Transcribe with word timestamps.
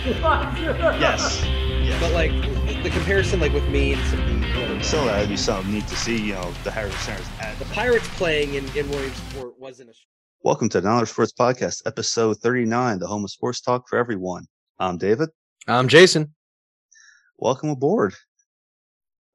yes. 0.06 1.44
yes. 1.44 2.00
But 2.00 2.12
like 2.12 2.32
the 2.82 2.88
comparison, 2.88 3.38
like 3.38 3.52
with 3.52 3.68
me 3.68 3.92
and 3.92 4.02
some 4.06 4.24
people, 4.42 4.82
So 4.82 4.98
uh, 5.00 5.04
that'd 5.04 5.28
be 5.28 5.36
something 5.36 5.74
neat 5.74 5.86
to 5.88 5.96
see. 5.96 6.16
You 6.18 6.32
know, 6.34 6.50
the 6.64 6.70
Harris 6.70 6.98
Centers 7.00 7.26
at 7.38 7.58
the 7.58 7.66
Pirates 7.66 8.08
playing 8.16 8.54
in, 8.54 8.64
in 8.74 8.88
Williamsport 8.88 9.60
wasn't 9.60 9.90
a. 9.90 9.92
Welcome 10.42 10.70
to 10.70 10.80
the 10.80 10.88
Dollar 10.88 11.04
Sports 11.04 11.34
Podcast, 11.38 11.82
episode 11.84 12.38
39, 12.38 12.98
the 12.98 13.06
home 13.06 13.24
of 13.24 13.30
sports 13.30 13.60
talk 13.60 13.86
for 13.90 13.98
everyone. 13.98 14.46
I'm 14.78 14.96
David. 14.96 15.28
I'm 15.68 15.86
Jason. 15.86 16.34
Welcome 17.36 17.68
aboard. 17.68 18.14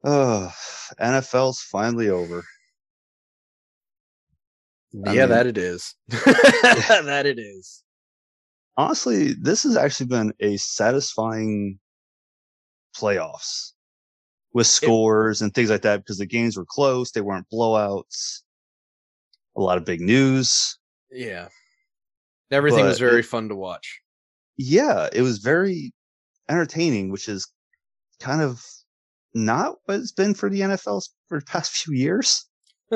Oh, 0.04 0.52
NFL's 1.00 1.62
finally 1.62 2.10
over. 2.10 2.44
I 5.06 5.14
yeah, 5.14 5.22
mean- 5.22 5.30
that 5.30 5.46
it 5.46 5.60
is. 5.60 5.94
that 6.10 7.26
it 7.28 7.38
is. 7.38 7.84
Honestly, 8.78 9.34
this 9.34 9.64
has 9.64 9.78
actually 9.78 10.08
been 10.08 10.34
a 10.40 10.58
satisfying 10.58 11.80
playoffs 12.96 13.72
with 14.54 14.68
scores 14.68 15.42
and 15.42 15.54
things 15.54 15.70
like 15.70 15.82
that 15.82 15.98
because 15.98 16.18
the 16.18 16.26
games 16.26 16.58
were 16.58 16.66
close, 16.66 17.12
they 17.12 17.22
weren't 17.22 17.48
blowouts. 17.52 18.42
A 19.58 19.62
lot 19.62 19.78
of 19.78 19.86
big 19.86 20.02
news. 20.02 20.78
Yeah. 21.12 21.48
Everything 22.52 22.86
was 22.86 23.00
very 23.00 23.20
it- 23.22 23.26
fun 23.26 23.50
to 23.50 23.56
watch. 23.56 24.02
yeah, 24.58 25.10
it 25.12 25.22
was 25.22 25.40
very 25.40 25.94
entertaining, 26.50 27.12
which 27.12 27.28
is 27.28 27.48
kind 28.20 28.42
of 28.42 28.64
not 29.34 29.76
what 29.86 30.00
it's 30.00 30.12
been 30.12 30.34
for 30.34 30.50
the 30.50 30.62
NFL 30.62 31.08
for 31.28 31.40
the 31.40 31.46
past 31.46 31.72
few 31.76 31.94
years, 31.94 32.46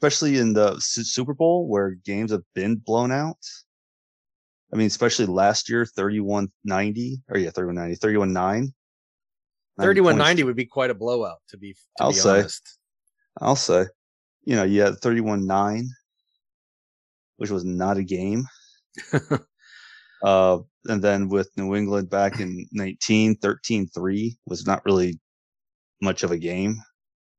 especially 0.00 0.38
in 0.38 0.52
the 0.54 0.78
Super 0.80 1.32
Bowl 1.34 1.68
where 1.68 1.92
games 2.04 2.30
have 2.30 2.42
been 2.54 2.76
blown 2.76 3.12
out. 3.12 3.38
I 4.74 4.76
mean, 4.76 4.88
especially 4.88 5.26
last 5.26 5.70
year, 5.70 5.86
3190 5.86 7.22
or 7.30 7.38
yeah, 7.38 7.50
31 7.50 7.76
90, 7.76 7.94
31 7.94 8.32
9. 8.32 8.74
3190 9.80 10.42
would 10.42 10.56
be 10.56 10.66
quite 10.66 10.90
a 10.90 10.94
blowout, 10.94 11.38
to 11.48 11.56
be, 11.56 11.72
to 11.72 11.78
I'll 12.00 12.10
be 12.10 12.16
say. 12.16 12.40
honest. 12.40 12.78
I'll 13.40 13.56
say, 13.56 13.86
you 14.44 14.56
know, 14.56 14.64
you 14.64 14.82
had 14.82 14.98
31 14.98 15.46
9, 15.46 15.88
which 17.36 17.50
was 17.50 17.64
not 17.64 17.96
a 17.96 18.02
game. 18.04 18.44
Uh, 20.22 20.58
and 20.86 21.02
then 21.04 21.28
with 21.28 21.50
New 21.58 21.74
England 21.74 22.08
back 22.08 22.40
in 22.40 22.66
19, 22.72 23.36
13 23.36 23.86
3 23.88 24.38
was 24.46 24.66
not 24.66 24.82
really 24.86 25.20
much 26.00 26.22
of 26.22 26.30
a 26.30 26.38
game. 26.38 26.76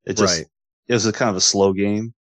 It 0.05 0.17
just, 0.17 0.37
Right. 0.37 0.47
it 0.87 0.93
was 0.93 1.07
a 1.07 1.11
kind 1.11 1.31
of 1.31 1.35
a 1.35 1.41
slow 1.41 1.73
game. 1.73 2.13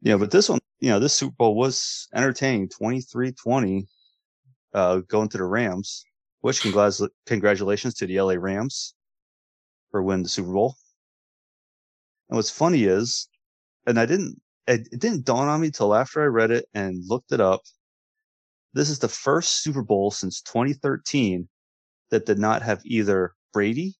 Yeah, 0.00 0.16
but 0.16 0.30
this 0.30 0.48
one, 0.48 0.60
you 0.84 0.90
know, 0.90 0.98
this 0.98 1.14
Super 1.14 1.34
Bowl 1.38 1.54
was 1.54 2.08
entertaining 2.14 2.68
23 2.68 3.32
20, 3.32 3.88
uh, 4.74 4.98
going 5.08 5.30
to 5.30 5.38
the 5.38 5.44
Rams, 5.44 6.04
which 6.42 6.60
congratulations, 6.60 7.10
congratulations 7.24 7.94
to 7.94 8.06
the 8.06 8.20
LA 8.20 8.34
Rams 8.34 8.94
for 9.90 10.02
winning 10.02 10.24
the 10.24 10.28
Super 10.28 10.52
Bowl. 10.52 10.76
And 12.28 12.36
what's 12.36 12.50
funny 12.50 12.84
is, 12.84 13.30
and 13.86 13.98
I 13.98 14.04
didn't, 14.04 14.38
it, 14.66 14.86
it 14.92 15.00
didn't 15.00 15.24
dawn 15.24 15.48
on 15.48 15.62
me 15.62 15.70
till 15.70 15.94
after 15.94 16.22
I 16.22 16.26
read 16.26 16.50
it 16.50 16.66
and 16.74 17.02
looked 17.08 17.32
it 17.32 17.40
up. 17.40 17.62
This 18.74 18.90
is 18.90 18.98
the 18.98 19.08
first 19.08 19.62
Super 19.62 19.82
Bowl 19.82 20.10
since 20.10 20.42
2013 20.42 21.48
that 22.10 22.26
did 22.26 22.38
not 22.38 22.60
have 22.60 22.82
either 22.84 23.32
Brady, 23.54 23.94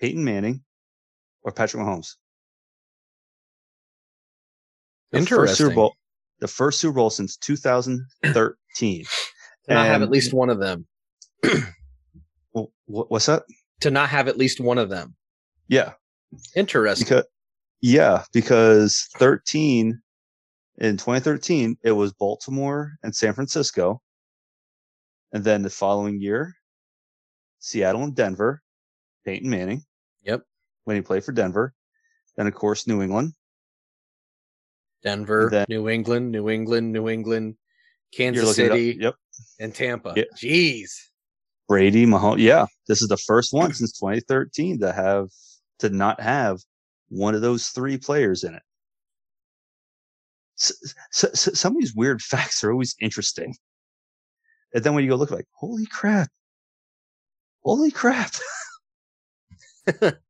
Peyton 0.00 0.24
Manning, 0.24 0.64
or 1.44 1.52
Patrick 1.52 1.84
Mahomes. 1.84 2.16
The 5.12 5.18
first 5.18 5.28
Super 5.28 5.42
Interesting. 5.42 5.74
Bowl, 5.74 5.94
the 6.40 6.48
first 6.48 6.80
Super 6.80 6.94
Bowl 6.94 7.10
since 7.10 7.36
2013. 7.36 9.04
To 9.68 9.74
not 9.74 9.86
have 9.86 10.02
at 10.02 10.10
least 10.10 10.32
one 10.32 10.50
of 10.50 10.58
them. 10.58 10.86
Wh- 12.52 12.64
What's 12.86 13.26
that? 13.26 13.44
To 13.80 13.90
not 13.90 14.08
have 14.08 14.28
at 14.28 14.36
least 14.36 14.60
one 14.60 14.78
of 14.78 14.88
them. 14.88 15.14
Yeah, 15.68 15.92
Interesting. 16.54 17.04
because 17.04 17.24
yeah, 17.80 18.24
because 18.32 19.08
13 19.16 20.00
in 20.78 20.96
2013 20.96 21.76
it 21.82 21.92
was 21.92 22.12
Baltimore 22.12 22.92
and 23.02 23.14
San 23.14 23.32
Francisco, 23.34 24.00
and 25.32 25.42
then 25.44 25.62
the 25.62 25.70
following 25.70 26.20
year, 26.20 26.54
Seattle 27.58 28.04
and 28.04 28.14
Denver, 28.14 28.62
Peyton 29.24 29.50
Manning. 29.50 29.82
Yep. 30.22 30.42
When 30.84 30.96
he 30.96 31.02
played 31.02 31.24
for 31.24 31.32
Denver, 31.32 31.74
then 32.36 32.46
of 32.46 32.54
course 32.54 32.86
New 32.86 33.02
England. 33.02 33.32
Denver, 35.06 35.48
Then- 35.50 35.66
New 35.68 35.88
England, 35.88 36.32
New 36.32 36.48
England, 36.50 36.92
New 36.92 37.08
England, 37.08 37.56
Kansas 38.12 38.44
looking 38.44 38.64
it 38.64 38.70
up. 38.70 38.76
City, 38.76 38.98
Yep. 39.00 39.14
and 39.60 39.74
Tampa. 39.74 40.12
Yeah. 40.16 40.24
Jeez. 40.36 40.90
Brady, 41.68 42.06
Mahomes. 42.06 42.38
Yeah, 42.40 42.66
this 42.88 43.02
is 43.02 43.08
the 43.08 43.16
first 43.16 43.52
one 43.52 43.72
since 43.72 43.92
2013 43.98 44.80
to 44.80 44.92
have 44.92 45.28
to 45.78 45.90
not 45.90 46.20
have 46.20 46.58
one 47.08 47.34
of 47.36 47.40
those 47.40 47.68
three 47.68 47.98
players 47.98 48.42
in 48.44 48.54
it. 48.54 48.62
So, 50.56 50.74
so, 51.12 51.28
so 51.34 51.52
some 51.52 51.74
of 51.76 51.80
these 51.80 51.94
weird 51.94 52.20
facts 52.32 52.64
are 52.64 52.72
always 52.72 52.94
interesting. 53.00 53.54
And 54.74 54.82
then 54.82 54.94
when 54.94 55.04
you 55.04 55.10
go 55.10 55.16
look 55.16 55.30
like, 55.30 55.46
holy 55.52 55.86
crap, 55.86 56.28
holy 57.62 57.90
crap. 57.92 58.32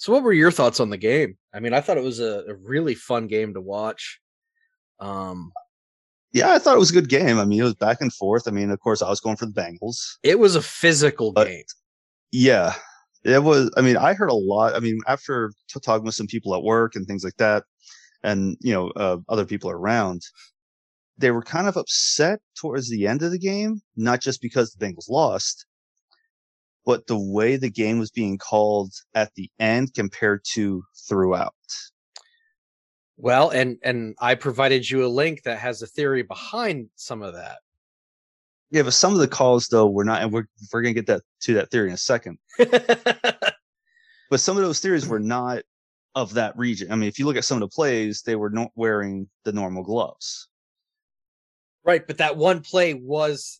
So, 0.00 0.14
what 0.14 0.22
were 0.22 0.32
your 0.32 0.50
thoughts 0.50 0.80
on 0.80 0.88
the 0.88 0.96
game? 0.96 1.36
I 1.52 1.60
mean, 1.60 1.74
I 1.74 1.82
thought 1.82 1.98
it 1.98 2.02
was 2.02 2.20
a, 2.20 2.42
a 2.48 2.54
really 2.54 2.94
fun 2.94 3.26
game 3.26 3.52
to 3.52 3.60
watch. 3.60 4.18
Um, 4.98 5.52
Yeah, 6.32 6.54
I 6.54 6.58
thought 6.58 6.74
it 6.74 6.78
was 6.78 6.88
a 6.88 6.94
good 6.94 7.10
game. 7.10 7.38
I 7.38 7.44
mean, 7.44 7.60
it 7.60 7.64
was 7.64 7.74
back 7.74 8.00
and 8.00 8.10
forth. 8.10 8.48
I 8.48 8.50
mean, 8.50 8.70
of 8.70 8.80
course, 8.80 9.02
I 9.02 9.10
was 9.10 9.20
going 9.20 9.36
for 9.36 9.44
the 9.44 9.52
Bengals. 9.52 10.16
it 10.22 10.38
was 10.38 10.56
a 10.56 10.62
physical 10.62 11.32
game. 11.32 11.64
Yeah, 12.32 12.72
it 13.24 13.42
was. 13.42 13.70
I 13.76 13.82
mean, 13.82 13.98
I 13.98 14.14
heard 14.14 14.30
a 14.30 14.34
lot. 14.34 14.74
I 14.74 14.80
mean, 14.80 15.00
after 15.06 15.52
talking 15.84 16.06
with 16.06 16.14
some 16.14 16.26
people 16.26 16.54
at 16.54 16.62
work 16.62 16.96
and 16.96 17.06
things 17.06 17.22
like 17.22 17.36
that, 17.36 17.64
and 18.22 18.56
you 18.60 18.72
know, 18.72 18.88
uh, 18.92 19.18
other 19.28 19.44
people 19.44 19.68
around, 19.68 20.22
they 21.18 21.30
were 21.30 21.42
kind 21.42 21.68
of 21.68 21.76
upset 21.76 22.40
towards 22.58 22.88
the 22.88 23.06
end 23.06 23.22
of 23.22 23.32
the 23.32 23.38
game, 23.38 23.82
not 23.96 24.22
just 24.22 24.40
because 24.40 24.72
the 24.72 24.82
Bengals 24.82 25.10
lost, 25.10 25.66
but 26.84 27.06
the 27.06 27.18
way 27.18 27.56
the 27.56 27.70
game 27.70 27.98
was 27.98 28.10
being 28.10 28.38
called 28.38 28.92
at 29.14 29.34
the 29.34 29.50
end 29.58 29.94
compared 29.94 30.44
to 30.52 30.82
throughout. 31.08 31.54
Well, 33.16 33.50
and 33.50 33.76
and 33.82 34.14
I 34.20 34.34
provided 34.34 34.88
you 34.88 35.04
a 35.04 35.08
link 35.08 35.42
that 35.42 35.58
has 35.58 35.82
a 35.82 35.86
theory 35.86 36.22
behind 36.22 36.88
some 36.96 37.22
of 37.22 37.34
that. 37.34 37.58
Yeah, 38.70 38.82
but 38.82 38.94
some 38.94 39.12
of 39.12 39.18
the 39.18 39.28
calls 39.28 39.66
though 39.68 39.88
were 39.88 40.04
not, 40.04 40.22
and 40.22 40.32
we're 40.32 40.46
we're 40.72 40.82
gonna 40.82 40.94
get 40.94 41.06
that 41.06 41.22
to 41.42 41.54
that 41.54 41.70
theory 41.70 41.88
in 41.88 41.94
a 41.94 41.98
second. 41.98 42.38
But 44.30 44.38
some 44.40 44.56
of 44.56 44.62
those 44.62 44.78
theories 44.78 45.08
were 45.08 45.18
not 45.20 45.62
of 46.14 46.34
that 46.34 46.56
region. 46.56 46.90
I 46.90 46.94
mean, 46.94 47.08
if 47.08 47.18
you 47.18 47.26
look 47.26 47.36
at 47.36 47.44
some 47.44 47.56
of 47.56 47.68
the 47.68 47.74
plays, 47.74 48.22
they 48.22 48.36
were 48.36 48.50
not 48.50 48.70
wearing 48.76 49.28
the 49.44 49.52
normal 49.52 49.82
gloves. 49.82 50.48
right, 51.84 52.06
but 52.06 52.18
that 52.18 52.36
one 52.36 52.60
play 52.60 52.94
was 52.94 53.58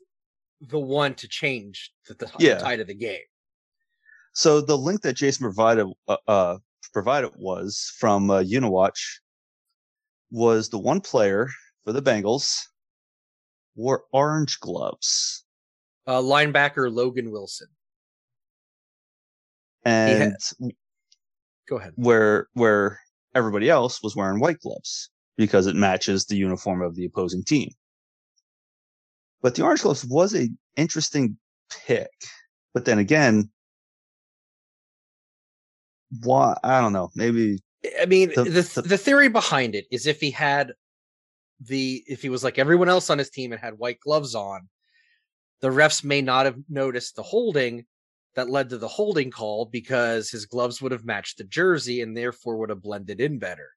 the 0.61 0.79
one 0.79 1.15
to 1.15 1.29
change 1.29 1.93
the, 2.07 2.15
the 2.15 2.31
Yeah. 2.39 2.59
tide 2.59 2.81
of 2.81 2.87
the 2.87 2.95
game. 2.95 3.21
So 4.33 4.61
the 4.61 4.77
link 4.77 5.03
that 5.03 5.15
Jason 5.15 5.45
provided 5.45 5.87
uh, 6.09 6.17
uh 6.29 6.59
provided 6.93 7.31
was 7.37 7.93
from 7.99 8.31
uh, 8.31 8.41
Uni-Watch 8.41 9.21
was 10.31 10.69
the 10.69 10.79
one 10.79 11.01
player 11.01 11.49
for 11.85 11.93
the 11.93 12.03
Bengals 12.03 12.61
wore 13.75 14.05
orange 14.13 14.59
gloves 14.61 15.45
Uh, 16.07 16.21
linebacker 16.21 16.93
Logan 16.93 17.31
Wilson. 17.31 17.69
and 19.85 20.35
Go 21.69 21.79
ahead. 21.79 21.93
where 21.97 22.49
where 22.55 23.01
everybody 23.35 23.69
else 23.69 24.03
was 24.03 24.15
wearing 24.17 24.41
white 24.41 24.59
gloves 24.61 25.11
because 25.37 25.67
it 25.67 25.77
matches 25.77 26.27
the 26.27 26.37
uniform 26.37 26.83
of 26.83 26.95
the 26.95 27.05
opposing 27.05 27.45
team. 27.45 27.71
But 29.43 29.55
the 29.55 29.63
orange 29.63 29.83
gloves 29.83 30.05
was 30.05 30.35
a 30.35 30.49
interesting 30.77 31.37
pick. 31.87 32.11
But 32.75 32.85
then 32.85 32.99
again, 32.99 33.51
why 36.23 36.57
I 36.63 36.81
don't 36.81 36.93
know. 36.93 37.11
Maybe 37.15 37.59
eh, 37.85 37.91
I 38.03 38.07
mean, 38.07 38.33
The- 38.35 38.45
the, 38.45 38.63
the- 38.63 38.83
the 38.83 38.99
theory 38.99 39.29
behind 39.29 39.75
it 39.75 39.87
is 39.91 40.07
if 40.07 40.21
he 40.21 40.31
had 40.31 40.73
the 41.61 42.03
if 42.07 42.23
he 42.23 42.29
was 42.29 42.43
like 42.43 42.59
everyone 42.59 42.89
else 42.89 43.11
on 43.11 43.19
his 43.19 43.31
team 43.31 43.53
and 43.53 43.61
had 43.61 43.75
white 43.79 44.01
gloves 44.01 44.35
on, 44.35 44.69
the 45.61 45.69
refs 45.69 46.03
may 46.05 46.23
not 46.23 46.47
have 46.47 46.57
noticed 46.69 47.17
the 47.17 47.23
holding 47.23 47.85
that 48.37 48.49
led 48.49 48.71
to 48.71 48.79
the 48.79 48.89
holding 48.89 49.31
call 49.31 49.67
because 49.67 50.31
his 50.31 50.47
gloves 50.47 50.81
would 50.81 50.93
have 50.93 51.05
matched 51.05 51.39
the 51.39 51.45
jersey 51.45 52.01
and 52.01 52.17
therefore 52.17 52.57
would 52.57 52.71
have 52.71 52.83
blended 52.83 53.21
in 53.21 53.39
better. 53.39 53.69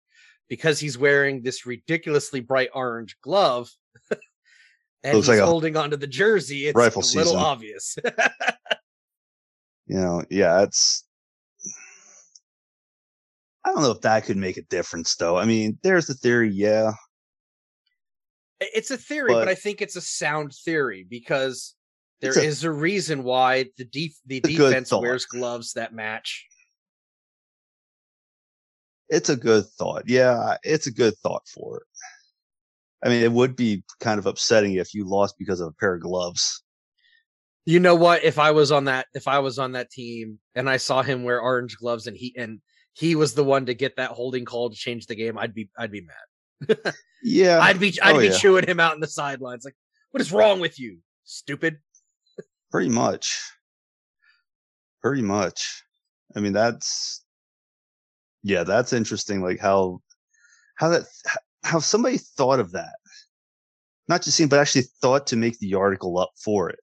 Because 0.47 0.79
he's 0.79 0.97
wearing 0.97 1.41
this 1.41 1.65
ridiculously 1.65 2.39
bright 2.39 2.69
orange 2.73 3.17
glove 3.21 3.69
and 5.03 5.15
Looks 5.15 5.27
he's 5.27 5.35
like 5.37 5.43
a 5.43 5.45
holding 5.45 5.75
onto 5.77 5.97
the 5.97 6.07
jersey, 6.07 6.67
it's 6.67 6.75
rifle 6.75 7.01
a 7.01 7.05
little 7.05 7.23
season. 7.23 7.37
obvious. 7.37 7.97
you 9.87 9.97
know, 9.97 10.23
yeah, 10.29 10.61
it's. 10.63 11.03
I 13.65 13.71
don't 13.71 13.81
know 13.81 13.91
if 13.91 14.01
that 14.01 14.25
could 14.25 14.37
make 14.37 14.57
a 14.57 14.61
difference, 14.63 15.15
though. 15.15 15.37
I 15.37 15.45
mean, 15.45 15.77
there's 15.83 16.07
the 16.07 16.13
theory, 16.13 16.49
yeah, 16.51 16.91
It's 18.59 18.91
a 18.91 18.97
theory, 18.97 19.29
but, 19.33 19.39
But- 19.45 19.47
I 19.49 19.55
think 19.55 19.81
it's 19.81 19.95
a 19.95 20.01
sound 20.01 20.53
theory 20.53 21.05
because 21.09 21.73
there 22.21 22.29
It's 22.31 22.37
is 22.39 22.63
a- 22.65 22.69
a, 22.69 22.73
reason 22.73 23.23
why 23.23 23.65
the 23.77 23.85
def- 23.85 24.19
the 24.25 24.37
a 24.37 24.41
defense 24.41 24.91
wears 24.91 25.25
gloves 25.25 25.73
that 25.73 25.93
match. 25.93 26.45
It's 29.09 29.29
a 29.29 29.35
good 29.35 29.65
thought. 29.77 30.03
Yeah, 30.07 30.57
it's 30.63 30.87
a 30.87 30.91
good 30.91 31.17
thought 31.19 31.47
for 31.47 31.77
it. 31.77 31.83
I 33.03 33.09
mean, 33.09 33.21
it 33.21 33.31
would 33.31 33.55
be 33.55 33.83
kind 33.99 34.17
of 34.19 34.25
upsetting 34.25 34.75
if 34.75 34.93
you 34.93 35.07
lost 35.07 35.35
because 35.37 35.59
of 35.59 35.67
a 35.67 35.71
pair 35.73 35.95
of 35.95 36.01
gloves. 36.01 36.63
You 37.65 37.79
know 37.79 37.95
what? 37.95 38.23
If 38.23 38.39
I 38.39 38.51
was 38.51 38.71
on 38.71 38.85
that, 38.85 39.07
if 39.13 39.27
I 39.27 39.39
was 39.39 39.59
on 39.59 39.73
that 39.73 39.89
team 39.91 40.39
and 40.55 40.69
I 40.69 40.77
saw 40.77 41.01
him 41.01 41.23
wear 41.23 41.41
orange 41.41 41.77
gloves 41.77 42.07
and 42.07 42.15
he 42.17 42.33
and 42.37 42.59
he 42.93 43.15
was 43.15 43.33
the 43.33 43.43
one 43.43 43.65
to 43.65 43.73
get 43.73 43.95
that 43.97 44.11
holding 44.11 44.45
call 44.45 44.69
to 44.69 44.75
change 44.75 45.05
the 45.07 45.15
game, 45.15 45.37
I'd 45.37 45.53
be 45.53 45.69
I'd 45.77 45.91
be 45.91 46.01
mad. 46.01 46.93
Yeah, 47.25 47.59
I'd 47.61 47.79
be 47.79 47.97
I'd 48.01 48.17
Oh, 48.17 48.19
be 48.19 48.27
yeah. 48.27 48.37
chewing 48.37 48.67
him 48.67 48.81
out 48.81 48.95
in 48.95 48.99
the 48.99 49.07
sidelines 49.07 49.63
like, 49.63 49.75
what 50.11 50.19
is 50.19 50.33
wrong 50.33 50.59
with 50.59 50.77
you, 50.77 50.97
stupid? 51.23 51.77
pretty 52.69 52.89
much. 52.89 53.39
Pretty 55.01 55.21
much. 55.21 55.83
I 56.35 56.41
mean, 56.41 56.51
that's 56.51 57.23
yeah, 58.43 58.63
that's 58.65 58.91
interesting. 58.91 59.41
Like 59.41 59.59
how 59.59 60.01
how 60.75 60.89
that 60.89 61.03
how 61.63 61.79
somebody 61.79 62.17
thought 62.17 62.59
of 62.59 62.71
that, 62.73 62.95
not 64.07 64.21
just 64.21 64.37
seen, 64.37 64.47
but 64.47 64.59
actually 64.59 64.83
thought 65.01 65.27
to 65.27 65.35
make 65.35 65.57
the 65.59 65.75
article 65.75 66.17
up 66.17 66.31
for 66.43 66.69
it. 66.69 66.79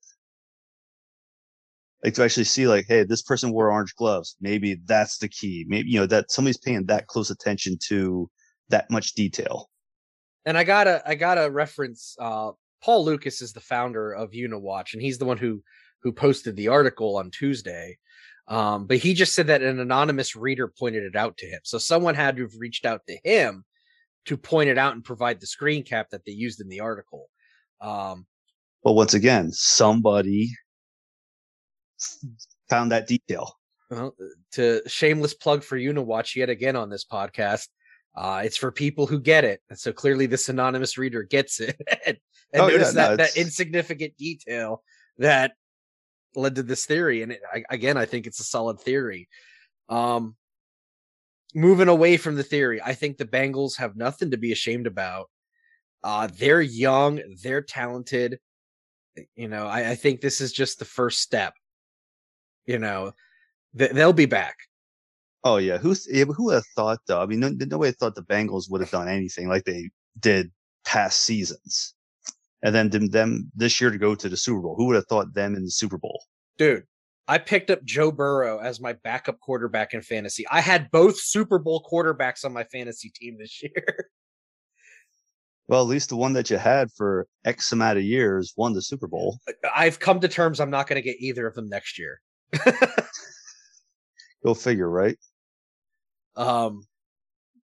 Like 2.03 2.15
to 2.15 2.23
actually 2.23 2.45
see, 2.45 2.67
like, 2.67 2.85
hey, 2.87 3.03
this 3.03 3.21
person 3.21 3.51
wore 3.51 3.71
orange 3.71 3.93
gloves. 3.95 4.35
Maybe 4.41 4.81
that's 4.85 5.19
the 5.19 5.27
key. 5.27 5.65
Maybe 5.67 5.89
you 5.89 5.99
know 5.99 6.07
that 6.07 6.31
somebody's 6.31 6.57
paying 6.57 6.85
that 6.87 7.07
close 7.07 7.29
attention 7.29 7.77
to 7.89 8.29
that 8.69 8.89
much 8.89 9.13
detail. 9.13 9.69
And 10.45 10.57
I 10.57 10.63
gotta 10.63 11.03
I 11.05 11.13
gotta 11.13 11.51
reference 11.51 12.15
uh 12.19 12.51
Paul 12.83 13.05
Lukas 13.05 13.43
is 13.43 13.53
the 13.53 13.59
founder 13.59 14.11
of 14.11 14.33
Uni-Watch, 14.33 14.93
and 14.93 15.01
he's 15.01 15.19
the 15.19 15.25
one 15.25 15.37
who 15.37 15.61
who 16.01 16.11
posted 16.11 16.55
the 16.55 16.69
article 16.69 17.17
on 17.17 17.29
Tuesday. 17.29 17.97
Um, 18.47 18.87
but 18.87 18.97
he 18.97 19.13
just 19.13 19.35
said 19.35 19.47
that 19.47 19.61
an 19.61 19.79
anonymous 19.79 20.35
reader 20.35 20.67
pointed 20.67 21.03
it 21.03 21.15
out 21.15 21.37
to 21.37 21.45
him. 21.45 21.59
So 21.63 21.77
someone 21.77 22.15
had 22.15 22.35
to 22.37 22.41
have 22.41 22.55
reached 22.57 22.85
out 22.87 23.01
to 23.07 23.17
him 23.23 23.63
to 24.25 24.37
point 24.37 24.69
it 24.69 24.77
out 24.77 24.93
and 24.93 25.03
provide 25.03 25.39
the 25.39 25.47
screen 25.47 25.83
cap 25.83 26.09
that 26.11 26.23
they 26.25 26.31
used 26.31 26.61
in 26.61 26.69
the 26.69 26.79
article. 26.79 27.29
Um, 27.81 28.25
But 28.83 28.93
once 28.93 29.13
again, 29.13 29.51
somebody 29.51 30.51
found 32.69 32.91
that 32.91 33.07
detail. 33.07 33.57
well, 33.89 34.15
to 34.53 34.81
shameless 34.87 35.33
plug 35.33 35.63
for 35.63 35.77
Uni-Watch 35.77 36.35
yet 36.35 36.49
again 36.49 36.75
on 36.75 36.89
this 36.89 37.05
podcast. 37.05 37.67
Uh, 38.15 38.41
it's 38.43 38.57
for 38.57 38.71
people 38.71 39.07
who 39.07 39.19
get 39.19 39.43
it. 39.45 39.61
And 39.69 39.79
so 39.79 39.93
clearly 39.93 40.25
this 40.25 40.49
anonymous 40.49 40.97
reader 40.97 41.23
gets 41.23 41.59
it 41.59 41.75
and, 42.05 42.17
and 42.53 42.61
Oh, 42.63 42.67
yeah, 42.67 42.73
notice 42.77 42.93
no, 42.93 43.01
that, 43.01 43.17
that 43.17 43.37
insignificant 43.37 44.17
detail 44.17 44.83
that 45.17 45.53
led 46.35 46.55
to 46.55 46.63
this 46.63 46.85
theory. 46.85 47.21
And 47.23 47.31
it, 47.31 47.41
I, 47.53 47.63
again, 47.69 47.97
I 47.97 48.05
think 48.05 48.27
it's 48.27 48.39
a 48.41 48.45
solid 48.45 48.79
theory. 48.79 49.29
Um, 49.87 50.35
moving 51.53 51.87
away 51.87 52.17
from 52.17 52.35
the 52.35 52.43
theory, 52.43 52.81
I 52.81 52.93
think 52.93 53.17
the 53.17 53.25
Bengals 53.25 53.77
have 53.77 53.95
nothing 53.95 54.31
to 54.31 54.37
be 54.37 54.51
ashamed 54.51 54.87
about. 54.87 55.29
Uh, 56.03 56.27
they're 56.37 56.61
young, 56.61 57.21
they're 57.43 57.61
talented. 57.61 58.39
You 59.35 59.47
know, 59.47 59.67
I, 59.67 59.91
I 59.91 59.95
think 59.95 60.21
this 60.21 60.41
is 60.41 60.51
just 60.51 60.79
the 60.79 60.85
first 60.85 61.19
step. 61.19 61.53
You 62.65 62.79
know, 62.79 63.11
th- 63.77 63.91
they'll 63.91 64.13
be 64.13 64.25
back. 64.25 64.55
Oh 65.43 65.57
yeah, 65.57 65.77
who's 65.77 66.07
yeah, 66.09 66.25
who 66.25 66.45
would 66.45 66.55
have 66.55 66.65
thought 66.75 66.99
though? 67.07 67.21
I 67.21 67.25
mean, 67.25 67.39
no, 67.39 67.49
nobody 67.49 67.91
thought 67.91 68.15
the 68.15 68.23
Bengals 68.23 68.69
would 68.69 68.81
have 68.81 68.91
done 68.91 69.07
anything 69.07 69.47
like 69.47 69.65
they 69.65 69.89
did 70.19 70.51
past 70.85 71.21
seasons, 71.21 71.95
and 72.63 72.73
then 72.75 72.89
them 72.89 73.51
this 73.55 73.81
year 73.81 73.89
to 73.89 73.97
go 73.97 74.13
to 74.13 74.29
the 74.29 74.37
Super 74.37 74.61
Bowl. 74.61 74.75
Who 74.77 74.85
would 74.85 74.95
have 74.95 75.07
thought 75.07 75.33
them 75.33 75.55
in 75.55 75.63
the 75.63 75.71
Super 75.71 75.97
Bowl? 75.97 76.23
dude 76.61 76.83
i 77.31 77.37
picked 77.37 77.69
up 77.71 77.83
joe 77.83 78.11
burrow 78.11 78.59
as 78.59 78.79
my 78.79 78.93
backup 79.03 79.39
quarterback 79.39 79.93
in 79.93 80.01
fantasy 80.01 80.45
i 80.51 80.59
had 80.61 80.89
both 80.91 81.17
super 81.19 81.57
bowl 81.59 81.85
quarterbacks 81.91 82.43
on 82.45 82.51
my 82.53 82.63
fantasy 82.65 83.09
team 83.15 83.37
this 83.39 83.61
year 83.63 84.09
Well, 85.67 85.81
at 85.81 85.87
least 85.87 86.09
the 86.09 86.17
one 86.17 86.33
that 86.33 86.49
you 86.49 86.57
had 86.57 86.89
for 86.97 87.27
X 87.45 87.71
amount 87.71 87.97
of 87.97 88.03
years 88.03 88.53
won 88.57 88.73
the 88.73 88.81
Super 88.81 89.07
Bowl. 89.07 89.39
i've 89.73 89.99
come 89.99 90.19
to 90.19 90.27
terms 90.27 90.59
i'm 90.59 90.69
not 90.69 90.87
going 90.87 91.01
to 91.01 91.07
get 91.09 91.15
either 91.19 91.47
of 91.47 91.55
them 91.55 91.69
next 91.69 91.97
year 91.97 92.19
Go 94.45 94.53
figure, 94.55 94.89
right? 94.89 95.17
um 96.35 96.83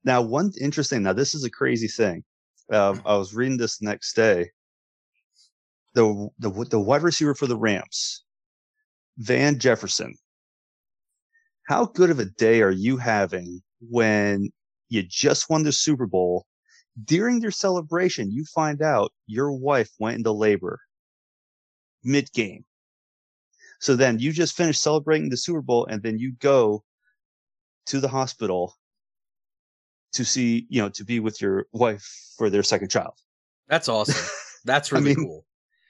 Now, 0.04 0.22
one 0.22 0.52
interesting. 0.60 1.02
Now, 1.02 1.12
this 1.12 1.34
is 1.34 1.44
a 1.44 1.50
crazy 1.50 1.88
thing. 1.88 2.24
Um, 2.72 3.02
I 3.04 3.14
was 3.16 3.34
reading 3.34 3.58
this 3.58 3.82
next 3.82 4.14
day. 4.14 4.50
The 5.94 6.28
the 6.38 6.50
the 6.70 6.80
wide 6.80 7.02
receiver 7.02 7.34
for 7.34 7.46
the 7.46 7.56
Rams, 7.58 8.24
Van 9.18 9.58
Jefferson. 9.58 10.14
How 11.68 11.86
good 11.86 12.10
of 12.10 12.18
a 12.18 12.24
day 12.24 12.60
are 12.62 12.70
you 12.70 12.96
having 12.96 13.62
when 13.80 14.50
you 14.88 15.02
just 15.02 15.48
won 15.48 15.62
the 15.62 15.72
Super 15.72 16.06
Bowl? 16.06 16.46
During 17.04 17.40
your 17.40 17.50
celebration, 17.50 18.30
you 18.30 18.44
find 18.54 18.82
out 18.82 19.12
your 19.26 19.52
wife 19.52 19.90
went 19.98 20.18
into 20.18 20.32
labor 20.32 20.80
mid 22.04 22.30
game. 22.32 22.64
So 23.80 23.96
then 23.96 24.18
you 24.18 24.32
just 24.32 24.56
finished 24.56 24.82
celebrating 24.82 25.28
the 25.30 25.36
Super 25.36 25.62
Bowl, 25.62 25.86
and 25.86 26.02
then 26.02 26.18
you 26.18 26.32
go 26.40 26.84
to 27.86 28.00
the 28.00 28.08
hospital 28.08 28.74
to 30.12 30.24
see, 30.24 30.66
you 30.68 30.82
know, 30.82 30.88
to 30.90 31.04
be 31.04 31.20
with 31.20 31.40
your 31.40 31.66
wife 31.72 32.06
for 32.36 32.50
their 32.50 32.62
second 32.62 32.90
child. 32.90 33.14
that's 33.68 33.88
awesome 33.88 34.14
that's 34.64 34.92
I 34.92 34.96
really 34.98 35.14
mean- 35.14 35.24
cool 35.24 35.44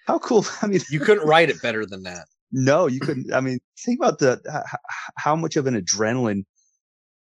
How 0.07 0.19
cool! 0.19 0.45
I 0.63 0.67
mean, 0.69 0.81
you 0.91 1.01
couldn't 1.01 1.27
write 1.27 1.51
it 1.51 1.61
better 1.61 1.85
than 1.85 2.03
that 2.05 2.27
no, 2.53 2.87
you 2.87 3.01
couldn't. 3.01 3.33
I 3.33 3.41
mean, 3.41 3.59
think 3.79 3.99
about 3.99 4.19
the 4.19 4.41
how 5.17 5.35
much 5.35 5.57
of 5.57 5.67
an 5.67 5.81
adrenaline 5.81 6.45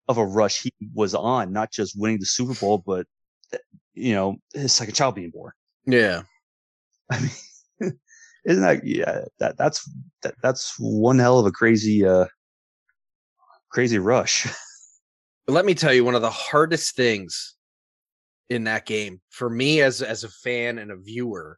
of 0.09 0.17
a 0.17 0.25
rush 0.25 0.63
he 0.63 0.73
was 0.93 1.15
on, 1.15 1.53
not 1.53 1.71
just 1.71 1.95
winning 1.97 2.19
the 2.19 2.25
Super 2.25 2.53
Bowl, 2.53 2.83
but 2.85 3.07
uh, 3.53 3.57
you 3.93 4.13
know, 4.13 4.35
his 4.53 4.73
second 4.73 4.95
child 4.95 5.15
being 5.15 5.31
born. 5.31 5.53
yeah 5.85 6.23
I 7.11 7.19
mean, 7.19 7.99
isn't 8.45 8.63
that 8.63 8.85
yeah? 8.85 9.21
That 9.39 9.57
that's 9.57 9.89
that, 10.23 10.35
that's 10.41 10.75
one 10.77 11.19
hell 11.19 11.39
of 11.39 11.45
a 11.45 11.51
crazy 11.51 12.05
uh 12.05 12.25
crazy 13.69 13.99
rush. 13.99 14.47
Let 15.47 15.65
me 15.65 15.73
tell 15.73 15.93
you, 15.93 16.05
one 16.05 16.15
of 16.15 16.21
the 16.21 16.29
hardest 16.29 16.95
things 16.95 17.55
in 18.49 18.65
that 18.65 18.85
game 18.85 19.21
for 19.29 19.49
me 19.49 19.81
as 19.81 20.01
as 20.01 20.23
a 20.23 20.29
fan 20.29 20.77
and 20.77 20.91
a 20.91 20.97
viewer 20.97 21.57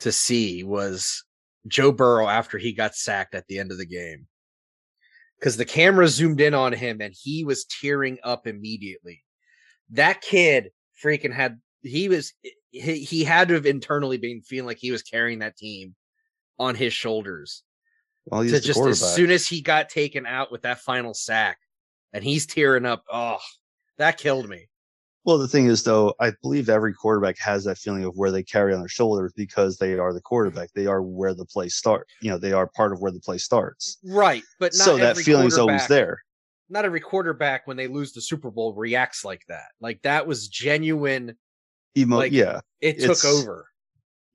to 0.00 0.12
see 0.12 0.64
was 0.64 1.24
Joe 1.66 1.92
Burrow 1.92 2.28
after 2.28 2.58
he 2.58 2.72
got 2.72 2.94
sacked 2.94 3.34
at 3.34 3.46
the 3.46 3.58
end 3.58 3.72
of 3.72 3.78
the 3.78 3.86
game. 3.86 4.26
Because 5.38 5.56
the 5.56 5.64
camera 5.64 6.08
zoomed 6.08 6.40
in 6.40 6.54
on 6.54 6.72
him 6.72 7.00
and 7.00 7.14
he 7.16 7.44
was 7.44 7.64
tearing 7.64 8.18
up 8.24 8.46
immediately. 8.46 9.22
That 9.90 10.20
kid 10.20 10.70
freaking 11.02 11.32
had 11.32 11.60
he 11.82 12.08
was 12.08 12.32
he, 12.70 13.04
he 13.04 13.24
had 13.24 13.48
to 13.48 13.54
have 13.54 13.66
internally 13.66 14.18
been 14.18 14.42
feeling 14.42 14.66
like 14.66 14.78
he 14.78 14.90
was 14.90 15.02
carrying 15.02 15.38
that 15.40 15.56
team 15.56 15.94
on 16.58 16.74
his 16.74 16.92
shoulders 16.92 17.62
Well, 18.26 18.40
he's 18.42 18.52
to 18.52 18.60
just 18.60 18.80
as 18.80 19.14
soon 19.14 19.30
as 19.30 19.46
he 19.46 19.60
got 19.60 19.88
taken 19.88 20.26
out 20.26 20.50
with 20.50 20.62
that 20.62 20.80
final 20.80 21.14
sack 21.14 21.58
and 22.12 22.24
he's 22.24 22.46
tearing 22.46 22.84
up. 22.84 23.04
Oh, 23.10 23.38
that 23.98 24.18
killed 24.18 24.48
me. 24.48 24.68
Well, 25.28 25.36
the 25.36 25.46
thing 25.46 25.66
is, 25.66 25.82
though, 25.82 26.14
I 26.20 26.32
believe 26.40 26.70
every 26.70 26.94
quarterback 26.94 27.36
has 27.40 27.64
that 27.64 27.76
feeling 27.76 28.02
of 28.04 28.16
where 28.16 28.30
they 28.30 28.42
carry 28.42 28.72
on 28.72 28.80
their 28.80 28.88
shoulders 28.88 29.30
because 29.36 29.76
they 29.76 29.98
are 29.98 30.14
the 30.14 30.22
quarterback. 30.22 30.70
They 30.72 30.86
are 30.86 31.02
where 31.02 31.34
the 31.34 31.44
play 31.44 31.68
start. 31.68 32.08
You 32.22 32.30
know, 32.30 32.38
they 32.38 32.52
are 32.54 32.66
part 32.66 32.94
of 32.94 33.02
where 33.02 33.12
the 33.12 33.20
play 33.20 33.36
starts. 33.36 33.98
Right, 34.02 34.42
but 34.58 34.72
not 34.72 34.84
So 34.86 34.96
that 34.96 35.18
feeling's 35.18 35.58
always 35.58 35.86
there. 35.86 36.22
Not 36.70 36.86
every 36.86 37.00
quarterback 37.00 37.66
when 37.66 37.76
they 37.76 37.88
lose 37.88 38.14
the 38.14 38.22
Super 38.22 38.50
Bowl 38.50 38.72
reacts 38.72 39.22
like 39.22 39.42
that. 39.48 39.66
Like 39.82 40.00
that 40.00 40.26
was 40.26 40.48
genuine. 40.48 41.36
Emo- 41.94 42.16
like, 42.16 42.32
yeah, 42.32 42.60
It 42.80 42.98
took 42.98 43.22
over. 43.26 43.66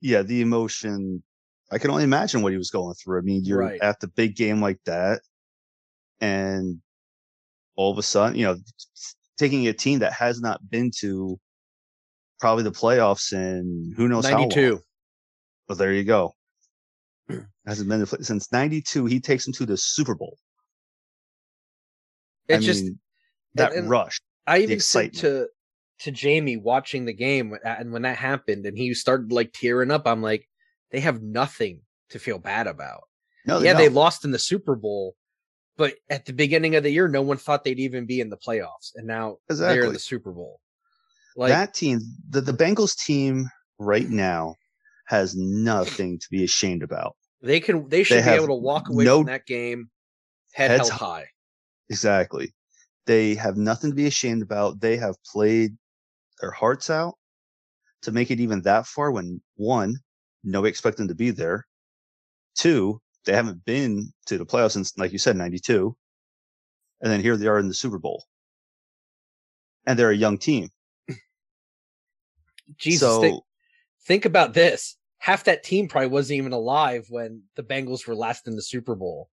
yeah. 0.00 0.22
The 0.22 0.42
emotion. 0.42 1.24
I 1.72 1.78
can 1.78 1.90
only 1.90 2.04
imagine 2.04 2.40
what 2.40 2.52
he 2.52 2.56
was 2.58 2.70
going 2.70 2.94
through. 2.94 3.18
I 3.18 3.22
mean, 3.22 3.44
you're 3.44 3.58
Right. 3.58 3.80
at 3.82 3.98
the 3.98 4.06
big 4.06 4.36
game 4.36 4.60
like 4.60 4.78
that, 4.84 5.22
and 6.20 6.80
all 7.74 7.90
of 7.90 7.98
a 7.98 8.02
sudden, 8.04 8.38
you 8.38 8.44
know, 8.46 8.56
taking 9.38 9.66
a 9.68 9.72
team 9.72 10.00
that 10.00 10.12
has 10.12 10.40
not 10.40 10.60
been 10.70 10.90
to 11.00 11.38
probably 12.40 12.64
the 12.64 12.72
playoffs 12.72 13.32
in 13.32 13.92
who 13.96 14.08
knows 14.08 14.26
how 14.26 14.40
long. 14.46 14.80
Well, 15.68 15.76
there 15.76 15.92
you 15.92 16.04
go. 16.04 16.34
Hasn't 17.66 17.88
been 17.88 18.04
to- 18.04 18.24
since 18.24 18.52
'92. 18.52 19.06
He 19.06 19.20
takes 19.20 19.44
them 19.44 19.54
to 19.54 19.66
the 19.66 19.76
Super 19.76 20.14
Bowl. 20.14 20.36
It 22.48 22.56
I 22.56 22.58
just. 22.58 22.84
mean, 22.84 22.98
that 23.54 23.72
and- 23.72 23.88
rush. 23.88 24.20
I 24.46 24.58
even 24.58 24.80
said 24.80 25.14
to 25.14 25.48
to 26.00 26.10
Jamie 26.10 26.58
watching 26.58 27.06
the 27.06 27.14
game, 27.14 27.56
and 27.64 27.92
when 27.92 28.02
that 28.02 28.18
happened, 28.18 28.66
and 28.66 28.76
he 28.76 28.92
started 28.92 29.32
like 29.32 29.52
tearing 29.54 29.90
up, 29.90 30.06
I'm 30.06 30.20
like, 30.20 30.46
they 30.90 31.00
have 31.00 31.22
nothing 31.22 31.80
to 32.10 32.18
feel 32.18 32.38
bad 32.38 32.66
about. 32.66 33.04
No, 33.46 33.60
yeah, 33.60 33.72
they 33.74 33.88
lost 33.88 34.24
in 34.24 34.32
the 34.32 34.38
Super 34.38 34.74
Bowl, 34.74 35.14
but 35.76 35.94
at 36.10 36.26
the 36.26 36.32
beginning 36.32 36.76
of 36.76 36.82
the 36.82 36.90
year, 36.90 37.08
no 37.08 37.22
one 37.22 37.36
thought 37.36 37.64
they'd 37.64 37.80
even 37.80 38.06
be 38.06 38.20
in 38.20 38.30
the 38.30 38.36
playoffs, 38.36 38.92
and 38.94 39.06
now 39.06 39.38
they're 39.48 39.84
in 39.84 39.92
the 39.92 39.98
Super 39.98 40.32
Bowl. 40.32 40.60
Like 41.36 41.50
that 41.50 41.74
team, 41.74 42.00
the, 42.30 42.40
the 42.40 42.52
Bengals 42.52 42.96
team 42.96 43.48
right 43.78 44.08
now 44.08 44.54
has 45.06 45.34
nothing 45.36 46.18
to 46.18 46.26
be 46.30 46.44
ashamed 46.44 46.82
about. 46.82 47.16
They 47.42 47.60
can. 47.60 47.88
They 47.88 48.04
should 48.04 48.24
They 48.24 48.30
be 48.30 48.36
able 48.36 48.46
to 48.46 48.54
walk 48.54 48.88
away 48.88 49.04
no- 49.04 49.18
from 49.18 49.26
that 49.26 49.46
game 49.46 49.90
head 50.54 50.70
held 50.70 50.90
high. 50.90 51.26
Exactly. 51.90 52.54
They 53.06 53.34
have 53.34 53.56
nothing 53.56 53.90
to 53.90 53.94
be 53.94 54.06
ashamed 54.06 54.42
about. 54.42 54.80
They 54.80 54.96
have 54.96 55.16
played 55.24 55.76
their 56.40 56.52
hearts 56.52 56.88
out 56.88 57.14
to 58.02 58.12
make 58.12 58.30
it 58.30 58.40
even 58.40 58.62
that 58.62 58.86
far 58.86 59.10
when 59.10 59.42
one, 59.56 59.96
nobody 60.42 60.70
expect 60.70 60.96
them 60.96 61.08
to 61.08 61.14
be 61.14 61.30
there. 61.30 61.66
Two, 62.54 63.00
they 63.24 63.32
haven't 63.34 63.64
been 63.64 64.12
to 64.26 64.38
the 64.38 64.46
playoffs 64.46 64.72
since, 64.72 64.96
like 64.98 65.12
you 65.12 65.18
said, 65.18 65.36
92. 65.36 65.96
And 67.00 67.12
then 67.12 67.20
here 67.20 67.36
they 67.36 67.46
are 67.46 67.58
in 67.58 67.68
the 67.68 67.74
Super 67.74 67.98
Bowl. 67.98 68.24
And 69.86 69.98
they're 69.98 70.10
a 70.10 70.16
young 70.16 70.38
team. 70.38 70.70
Jesus, 72.78 73.00
so 73.08 73.20
think, 73.20 73.42
think 74.06 74.24
about 74.24 74.54
this. 74.54 74.96
Half 75.18 75.44
that 75.44 75.62
team 75.62 75.88
probably 75.88 76.08
wasn't 76.08 76.38
even 76.38 76.52
alive 76.52 77.06
when 77.08 77.42
the 77.56 77.62
Bengals 77.62 78.06
were 78.06 78.14
last 78.14 78.46
in 78.48 78.56
the 78.56 78.62
Super 78.62 78.94
Bowl. 78.94 79.28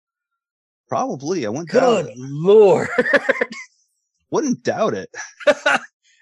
probably, 0.88 1.46
I 1.46 1.50
wouldn't 1.50 1.70
doubt 1.70 2.06
Good 2.06 2.12
it. 2.12 2.18
lord, 2.18 2.88
Wouldn't 4.32 4.64
doubt 4.64 4.94
it. 4.94 5.10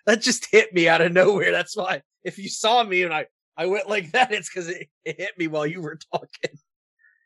that 0.06 0.22
just 0.22 0.48
hit 0.52 0.74
me 0.74 0.88
out 0.88 1.02
of 1.02 1.12
nowhere. 1.12 1.52
That's 1.52 1.76
why 1.76 2.02
if 2.24 2.38
you 2.38 2.50
saw 2.50 2.84
me 2.84 3.04
and 3.04 3.14
I 3.14 3.28
I 3.58 3.68
went 3.68 3.90
like 3.90 4.12
that, 4.12 4.32
it's 4.32 4.50
because 4.50 4.70
it, 4.70 4.88
it 5.04 5.20
hit 5.20 5.38
me 5.38 5.48
while 5.48 5.66
you 5.66 5.82
were 5.82 5.98
talking. 6.12 6.60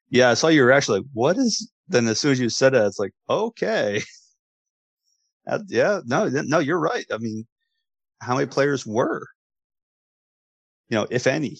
Yeah, 0.10 0.30
I 0.30 0.34
saw 0.34 0.48
your 0.48 0.66
reaction 0.68 0.96
like, 0.96 1.04
what 1.14 1.38
is 1.38 1.72
then 1.88 2.08
as 2.08 2.20
soon 2.20 2.32
as 2.32 2.40
you 2.40 2.50
said 2.50 2.74
it, 2.74 2.84
it's 2.86 3.00
like, 3.00 3.14
okay. 3.30 4.02
That- 5.46 5.62
yeah, 5.68 6.02
no, 6.06 6.28
no, 6.28 6.60
you're 6.60 6.80
right. 6.80 7.06
I 7.12 7.18
mean, 7.18 7.48
how 8.22 8.36
many 8.36 8.46
players 8.46 8.86
were? 8.86 9.26
You 10.90 10.98
know, 10.98 11.08
if 11.10 11.26
any. 11.26 11.58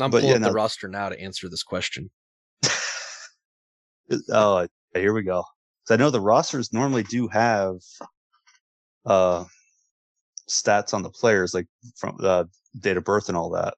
I'm 0.00 0.10
But 0.10 0.22
pulling 0.22 0.42
yeah, 0.42 0.48
up 0.48 0.52
the 0.52 0.56
roster 0.56 0.88
now 0.88 1.08
to 1.08 1.20
answer 1.20 1.48
this 1.48 1.62
question. 1.62 2.10
Oh, 4.30 4.66
here 4.94 5.12
we 5.12 5.22
go. 5.22 5.44
So 5.84 5.94
I 5.94 5.98
know 5.98 6.10
the 6.10 6.20
rosters 6.20 6.72
normally 6.72 7.02
do 7.04 7.28
have 7.28 7.76
uh 9.04 9.44
stats 10.48 10.94
on 10.94 11.02
the 11.02 11.10
players, 11.10 11.54
like 11.54 11.66
from 11.96 12.16
the 12.18 12.48
date 12.78 12.96
of 12.96 13.04
birth 13.04 13.28
and 13.28 13.36
all 13.36 13.50
that. 13.50 13.74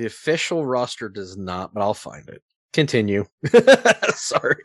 The 0.00 0.06
official 0.06 0.64
roster 0.64 1.10
does 1.10 1.36
not, 1.36 1.74
but 1.74 1.82
I'll 1.82 1.92
find 1.92 2.26
it. 2.30 2.42
Continue. 2.72 3.26
Sorry. 4.14 4.62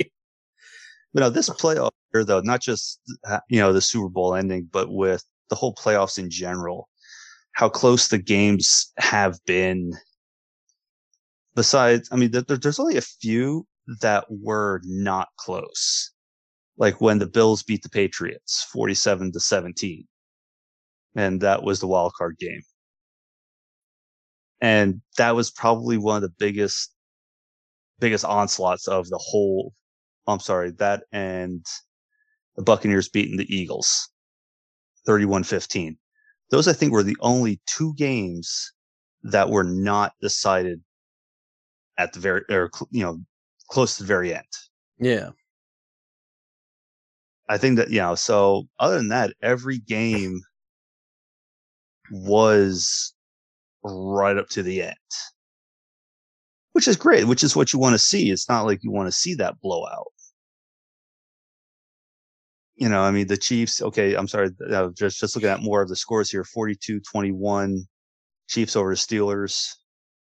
You 1.13 1.19
know, 1.19 1.29
this 1.29 1.49
playoff 1.49 1.89
year, 2.13 2.23
though, 2.23 2.39
not 2.39 2.61
just 2.61 3.01
uh, 3.27 3.41
you 3.49 3.59
know 3.59 3.73
the 3.73 3.81
Super 3.81 4.07
Bowl 4.07 4.33
ending, 4.33 4.69
but 4.71 4.93
with 4.93 5.25
the 5.49 5.55
whole 5.57 5.75
playoffs 5.75 6.17
in 6.17 6.29
general, 6.29 6.87
how 7.51 7.67
close 7.67 8.07
the 8.07 8.17
games 8.17 8.93
have 8.97 9.37
been. 9.45 9.91
Besides, 11.53 12.07
I 12.13 12.15
mean, 12.15 12.31
there, 12.31 12.43
there- 12.43 12.55
there's 12.55 12.79
only 12.79 12.95
a 12.95 13.01
few 13.01 13.67
that 13.99 14.23
were 14.29 14.79
not 14.85 15.27
close, 15.37 16.13
like 16.77 17.01
when 17.01 17.19
the 17.19 17.27
Bills 17.27 17.61
beat 17.61 17.83
the 17.83 17.89
Patriots, 17.89 18.63
forty-seven 18.71 19.33
to 19.33 19.41
seventeen, 19.41 20.07
and 21.13 21.41
that 21.41 21.61
was 21.61 21.81
the 21.81 21.87
wild 21.87 22.13
card 22.17 22.37
game, 22.39 22.61
and 24.61 25.01
that 25.17 25.35
was 25.35 25.51
probably 25.51 25.97
one 25.97 26.17
of 26.17 26.21
the 26.21 26.35
biggest, 26.37 26.93
biggest 27.99 28.25
onslaughts 28.25 28.87
of 28.87 29.07
the 29.09 29.19
whole 29.19 29.73
I'm 30.27 30.39
sorry, 30.39 30.71
that 30.71 31.03
and 31.11 31.65
the 32.55 32.63
Buccaneers 32.63 33.09
beating 33.09 33.37
the 33.37 33.55
Eagles 33.55 34.09
31 35.05 35.43
15. 35.43 35.97
Those, 36.51 36.67
I 36.67 36.73
think, 36.73 36.91
were 36.91 37.03
the 37.03 37.17
only 37.19 37.59
two 37.65 37.93
games 37.95 38.71
that 39.23 39.49
were 39.49 39.63
not 39.63 40.13
decided 40.21 40.81
at 41.97 42.13
the 42.13 42.19
very, 42.19 42.41
or, 42.49 42.69
cl- 42.73 42.89
you 42.91 43.03
know, 43.03 43.19
close 43.69 43.97
to 43.97 44.03
the 44.03 44.07
very 44.07 44.33
end. 44.33 44.43
Yeah. 44.99 45.29
I 47.49 47.57
think 47.57 47.77
that, 47.77 47.89
you 47.89 47.99
know, 47.99 48.15
so 48.15 48.67
other 48.79 48.97
than 48.97 49.09
that, 49.09 49.33
every 49.41 49.79
game 49.79 50.41
was 52.11 53.13
right 53.85 54.37
up 54.37 54.49
to 54.49 54.63
the 54.63 54.81
end, 54.83 54.95
which 56.73 56.87
is 56.87 56.95
great, 56.97 57.25
which 57.25 57.43
is 57.43 57.55
what 57.55 57.73
you 57.73 57.79
want 57.79 57.93
to 57.93 57.99
see. 57.99 58.31
It's 58.31 58.49
not 58.49 58.65
like 58.65 58.83
you 58.83 58.91
want 58.91 59.07
to 59.07 59.11
see 59.11 59.35
that 59.35 59.59
blowout. 59.61 60.11
You 62.75 62.89
know, 62.89 63.01
I 63.01 63.11
mean, 63.11 63.27
the 63.27 63.37
Chiefs, 63.37 63.81
okay, 63.81 64.15
I'm 64.15 64.27
sorry, 64.27 64.49
uh, 64.69 64.89
just, 64.97 65.19
just 65.19 65.35
looking 65.35 65.49
at 65.49 65.61
more 65.61 65.81
of 65.81 65.87
the 65.87 65.95
scores 65.95 66.29
here 66.29 66.43
42 66.43 66.99
21, 66.99 67.85
Chiefs 68.49 68.75
over 68.75 68.89
the 68.89 68.95
Steelers, 68.95 69.69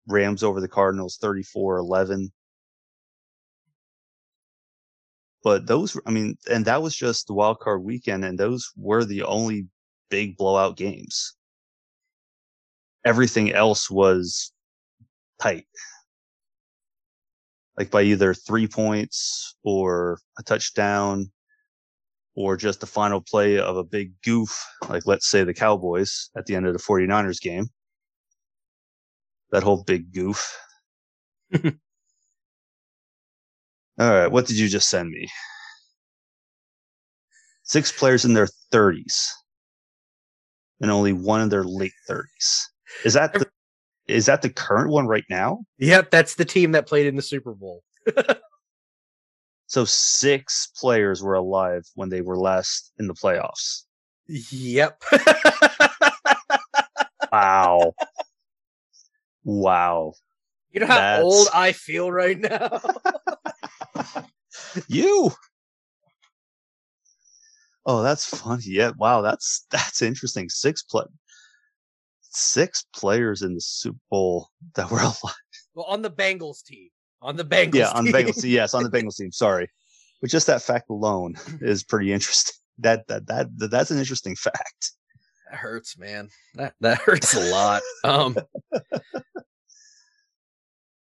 Rams 0.08 0.44
over 0.44 0.62
the 0.62 0.70
Cardinals 0.70 1.18
34 1.22 1.78
11. 1.78 2.32
But 5.44 5.68
those, 5.68 5.98
I 6.06 6.12
mean, 6.12 6.36
and 6.50 6.66
that 6.66 6.82
was 6.82 6.96
just 6.96 7.28
the 7.28 7.34
wild 7.34 7.60
card 7.60 7.84
weekend, 7.84 8.26
and 8.26 8.38
those 8.38 8.72
were 8.76 9.06
the 9.06 9.24
only 9.24 9.68
big 10.10 10.36
blowout 10.38 10.78
games. 10.78 11.37
Everything 13.08 13.54
else 13.54 13.90
was 13.90 14.52
tight, 15.42 15.66
like 17.78 17.90
by 17.90 18.02
either 18.02 18.34
three 18.34 18.68
points 18.68 19.56
or 19.64 20.20
a 20.38 20.44
touchdown 20.44 21.32
or 22.36 22.58
just 22.58 22.82
the 22.82 22.86
final 22.86 23.22
play 23.22 23.60
of 23.60 23.78
a 23.78 23.84
big 23.86 24.12
goof, 24.24 24.62
like 24.90 25.06
let's 25.06 25.30
say 25.30 25.46
the 25.46 25.54
Cowboys 25.54 26.30
at 26.36 26.48
the 26.48 26.56
end 26.56 26.68
of 26.68 26.74
the 26.74 26.80
49ers 26.80 27.40
game. 27.40 27.68
That 29.52 29.64
whole 29.64 29.86
big 29.86 30.12
goof. 30.14 30.58
All 31.64 31.72
right, 34.00 34.28
what 34.28 34.48
did 34.48 34.60
you 34.60 34.68
just 34.68 34.90
send 34.90 35.12
me? 35.12 35.30
Six 37.64 37.90
players 37.90 38.26
in 38.26 38.34
their 38.34 38.50
30s 38.74 39.30
and 40.82 40.92
only 40.92 41.14
one 41.14 41.40
in 41.40 41.48
their 41.48 41.64
late 41.64 41.94
30s. 42.10 42.68
Is 43.06 43.14
that 43.14 43.34
the, 43.34 43.46
is 44.08 44.26
that 44.28 44.42
the 44.42 44.50
current 44.50 44.90
one 44.92 45.08
right 45.08 45.26
now? 45.30 45.60
Yep, 45.80 46.12
that's 46.12 46.36
the 46.36 46.46
team 46.46 46.72
that 46.72 46.88
played 46.88 47.06
in 47.08 47.16
the 47.16 47.22
Super 47.22 47.54
Bowl. 47.54 47.84
So 49.68 49.84
six 49.84 50.68
players 50.80 51.22
were 51.22 51.34
alive 51.34 51.84
when 51.96 52.08
they 52.08 52.22
were 52.22 52.38
last 52.38 52.94
in 53.00 53.08
the 53.08 53.14
playoffs. 53.14 53.84
Yep. 54.28 55.04
Wow. 57.34 57.94
wow. 59.44 60.14
you 60.72 60.80
know 60.80 60.88
how 60.88 60.96
That's- 60.96 61.24
old 61.24 61.48
I 61.54 61.74
feel 61.74 62.12
right 62.12 62.40
now? 62.40 62.82
You. 64.88 65.32
Oh, 67.86 68.04
that's 68.04 68.26
funny. 68.26 68.64
Yeah. 68.68 68.92
Wow. 68.98 69.22
That's 69.22 69.66
that's 69.72 70.02
interesting. 70.02 70.50
Six 70.50 70.84
play 70.84 71.04
six 72.32 72.86
players 72.96 73.42
in 73.42 73.54
the 73.54 73.62
Super 73.62 74.00
Bowl 74.10 74.50
that 74.76 74.90
were 74.90 75.00
alive. 75.00 75.36
well, 75.74 75.86
on 75.88 76.02
the 76.02 76.12
Bengals 76.12 76.64
team. 76.64 76.90
On 77.22 77.36
the 77.36 77.46
Bengals 77.46 77.74
yeah, 77.76 77.92
on 77.92 78.06
the 78.06 78.12
team. 78.12 78.28
Bengals 78.28 78.42
team. 78.42 78.52
Yes, 78.52 78.74
on 78.74 78.84
the 78.84 78.90
Bengals 78.92 79.18
team. 79.18 79.32
Sorry. 79.32 79.70
But 80.22 80.30
just 80.30 80.48
that 80.48 80.62
fact 80.62 80.90
alone 80.90 81.36
is 81.62 81.84
pretty 81.84 82.12
interesting. 82.12 82.54
That 82.82 83.08
that 83.08 83.26
that, 83.26 83.48
that 83.58 83.72
that's 83.72 83.90
an 83.90 83.98
interesting 83.98 84.36
fact. 84.36 84.92
That 85.50 85.58
hurts, 85.58 85.98
man. 85.98 86.30
That 86.54 86.76
that 86.80 87.00
hurts 87.00 87.34
a 87.34 87.50
lot. 87.50 87.82
Um 88.04 88.38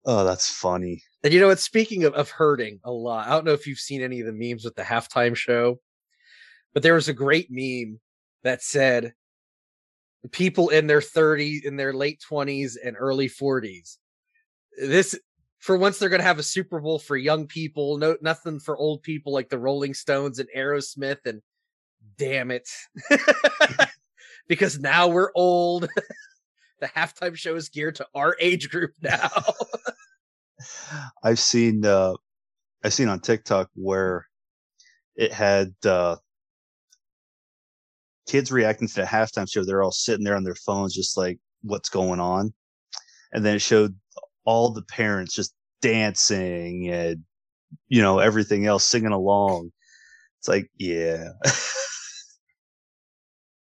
Oh, 0.06 0.25
that's 0.25 0.50
funny. 0.50 1.03
And 1.24 1.32
you 1.34 1.39
know 1.39 1.48
what? 1.48 1.60
Speaking 1.60 2.03
of, 2.06 2.13
of 2.13 2.32
hurting 2.32 2.80
a 2.84 2.91
lot, 2.91 3.27
I 3.27 3.32
don't 3.32 3.46
know 3.46 3.53
if 3.53 3.68
you've 3.68 3.77
seen 3.77 4.01
any 4.01 4.20
of 4.20 4.25
the 4.25 4.34
memes 4.34 4.65
with 4.65 4.75
the 4.75 4.82
halftime 4.82 5.36
show, 5.36 5.80
but 6.74 6.82
there 6.82 6.96
was 6.96 7.08
a 7.08 7.13
great 7.13 7.50
meme 7.51 8.00
that 8.44 8.63
said 8.63 9.13
people 10.29 10.69
in 10.69 10.87
their 10.87 10.99
30s, 10.99 11.63
in 11.63 11.75
their 11.75 11.93
late 11.93 12.23
20s 12.29 12.75
and 12.83 12.95
early 12.97 13.27
40s. 13.27 13.97
This, 14.81 15.19
for 15.59 15.77
once, 15.77 15.97
they're 15.97 16.09
going 16.09 16.21
to 16.21 16.27
have 16.27 16.39
a 16.39 16.43
Super 16.43 16.79
Bowl 16.79 16.99
for 16.99 17.17
young 17.17 17.47
people. 17.47 17.97
No, 17.97 18.15
nothing 18.21 18.59
for 18.59 18.77
old 18.77 19.01
people 19.01 19.33
like 19.33 19.49
the 19.49 19.57
Rolling 19.57 19.93
Stones 19.93 20.39
and 20.39 20.49
Aerosmith. 20.55 21.25
And 21.25 21.41
damn 22.17 22.51
it. 22.51 22.69
because 24.47 24.79
now 24.79 25.07
we're 25.07 25.31
old. 25.35 25.87
the 26.79 26.87
halftime 26.87 27.35
show 27.35 27.55
is 27.55 27.69
geared 27.69 27.95
to 27.95 28.07
our 28.13 28.35
age 28.39 28.69
group 28.69 28.93
now. 29.01 29.29
I've 31.23 31.39
seen 31.39 31.85
uh 31.85 32.13
I've 32.83 32.93
seen 32.93 33.07
on 33.07 33.19
TikTok 33.19 33.69
where 33.75 34.27
it 35.15 35.31
had 35.31 35.73
uh 35.85 36.17
kids 38.31 38.50
reacting 38.50 38.88
to 38.88 38.95
the 38.95 39.03
halftime 39.03 39.51
show. 39.51 39.65
They're 39.65 39.83
all 39.83 39.91
sitting 39.91 40.23
there 40.23 40.38
on 40.38 40.45
their 40.45 40.55
phones, 40.55 40.95
just 40.95 41.17
like, 41.17 41.38
what's 41.63 41.89
going 41.89 42.21
on? 42.21 42.53
And 43.33 43.45
then 43.45 43.57
it 43.57 43.61
showed 43.61 43.93
all 44.45 44.71
the 44.71 44.83
parents 44.83 45.35
just 45.35 45.53
dancing 45.81 46.89
and 46.89 47.23
you 47.89 48.01
know 48.01 48.19
everything 48.19 48.65
else 48.65 48.85
singing 48.85 49.11
along. 49.11 49.71
It's 50.39 50.47
like, 50.47 50.69
yeah, 50.77 51.25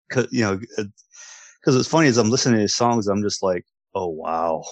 'Cause, 0.10 0.28
you 0.32 0.42
know, 0.42 0.60
uh, 0.78 0.84
because 1.60 1.76
it's 1.76 1.90
funny 1.90 2.08
as 2.08 2.18
I'm 2.18 2.30
listening 2.30 2.56
to 2.56 2.62
his 2.62 2.76
songs, 2.76 3.08
I'm 3.08 3.22
just 3.22 3.44
like, 3.44 3.66
oh 3.94 4.08
wow, 4.08 4.64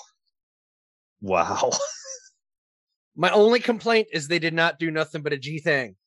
wow. 1.21 1.71
My 3.15 3.29
only 3.31 3.59
complaint 3.59 4.07
is 4.13 4.29
they 4.29 4.39
did 4.39 4.53
not 4.53 4.79
do 4.79 4.89
nothing 4.89 5.21
but 5.21 5.33
a 5.33 5.37
G 5.37 5.59
thing. 5.59 5.97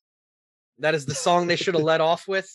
That 0.78 0.94
is 0.94 1.04
the 1.04 1.14
song 1.14 1.46
they 1.46 1.56
should 1.56 1.74
have 1.74 1.84
let 1.92 2.00
off 2.00 2.26
with. 2.26 2.48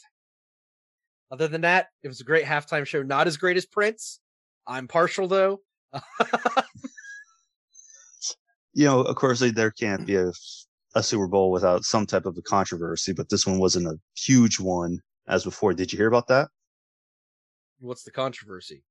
Other 1.31 1.47
than 1.47 1.61
that, 1.61 1.89
it 2.03 2.07
was 2.07 2.21
a 2.21 2.23
great 2.23 2.45
halftime 2.45 2.85
show. 2.85 3.03
Not 3.03 3.27
as 3.27 3.37
great 3.37 3.57
as 3.57 3.65
Prince. 3.65 4.19
I'm 4.65 4.87
partial 4.87 5.27
though. 5.27 5.61
you 8.73 8.85
know, 8.85 9.01
of 9.01 9.15
course, 9.15 9.39
there 9.39 9.71
can't 9.71 10.05
be 10.05 10.15
a, 10.15 10.31
a 10.95 11.03
Super 11.03 11.27
Bowl 11.27 11.51
without 11.51 11.83
some 11.83 12.05
type 12.05 12.25
of 12.25 12.37
a 12.37 12.41
controversy, 12.41 13.13
but 13.13 13.29
this 13.29 13.45
one 13.45 13.59
wasn't 13.59 13.87
a 13.87 13.99
huge 14.15 14.59
one 14.59 14.99
as 15.27 15.43
before. 15.43 15.73
Did 15.73 15.91
you 15.91 15.97
hear 15.97 16.07
about 16.07 16.27
that? 16.27 16.49
What's 17.79 18.03
the 18.03 18.11
controversy? 18.11 18.83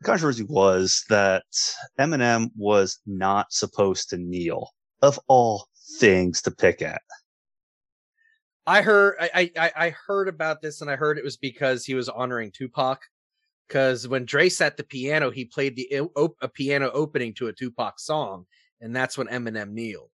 The 0.00 0.06
controversy 0.06 0.44
was 0.44 1.04
that 1.08 1.44
Eminem 1.98 2.50
was 2.56 3.00
not 3.06 3.52
supposed 3.52 4.10
to 4.10 4.16
kneel, 4.16 4.70
of 5.02 5.18
all 5.26 5.66
things 5.98 6.40
to 6.42 6.50
pick 6.50 6.82
at. 6.82 7.02
I 8.68 8.82
heard 8.82 9.16
I, 9.20 9.50
I 9.56 9.72
I 9.76 9.94
heard 10.06 10.28
about 10.28 10.60
this 10.62 10.80
and 10.82 10.90
I 10.90 10.96
heard 10.96 11.18
it 11.18 11.24
was 11.24 11.36
because 11.36 11.84
he 11.84 11.94
was 11.94 12.08
honoring 12.08 12.50
Tupac. 12.52 13.00
Because 13.66 14.08
when 14.08 14.24
Dre 14.24 14.48
sat 14.48 14.78
the 14.78 14.82
piano, 14.84 15.30
he 15.30 15.44
played 15.44 15.76
the 15.76 16.08
a 16.40 16.48
piano 16.48 16.90
opening 16.92 17.34
to 17.34 17.48
a 17.48 17.52
Tupac 17.52 18.00
song, 18.00 18.46
and 18.80 18.96
that's 18.96 19.18
when 19.18 19.26
Eminem 19.26 19.72
kneeled. 19.72 20.10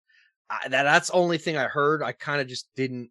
I, 0.50 0.70
that 0.70 0.84
that's 0.84 1.08
the 1.10 1.16
only 1.16 1.38
thing 1.38 1.58
I 1.58 1.66
heard. 1.66 2.02
I 2.02 2.14
kind 2.14 2.40
of 2.40 2.48
just 2.48 2.70
didn't. 2.78 3.10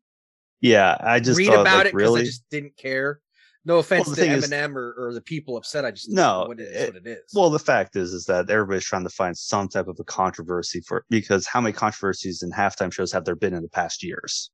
Yeah, 0.62 0.96
I 0.98 1.20
just 1.20 1.38
read 1.38 1.48
thought, 1.48 1.60
about 1.60 1.76
like, 1.78 1.86
it 1.88 1.92
because 1.94 2.08
really? 2.08 2.20
I 2.22 2.24
just 2.24 2.44
didn't 2.50 2.76
care. 2.76 3.20
No 3.66 3.78
offense 3.78 4.08
the 4.08 4.14
to 4.14 4.20
thing 4.22 4.30
is- 4.30 4.48
Eminem 4.48 4.74
or, 4.76 4.94
or 4.96 5.12
the 5.12 5.20
people 5.20 5.58
upset. 5.58 5.84
I 5.84 5.90
just 5.90 6.10
No, 6.10 6.46
what 6.48 6.58
it 6.58 6.68
is 6.68 6.82
it- 6.84 6.94
what 6.94 7.06
it 7.06 7.10
is. 7.10 7.32
Well, 7.34 7.50
the 7.50 7.58
fact 7.58 7.96
is, 7.96 8.14
is 8.14 8.24
that 8.24 8.48
everybody's 8.48 8.84
trying 8.84 9.04
to 9.04 9.10
find 9.10 9.36
some 9.36 9.68
type 9.68 9.88
of 9.88 9.98
a 10.00 10.04
controversy 10.04 10.80
for 10.80 11.04
because 11.10 11.46
how 11.46 11.60
many 11.60 11.74
controversies 11.74 12.42
in 12.42 12.50
halftime 12.50 12.90
shows 12.90 13.12
have 13.12 13.26
there 13.26 13.36
been 13.36 13.52
in 13.52 13.62
the 13.62 13.68
past 13.68 14.02
years? 14.02 14.50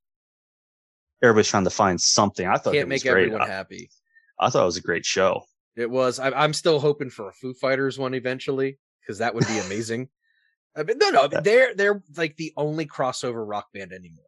Everybody's 1.23 1.49
trying 1.49 1.65
to 1.65 1.71
find 1.71 2.01
something. 2.01 2.47
I 2.47 2.57
thought 2.57 2.75
it 2.75 2.79
can't 2.79 2.89
was 2.89 3.03
make 3.05 3.11
great. 3.13 3.25
everyone 3.25 3.43
I, 3.43 3.47
happy. 3.47 3.91
I 4.39 4.51
thought 4.51 4.63
it 4.63 4.67
was 4.67 4.77
a 4.77 4.83
great 4.83 5.05
show. 5.07 5.43
It 5.77 5.91
was. 5.91 6.19
I, 6.19 6.31
I'm 6.31 6.53
still 6.53 6.79
hoping 6.79 7.11
for 7.11 7.29
a 7.29 7.33
Foo 7.33 7.55
Fighters 7.55 7.99
one 7.99 8.15
eventually 8.15 8.79
because 9.01 9.19
that 9.19 9.35
would 9.35 9.47
be 9.47 9.59
amazing. 9.67 10.09
I 10.77 10.83
mean, 10.83 10.99
no, 10.99 11.09
no, 11.11 11.29
they're 11.29 11.75
they're 11.75 12.03
like 12.17 12.37
the 12.37 12.53
only 12.57 12.87
crossover 12.87 13.49
rock 13.49 13.69
band 13.73 13.93
anymore. 13.93 14.25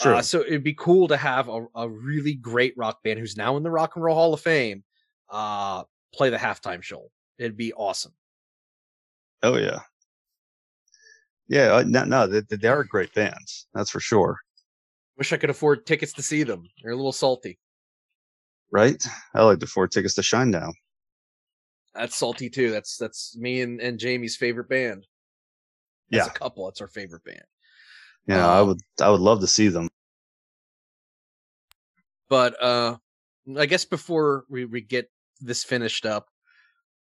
True. 0.00 0.16
Uh, 0.16 0.22
so 0.22 0.40
it'd 0.40 0.62
be 0.62 0.74
cool 0.74 1.08
to 1.08 1.16
have 1.16 1.48
a, 1.48 1.66
a 1.74 1.88
really 1.88 2.34
great 2.34 2.74
rock 2.76 3.02
band 3.02 3.18
who's 3.18 3.36
now 3.36 3.56
in 3.56 3.62
the 3.62 3.70
Rock 3.70 3.96
and 3.96 4.04
Roll 4.04 4.14
Hall 4.14 4.34
of 4.34 4.40
Fame 4.40 4.84
uh, 5.30 5.82
play 6.14 6.30
the 6.30 6.36
halftime 6.36 6.82
show. 6.82 7.10
It'd 7.38 7.56
be 7.56 7.72
awesome. 7.72 8.12
oh 9.42 9.56
yeah, 9.56 9.80
yeah. 11.48 11.72
uh, 11.74 11.84
No, 11.86 12.04
no, 12.04 12.26
they, 12.26 12.42
they 12.56 12.68
are 12.68 12.84
great 12.84 13.12
bands. 13.14 13.66
That's 13.74 13.90
for 13.90 14.00
sure. 14.00 14.38
Wish 15.18 15.32
I 15.32 15.36
could 15.36 15.50
afford 15.50 15.84
tickets 15.84 16.12
to 16.14 16.22
see 16.22 16.44
them. 16.44 16.68
They're 16.82 16.92
a 16.92 16.96
little 16.96 17.12
salty. 17.12 17.58
Right? 18.70 19.02
I 19.34 19.42
like 19.42 19.58
the 19.58 19.66
four 19.66 19.88
tickets 19.88 20.14
to 20.14 20.20
Shinedown. 20.22 20.72
That's 21.94 22.16
salty 22.16 22.48
too. 22.48 22.70
That's 22.70 22.96
that's 22.96 23.36
me 23.36 23.60
and, 23.62 23.80
and 23.80 23.98
Jamie's 23.98 24.36
favorite 24.36 24.68
band. 24.68 25.06
As 26.12 26.18
Yeah. 26.18 26.26
a 26.26 26.30
couple, 26.30 26.68
it's 26.68 26.80
our 26.80 26.86
favorite 26.88 27.24
band. 27.24 27.42
Yeah, 28.26 28.46
I 28.48 28.60
Um, 28.60 28.68
would. 28.68 28.80
I 29.00 29.10
would 29.10 29.20
love 29.20 29.40
to 29.40 29.46
see 29.46 29.68
them. 29.68 29.88
but 32.30 32.62
uh 32.62 32.94
i 33.56 33.64
guess 33.64 33.86
before 33.86 34.44
we, 34.50 34.66
we 34.66 34.82
get 34.82 35.10
this 35.40 35.64
finished 35.64 36.04
up 36.04 36.28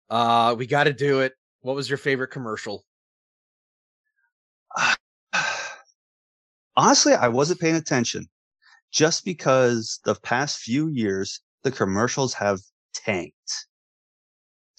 uh 0.09 0.55
we 0.57 0.66
got 0.66 0.85
to 0.85 0.94
do 0.94 1.20
it 1.20 1.33
what 1.62 1.75
was 1.75 1.88
your 1.88 1.98
favorite 2.00 2.29
commercial 2.29 2.83
Honestly, 6.81 7.13
I 7.13 7.27
wasn't 7.27 7.59
paying 7.59 7.75
attention, 7.75 8.25
just 8.91 9.24
because 9.24 10.00
the 10.03 10.15
past 10.15 10.57
few 10.57 10.87
years 10.87 11.39
the 11.61 11.70
commercials 11.70 12.33
have 12.33 12.59
tanked 12.96 13.67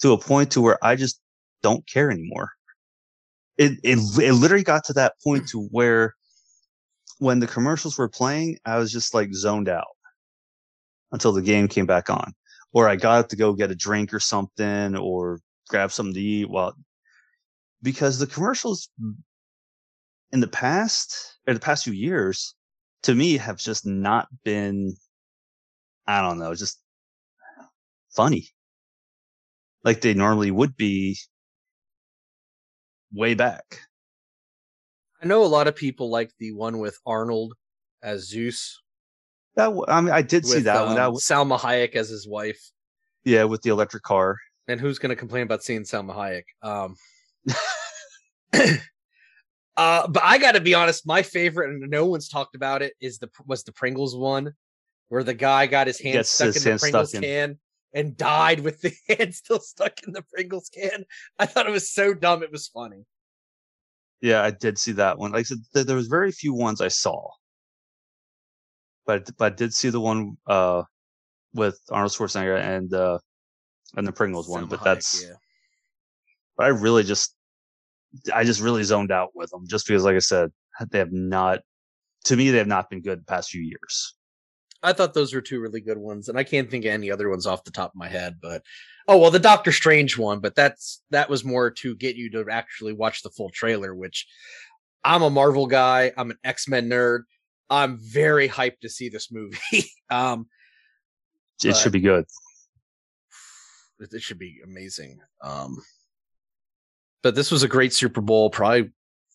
to 0.01 0.11
a 0.11 0.17
point 0.17 0.51
to 0.51 0.59
where 0.59 0.77
I 0.83 0.97
just 0.97 1.21
don't 1.61 1.87
care 1.87 2.11
anymore. 2.11 2.49
It 3.57 3.79
it 3.85 3.99
it 4.21 4.33
literally 4.33 4.65
got 4.65 4.83
to 4.87 4.93
that 4.93 5.13
point 5.23 5.47
to 5.51 5.61
where 5.71 6.13
when 7.19 7.39
the 7.39 7.47
commercials 7.47 7.97
were 7.97 8.09
playing, 8.09 8.57
I 8.65 8.79
was 8.79 8.91
just 8.91 9.13
like 9.13 9.33
zoned 9.33 9.69
out 9.69 9.95
until 11.13 11.31
the 11.31 11.41
game 11.41 11.69
came 11.69 11.85
back 11.85 12.09
on, 12.09 12.33
or 12.73 12.89
I 12.89 12.97
got 12.97 13.19
up 13.19 13.29
to 13.29 13.37
go 13.37 13.53
get 13.53 13.71
a 13.71 13.75
drink 13.75 14.13
or 14.13 14.19
something, 14.19 14.97
or 14.97 15.39
grab 15.69 15.93
something 15.93 16.15
to 16.15 16.19
eat. 16.19 16.49
Well, 16.49 16.75
because 17.81 18.19
the 18.19 18.27
commercials 18.27 18.89
in 20.33 20.41
the 20.41 20.47
past 20.47 21.37
or 21.47 21.53
the 21.53 21.59
past 21.59 21.85
few 21.85 21.93
years, 21.93 22.55
to 23.03 23.15
me, 23.15 23.37
have 23.37 23.57
just 23.57 23.85
not 23.85 24.27
been. 24.43 24.93
I 26.05 26.21
don't 26.21 26.39
know, 26.39 26.53
just 26.53 26.81
funny, 28.13 28.49
like 29.85 30.01
they 30.01 30.13
normally 30.13 30.51
would 30.51 30.75
be 30.75 31.17
way 33.13 33.35
back. 33.35 33.79
i 35.21 35.25
know 35.25 35.43
a 35.43 35.45
lot 35.45 35.67
of 35.67 35.75
people 35.75 36.09
like 36.09 36.31
the 36.39 36.51
one 36.51 36.79
with 36.79 36.97
arnold 37.05 37.53
as 38.01 38.27
zeus 38.27 38.81
That 39.55 39.69
I 39.87 40.01
mean, 40.01 40.11
I 40.11 40.21
did 40.23 40.45
see 40.45 40.55
with, 40.55 40.63
that 40.65 40.81
one. 40.81 40.89
um, 40.89 40.95
That 40.95 41.13
was, 41.13 41.23
salma 41.23 41.57
hayek 41.59 41.95
as 41.95 42.09
his 42.09 42.27
wife 42.27 42.59
yeah, 43.23 43.45
with 43.45 43.61
the 43.61 43.69
electric 43.69 44.03
car. 44.03 44.35
and 44.67 44.81
who's 44.81 44.99
going 44.99 45.11
to 45.11 45.15
complain 45.15 45.43
about 45.43 45.63
seeing 45.63 45.83
salma 45.83 46.13
hayek 46.15 46.43
um 46.63 46.95
uh 49.77 50.07
but 50.07 50.23
i 50.23 50.37
gotta 50.37 50.61
be 50.61 50.73
honest 50.73 51.07
my 51.07 51.21
favorite 51.21 51.69
and 51.69 51.89
no 51.89 52.05
one's 52.05 52.29
talked 52.29 52.55
about 52.55 52.81
it 52.81 52.93
is 53.01 53.17
the 53.19 53.29
was 53.45 53.63
the 53.63 53.71
pringles 53.71 54.15
one 54.15 54.53
where 55.09 55.23
the 55.23 55.33
guy 55.33 55.67
got 55.67 55.87
his 55.87 55.99
hand 55.99 56.13
Gets 56.13 56.29
stuck 56.29 56.53
his 56.53 56.65
in 56.65 56.73
the 56.73 56.79
pringles 56.79 57.13
in- 57.13 57.21
can 57.21 57.59
and 57.93 58.17
died 58.17 58.59
with 58.61 58.81
the 58.81 58.93
hand 59.09 59.33
still 59.33 59.59
stuck 59.59 59.93
in 60.05 60.13
the 60.13 60.23
pringles 60.33 60.69
can 60.73 61.05
i 61.39 61.45
thought 61.45 61.67
it 61.67 61.71
was 61.71 61.91
so 61.91 62.13
dumb 62.13 62.43
it 62.43 62.51
was 62.51 62.67
funny 62.67 63.05
Yeah, 64.21 64.41
I 64.41 64.51
did 64.51 64.77
see 64.77 64.93
that 64.93 65.17
one. 65.17 65.31
Like 65.33 65.41
I 65.41 65.43
said, 65.43 65.57
th- 65.73 65.85
there 65.85 65.97
was 65.97 66.07
very 66.07 66.31
few 66.31 66.53
ones 66.53 66.79
I 66.79 66.87
saw, 66.87 67.27
but 69.05 69.29
but 69.37 69.51
I 69.51 69.55
did 69.55 69.73
see 69.73 69.89
the 69.91 69.99
one 69.99 70.37
uh 70.47 70.83
with 71.53 71.77
Arnold 71.91 72.13
Schwarzenegger 72.13 72.57
and 72.57 72.93
uh 72.93 73.19
and 73.97 74.07
the 74.07 74.13
Pringles 74.13 74.47
one. 74.47 74.67
But 74.67 74.81
that's 74.81 75.21
yeah. 75.21 75.35
but 76.55 76.67
I 76.67 76.69
really 76.69 77.03
just 77.03 77.35
I 78.33 78.43
just 78.43 78.61
really 78.61 78.83
zoned 78.83 79.11
out 79.11 79.31
with 79.33 79.49
them 79.49 79.65
just 79.67 79.87
because, 79.87 80.03
like 80.03 80.15
I 80.15 80.19
said, 80.19 80.51
they 80.91 80.99
have 80.99 81.11
not 81.11 81.61
to 82.25 82.35
me 82.35 82.49
they 82.49 82.57
have 82.57 82.67
not 82.67 82.89
been 82.89 83.01
good 83.01 83.19
the 83.19 83.25
past 83.25 83.49
few 83.49 83.61
years. 83.61 84.15
I 84.81 84.91
thought 84.91 85.13
those 85.13 85.33
were 85.33 85.41
two 85.41 85.61
really 85.61 85.79
good 85.79 85.97
ones, 85.97 86.27
and 86.27 86.37
I 86.37 86.43
can't 86.43 86.69
think 86.69 86.85
of 86.85 86.91
any 86.91 87.09
other 87.09 87.29
ones 87.29 87.47
off 87.47 87.63
the 87.63 87.71
top 87.71 87.91
of 87.91 87.95
my 87.95 88.09
head. 88.09 88.35
But 88.41 88.63
oh 89.07 89.17
well, 89.17 89.31
the 89.31 89.39
Doctor 89.39 89.71
Strange 89.71 90.17
one, 90.17 90.39
but 90.39 90.55
that's 90.55 91.01
that 91.09 91.29
was 91.29 91.45
more 91.45 91.71
to 91.71 91.95
get 91.95 92.15
you 92.15 92.29
to 92.31 92.45
actually 92.51 92.93
watch 92.93 93.23
the 93.23 93.29
full 93.29 93.49
trailer. 93.49 93.95
Which 93.95 94.27
I'm 95.03 95.21
a 95.21 95.29
Marvel 95.29 95.67
guy, 95.67 96.11
I'm 96.17 96.31
an 96.31 96.37
X 96.43 96.67
Men 96.67 96.89
nerd. 96.89 97.21
I'm 97.69 97.97
very 97.97 98.47
hyped 98.49 98.81
to 98.81 98.89
see 98.89 99.09
this 99.09 99.31
movie. 99.31 99.57
um, 100.09 100.47
It 101.63 101.75
should 101.77 101.93
be 101.93 102.01
good. 102.01 102.25
it, 103.99 104.13
it 104.13 104.21
should 104.21 104.37
be 104.39 104.59
amazing. 104.63 105.19
Um, 105.41 105.77
but 107.23 107.35
this 107.35 107.49
was 107.49 107.63
a 107.63 107.67
great 107.67 107.93
Super 107.93 108.21
Bowl, 108.21 108.49
probably 108.49 108.91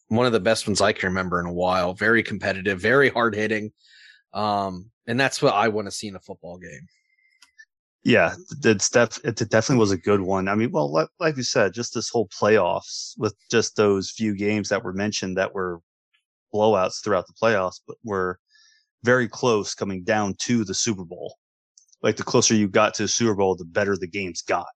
one 0.08 0.26
of 0.26 0.32
the 0.32 0.40
best 0.40 0.66
ones 0.66 0.80
I 0.80 0.92
can 0.92 1.08
remember 1.08 1.40
in 1.40 1.46
a 1.46 1.52
while. 1.52 1.94
Very 1.94 2.22
competitive, 2.22 2.80
very 2.80 3.08
hard 3.08 3.34
hitting. 3.34 3.72
Um, 4.34 4.90
and 5.06 5.18
that's 5.18 5.42
what 5.42 5.54
I 5.54 5.68
want 5.68 5.86
to 5.86 5.90
see 5.90 6.06
in 6.06 6.14
a 6.14 6.20
football 6.20 6.58
game. 6.58 6.86
Yeah, 8.04 8.34
it's 8.62 8.90
def- 8.90 9.24
it 9.24 9.36
definitely 9.50 9.80
was 9.80 9.90
a 9.90 9.98
good 9.98 10.20
one. 10.20 10.48
I 10.48 10.54
mean, 10.54 10.70
well, 10.70 10.90
like, 10.90 11.08
like 11.18 11.36
you 11.36 11.42
said, 11.42 11.74
just 11.74 11.94
this 11.94 12.08
whole 12.08 12.28
playoffs 12.28 13.14
with 13.18 13.34
just 13.50 13.74
those 13.74 14.10
few 14.10 14.36
games 14.36 14.68
that 14.68 14.84
were 14.84 14.92
mentioned 14.92 15.36
that 15.36 15.52
were 15.52 15.80
blowouts 16.54 17.02
throughout 17.02 17.26
the 17.26 17.34
playoffs, 17.34 17.80
but 17.86 17.96
were 18.04 18.38
very 19.02 19.28
close 19.28 19.74
coming 19.74 20.04
down 20.04 20.34
to 20.40 20.64
the 20.64 20.74
Super 20.74 21.04
Bowl. 21.04 21.36
Like 22.02 22.16
the 22.16 22.22
closer 22.22 22.54
you 22.54 22.68
got 22.68 22.94
to 22.94 23.04
the 23.04 23.08
Super 23.08 23.34
Bowl, 23.34 23.56
the 23.56 23.64
better 23.64 23.96
the 23.96 24.06
games 24.06 24.42
got. 24.42 24.68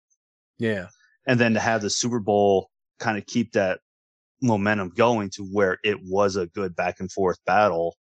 Yeah. 0.58 0.88
And 1.26 1.38
then 1.38 1.54
to 1.54 1.60
have 1.60 1.82
the 1.82 1.90
Super 1.90 2.18
Bowl 2.18 2.71
kind 3.02 3.18
of 3.18 3.26
keep 3.26 3.52
that 3.52 3.80
momentum 4.40 4.90
going 4.96 5.30
to 5.30 5.44
where 5.44 5.78
it 5.84 5.98
was 6.04 6.36
a 6.36 6.46
good 6.48 6.74
back 6.76 7.00
and 7.00 7.10
forth 7.10 7.38
battle 7.46 7.96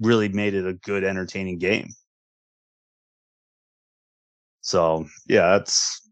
really 0.00 0.28
made 0.28 0.54
it 0.54 0.66
a 0.66 0.74
good, 0.74 1.04
entertaining 1.04 1.58
game. 1.58 1.88
So 4.60 5.06
yeah, 5.26 5.58
that's 5.58 6.08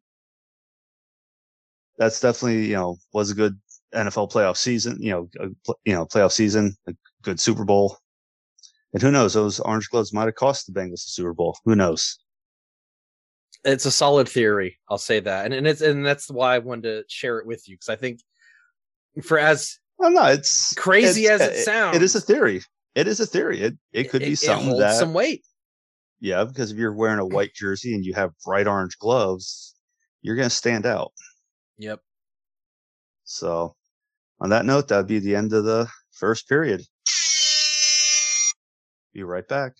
that's 1.98 2.20
definitely 2.20 2.66
you 2.66 2.74
know 2.74 2.96
was 3.12 3.30
a 3.30 3.34
good 3.34 3.58
NFL 3.94 4.32
playoff 4.32 4.56
season. 4.56 4.96
You 5.00 5.10
know, 5.12 5.28
a, 5.40 5.74
you 5.84 5.94
know 5.94 6.06
playoff 6.06 6.32
season, 6.32 6.74
a 6.88 6.94
good 7.22 7.38
Super 7.40 7.64
Bowl, 7.64 7.98
and 8.92 9.02
who 9.02 9.10
knows? 9.10 9.34
Those 9.34 9.60
orange 9.60 9.88
gloves 9.90 10.12
might 10.12 10.26
have 10.26 10.34
cost 10.34 10.66
the 10.66 10.78
Bengals 10.78 11.04
the 11.04 11.10
Super 11.10 11.34
Bowl. 11.34 11.56
Who 11.64 11.76
knows? 11.76 12.18
It's 13.64 13.86
a 13.86 13.90
solid 13.90 14.28
theory. 14.28 14.78
I'll 14.88 14.98
say 14.98 15.20
that, 15.20 15.44
and 15.44 15.54
and 15.54 15.66
it's 15.66 15.80
and 15.80 16.04
that's 16.04 16.30
why 16.30 16.54
I 16.54 16.58
wanted 16.58 16.82
to 16.82 17.04
share 17.08 17.38
it 17.38 17.46
with 17.46 17.68
you 17.68 17.74
because 17.76 17.88
I 17.88 17.96
think 17.96 18.20
for 19.22 19.38
as 19.38 19.78
well, 19.98 20.10
no, 20.10 20.26
it's 20.26 20.74
crazy 20.74 21.24
it's, 21.24 21.40
as 21.42 21.48
it 21.48 21.64
sounds, 21.64 21.96
it 21.96 22.02
is 22.02 22.14
a 22.14 22.20
theory. 22.20 22.62
It 22.94 23.08
is 23.08 23.20
a 23.20 23.26
theory. 23.26 23.60
It 23.60 23.74
it 23.92 24.10
could 24.10 24.22
be 24.22 24.34
something 24.34 24.72
it 24.72 24.78
that 24.78 24.96
some 24.96 25.14
weight. 25.14 25.44
Yeah, 26.20 26.44
because 26.44 26.72
if 26.72 26.78
you're 26.78 26.94
wearing 26.94 27.18
a 27.18 27.26
white 27.26 27.52
jersey 27.54 27.94
and 27.94 28.04
you 28.04 28.14
have 28.14 28.32
bright 28.44 28.66
orange 28.66 28.98
gloves, 28.98 29.74
you're 30.22 30.36
going 30.36 30.48
to 30.48 30.54
stand 30.54 30.86
out. 30.86 31.12
Yep. 31.78 32.00
So, 33.24 33.76
on 34.40 34.50
that 34.50 34.64
note, 34.64 34.88
that'd 34.88 35.06
be 35.06 35.18
the 35.18 35.36
end 35.36 35.52
of 35.52 35.64
the 35.64 35.88
first 36.12 36.48
period. 36.48 36.82
Be 39.12 39.22
right 39.22 39.46
back. 39.46 39.72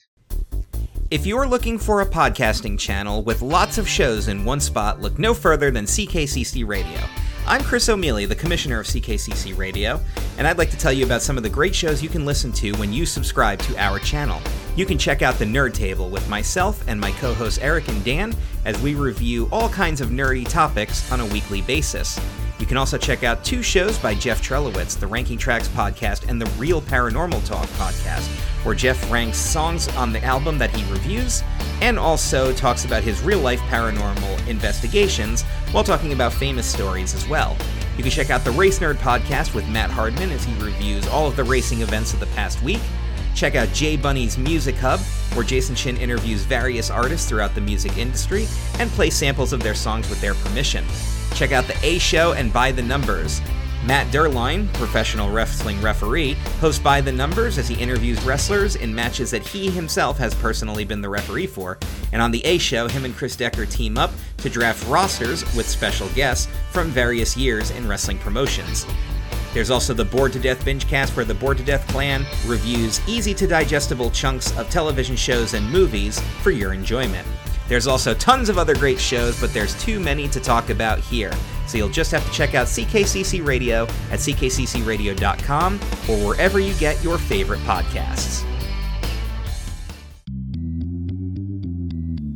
If 1.09 1.25
you're 1.25 1.47
looking 1.47 1.79
for 1.79 2.01
a 2.01 2.07
podcasting 2.07 2.77
channel 2.77 3.23
with 3.23 3.41
lots 3.41 3.79
of 3.79 3.89
shows 3.89 4.27
in 4.27 4.45
one 4.45 4.59
spot, 4.59 5.01
look 5.01 5.21
no 5.21 5.35
further 5.35 5.71
than 5.71 5.85
CKCC 5.85 6.67
Radio. 6.67 6.99
I'm 7.47 7.63
Chris 7.63 7.89
O'Mealy, 7.89 8.27
the 8.27 8.35
commissioner 8.35 8.81
of 8.81 8.87
CKCC 8.87 9.57
Radio, 9.57 10.01
and 10.37 10.49
I'd 10.49 10.59
like 10.59 10.71
to 10.71 10.77
tell 10.77 10.93
you 10.93 11.05
about 11.05 11.23
some 11.23 11.37
of 11.37 11.45
the 11.45 11.49
great 11.49 11.77
shows 11.77 12.03
you 12.03 12.09
can 12.09 12.27
listen 12.27 12.51
to 12.55 12.73
when 12.79 12.93
you 12.93 13.07
subscribe 13.07 13.61
to 13.61 13.77
our 13.77 14.01
channel. 14.01 14.43
You 14.77 14.85
can 14.85 14.99
check 14.99 15.23
out 15.23 15.37
the 15.37 15.47
Nerd 15.47 15.73
Table 15.73 16.11
with 16.11 16.29
myself 16.29 16.85
and 16.87 17.01
my 17.01 17.11
co 17.13 17.33
hosts 17.33 17.59
Eric 17.61 17.89
and 17.89 18.05
Dan 18.05 18.37
as 18.67 18.79
we 18.83 18.95
review 18.95 19.49
all 19.51 19.71
kinds 19.71 20.03
of 20.03 20.11
nerdy 20.11 20.47
topics 20.47 21.11
on 21.11 21.21
a 21.21 21.27
weekly 21.27 21.63
basis. 21.63 22.21
You 22.59 22.67
can 22.67 22.77
also 22.77 22.99
check 22.99 23.25
out 23.25 23.43
two 23.43 23.63
shows 23.63 23.99
by 23.99 24.15
Jeff 24.15 24.47
Trelowitz, 24.47 24.99
the 24.99 25.07
Ranking 25.07 25.39
Tracks 25.39 25.69
podcast 25.69 26.29
and 26.29 26.41
the 26.41 26.51
Real 26.59 26.83
Paranormal 26.83 27.47
Talk 27.47 27.67
podcast, 27.69 28.29
where 28.65 28.75
Jeff 28.75 29.11
ranks 29.11 29.39
songs 29.39 29.89
on 29.97 30.13
the 30.13 30.23
album 30.23 30.59
that 30.59 30.77
he 30.77 30.93
reviews 30.93 31.43
and 31.81 31.99
also 31.99 32.53
talks 32.53 32.85
about 32.85 33.03
his 33.03 33.23
real 33.23 33.41
life 33.41 33.61
paranormal 33.61 34.47
investigations 34.47 35.43
while 35.73 35.85
talking 35.85 36.13
about 36.13 36.35
famous 36.35 36.67
stories 36.67 37.15
as 37.15 37.27
well. 37.29 37.57
You 37.97 38.03
can 38.03 38.13
check 38.13 38.29
out 38.29 38.45
the 38.45 38.51
Race 38.51 38.79
Nerd 38.79 38.97
podcast 38.97 39.55
with 39.55 39.67
Matt 39.69 39.91
Hardman 39.91 40.33
as 40.33 40.45
he 40.45 40.53
reviews 40.63 41.09
all 41.09 41.27
of 41.27 41.37
the 41.37 41.45
racing 41.45 41.81
events 41.81 42.13
of 42.13 42.21
the 42.21 42.27
past 42.27 42.63
week. 42.63 42.81
Check 43.37 43.55
out 43.55 43.69
Jay 43.75 43.99
Bunny's 43.99 44.39
Music 44.39 44.77
Hub, 44.77 44.99
where 45.35 45.45
Jason 45.45 45.77
Chin 45.77 45.99
interviews 45.99 46.45
various 46.45 46.89
artists 46.91 47.29
throughout 47.29 47.55
the 47.55 47.61
music 47.61 47.99
industry 47.99 48.47
and 48.79 48.91
plays 48.91 49.15
samples 49.15 49.53
of 49.53 49.63
their 49.63 49.75
songs 49.75 50.09
with 50.09 50.23
their 50.23 50.33
permission. 50.35 50.83
Check 51.35 51.53
out 51.53 51.67
The 51.67 51.77
A 51.85 51.99
Show 51.99 52.33
and 52.33 52.51
By 52.51 52.73
the 52.73 52.83
Numbers. 52.83 53.43
Matt 53.85 54.11
Derline, 54.11 54.73
professional 54.73 55.31
wrestling 55.31 55.81
referee, 55.83 56.33
hosts 56.61 56.83
By 56.83 57.03
the 57.03 57.13
Numbers 57.13 57.59
as 57.59 57.69
he 57.69 57.75
interviews 57.81 58.21
wrestlers 58.25 58.77
in 58.77 58.95
matches 58.95 59.31
that 59.33 59.47
he 59.47 59.71
himself 59.71 60.17
has 60.17 60.35
personally 60.35 60.87
been 60.87 61.03
the 61.03 61.09
referee 61.11 61.47
for. 61.47 61.79
And 62.13 62.23
on 62.23 62.31
The 62.31 62.45
A 62.47 62.57
Show, 62.57 62.89
him 62.89 63.05
and 63.05 63.15
Chris 63.15 63.37
Decker 63.37 63.67
team 63.67 63.99
up 63.99 64.13
to 64.39 64.49
draft 64.49 64.89
rosters 64.89 65.43
with 65.55 65.69
special 65.69 66.09
guests 66.15 66.49
from 66.71 66.89
various 66.89 67.37
years 67.37 67.71
in 67.71 67.87
wrestling 67.87 68.19
promotions. 68.19 68.87
There's 69.57 69.71
also 69.71 69.95
the 69.95 70.05
Bored 70.05 70.35
to 70.35 70.39
Death 70.39 70.63
binge 70.67 70.87
cast, 70.87 71.17
where 71.17 71.25
the 71.25 71.33
Bored 71.33 71.57
to 71.57 71.65
Death 71.65 71.89
clan 71.89 72.27
reviews 72.45 73.01
easy 73.09 73.33
to 73.33 73.47
digestible 73.47 74.11
chunks 74.11 74.55
of 74.59 74.69
television 74.69 75.17
shows 75.17 75.55
and 75.55 75.67
movies 75.73 76.21
for 76.43 76.51
your 76.51 76.75
enjoyment. 76.75 77.27
There's 77.67 77.87
also 77.87 78.13
tons 78.13 78.51
of 78.51 78.59
other 78.59 78.75
great 78.75 79.01
shows, 79.01 79.41
but 79.41 79.55
there's 79.55 79.75
too 79.83 79.99
many 79.99 80.29
to 80.29 80.41
talk 80.41 80.69
about 80.69 80.99
here. 80.99 81.33
So 81.67 81.79
you'll 81.79 81.89
just 81.89 82.13
have 82.13 82.23
to 82.27 82.33
check 82.33 82.55
out 82.55 82.67
CKCC 82.67 83.47
Radio 83.47 83.85
at 84.11 84.19
ckccradio.com 84.19 85.75
or 86.07 86.27
wherever 86.27 86.61
you 86.61 86.75
get 86.75 87.03
your 87.03 87.17
favorite 87.17 87.61
podcasts. 87.61 88.45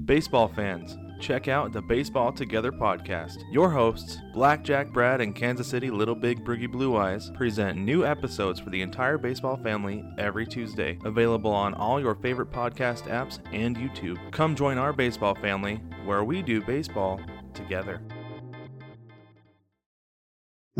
Baseball 0.07 0.49
fans, 0.49 0.97
check 1.21 1.49
out 1.49 1.73
the 1.73 1.83
Baseball 1.83 2.33
Together 2.33 2.73
podcast. 2.73 3.43
Your 3.53 3.71
hosts, 3.71 4.19
Blackjack 4.33 4.91
Brad 4.91 5.21
and 5.21 5.35
Kansas 5.35 5.69
City 5.69 5.91
Little 5.91 6.15
Big 6.15 6.45
Broogie 6.45 6.71
Blue 6.71 6.97
Eyes, 6.97 7.31
present 7.35 7.79
new 7.79 8.07
episodes 8.07 8.59
for 8.59 8.71
the 8.71 8.81
entire 8.81 9.19
baseball 9.19 9.59
family 9.59 10.03
every 10.19 10.47
Tuesday. 10.47 10.99
Available 11.05 11.51
on 11.51 11.75
all 11.75 12.01
your 12.01 12.15
favorite 12.15 12.51
podcast 12.51 13.03
apps 13.03 13.39
and 13.53 13.77
YouTube. 13.77 14.19
Come 14.33 14.57
join 14.57 14.79
our 14.79 14.95
baseball 14.95 15.35
family 15.35 15.77
where 16.05 16.25
we 16.25 16.41
do 16.41 16.63
baseball 16.63 17.21
together. 17.53 18.01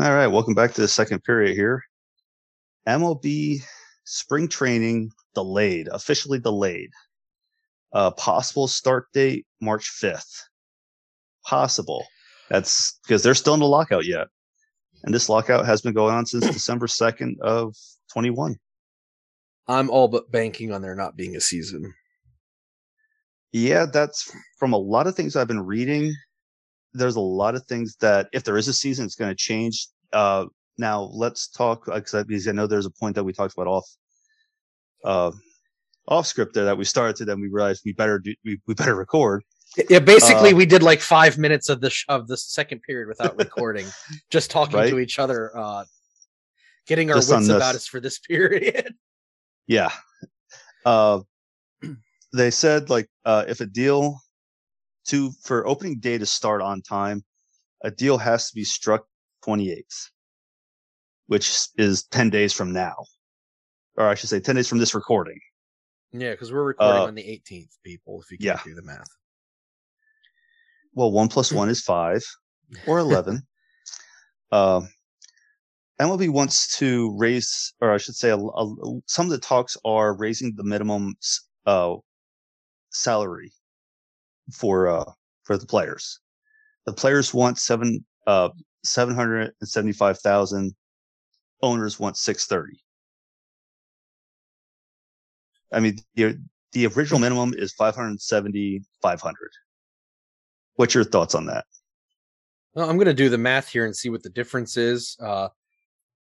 All 0.01 0.13
right, 0.13 0.27
welcome 0.27 0.55
back 0.55 0.73
to 0.73 0.81
the 0.81 0.87
second 0.87 1.23
period 1.23 1.55
here. 1.55 1.83
MLB 2.87 3.59
spring 4.05 4.47
training 4.47 5.11
delayed, 5.35 5.87
officially 5.91 6.39
delayed. 6.39 6.89
Uh, 7.93 8.11
possible 8.11 8.67
start 8.67 9.07
date 9.13 9.45
March 9.59 9.91
5th. 10.01 10.43
Possible. 11.45 12.05
That's 12.49 12.99
because 13.03 13.23
they're 13.23 13.33
still 13.33 13.53
in 13.53 13.59
the 13.59 13.65
lockout 13.65 14.05
yet. 14.05 14.27
And 15.03 15.13
this 15.13 15.29
lockout 15.29 15.65
has 15.65 15.81
been 15.81 15.93
going 15.93 16.13
on 16.13 16.25
since 16.25 16.45
December 16.51 16.87
2nd 16.87 17.39
of 17.39 17.75
21. 18.13 18.57
I'm 19.67 19.89
all 19.89 20.07
but 20.07 20.31
banking 20.31 20.71
on 20.71 20.81
there 20.81 20.95
not 20.95 21.15
being 21.15 21.35
a 21.35 21.41
season. 21.41 21.93
Yeah, 23.51 23.85
that's 23.85 24.33
from 24.57 24.73
a 24.73 24.77
lot 24.77 25.07
of 25.07 25.15
things 25.15 25.35
I've 25.35 25.47
been 25.47 25.65
reading. 25.65 26.13
There's 26.93 27.15
a 27.15 27.21
lot 27.21 27.55
of 27.55 27.65
things 27.65 27.95
that 27.99 28.27
if 28.33 28.43
there 28.43 28.57
is 28.57 28.67
a 28.67 28.73
season, 28.73 29.05
it's 29.05 29.15
going 29.15 29.31
to 29.31 29.35
change. 29.35 29.87
Uh, 30.13 30.45
now 30.77 31.09
let's 31.13 31.47
talk 31.47 31.85
because 31.85 32.47
I 32.47 32.51
know 32.51 32.67
there's 32.67 32.85
a 32.85 32.91
point 32.91 33.15
that 33.15 33.23
we 33.23 33.33
talked 33.33 33.53
about 33.53 33.67
off 33.67 33.85
uh, 35.03 35.31
off 36.07 36.27
script 36.27 36.53
there 36.53 36.65
that 36.65 36.77
we 36.77 36.85
started 36.85 37.15
to, 37.17 37.25
then 37.25 37.39
we 37.39 37.47
realized 37.47 37.81
we 37.85 37.93
better 37.93 38.19
do 38.19 38.33
we, 38.43 38.59
we 38.67 38.73
better 38.73 38.95
record. 38.95 39.43
Yeah, 39.89 39.99
basically, 39.99 40.51
uh, 40.51 40.55
we 40.55 40.65
did 40.65 40.83
like 40.83 40.99
five 40.99 41.37
minutes 41.37 41.69
of 41.69 41.79
the 41.79 41.89
sh- 41.89 42.05
of 42.09 42.27
the 42.27 42.35
second 42.37 42.81
period 42.81 43.07
without 43.07 43.37
recording, 43.37 43.87
just 44.29 44.51
talking 44.51 44.79
right? 44.79 44.89
to 44.89 44.99
each 44.99 45.17
other, 45.19 45.55
uh, 45.57 45.85
getting 46.87 47.09
our 47.09 47.17
just 47.17 47.29
wits 47.29 47.47
about 47.47 47.75
us 47.75 47.87
for 47.87 47.99
this 47.99 48.19
period. 48.27 48.93
yeah, 49.67 49.91
uh, 50.85 51.21
they 52.33 52.51
said 52.51 52.89
like 52.89 53.07
uh, 53.25 53.45
if 53.47 53.61
a 53.61 53.65
deal 53.65 54.19
to 55.05 55.31
for 55.43 55.65
opening 55.67 55.99
day 55.99 56.17
to 56.17 56.25
start 56.25 56.61
on 56.61 56.81
time, 56.81 57.23
a 57.83 57.91
deal 57.91 58.17
has 58.17 58.49
to 58.49 58.55
be 58.55 58.63
struck 58.63 59.05
28th, 59.45 60.09
which 61.27 61.67
is 61.77 62.03
10 62.03 62.29
days 62.29 62.53
from 62.53 62.73
now, 62.73 62.95
or 63.97 64.07
I 64.07 64.15
should 64.15 64.29
say 64.29 64.39
10 64.39 64.55
days 64.55 64.67
from 64.67 64.79
this 64.79 64.93
recording. 64.93 65.39
Yeah, 66.13 66.31
because 66.31 66.51
we're 66.51 66.63
recording 66.63 67.01
uh, 67.01 67.05
on 67.05 67.15
the 67.15 67.23
18th, 67.23 67.77
people. 67.83 68.21
If 68.21 68.31
you 68.31 68.37
can't 68.37 68.59
yeah. 68.59 68.63
do 68.63 68.75
the 68.75 68.81
math. 68.81 69.07
Well, 70.93 71.11
one 71.11 71.29
plus 71.29 71.51
one 71.51 71.69
is 71.69 71.81
five 71.81 72.21
or 72.87 72.99
11. 72.99 73.41
uh, 74.51 74.81
MLB 76.01 76.29
wants 76.29 76.77
to 76.79 77.15
raise, 77.17 77.73
or 77.79 77.93
I 77.93 77.97
should 77.97 78.15
say, 78.15 78.29
a, 78.29 78.37
a, 78.37 78.75
some 79.05 79.27
of 79.27 79.31
the 79.31 79.37
talks 79.37 79.77
are 79.85 80.17
raising 80.17 80.53
the 80.55 80.63
minimum 80.63 81.13
uh, 81.65 81.95
salary 82.89 83.53
for 84.51 84.87
uh, 84.87 85.11
for 85.43 85.57
the 85.57 85.65
players. 85.67 86.19
The 86.87 86.93
players 86.93 87.33
want 87.33 87.59
seven 87.59 88.03
uh, 88.25 88.49
seven 88.83 89.13
hundred 89.13 89.53
and 89.61 89.69
seventy 89.69 89.93
five 89.93 90.19
thousand. 90.19 90.73
Owners 91.61 91.99
want 91.99 92.17
six 92.17 92.47
thirty. 92.47 92.81
I 95.71 95.79
mean, 95.79 95.97
the, 96.15 96.39
the 96.73 96.87
original 96.87 97.19
minimum 97.19 97.53
is 97.55 97.73
570, 97.73 98.83
500. 99.01 99.35
What's 100.75 100.93
your 100.93 101.03
thoughts 101.03 101.35
on 101.35 101.45
that? 101.47 101.65
Well, 102.73 102.89
I'm 102.89 102.97
going 102.97 103.07
to 103.07 103.13
do 103.13 103.29
the 103.29 103.37
math 103.37 103.67
here 103.67 103.85
and 103.85 103.95
see 103.95 104.09
what 104.09 104.23
the 104.23 104.29
difference 104.29 104.77
is. 104.77 105.17
Uh, 105.19 105.49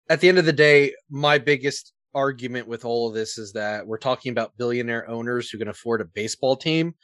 at 0.09 0.19
the 0.19 0.29
end 0.29 0.39
of 0.39 0.45
the 0.45 0.53
day, 0.53 0.93
my 1.09 1.37
biggest 1.37 1.93
argument 2.15 2.67
with 2.67 2.85
all 2.85 3.07
of 3.07 3.13
this 3.13 3.37
is 3.37 3.53
that 3.53 3.85
we're 3.85 3.97
talking 3.97 4.31
about 4.31 4.57
billionaire 4.57 5.07
owners 5.09 5.49
who 5.49 5.59
can 5.59 5.67
afford 5.67 6.01
a 6.01 6.05
baseball 6.05 6.55
team. 6.55 6.95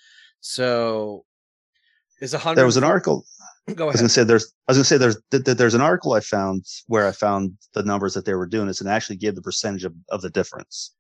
So, 0.41 1.25
is 2.21 2.33
a 2.33 2.37
hundred. 2.37 2.57
There 2.57 2.65
was 2.65 2.77
an 2.77 2.83
article. 2.83 3.25
Go 3.67 3.73
ahead. 3.73 3.81
I 3.81 3.85
was 3.85 3.95
going 3.95 4.07
to 4.07 4.13
say 4.13 4.23
there's. 4.23 4.53
I 4.67 4.71
was 4.71 4.77
going 4.77 4.83
to 4.83 4.87
say 4.87 4.97
there's. 4.97 5.17
Th- 5.31 5.57
there's 5.57 5.73
an 5.73 5.81
article 5.81 6.13
I 6.13 6.19
found 6.19 6.65
where 6.87 7.07
I 7.07 7.11
found 7.11 7.57
the 7.73 7.83
numbers 7.83 8.13
that 8.13 8.25
they 8.25 8.33
were 8.33 8.45
doing 8.45 8.67
this 8.67 8.81
and 8.81 8.89
actually 8.89 9.17
gave 9.17 9.35
the 9.35 9.41
percentage 9.41 9.85
of, 9.85 9.93
of 10.09 10.21
the 10.21 10.29
difference. 10.29 10.93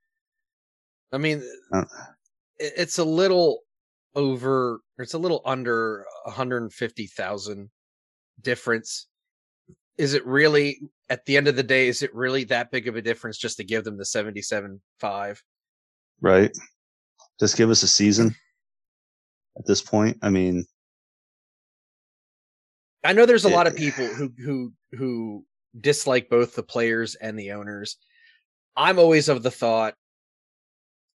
I 1.15 1.17
mean, 1.17 1.41
uh, 1.71 1.85
it's 2.59 2.97
a 2.97 3.03
little 3.03 3.61
over, 4.15 4.81
it's 4.99 5.13
a 5.13 5.17
little 5.17 5.41
under 5.45 6.05
150,000 6.25 7.69
difference. 8.41 9.07
Is 9.97 10.13
it 10.13 10.25
really, 10.25 10.81
at 11.09 11.25
the 11.25 11.37
end 11.37 11.47
of 11.47 11.55
the 11.55 11.63
day, 11.63 11.87
is 11.87 12.03
it 12.03 12.13
really 12.13 12.43
that 12.45 12.69
big 12.69 12.89
of 12.89 12.97
a 12.97 13.01
difference 13.01 13.37
just 13.37 13.55
to 13.57 13.63
give 13.63 13.85
them 13.85 13.97
the 13.97 14.03
77.5? 14.03 15.37
Right. 16.19 16.51
Just 17.39 17.55
give 17.55 17.69
us 17.69 17.83
a 17.83 17.87
season 17.87 18.35
at 19.57 19.65
this 19.65 19.81
point. 19.81 20.17
I 20.21 20.29
mean, 20.29 20.65
I 23.05 23.13
know 23.13 23.25
there's 23.25 23.45
a 23.45 23.49
lot 23.49 23.67
of 23.67 23.75
people 23.75 24.05
who, 24.07 24.33
who, 24.37 24.73
who 24.91 25.45
dislike 25.79 26.27
both 26.29 26.55
the 26.55 26.63
players 26.63 27.15
and 27.15 27.39
the 27.39 27.53
owners. 27.53 27.95
I'm 28.75 28.99
always 28.99 29.29
of 29.29 29.43
the 29.43 29.51
thought 29.51 29.93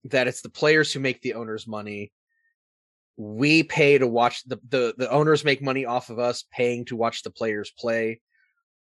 that 0.10 0.28
it's 0.28 0.42
the 0.42 0.50
players 0.50 0.92
who 0.92 1.00
make 1.00 1.22
the 1.22 1.34
owners 1.34 1.68
money 1.68 2.12
we 3.18 3.64
pay 3.64 3.98
to 3.98 4.08
watch 4.08 4.44
the, 4.46 4.58
the 4.70 4.94
the 4.98 5.10
owners 5.10 5.44
make 5.44 5.62
money 5.62 5.86
off 5.86 6.10
of 6.10 6.20
us 6.20 6.46
paying 6.52 6.86
to 6.86 6.96
watch 6.96 7.24
the 7.24 7.32
players 7.32 7.72
play. 7.78 8.22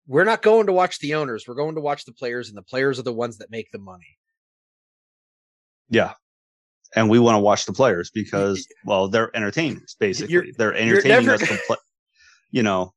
We're 0.06 0.24
not 0.24 0.42
going 0.42 0.66
to 0.66 0.72
watch 0.72 0.98
the 0.98 1.14
owners. 1.14 1.44
We're 1.48 1.54
going 1.54 1.74
to 1.74 1.80
watch 1.80 2.04
the 2.04 2.12
players, 2.12 2.48
and 2.48 2.56
the 2.56 2.62
players 2.62 2.98
are 2.98 3.02
the 3.02 3.12
ones 3.12 3.38
that 3.38 3.50
make 3.50 3.70
the 3.72 3.78
money. 3.78 4.18
Yeah. 5.90 6.12
And 6.96 7.10
we 7.10 7.18
want 7.18 7.34
to 7.36 7.40
watch 7.40 7.66
the 7.66 7.72
players 7.72 8.10
because, 8.10 8.66
well, 8.84 9.08
they're 9.08 9.34
entertainers, 9.36 9.96
basically. 9.98 10.32
You're- 10.32 10.52
they're 10.56 10.74
entertaining 10.74 11.26
never 11.26 11.42
us 11.44 11.60
play. 11.66 11.76
You 12.50 12.62
know, 12.62 12.94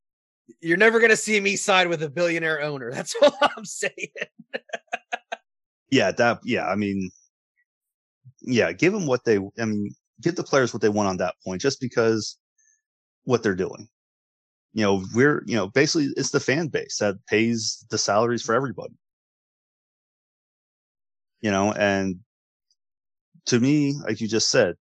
You're 0.62 0.78
never 0.78 0.98
going 0.98 1.10
to 1.10 1.16
see 1.16 1.38
me 1.40 1.56
side 1.56 1.88
with 1.88 2.02
a 2.02 2.08
billionaire 2.08 2.62
owner. 2.62 2.90
That's 2.90 3.14
all 3.22 3.36
I'm 3.42 3.66
saying. 3.66 4.08
yeah, 5.90 6.12
that, 6.12 6.40
yeah, 6.44 6.66
I 6.66 6.74
mean, 6.76 7.10
yeah, 8.44 8.72
give 8.72 8.92
them 8.92 9.06
what 9.06 9.24
they, 9.24 9.38
I 9.58 9.64
mean, 9.64 9.94
give 10.20 10.36
the 10.36 10.42
players 10.42 10.72
what 10.72 10.82
they 10.82 10.88
want 10.88 11.08
on 11.08 11.16
that 11.18 11.34
point 11.44 11.60
just 11.60 11.80
because 11.80 12.38
what 13.24 13.42
they're 13.42 13.54
doing. 13.54 13.88
You 14.74 14.82
know, 14.84 15.04
we're, 15.14 15.42
you 15.46 15.54
know, 15.54 15.68
basically 15.68 16.08
it's 16.16 16.30
the 16.30 16.40
fan 16.40 16.68
base 16.68 16.98
that 16.98 17.16
pays 17.26 17.84
the 17.90 17.98
salaries 17.98 18.42
for 18.42 18.54
everybody. 18.54 18.94
You 21.40 21.50
know, 21.50 21.72
and 21.72 22.20
to 23.46 23.60
me, 23.60 23.94
like 24.06 24.20
you 24.20 24.28
just 24.28 24.48
said, 24.48 24.76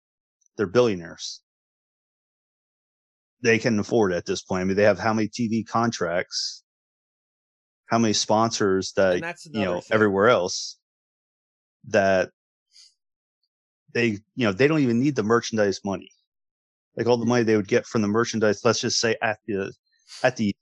they're 0.56 0.66
billionaires. 0.66 1.40
They 3.42 3.58
can 3.58 3.78
afford 3.78 4.12
at 4.12 4.26
this 4.26 4.42
point. 4.42 4.62
I 4.62 4.64
mean, 4.64 4.76
they 4.76 4.82
have 4.82 4.98
how 4.98 5.14
many 5.14 5.28
TV 5.28 5.66
contracts, 5.66 6.64
how 7.86 7.98
many 7.98 8.12
sponsors 8.12 8.92
that 8.96 9.22
you 9.44 9.64
know 9.64 9.80
thing. 9.80 9.94
everywhere 9.94 10.28
else 10.28 10.78
that 11.88 12.30
they 13.92 14.18
you 14.35 14.46
know 14.46 14.53
they 14.53 14.68
don't 14.68 14.81
even 14.81 15.01
need 15.01 15.16
the 15.16 15.22
merchandise 15.22 15.81
money. 15.85 16.11
Like 16.96 17.07
all 17.07 17.16
the 17.16 17.27
money 17.27 17.44
they 17.44 17.57
would 17.57 17.68
get 17.68 17.87
from 17.87 18.03
the 18.03 18.09
merchandise 18.09 18.64
let's 18.64 18.81
just 18.81 19.01
say 19.01 19.16
at 19.22 19.38
the 19.46 19.72
at 20.22 20.37
the 20.37 20.55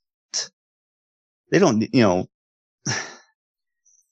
they 1.51 1.59
don't 1.59 1.81
you 1.93 2.01
know. 2.01 2.29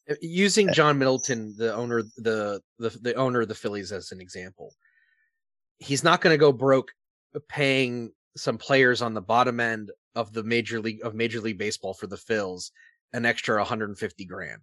Uh, 0.07 0.13
using 0.21 0.71
John 0.71 0.99
Middleton, 0.99 1.55
the 1.57 1.73
owner, 1.73 2.03
the 2.17 2.61
the 2.77 2.89
the 3.01 3.15
owner 3.15 3.41
of 3.41 3.47
the 3.47 3.55
Phillies, 3.55 3.91
as 3.91 4.11
an 4.11 4.21
example, 4.21 4.71
he's 5.79 6.03
not 6.03 6.21
going 6.21 6.31
to 6.31 6.37
go 6.37 6.51
broke 6.51 6.91
paying 7.49 8.11
some 8.37 8.57
players 8.57 9.01
on 9.01 9.15
the 9.15 9.21
bottom 9.21 9.59
end 9.59 9.91
of 10.13 10.31
the 10.31 10.43
major 10.43 10.79
league 10.79 11.03
of 11.03 11.15
Major 11.15 11.41
League 11.41 11.57
Baseball 11.57 11.95
for 11.95 12.05
the 12.05 12.15
Phils 12.15 12.69
an 13.13 13.25
extra 13.25 13.57
150 13.57 14.25
grand. 14.25 14.61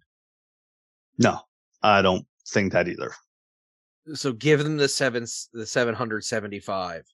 no 1.17 1.39
i 1.81 2.01
don't 2.01 2.25
think 2.47 2.71
that 2.71 2.87
either 2.87 3.11
So 4.13 4.33
give 4.33 4.63
them 4.63 4.77
the 4.77 4.87
seven 4.87 5.25
the 5.53 5.65
775. 5.65 7.05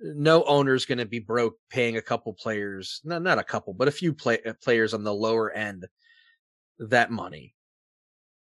No 0.00 0.44
owner's 0.44 0.86
going 0.86 0.98
to 0.98 1.06
be 1.06 1.18
broke 1.18 1.56
paying 1.68 1.96
a 1.96 2.02
couple 2.02 2.32
players, 2.32 3.00
not 3.04 3.22
not 3.22 3.38
a 3.38 3.44
couple, 3.44 3.74
but 3.74 3.88
a 3.88 3.92
few 3.92 4.12
play, 4.12 4.38
uh, 4.46 4.54
players 4.62 4.94
on 4.94 5.04
the 5.04 5.12
lower 5.12 5.50
end 5.50 5.86
that 6.78 7.10
money. 7.10 7.54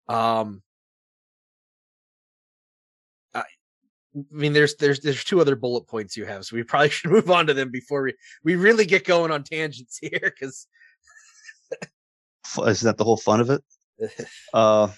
Um, 0.08 0.62
I, 3.34 3.40
I 3.40 3.44
mean, 4.30 4.52
there's 4.52 4.76
there's 4.76 5.00
there's 5.00 5.24
two 5.24 5.40
other 5.40 5.56
bullet 5.56 5.86
points 5.88 6.16
you 6.16 6.26
have, 6.26 6.44
so 6.44 6.54
we 6.54 6.62
probably 6.62 6.90
should 6.90 7.10
move 7.10 7.30
on 7.30 7.46
to 7.48 7.54
them 7.54 7.70
before 7.70 8.02
we 8.02 8.14
we 8.44 8.54
really 8.56 8.84
get 8.86 9.04
going 9.04 9.32
on 9.32 9.42
tangents 9.42 9.98
here, 10.00 10.20
because 10.22 10.68
isn't 12.66 12.86
that 12.86 12.96
the 12.96 13.04
whole 13.04 13.16
fun 13.16 13.40
of 13.40 13.50
it 13.50 13.62
uh 14.54 14.88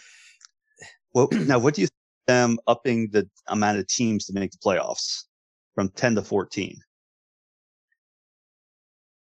well 1.12 1.28
now 1.32 1.58
what 1.58 1.74
do 1.74 1.82
you 1.82 1.88
them 2.30 2.58
upping 2.66 3.10
the 3.10 3.28
amount 3.48 3.78
of 3.78 3.86
teams 3.86 4.26
to 4.26 4.32
make 4.32 4.52
the 4.52 4.58
playoffs 4.58 5.24
from 5.74 5.88
10 5.90 6.14
to 6.14 6.22
14 6.22 6.76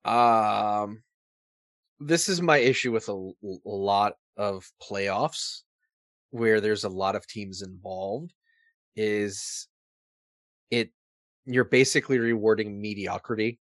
Um, 0.06 1.04
this 2.00 2.30
is 2.30 2.42
my 2.42 2.58
issue 2.58 2.92
with 2.92 3.10
a 3.10 3.32
lot 3.66 4.14
of 4.38 4.66
playoffs 4.82 5.62
where 6.32 6.62
there's 6.62 6.86
a 6.86 6.90
lot 6.90 7.16
of 7.16 7.28
teams 7.28 7.62
involved. 7.62 8.32
Is 8.96 9.68
it 10.72 10.92
you're 11.46 11.66
basically 11.66 12.20
rewarding 12.20 12.82
mediocrity? 12.82 13.60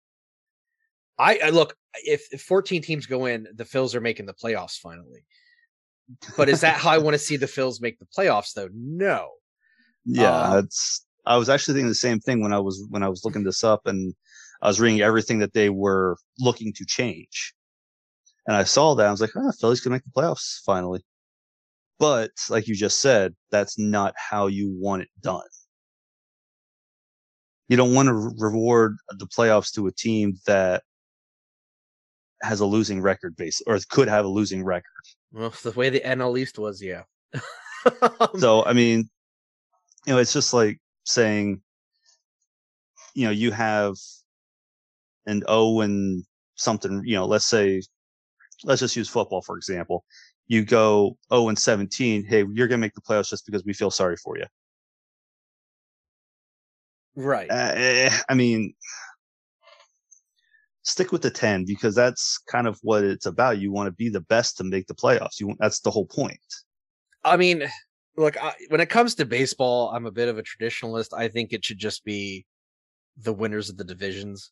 I, 1.18 1.40
I 1.46 1.50
look 1.50 1.76
if, 2.04 2.28
if 2.32 2.42
14 2.42 2.82
teams 2.82 3.06
go 3.06 3.26
in, 3.28 3.48
the 3.56 3.64
Phils 3.64 3.96
are 3.96 4.02
making 4.02 4.26
the 4.26 4.34
playoffs 4.34 4.78
finally. 4.78 5.26
But 6.38 6.50
is 6.50 6.62
that 6.62 6.78
how 6.78 6.90
I 6.90 6.98
want 7.00 7.14
to 7.14 7.20
see 7.20 7.38
the 7.38 7.46
Phils 7.46 7.82
make 7.82 8.00
the 8.00 8.06
playoffs? 8.06 8.54
Though, 8.54 8.70
no. 8.74 9.30
Yeah, 10.06 10.42
Um, 10.42 10.56
that's. 10.56 11.06
I 11.26 11.38
was 11.38 11.48
actually 11.48 11.76
thinking 11.76 11.88
the 11.88 11.96
same 11.96 12.20
thing 12.20 12.42
when 12.42 12.52
I 12.52 12.60
was 12.60 12.86
when 12.90 13.04
I 13.04 13.10
was 13.10 13.24
looking 13.24 13.44
this 13.44 13.64
up, 13.64 13.86
and 13.86 14.14
I 14.62 14.68
was 14.68 14.82
reading 14.82 15.02
everything 15.02 15.40
that 15.40 15.54
they 15.54 15.70
were 15.70 16.18
looking 16.40 16.74
to 16.74 16.86
change, 16.86 17.54
and 18.46 18.56
I 18.58 18.64
saw 18.64 18.94
that 18.96 19.08
I 19.08 19.12
was 19.12 19.22
like, 19.22 19.32
"Ah, 19.38 19.52
Phillies 19.60 19.80
can 19.80 19.94
make 19.94 20.04
the 20.04 20.12
playoffs 20.12 20.62
finally." 20.66 21.02
But 22.00 22.32
like 22.50 22.68
you 22.68 22.76
just 22.76 23.00
said, 23.00 23.34
that's 23.52 23.80
not 23.80 24.14
how 24.18 24.48
you 24.48 24.76
want 24.78 25.04
it 25.04 25.10
done. 25.22 25.48
You 27.70 27.78
don't 27.78 27.94
want 27.94 28.08
to 28.08 28.14
re- 28.14 28.34
reward 28.38 28.98
the 29.18 29.28
playoffs 29.28 29.72
to 29.76 29.88
a 29.88 29.92
team 29.92 30.34
that 30.46 30.84
has 32.42 32.60
a 32.60 32.66
losing 32.66 33.02
record 33.02 33.36
base 33.38 33.62
or 33.66 33.80
could 33.90 34.10
have 34.10 34.26
a 34.26 34.30
losing 34.30 34.66
record. 34.66 34.84
Well, 35.34 35.50
the 35.64 35.72
way 35.72 35.90
the 35.90 36.00
NL 36.00 36.38
East 36.38 36.58
was, 36.60 36.82
yeah. 36.82 37.04
So 38.38 38.64
I 38.64 38.74
mean, 38.74 39.10
you 40.06 40.14
know, 40.14 40.20
it's 40.20 40.34
just 40.34 40.54
like 40.54 40.80
saying, 41.06 41.62
you 43.14 43.26
know, 43.26 43.32
you 43.32 43.52
have 43.52 43.96
an 45.26 45.44
O 45.48 45.82
and 45.82 46.24
something, 46.56 47.02
you 47.06 47.16
know, 47.16 47.26
let's 47.26 47.46
say, 47.46 47.82
let's 48.64 48.80
just 48.82 48.96
use 48.96 49.10
football 49.10 49.42
for 49.42 49.58
example. 49.58 50.06
You 50.48 50.64
go 50.66 51.18
0 51.34 51.50
and 51.50 51.60
17. 51.60 52.26
Hey, 52.26 52.46
you're 52.54 52.68
gonna 52.68 52.78
make 52.80 52.94
the 52.94 53.02
playoffs 53.02 53.30
just 53.30 53.46
because 53.46 53.66
we 53.66 53.74
feel 53.74 53.92
sorry 53.92 54.18
for 54.18 54.38
you. 54.38 54.46
right. 57.16 57.50
Uh, 57.50 57.72
eh, 57.76 58.18
I 58.30 58.34
mean, 58.34 58.74
stick 60.84 61.12
with 61.12 61.22
the 61.22 61.32
10 61.32 61.66
because 61.66 61.96
that's 61.96 62.38
kind 62.48 62.68
of 62.68 62.78
what 62.82 63.04
it's 63.04 63.26
about. 63.26 63.60
You 63.60 63.72
want 63.72 63.88
to 63.88 63.92
be 63.92 64.10
the 64.10 64.22
best 64.22 64.58
to 64.58 64.64
make 64.64 64.88
the 64.88 64.94
playoffs. 64.94 65.40
You 65.40 65.56
that's 65.60 65.80
the 65.80 65.92
whole 65.92 66.06
point. 66.06 66.40
I 67.24 67.38
mean, 67.38 67.64
look, 68.18 68.42
I, 68.42 68.54
when 68.70 68.82
it 68.82 68.90
comes 68.90 69.16
to 69.16 69.26
baseball, 69.26 69.92
I'm 69.92 70.06
a 70.06 70.12
bit 70.12 70.30
of 70.30 70.38
a 70.38 70.44
traditionalist. 70.44 71.18
I 71.18 71.30
think 71.30 71.52
it 71.52 71.66
should 71.66 71.80
just 71.80 72.04
be 72.04 72.46
the 73.18 73.34
winners 73.34 73.70
of 73.70 73.78
the 73.78 73.84
divisions. 73.84 74.52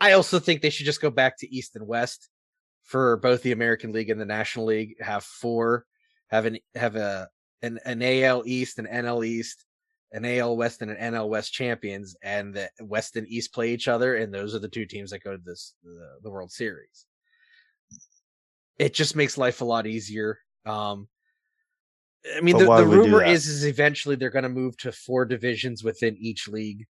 I 0.00 0.12
also 0.12 0.38
think 0.38 0.62
they 0.62 0.70
should 0.70 0.86
just 0.86 1.02
go 1.02 1.10
back 1.10 1.38
to 1.38 1.54
East 1.54 1.74
and 1.74 1.86
West 1.86 2.28
for 2.84 3.16
both 3.16 3.42
the 3.42 3.52
American 3.52 3.92
League 3.92 4.10
and 4.10 4.20
the 4.20 4.26
National 4.26 4.66
League. 4.66 4.94
Have 5.00 5.24
four, 5.24 5.84
have 6.28 6.44
an 6.44 6.58
have 6.74 6.94
a 6.94 7.28
an, 7.62 7.80
an 7.84 8.02
AL 8.02 8.44
East, 8.46 8.78
an 8.78 8.86
NL 8.86 9.26
East, 9.26 9.64
an 10.12 10.24
AL 10.24 10.56
West, 10.56 10.82
and 10.82 10.90
an 10.90 11.14
NL 11.14 11.28
West 11.28 11.52
champions, 11.52 12.16
and 12.22 12.54
the 12.54 12.70
West 12.80 13.16
and 13.16 13.28
East 13.28 13.52
play 13.52 13.72
each 13.72 13.88
other, 13.88 14.16
and 14.16 14.32
those 14.32 14.54
are 14.54 14.58
the 14.58 14.68
two 14.68 14.86
teams 14.86 15.10
that 15.10 15.22
go 15.22 15.32
to 15.36 15.42
this 15.44 15.74
the, 15.82 16.18
the 16.22 16.30
World 16.30 16.50
Series. 16.50 17.06
It 18.78 18.94
just 18.94 19.16
makes 19.16 19.36
life 19.36 19.60
a 19.60 19.64
lot 19.64 19.86
easier. 19.86 20.38
Um, 20.64 21.08
I 22.36 22.40
mean, 22.40 22.56
the, 22.56 22.64
the 22.64 22.70
would 22.70 22.88
we 22.88 22.94
do 22.94 23.02
rumor 23.02 23.24
is 23.24 23.46
is 23.46 23.66
eventually 23.66 24.16
they're 24.16 24.30
going 24.30 24.42
to 24.44 24.48
move 24.48 24.76
to 24.78 24.92
four 24.92 25.24
divisions 25.24 25.82
within 25.84 26.16
each 26.18 26.48
league. 26.48 26.86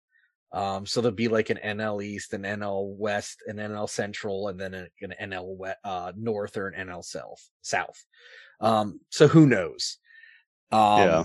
Um, 0.51 0.85
so 0.85 1.01
there'll 1.01 1.15
be 1.15 1.27
like 1.27 1.51
an 1.51 1.59
NL 1.63 2.03
East, 2.03 2.33
an 2.33 2.41
NL 2.41 2.95
West, 2.97 3.43
an 3.47 3.57
NL 3.57 3.87
Central, 3.87 4.47
and 4.47 4.59
then 4.59 4.73
a- 4.73 4.87
an 5.01 5.13
NL 5.21 5.55
we- 5.57 5.69
uh, 5.83 6.11
North 6.17 6.57
or 6.57 6.67
an 6.67 6.87
NL 6.87 7.03
South. 7.03 7.47
South. 7.61 8.03
Um, 8.59 8.99
so 9.09 9.27
who 9.27 9.45
knows? 9.45 9.97
Um, 10.71 10.99
yeah. 10.99 11.23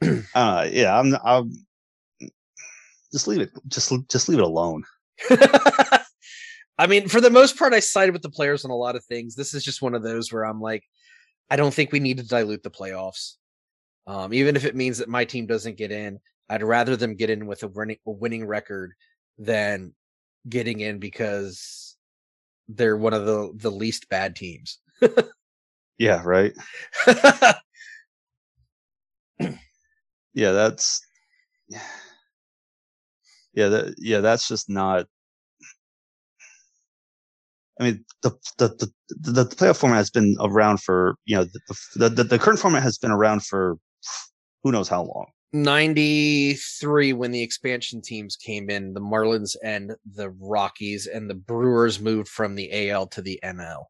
uh, 0.34 0.68
yeah. 0.70 0.98
I'm, 0.98 1.16
I'm, 1.24 1.52
just 3.12 3.26
leave 3.26 3.40
it. 3.40 3.50
Just, 3.68 3.92
just 4.08 4.28
leave 4.28 4.38
it 4.38 4.44
alone. 4.44 4.84
I 5.30 6.86
mean, 6.86 7.08
for 7.08 7.20
the 7.20 7.30
most 7.30 7.58
part, 7.58 7.72
I 7.72 7.80
sided 7.80 8.12
with 8.12 8.22
the 8.22 8.30
players 8.30 8.64
on 8.64 8.70
a 8.70 8.76
lot 8.76 8.96
of 8.96 9.04
things. 9.04 9.34
This 9.34 9.54
is 9.54 9.64
just 9.64 9.82
one 9.82 9.94
of 9.94 10.02
those 10.02 10.32
where 10.32 10.44
I'm 10.44 10.60
like, 10.60 10.84
I 11.50 11.56
don't 11.56 11.74
think 11.74 11.90
we 11.90 12.00
need 12.00 12.18
to 12.18 12.26
dilute 12.26 12.62
the 12.62 12.70
playoffs. 12.70 13.34
Um, 14.06 14.32
even 14.32 14.56
if 14.56 14.64
it 14.64 14.76
means 14.76 14.98
that 14.98 15.08
my 15.08 15.24
team 15.24 15.46
doesn't 15.46 15.76
get 15.76 15.90
in, 15.90 16.18
I'd 16.48 16.62
rather 16.62 16.96
them 16.96 17.16
get 17.16 17.30
in 17.30 17.46
with 17.46 17.62
a 17.62 17.68
winning, 17.68 17.98
a 18.06 18.10
winning 18.10 18.46
record 18.46 18.92
than 19.38 19.94
getting 20.48 20.80
in 20.80 20.98
because 20.98 21.96
they're 22.68 22.96
one 22.96 23.14
of 23.14 23.26
the 23.26 23.52
the 23.54 23.70
least 23.70 24.08
bad 24.08 24.36
teams. 24.36 24.78
Yeah. 25.98 26.22
Right. 26.24 26.52
yeah. 30.38 30.52
That's, 30.52 31.00
yeah. 33.52 33.68
That, 33.68 33.94
yeah. 33.98 34.20
That's 34.20 34.46
just 34.46 34.70
not, 34.70 35.06
I 37.80 37.84
mean, 37.84 38.04
the, 38.22 38.30
the, 38.58 38.68
the, 38.68 39.44
the, 39.44 39.44
playoff 39.44 39.76
format 39.76 39.98
has 39.98 40.10
been 40.10 40.36
around 40.40 40.80
for, 40.80 41.16
you 41.24 41.36
know, 41.36 41.44
the, 41.44 41.76
the, 41.96 42.08
the, 42.08 42.24
the 42.24 42.38
current 42.38 42.58
format 42.58 42.82
has 42.82 42.98
been 42.98 43.10
around 43.10 43.44
for 43.44 43.76
who 44.62 44.72
knows 44.72 44.88
how 44.88 45.02
long. 45.02 45.26
93 45.52 47.14
when 47.14 47.30
the 47.30 47.42
expansion 47.42 48.02
teams 48.02 48.36
came 48.36 48.68
in, 48.68 48.92
the 48.92 49.00
Marlins 49.00 49.56
and 49.62 49.92
the 50.14 50.30
Rockies 50.30 51.06
and 51.06 51.28
the 51.28 51.34
Brewers 51.34 52.00
moved 52.00 52.28
from 52.28 52.54
the 52.54 52.90
AL 52.90 53.06
to 53.08 53.22
the 53.22 53.40
NL. 53.42 53.84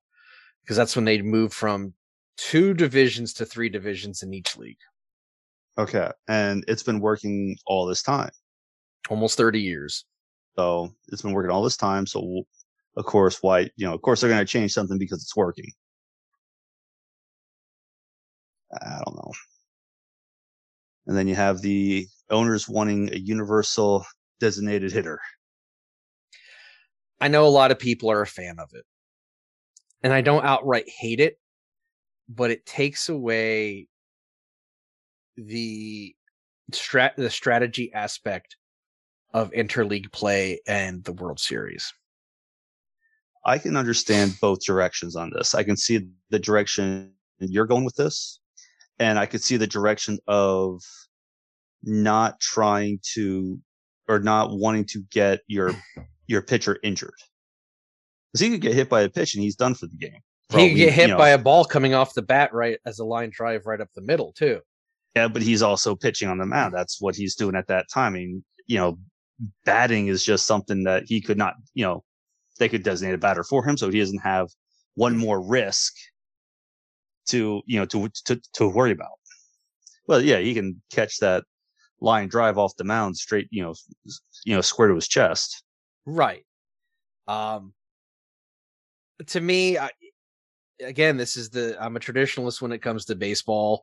Because 0.63 0.77
that's 0.77 0.95
when 0.95 1.05
they 1.05 1.21
moved 1.21 1.55
from 1.55 1.95
two 2.37 2.75
divisions 2.75 3.33
to 3.35 3.45
three 3.45 3.69
divisions 3.69 4.23
in 4.23 4.33
each 4.33 4.57
league. 4.57 4.79
Okay. 5.79 6.11
And 6.27 6.65
it's 6.67 6.83
been 6.83 7.01
working 7.01 7.57
all 7.67 7.87
this 7.87 8.03
time. 8.03 8.31
Almost 9.11 9.37
30 9.37 9.61
years. 9.61 10.05
So 10.57 10.91
it's 11.09 11.23
been 11.23 11.33
working 11.33 11.53
all 11.53 11.63
this 11.63 11.77
time. 11.77 12.07
So 12.07 12.43
of 12.97 13.05
course, 13.05 13.39
why, 13.43 13.71
you 13.77 13.87
know, 13.87 13.95
of 13.95 14.03
course 14.03 14.21
they're 14.21 14.31
going 14.31 14.45
to 14.45 14.45
change 14.45 14.73
something 14.73 14.99
because 14.99 15.23
it's 15.23 15.37
working. 15.37 15.71
I 18.73 19.01
don't 19.07 19.17
know. 19.17 19.33
And 21.07 21.17
then 21.17 21.29
you 21.29 21.37
have 21.37 21.63
the 21.63 22.07
owners 22.29 22.69
wanting 22.69 23.15
a 23.15 23.17
universal 23.17 24.05
designated 24.41 24.93
hitter. 24.93 25.21
I 27.21 27.29
know 27.29 27.47
a 27.47 27.49
lot 27.49 27.71
of 27.71 27.79
people 27.79 28.11
are 28.11 28.21
a 28.21 28.27
fan 28.27 28.57
of 28.59 28.69
it. 28.73 28.85
And 30.03 30.13
I 30.13 30.21
don't 30.21 30.45
outright 30.45 30.89
hate 30.89 31.21
it, 31.21 31.39
but 32.29 32.51
it 32.51 32.67
takes 32.67 33.09
away 33.09 33.89
the 35.39 36.15
strat 36.73 37.17
the 37.17 37.31
strategy 37.31 37.93
aspect 37.95 38.57
of 39.33 39.51
interleague 39.53 40.11
play 40.13 40.61
and 40.67 41.05
the 41.05 41.13
World 41.13 41.39
Series. 41.39 41.93
I 43.45 43.59
can 43.59 43.77
understand 43.77 44.35
both 44.41 44.65
directions 44.65 45.17
on 45.17 45.31
this. 45.35 45.55
I 45.55 45.63
can 45.63 45.77
see 45.77 46.07
the 46.31 46.39
direction 46.39 47.13
you're 47.39 47.67
going 47.67 47.85
with 47.85 47.95
this, 47.95 48.41
and 48.99 49.19
I 49.19 49.27
could 49.27 49.43
see 49.43 49.57
the 49.57 49.67
direction 49.67 50.19
of 50.27 50.83
not 51.83 52.41
trying 52.41 52.99
to 53.15 53.59
or 54.09 54.19
not 54.19 54.51
wanting 54.53 54.87
to 54.87 55.03
get 55.11 55.41
your 55.47 55.73
your 56.27 56.43
pitcher 56.43 56.79
injured. 56.83 57.15
Because 58.33 58.47
he 58.47 58.51
could 58.51 58.61
get 58.61 58.75
hit 58.75 58.89
by 58.89 59.03
a 59.03 59.09
pitch 59.09 59.35
and 59.35 59.43
he's 59.43 59.57
done 59.57 59.75
for 59.75 59.87
the 59.87 59.97
game. 59.97 60.21
He 60.51 60.69
could 60.69 60.77
get 60.77 60.93
hit 60.93 61.09
you 61.09 61.13
know, 61.13 61.19
by 61.19 61.31
a 61.31 61.39
ball 61.39 61.65
coming 61.65 61.95
off 61.95 62.15
the 62.15 62.23
bat 62.23 62.53
right 62.53 62.79
as 62.87 62.99
a 62.99 63.05
line 63.05 63.31
drive 63.33 63.67
right 63.67 63.81
up 63.81 63.89
the 63.95 64.03
middle 64.03 64.33
too. 64.33 64.61
Yeah, 65.17 65.29
but 65.29 65.43
he's 65.43 65.63
also 65.63 65.95
pitching 65.95 66.29
on 66.29 66.39
the 66.39 66.47
mound. 66.47 66.75
That's 66.75 67.01
what 67.01 67.17
he's 67.17 67.35
doing 67.35 67.57
at 67.57 67.67
that 67.69 67.87
time. 67.93 68.13
I 68.13 68.17
mean, 68.17 68.45
you 68.67 68.77
know, 68.77 68.99
batting 69.65 70.09
is 70.09 70.25
just 70.25 70.47
something 70.47 70.85
that 70.85 71.05
he 71.07 71.21
could 71.21 71.39
not, 71.39 71.55
you 71.75 71.85
know, 71.85 72.05
they 72.59 72.69
could 72.69 72.83
designate 72.83 73.15
a 73.15 73.19
batter 73.19 73.45
for 73.45 73.65
him, 73.65 73.77
so 73.77 73.91
he 73.91 73.99
doesn't 73.99 74.19
have 74.19 74.49
one 74.95 75.17
more 75.17 75.41
risk 75.41 75.95
to, 77.29 77.63
you 77.67 77.79
know, 77.79 77.87
to 77.87 78.09
to 78.27 78.41
to 78.55 78.69
worry 78.69 78.93
about. 78.93 79.19
Well, 80.07 80.23
yeah, 80.23 80.39
he 80.39 80.55
can 80.55 80.81
catch 80.91 81.19
that 81.19 81.45
line 82.01 82.29
drive 82.29 82.59
off 82.59 82.77
the 82.77 82.85
mound 82.85 83.17
straight, 83.17 83.49
you 83.51 83.63
know, 83.63 83.75
you 84.45 84.55
know, 84.55 84.61
square 84.61 84.89
to 84.89 84.95
his 84.95 85.09
chest. 85.09 85.63
Right. 86.07 86.45
Um. 87.27 87.75
To 89.27 89.41
me, 89.41 89.79
I, 89.79 89.91
again, 90.81 91.17
this 91.17 91.37
is 91.37 91.51
the 91.51 91.77
I'm 91.81 91.97
a 91.97 92.01
traditionalist 92.01 92.63
when 92.63 92.73
it 92.73 92.83
comes 92.83 93.05
to 93.07 93.15
baseball. 93.15 93.83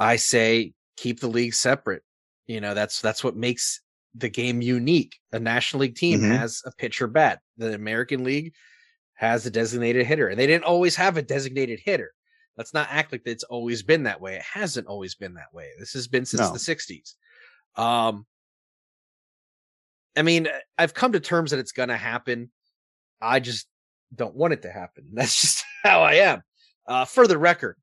I 0.00 0.16
say 0.16 0.72
keep 0.96 1.20
the 1.20 1.28
league 1.28 1.54
separate. 1.54 2.02
You 2.46 2.60
know, 2.60 2.74
that's 2.74 3.00
that's 3.00 3.22
what 3.22 3.36
makes 3.36 3.80
the 4.14 4.28
game 4.28 4.60
unique. 4.60 5.16
A 5.32 5.38
National 5.38 5.82
League 5.82 5.94
team 5.94 6.20
mm-hmm. 6.20 6.32
has 6.32 6.62
a 6.66 6.72
pitcher 6.72 7.06
bat. 7.06 7.40
The 7.58 7.74
American 7.74 8.24
League 8.24 8.54
has 9.14 9.44
a 9.46 9.50
designated 9.50 10.06
hitter. 10.06 10.28
And 10.28 10.40
they 10.40 10.46
didn't 10.46 10.64
always 10.64 10.96
have 10.96 11.16
a 11.16 11.22
designated 11.22 11.78
hitter. 11.84 12.12
Let's 12.56 12.74
not 12.74 12.88
act 12.90 13.12
like 13.12 13.22
it's 13.26 13.44
always 13.44 13.82
been 13.82 14.02
that 14.04 14.20
way. 14.20 14.36
It 14.36 14.42
hasn't 14.42 14.86
always 14.86 15.14
been 15.14 15.34
that 15.34 15.52
way. 15.52 15.68
This 15.78 15.92
has 15.92 16.08
been 16.08 16.24
since 16.24 16.40
no. 16.40 16.52
the 16.52 16.58
60s. 16.58 17.14
Um 17.76 18.26
I 20.16 20.22
mean, 20.22 20.48
I've 20.76 20.94
come 20.94 21.12
to 21.12 21.20
terms 21.20 21.52
that 21.52 21.60
it's 21.60 21.70
going 21.70 21.88
to 21.88 21.96
happen. 21.96 22.50
I 23.20 23.38
just 23.38 23.68
don't 24.14 24.34
want 24.34 24.52
it 24.52 24.62
to 24.62 24.70
happen. 24.70 25.04
That's 25.12 25.40
just 25.40 25.64
how 25.84 26.02
I 26.02 26.14
am. 26.14 26.42
Uh, 26.86 27.04
for 27.04 27.28
the 27.28 27.38
record, 27.38 27.76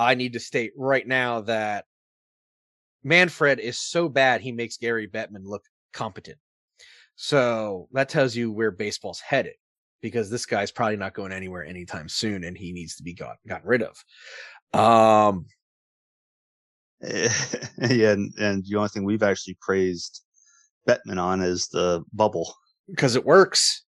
I 0.00 0.14
need 0.14 0.32
to 0.32 0.40
state 0.40 0.72
right 0.78 1.06
now 1.06 1.42
that 1.42 1.84
Manfred 3.04 3.60
is 3.60 3.78
so 3.78 4.08
bad 4.08 4.40
he 4.40 4.50
makes 4.50 4.78
Gary 4.78 5.06
Bettman 5.06 5.44
look 5.44 5.62
competent. 5.92 6.38
So 7.16 7.86
that 7.92 8.08
tells 8.08 8.34
you 8.34 8.50
where 8.50 8.70
baseball's 8.70 9.20
headed 9.20 9.56
because 10.00 10.30
this 10.30 10.46
guy's 10.46 10.70
probably 10.70 10.96
not 10.96 11.12
going 11.12 11.32
anywhere 11.32 11.66
anytime 11.66 12.08
soon 12.08 12.44
and 12.44 12.56
he 12.56 12.72
needs 12.72 12.96
to 12.96 13.02
be 13.02 13.12
got, 13.12 13.36
gotten 13.46 13.68
rid 13.68 13.82
of. 13.82 14.02
Um, 14.72 15.44
yeah, 17.02 18.12
and, 18.12 18.32
and 18.38 18.64
the 18.66 18.76
only 18.76 18.88
thing 18.88 19.04
we've 19.04 19.22
actually 19.22 19.58
praised 19.60 20.22
Bettman 20.88 21.20
on 21.20 21.42
is 21.42 21.68
the 21.68 22.02
bubble 22.14 22.54
because 22.88 23.16
it 23.16 23.26
works. 23.26 23.84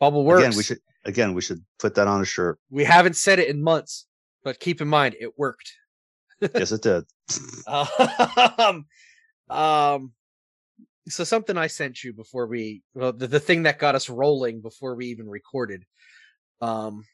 Bubble 0.00 0.24
works. 0.24 0.42
Again, 0.42 0.56
we 0.56 0.62
should 0.62 0.78
again 1.04 1.34
we 1.34 1.42
should 1.42 1.62
put 1.78 1.94
that 1.96 2.08
on 2.08 2.22
a 2.22 2.24
shirt. 2.24 2.58
We 2.70 2.84
haven't 2.84 3.16
said 3.16 3.38
it 3.38 3.48
in 3.48 3.62
months, 3.62 4.06
but 4.44 4.60
keep 4.60 4.80
in 4.80 4.88
mind 4.88 5.16
it 5.20 5.38
worked. 5.38 5.72
yes, 6.40 6.72
it 6.72 6.82
did. 6.82 7.04
um, 7.66 8.86
um, 9.50 10.12
so 11.08 11.24
something 11.24 11.56
I 11.56 11.66
sent 11.66 12.04
you 12.04 12.12
before 12.12 12.46
we, 12.46 12.82
well, 12.94 13.12
the, 13.12 13.26
the 13.26 13.40
thing 13.40 13.64
that 13.64 13.78
got 13.78 13.94
us 13.94 14.08
rolling 14.08 14.60
before 14.60 14.94
we 14.94 15.06
even 15.06 15.28
recorded, 15.28 15.84
um, 16.60 17.04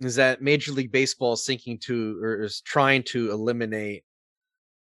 is 0.00 0.16
that 0.16 0.42
Major 0.42 0.72
League 0.72 0.92
Baseball 0.92 1.32
is 1.34 1.44
sinking 1.44 1.78
to 1.84 2.22
or 2.22 2.42
is 2.42 2.60
trying 2.60 3.02
to 3.04 3.30
eliminate 3.30 4.04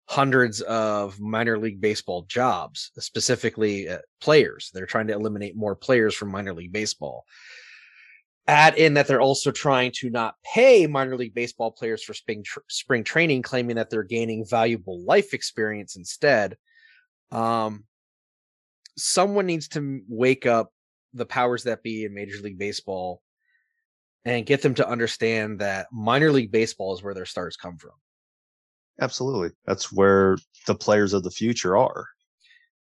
hundreds 0.08 0.62
of 0.62 1.19
minor 1.19 1.58
league 1.58 1.82
baseball 1.82 2.26
jobs, 2.28 2.91
specifically 3.00 3.88
uh, 3.88 4.00
players. 4.19 4.69
They're 4.74 4.86
trying 4.86 5.08
to 5.08 5.13
eliminate 5.13 5.56
more 5.56 5.76
players 5.76 6.13
from 6.13 6.30
minor 6.30 6.54
league 6.54 6.74
baseball 6.74 7.26
add 8.47 8.77
in 8.77 8.95
that 8.95 9.08
they're 9.08 9.21
also 9.21 9.51
trying 9.51 9.91
to 9.95 10.10
not 10.10 10.36
pay 10.43 10.88
minor 10.88 11.15
league 11.15 11.34
baseball 11.34 11.71
players 11.71 12.04
for 12.04 12.13
spring 12.13 12.43
tr- 12.43 12.60
spring 12.69 13.04
training, 13.04 13.41
claiming 13.41 13.75
that 13.75 13.89
they're 13.89 14.04
gaining 14.04 14.45
valuable 14.45 15.04
life 15.06 15.34
experience 15.34 15.95
instead. 15.95 16.58
Um, 17.32 17.86
someone 18.97 19.45
needs 19.45 19.67
to 19.69 20.01
wake 20.08 20.45
up 20.45 20.71
the 21.13 21.25
powers 21.25 21.63
that 21.63 21.84
be 21.84 22.06
in 22.06 22.13
Major 22.13 22.41
League 22.41 22.58
Baseball 22.58 23.21
and 24.25 24.45
get 24.45 24.62
them 24.62 24.75
to 24.75 24.88
understand 24.88 25.60
that 25.60 25.88
minor 25.91 26.32
league 26.32 26.51
baseball 26.51 26.93
is 26.93 27.01
where 27.01 27.13
their 27.13 27.25
stars 27.25 27.58
come 27.58 27.77
from. 27.77 27.91
Absolutely. 28.99 29.49
That's 29.65 29.91
where 29.91 30.38
the 30.67 30.75
players 30.75 31.13
of 31.13 31.23
the 31.23 31.32
future 31.32 31.75
are. 31.75 32.06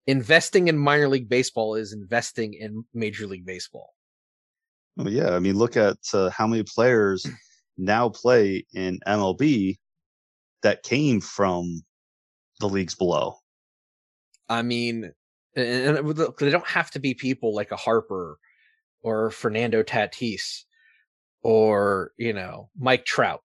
Investing 0.05 0.67
in 0.67 0.77
minor 0.77 1.07
league 1.07 1.29
baseball 1.29 1.75
is 1.75 1.93
investing 1.93 2.53
in 2.53 2.83
Major 2.93 3.25
League 3.25 3.45
Baseball. 3.45 3.93
Oh 4.97 5.07
yeah, 5.07 5.31
I 5.31 5.39
mean, 5.39 5.57
look 5.57 5.75
at 5.75 5.97
uh, 6.13 6.29
how 6.29 6.45
many 6.45 6.63
players 6.63 7.25
now 7.77 8.09
play 8.09 8.65
in 8.73 8.99
MLB 9.07 9.77
that 10.61 10.83
came 10.83 11.19
from 11.19 11.81
the 12.59 12.67
leagues 12.67 12.95
below. 12.95 13.35
I 14.47 14.61
mean, 14.61 15.11
and 15.55 15.97
they 16.37 16.49
don't 16.51 16.67
have 16.67 16.91
to 16.91 16.99
be 16.99 17.13
people 17.13 17.55
like 17.55 17.71
a 17.71 17.75
Harper 17.75 18.37
or 19.01 19.31
Fernando 19.31 19.83
Tatis 19.83 20.63
or 21.41 22.11
you 22.17 22.33
know 22.33 22.69
Mike 22.77 23.05
Trout. 23.05 23.41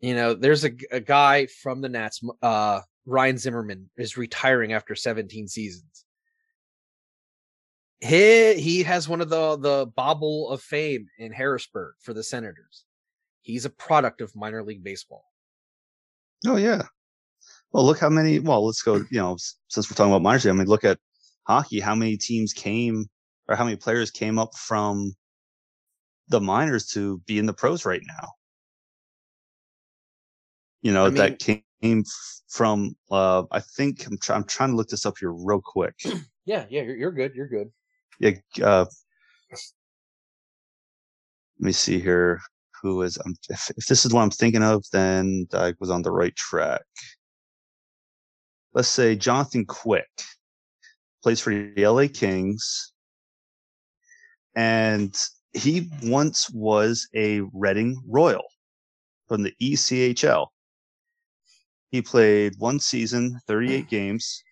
You 0.00 0.14
know, 0.14 0.34
there's 0.34 0.64
a, 0.64 0.72
a 0.90 0.98
guy 0.98 1.46
from 1.46 1.80
the 1.80 1.88
Nats, 1.88 2.20
uh, 2.42 2.80
Ryan 3.06 3.38
Zimmerman, 3.38 3.88
is 3.96 4.16
retiring 4.16 4.72
after 4.72 4.96
17 4.96 5.46
seasons 5.46 5.91
he 8.02 8.54
he 8.54 8.82
has 8.82 9.08
one 9.08 9.20
of 9.20 9.28
the 9.28 9.56
the 9.56 9.86
bobble 9.94 10.50
of 10.50 10.60
fame 10.60 11.06
in 11.18 11.32
Harrisburg 11.32 11.94
for 12.00 12.12
the 12.12 12.22
Senators. 12.22 12.84
He's 13.42 13.64
a 13.64 13.70
product 13.70 14.20
of 14.20 14.34
minor 14.34 14.62
league 14.62 14.82
baseball. 14.82 15.24
Oh 16.46 16.56
yeah. 16.56 16.82
Well, 17.70 17.86
look 17.86 18.00
how 18.00 18.08
many. 18.08 18.40
Well, 18.40 18.66
let's 18.66 18.82
go. 18.82 18.96
You 18.96 19.18
know, 19.18 19.36
since 19.68 19.88
we're 19.88 19.94
talking 19.94 20.12
about 20.12 20.22
minor 20.22 20.38
league, 20.38 20.48
I 20.48 20.52
mean, 20.52 20.66
look 20.66 20.84
at 20.84 20.98
hockey. 21.46 21.78
How 21.78 21.94
many 21.94 22.16
teams 22.16 22.52
came, 22.52 23.06
or 23.48 23.54
how 23.54 23.64
many 23.64 23.76
players 23.76 24.10
came 24.10 24.38
up 24.38 24.54
from 24.56 25.14
the 26.28 26.40
minors 26.40 26.86
to 26.88 27.18
be 27.26 27.38
in 27.38 27.46
the 27.46 27.52
pros 27.52 27.86
right 27.86 28.02
now? 28.04 28.28
You 30.82 30.92
know, 30.92 31.06
I 31.06 31.08
mean, 31.08 31.14
that 31.18 31.38
came 31.38 32.04
from. 32.48 32.96
Uh, 33.12 33.44
I 33.52 33.60
think 33.60 34.04
I'm, 34.06 34.18
try, 34.18 34.34
I'm 34.34 34.44
trying 34.44 34.70
to 34.70 34.76
look 34.76 34.88
this 34.88 35.06
up 35.06 35.18
here 35.18 35.32
real 35.32 35.62
quick. 35.64 35.94
Yeah, 36.44 36.66
yeah, 36.68 36.82
you're, 36.82 36.96
you're 36.96 37.12
good. 37.12 37.36
You're 37.36 37.46
good 37.46 37.70
yeah, 38.22 38.30
uh, 38.62 38.84
let 41.58 41.66
me 41.66 41.72
see 41.72 41.98
here. 41.98 42.40
Who 42.80 43.02
is? 43.02 43.18
Um, 43.24 43.34
if, 43.48 43.70
if 43.76 43.86
this 43.86 44.04
is 44.04 44.12
what 44.12 44.22
I'm 44.22 44.30
thinking 44.30 44.62
of, 44.62 44.84
then 44.92 45.46
I 45.52 45.74
was 45.80 45.90
on 45.90 46.02
the 46.02 46.12
right 46.12 46.34
track. 46.36 46.82
Let's 48.74 48.88
say 48.88 49.16
Jonathan 49.16 49.66
Quick 49.66 50.08
plays 51.22 51.40
for 51.40 51.50
the 51.50 51.86
LA 51.86 52.06
Kings, 52.12 52.92
and 54.54 55.14
he 55.52 55.90
once 56.04 56.48
was 56.50 57.08
a 57.14 57.40
Reading 57.52 58.00
Royal 58.08 58.44
from 59.28 59.42
the 59.42 59.52
ECHL. 59.60 60.46
He 61.90 62.02
played 62.02 62.54
one 62.58 62.78
season, 62.78 63.38
38 63.46 63.88
games, 63.88 64.42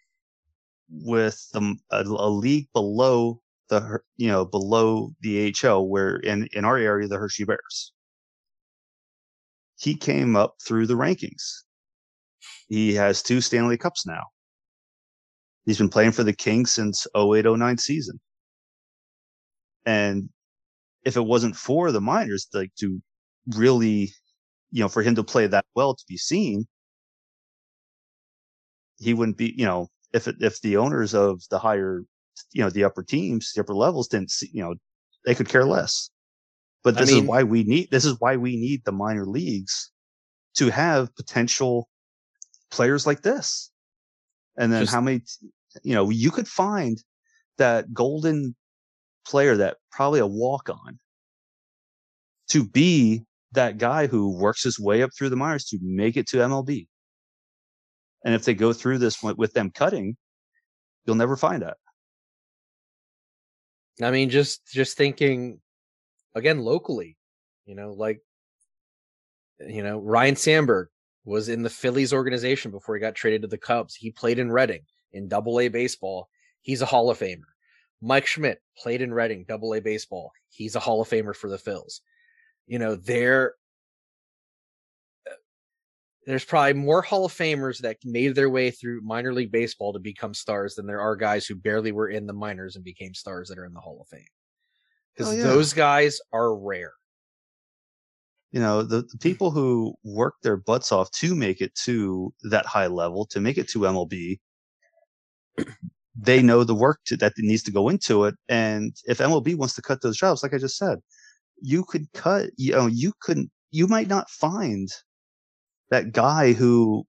with 0.90 1.40
the, 1.52 1.76
a, 1.90 2.02
a 2.02 2.28
league 2.28 2.68
below 2.74 3.40
the 3.70 4.00
you 4.16 4.28
know 4.28 4.44
below 4.44 5.12
the 5.20 5.54
AHL, 5.64 5.88
where 5.88 6.16
in 6.16 6.48
in 6.52 6.64
our 6.64 6.76
area 6.76 7.08
the 7.08 7.16
Hershey 7.18 7.44
Bears. 7.44 7.92
He 9.78 9.96
came 9.96 10.36
up 10.36 10.56
through 10.62 10.86
the 10.86 10.94
rankings. 10.94 11.62
He 12.68 12.94
has 12.94 13.22
two 13.22 13.40
Stanley 13.40 13.78
Cups 13.78 14.06
now. 14.06 14.24
He's 15.64 15.78
been 15.78 15.88
playing 15.88 16.12
for 16.12 16.22
the 16.22 16.32
Kings 16.34 16.70
since 16.70 17.06
0809 17.16 17.78
season. 17.78 18.20
And 19.86 20.28
if 21.04 21.16
it 21.16 21.24
wasn't 21.24 21.56
for 21.56 21.92
the 21.92 22.00
minors, 22.00 22.48
like 22.52 22.74
to 22.80 23.00
really, 23.56 24.12
you 24.70 24.80
know, 24.80 24.88
for 24.88 25.02
him 25.02 25.14
to 25.14 25.24
play 25.24 25.46
that 25.46 25.64
well 25.74 25.94
to 25.94 26.04
be 26.08 26.16
seen, 26.16 26.66
he 28.98 29.14
wouldn't 29.14 29.38
be, 29.38 29.54
you 29.56 29.64
know, 29.64 29.88
if 30.12 30.28
it, 30.28 30.36
if 30.40 30.60
the 30.60 30.76
owners 30.76 31.14
of 31.14 31.42
the 31.50 31.58
higher, 31.58 32.04
you 32.52 32.62
know, 32.62 32.70
the 32.70 32.84
upper 32.84 33.02
teams, 33.02 33.52
the 33.52 33.60
upper 33.60 33.74
levels 33.74 34.08
didn't 34.08 34.30
see, 34.30 34.50
you 34.52 34.62
know, 34.62 34.74
they 35.24 35.34
could 35.34 35.48
care 35.48 35.64
less. 35.64 36.10
But 36.82 36.96
this 36.96 37.10
I 37.10 37.14
mean, 37.14 37.24
is 37.24 37.28
why 37.28 37.42
we 37.42 37.64
need 37.64 37.90
this 37.90 38.04
is 38.04 38.16
why 38.20 38.36
we 38.36 38.56
need 38.56 38.82
the 38.84 38.92
minor 38.92 39.26
leagues 39.26 39.90
to 40.54 40.70
have 40.70 41.14
potential 41.14 41.88
players 42.70 43.06
like 43.06 43.22
this. 43.22 43.70
And 44.56 44.72
then 44.72 44.82
just, 44.82 44.92
how 44.92 45.00
many, 45.00 45.22
you 45.82 45.94
know, 45.94 46.10
you 46.10 46.30
could 46.30 46.48
find 46.48 47.02
that 47.58 47.92
golden 47.92 48.54
player 49.26 49.56
that 49.56 49.76
probably 49.92 50.20
a 50.20 50.26
walk 50.26 50.70
on 50.70 50.98
to 52.48 52.64
be 52.64 53.24
that 53.52 53.78
guy 53.78 54.06
who 54.06 54.36
works 54.36 54.62
his 54.62 54.78
way 54.78 55.02
up 55.02 55.10
through 55.16 55.28
the 55.28 55.36
minors 55.36 55.66
to 55.66 55.78
make 55.82 56.16
it 56.16 56.26
to 56.28 56.38
MLB. 56.38 56.86
And 58.24 58.34
if 58.34 58.44
they 58.44 58.54
go 58.54 58.72
through 58.72 58.98
this 58.98 59.22
with 59.22 59.52
them 59.52 59.70
cutting, 59.70 60.16
you'll 61.04 61.16
never 61.16 61.36
find 61.36 61.62
that. 61.62 61.76
I 64.02 64.10
mean, 64.10 64.30
just 64.30 64.66
just 64.70 64.96
thinking 64.96 65.60
again 66.34 66.60
locally, 66.60 67.16
you 67.66 67.74
know, 67.74 67.92
like 67.92 68.20
you 69.58 69.82
know, 69.82 69.98
Ryne 69.98 70.36
Sandberg 70.36 70.88
was 71.24 71.48
in 71.48 71.62
the 71.62 71.70
Phillies 71.70 72.12
organization 72.12 72.70
before 72.70 72.94
he 72.94 73.00
got 73.00 73.14
traded 73.14 73.42
to 73.42 73.48
the 73.48 73.58
Cubs. 73.58 73.94
He 73.94 74.10
played 74.10 74.38
in 74.38 74.50
Reading 74.50 74.82
in 75.12 75.28
Double 75.28 75.60
A 75.60 75.68
baseball. 75.68 76.28
He's 76.62 76.82
a 76.82 76.86
Hall 76.86 77.10
of 77.10 77.18
Famer. 77.18 77.42
Mike 78.00 78.26
Schmidt 78.26 78.62
played 78.76 79.02
in 79.02 79.12
Reading, 79.12 79.44
Double 79.46 79.74
A 79.74 79.80
baseball. 79.80 80.32
He's 80.48 80.74
a 80.74 80.80
Hall 80.80 81.02
of 81.02 81.08
Famer 81.08 81.36
for 81.36 81.50
the 81.50 81.58
Phils. 81.58 82.00
You 82.66 82.78
know, 82.78 82.96
there, 82.96 83.54
there's 86.26 86.44
probably 86.44 86.74
more 86.74 87.02
Hall 87.02 87.24
of 87.24 87.32
Famers 87.32 87.78
that 87.78 87.96
made 88.04 88.34
their 88.34 88.50
way 88.50 88.70
through 88.70 89.00
minor 89.02 89.32
league 89.32 89.52
baseball 89.52 89.92
to 89.92 89.98
become 89.98 90.34
stars 90.34 90.74
than 90.74 90.86
there 90.86 91.00
are 91.00 91.16
guys 91.16 91.46
who 91.46 91.54
barely 91.54 91.92
were 91.92 92.08
in 92.08 92.26
the 92.26 92.32
minors 92.32 92.76
and 92.76 92.84
became 92.84 93.14
stars 93.14 93.48
that 93.48 93.58
are 93.58 93.64
in 93.64 93.72
the 93.72 93.80
Hall 93.80 93.98
of 94.00 94.08
Fame. 94.08 94.24
Because 95.14 95.32
oh, 95.32 95.36
yeah. 95.36 95.42
those 95.44 95.72
guys 95.72 96.18
are 96.32 96.54
rare. 96.54 96.92
You 98.52 98.60
know, 98.60 98.82
the, 98.82 99.02
the 99.02 99.18
people 99.18 99.50
who 99.50 99.94
work 100.04 100.34
their 100.42 100.56
butts 100.56 100.92
off 100.92 101.10
to 101.12 101.34
make 101.34 101.60
it 101.60 101.74
to 101.84 102.34
that 102.42 102.66
high 102.66 102.88
level, 102.88 103.26
to 103.26 103.40
make 103.40 103.56
it 103.56 103.68
to 103.70 103.80
MLB, 103.80 104.38
they 106.16 106.42
know 106.42 106.64
the 106.64 106.74
work 106.74 107.00
to, 107.06 107.16
that 107.18 107.32
needs 107.38 107.62
to 107.62 107.70
go 107.70 107.88
into 107.88 108.24
it. 108.24 108.34
And 108.48 108.94
if 109.04 109.18
MLB 109.18 109.56
wants 109.56 109.74
to 109.74 109.82
cut 109.82 110.02
those 110.02 110.18
jobs, 110.18 110.42
like 110.42 110.52
I 110.52 110.58
just 110.58 110.76
said, 110.76 110.98
you 111.62 111.84
could 111.84 112.12
cut, 112.12 112.50
you 112.56 112.72
know, 112.72 112.86
you 112.86 113.12
couldn't, 113.20 113.50
you 113.70 113.86
might 113.86 114.08
not 114.08 114.28
find 114.28 114.88
that 115.90 116.12
guy 116.12 116.52
who 116.52 117.06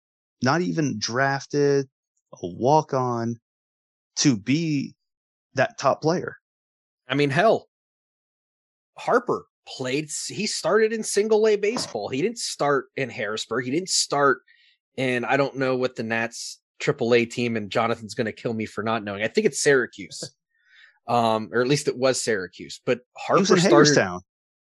not 0.42 0.60
even 0.60 0.98
drafted 0.98 1.88
a 2.32 2.46
walk 2.46 2.94
on 2.94 3.38
to 4.16 4.36
be 4.36 4.94
that 5.54 5.78
top 5.78 6.02
player. 6.02 6.36
I 7.08 7.14
mean, 7.14 7.30
hell, 7.30 7.68
Harper 8.98 9.46
played, 9.66 10.10
he 10.28 10.46
started 10.46 10.92
in 10.92 11.02
single 11.02 11.46
A 11.46 11.56
baseball. 11.56 12.08
He 12.08 12.22
didn't 12.22 12.38
start 12.38 12.86
in 12.96 13.10
Harrisburg. 13.10 13.64
He 13.64 13.70
didn't 13.70 13.88
start 13.88 14.40
in, 14.96 15.24
I 15.24 15.36
don't 15.36 15.56
know 15.56 15.76
what 15.76 15.96
the 15.96 16.02
Nats 16.02 16.60
triple 16.78 17.14
A 17.14 17.24
team, 17.24 17.56
and 17.56 17.70
Jonathan's 17.70 18.14
going 18.14 18.26
to 18.26 18.32
kill 18.32 18.54
me 18.54 18.66
for 18.66 18.82
not 18.82 19.04
knowing. 19.04 19.22
I 19.22 19.28
think 19.28 19.46
it's 19.46 19.60
Syracuse, 19.60 20.34
um, 21.08 21.50
or 21.52 21.60
at 21.60 21.68
least 21.68 21.88
it 21.88 21.96
was 21.96 22.22
Syracuse. 22.22 22.80
But 22.84 23.00
Harper 23.16 23.40
in 23.40 23.46
started 23.46 23.62
Hagerstown. 23.62 24.20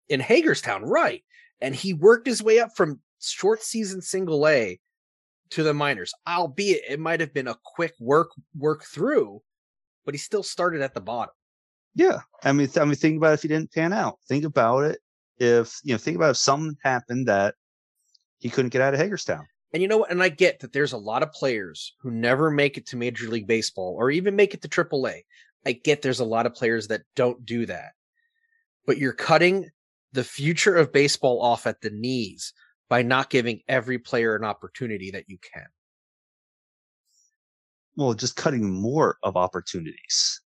in 0.09 0.19
Hagerstown, 0.19 0.83
right? 0.83 1.23
And 1.61 1.73
he 1.73 1.93
worked 1.93 2.27
his 2.27 2.43
way 2.43 2.59
up 2.59 2.71
from 2.75 2.99
short 3.29 3.61
season 3.61 4.01
single 4.01 4.47
A 4.47 4.79
to 5.51 5.63
the 5.63 5.73
minors. 5.73 6.13
Albeit 6.27 6.83
it 6.89 6.99
might 6.99 7.19
have 7.19 7.33
been 7.33 7.47
a 7.47 7.57
quick 7.63 7.93
work 7.99 8.29
work 8.57 8.83
through, 8.83 9.41
but 10.05 10.13
he 10.13 10.17
still 10.17 10.43
started 10.43 10.81
at 10.81 10.93
the 10.93 11.01
bottom. 11.01 11.33
Yeah, 11.95 12.19
I 12.43 12.51
mean, 12.51 12.69
I 12.75 12.85
mean, 12.85 12.95
think 12.95 13.17
about 13.17 13.33
if 13.33 13.41
he 13.41 13.47
didn't 13.47 13.71
pan 13.71 13.93
out. 13.93 14.19
Think 14.27 14.43
about 14.43 14.83
it 14.83 14.99
if 15.37 15.79
you 15.83 15.93
know. 15.93 15.97
Think 15.97 16.17
about 16.17 16.31
if 16.31 16.37
something 16.37 16.77
happened 16.83 17.27
that 17.27 17.55
he 18.39 18.49
couldn't 18.49 18.71
get 18.71 18.81
out 18.81 18.93
of 18.93 18.99
Hagerstown. 18.99 19.45
And 19.73 19.81
you 19.81 19.87
know 19.87 19.97
what? 19.97 20.11
And 20.11 20.21
I 20.21 20.29
get 20.29 20.59
that 20.59 20.71
there's 20.71 20.93
a 20.93 20.97
lot 20.97 21.23
of 21.23 21.31
players 21.31 21.95
who 21.99 22.11
never 22.11 22.49
make 22.49 22.77
it 22.77 22.85
to 22.87 22.97
Major 22.97 23.27
League 23.27 23.47
Baseball 23.47 23.95
or 23.97 24.09
even 24.11 24.35
make 24.35 24.53
it 24.53 24.61
to 24.61 24.69
AAA. 24.69 25.21
I 25.65 25.71
get 25.71 26.01
there's 26.01 26.19
a 26.19 26.25
lot 26.25 26.45
of 26.45 26.53
players 26.53 26.87
that 26.87 27.01
don't 27.15 27.45
do 27.45 27.65
that. 27.65 27.91
But 28.85 28.99
you're 28.99 29.13
cutting 29.13 29.69
the 30.13 30.23
future 30.23 30.75
of 30.75 30.93
baseball 30.93 31.41
off 31.41 31.67
at 31.67 31.81
the 31.81 31.89
knees 31.89 32.53
by 32.89 33.01
not 33.01 33.29
giving 33.29 33.61
every 33.67 33.97
player 33.97 34.35
an 34.35 34.43
opportunity 34.43 35.11
that 35.11 35.25
you 35.27 35.37
can. 35.53 35.65
Well, 37.95 38.13
just 38.13 38.35
cutting 38.35 38.69
more 38.69 39.17
of 39.23 39.37
opportunities. 39.37 40.41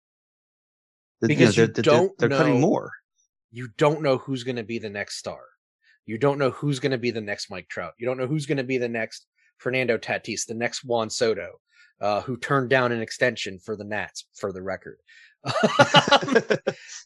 Because 1.20 1.56
you, 1.56 1.62
know, 1.62 1.72
they're, 1.72 1.76
you 1.76 1.82
don't 1.82 2.18
they're, 2.18 2.28
they're 2.28 2.38
know, 2.38 2.44
cutting 2.44 2.60
more. 2.60 2.92
You 3.50 3.68
don't 3.78 4.02
know 4.02 4.18
who's 4.18 4.44
going 4.44 4.56
to 4.56 4.64
be 4.64 4.78
the 4.78 4.90
next 4.90 5.16
star. 5.16 5.40
You 6.04 6.18
don't 6.18 6.38
know 6.38 6.50
who's 6.50 6.78
going 6.78 6.92
to 6.92 6.98
be 6.98 7.10
the 7.10 7.20
next 7.20 7.50
Mike 7.50 7.68
Trout. 7.68 7.94
You 7.98 8.06
don't 8.06 8.18
know 8.18 8.26
who's 8.26 8.46
going 8.46 8.58
to 8.58 8.64
be 8.64 8.78
the 8.78 8.88
next 8.88 9.26
Fernando 9.58 9.96
Tatis, 9.96 10.46
the 10.46 10.54
next 10.54 10.84
Juan 10.84 11.08
Soto, 11.10 11.52
uh, 12.00 12.20
who 12.20 12.36
turned 12.36 12.70
down 12.70 12.92
an 12.92 13.00
extension 13.00 13.58
for 13.58 13.76
the 13.76 13.84
Nats, 13.84 14.26
for 14.34 14.52
the 14.52 14.62
record. 14.62 14.98
of 15.44 16.60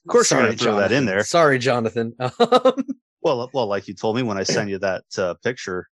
course, 0.09 0.29
Sorry, 0.29 0.43
you're 0.43 0.49
going 0.49 0.59
to 0.59 0.65
throw 0.65 0.73
Jonathan. 0.73 0.77
that 0.77 0.93
in 0.93 1.05
there. 1.07 1.23
Sorry, 1.25 1.59
Jonathan. 1.59 2.15
well, 3.23 3.51
well, 3.53 3.67
like 3.67 3.89
you 3.89 3.95
told 3.95 4.17
me 4.17 4.23
when 4.23 4.39
I 4.39 4.43
sent 4.43 4.71
you 4.71 4.79
that 4.79 5.05
uh, 5.19 5.35
picture, 5.43 5.89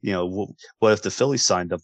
you 0.00 0.12
know, 0.12 0.48
what 0.78 0.92
if 0.92 1.02
the 1.02 1.10
Phillies 1.10 1.44
signed 1.44 1.72
him? 1.72 1.80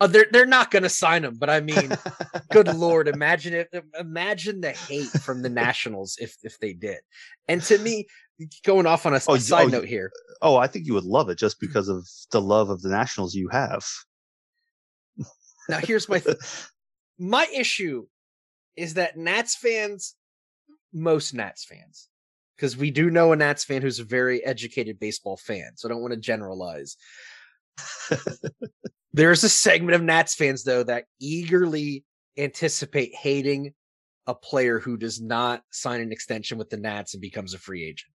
Oh, 0.00 0.08
they're 0.08 0.26
they're 0.32 0.46
not 0.46 0.72
going 0.72 0.82
to 0.82 0.88
sign 0.88 1.24
him, 1.24 1.36
but 1.38 1.48
I 1.48 1.60
mean, 1.60 1.92
good 2.50 2.74
lord, 2.74 3.06
imagine 3.06 3.54
if 3.54 3.68
imagine 3.98 4.60
the 4.60 4.72
hate 4.72 5.06
from 5.06 5.42
the 5.42 5.48
Nationals 5.48 6.16
if 6.20 6.36
if 6.42 6.58
they 6.58 6.72
did. 6.72 6.98
And 7.46 7.62
to 7.62 7.78
me, 7.78 8.06
going 8.64 8.86
off 8.86 9.06
on 9.06 9.14
a, 9.14 9.20
oh, 9.28 9.36
side 9.36 9.66
oh, 9.66 9.68
note 9.68 9.84
here. 9.86 10.10
Oh, 10.40 10.56
I 10.56 10.66
think 10.66 10.86
you 10.86 10.94
would 10.94 11.04
love 11.04 11.28
it 11.28 11.38
just 11.38 11.60
because 11.60 11.88
of 11.88 12.08
the 12.32 12.40
love 12.40 12.68
of 12.68 12.82
the 12.82 12.88
Nationals 12.88 13.34
you 13.34 13.48
have. 13.50 13.84
Now, 15.68 15.78
here's 15.78 16.08
my 16.08 16.18
th- 16.18 16.36
my 17.18 17.46
issue 17.54 18.06
is 18.76 18.94
that 18.94 19.16
Nats 19.16 19.54
fans, 19.54 20.16
most 20.92 21.34
Nats 21.34 21.64
fans, 21.64 22.08
because 22.56 22.76
we 22.76 22.90
do 22.90 23.10
know 23.10 23.32
a 23.32 23.36
Nats 23.36 23.64
fan 23.64 23.82
who's 23.82 23.98
a 23.98 24.04
very 24.04 24.44
educated 24.44 24.98
baseball 24.98 25.36
fan, 25.36 25.72
so 25.76 25.88
I 25.88 25.90
don't 25.90 26.02
want 26.02 26.14
to 26.14 26.20
generalize. 26.20 26.96
There's 29.12 29.44
a 29.44 29.48
segment 29.48 29.94
of 29.94 30.02
Nats 30.02 30.34
fans 30.34 30.64
though 30.64 30.82
that 30.84 31.04
eagerly 31.20 32.04
anticipate 32.38 33.14
hating 33.14 33.74
a 34.26 34.34
player 34.34 34.78
who 34.78 34.96
does 34.96 35.20
not 35.20 35.62
sign 35.70 36.00
an 36.00 36.12
extension 36.12 36.58
with 36.58 36.70
the 36.70 36.76
Nats 36.76 37.14
and 37.14 37.20
becomes 37.20 37.54
a 37.54 37.58
free 37.58 37.84
agent. 37.84 38.12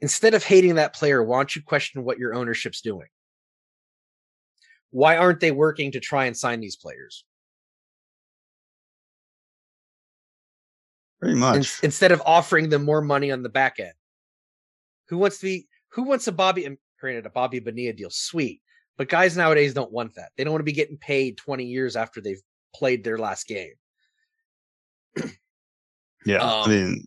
Instead 0.00 0.34
of 0.34 0.44
hating 0.44 0.74
that 0.74 0.94
player, 0.94 1.22
why 1.22 1.38
don't 1.38 1.56
you 1.56 1.62
question 1.62 2.04
what 2.04 2.18
your 2.18 2.34
ownership's 2.34 2.82
doing? 2.82 3.08
Why 4.90 5.16
aren't 5.16 5.40
they 5.40 5.52
working 5.52 5.92
to 5.92 6.00
try 6.00 6.26
and 6.26 6.36
sign 6.36 6.60
these 6.60 6.76
players? 6.76 7.24
Very 11.20 11.34
much. 11.34 11.56
In, 11.56 11.86
instead 11.86 12.12
of 12.12 12.22
offering 12.24 12.68
them 12.68 12.84
more 12.84 13.00
money 13.00 13.30
on 13.30 13.42
the 13.42 13.48
back 13.48 13.80
end. 13.80 13.92
Who 15.08 15.18
wants 15.18 15.38
to 15.38 15.46
be 15.46 15.68
who 15.90 16.02
wants 16.02 16.26
a 16.26 16.32
Bobby 16.32 16.68
granted 17.00 17.26
a 17.26 17.30
Bobby 17.30 17.60
Bonilla 17.60 17.92
deal? 17.92 18.10
Sweet. 18.10 18.60
But 18.96 19.08
guys 19.08 19.36
nowadays 19.36 19.74
don't 19.74 19.92
want 19.92 20.14
that. 20.14 20.30
They 20.36 20.44
don't 20.44 20.52
want 20.52 20.60
to 20.60 20.64
be 20.64 20.72
getting 20.72 20.96
paid 20.96 21.36
20 21.36 21.64
years 21.64 21.96
after 21.96 22.20
they've 22.20 22.40
played 22.74 23.04
their 23.04 23.18
last 23.18 23.46
game. 23.46 23.74
yeah. 26.26 26.38
Um, 26.38 26.62
I 26.64 26.68
mean 26.68 27.06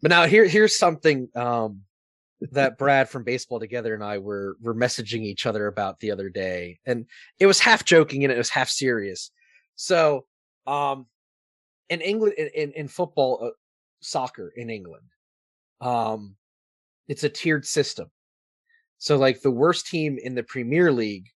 but 0.00 0.10
now 0.10 0.26
here 0.26 0.46
here's 0.46 0.78
something 0.78 1.28
um, 1.34 1.82
that 2.52 2.78
Brad 2.78 3.08
from 3.08 3.24
Baseball 3.24 3.58
Together 3.58 3.94
and 3.94 4.04
I 4.04 4.18
were 4.18 4.56
were 4.60 4.74
messaging 4.74 5.22
each 5.22 5.46
other 5.46 5.66
about 5.66 5.98
the 5.98 6.10
other 6.10 6.28
day, 6.28 6.78
and 6.86 7.06
it 7.38 7.46
was 7.46 7.58
half 7.58 7.84
joking 7.84 8.24
and 8.24 8.32
it 8.32 8.38
was 8.38 8.50
half 8.50 8.68
serious. 8.68 9.30
So, 9.74 10.26
um, 10.66 11.06
in 11.90 12.00
England, 12.00 12.34
in 12.34 12.72
in 12.72 12.88
football, 12.88 13.40
uh, 13.42 13.50
soccer 14.00 14.52
in 14.56 14.70
England, 14.70 15.06
um, 15.80 16.36
it's 17.08 17.24
a 17.24 17.28
tiered 17.28 17.66
system. 17.66 18.10
So 18.98 19.16
like 19.16 19.40
the 19.40 19.50
worst 19.50 19.86
team 19.86 20.18
in 20.22 20.34
the 20.34 20.42
Premier 20.42 20.92
League 20.92 21.28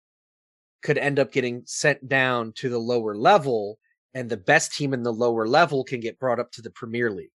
could 0.82 0.98
end 0.98 1.20
up 1.20 1.32
getting 1.32 1.62
sent 1.66 2.08
down 2.08 2.54
to 2.54 2.70
the 2.70 2.80
lower 2.80 3.16
level 3.16 3.78
and 4.14 4.30
the 4.30 4.38
best 4.38 4.74
team 4.74 4.94
in 4.94 5.04
the 5.04 5.14
lower 5.14 5.48
level 5.48 5.84
can 5.84 6.00
get 6.00 6.20
brought 6.20 6.40
up 6.40 6.52
to 6.54 6.62
the 6.62 6.72
Premier 6.72 7.12
League. 7.12 7.30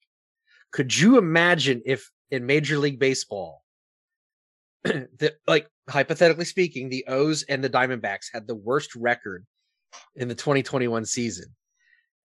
Could 0.72 0.96
you 0.96 1.16
imagine 1.16 1.80
if 1.86 2.10
in 2.30 2.44
Major 2.44 2.78
League 2.78 2.98
Baseball 2.98 3.62
that 4.84 5.34
like 5.46 5.68
hypothetically 5.88 6.44
speaking, 6.44 6.88
the 6.88 7.04
O's 7.08 7.44
and 7.44 7.62
the 7.62 7.70
Diamondbacks 7.70 8.26
had 8.32 8.46
the 8.46 8.54
worst 8.56 8.94
record 8.94 9.46
in 10.16 10.28
the 10.28 10.34
2021 10.34 11.04
season. 11.04 11.46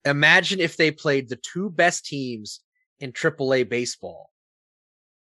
Imagine 0.05 0.59
if 0.59 0.77
they 0.77 0.91
played 0.91 1.29
the 1.29 1.35
two 1.37 1.69
best 1.69 2.05
teams 2.05 2.61
in 2.99 3.11
AAA 3.11 3.69
baseball 3.69 4.31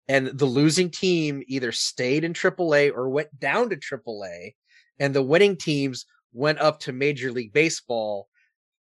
and 0.07 0.27
the 0.27 0.45
losing 0.45 0.89
team 0.89 1.43
either 1.47 1.71
stayed 1.71 2.23
in 2.23 2.33
AAA 2.33 2.91
or 2.93 3.09
went 3.09 3.39
down 3.39 3.69
to 3.69 3.75
AAA 3.75 4.53
and 4.99 5.13
the 5.13 5.23
winning 5.23 5.57
teams 5.57 6.05
went 6.33 6.59
up 6.59 6.79
to 6.81 6.91
Major 6.91 7.31
League 7.31 7.53
Baseball 7.53 8.27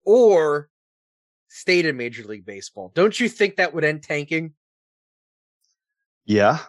or 0.05 0.69
stayed 1.47 1.85
in 1.85 1.95
Major 1.95 2.23
League 2.23 2.45
Baseball. 2.45 2.91
Don't 2.93 3.19
you 3.19 3.29
think 3.29 3.55
that 3.55 3.73
would 3.73 3.85
end 3.85 4.03
tanking? 4.03 4.53
Yeah. 6.25 6.59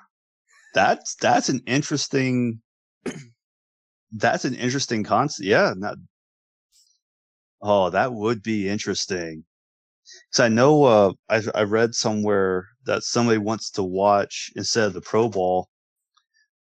That's 0.74 1.14
that's 1.16 1.48
an 1.48 1.62
interesting 1.66 2.60
that's 4.12 4.44
an 4.44 4.54
interesting 4.54 5.04
concept. 5.04 5.46
Yeah. 5.46 5.72
Not, 5.76 5.96
oh, 7.64 7.90
that 7.90 8.12
would 8.12 8.42
be 8.44 8.68
interesting. 8.68 9.44
Because 10.30 10.40
I 10.44 10.48
know 10.48 10.84
uh, 10.84 11.12
I 11.28 11.42
I 11.54 11.62
read 11.62 11.94
somewhere 11.94 12.68
that 12.86 13.02
somebody 13.02 13.38
wants 13.38 13.70
to 13.72 13.82
watch 13.82 14.52
instead 14.54 14.84
of 14.86 14.92
the 14.92 15.00
Pro 15.00 15.28
Bowl, 15.28 15.68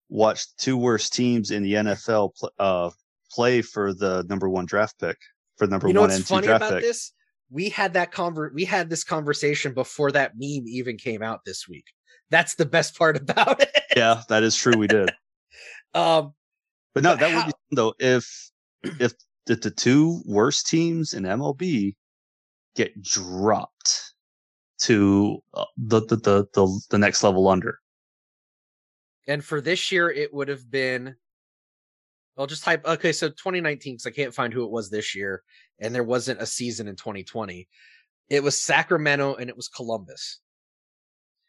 watch 0.09 0.45
two 0.57 0.77
worst 0.77 1.13
teams 1.13 1.51
in 1.51 1.61
the 1.63 1.73
NFL 1.73 2.35
pl- 2.39 2.51
uh, 2.57 2.89
play 3.31 3.61
for 3.61 3.93
the 3.93 4.23
number 4.29 4.49
one 4.49 4.65
draft 4.65 4.99
pick 4.99 5.17
for 5.57 5.67
number 5.67 5.87
one. 5.87 5.89
you 5.89 5.93
know 5.93 6.01
one 6.01 6.09
what's 6.09 6.17
and 6.19 6.25
two 6.27 6.33
funny 6.35 6.47
draft 6.47 6.63
about 6.63 6.73
pick. 6.75 6.81
this? 6.83 7.11
We 7.51 7.69
had 7.69 7.93
that 7.93 8.11
conver- 8.11 8.53
we 8.53 8.65
had 8.65 8.89
this 8.89 9.03
conversation 9.03 9.73
before 9.73 10.11
that 10.13 10.31
meme 10.35 10.63
even 10.67 10.97
came 10.97 11.21
out 11.21 11.41
this 11.45 11.67
week. 11.67 11.85
That's 12.31 12.55
the 12.55 12.65
best 12.65 12.97
part 12.97 13.17
about 13.21 13.61
it. 13.61 13.69
Yeah, 13.95 14.21
that 14.29 14.41
is 14.43 14.55
true. 14.55 14.77
We 14.77 14.87
did, 14.87 15.11
Um, 15.93 16.33
but 16.95 17.03
no, 17.03 17.11
But 17.11 17.19
that 17.19 17.27
would 17.35 17.41
how- 17.43 17.47
be 17.47 17.53
though 17.73 17.93
if 17.99 18.49
if 18.99 19.13
the, 19.45 19.55
the 19.55 19.71
two 19.71 20.21
worst 20.25 20.67
teams 20.67 21.13
in 21.13 21.23
MLB 21.23 21.95
get 22.75 23.01
dropped 23.01 24.13
to 24.79 25.39
uh, 25.53 25.65
the, 25.77 26.01
the 26.01 26.15
the 26.17 26.45
the 26.53 26.81
the 26.89 26.97
next 26.97 27.23
level 27.23 27.47
under. 27.47 27.79
and 29.27 29.43
for 29.43 29.61
this 29.61 29.91
year, 29.91 30.09
it 30.09 30.33
would 30.33 30.47
have 30.47 30.69
been. 30.69 31.15
I'll 32.37 32.47
just 32.47 32.63
type. 32.63 32.85
Okay, 32.85 33.11
so 33.11 33.29
2019, 33.29 33.93
because 33.93 34.07
I 34.07 34.11
can't 34.11 34.33
find 34.33 34.51
who 34.51 34.63
it 34.63 34.71
was 34.71 34.89
this 34.89 35.13
year, 35.13 35.43
and 35.79 35.93
there 35.93 36.03
wasn't 36.03 36.41
a 36.41 36.45
season 36.45 36.87
in 36.87 36.95
2020. 36.95 37.67
It 38.29 38.41
was 38.41 38.59
Sacramento 38.59 39.35
and 39.35 39.49
it 39.49 39.55
was 39.55 39.67
Columbus. 39.67 40.39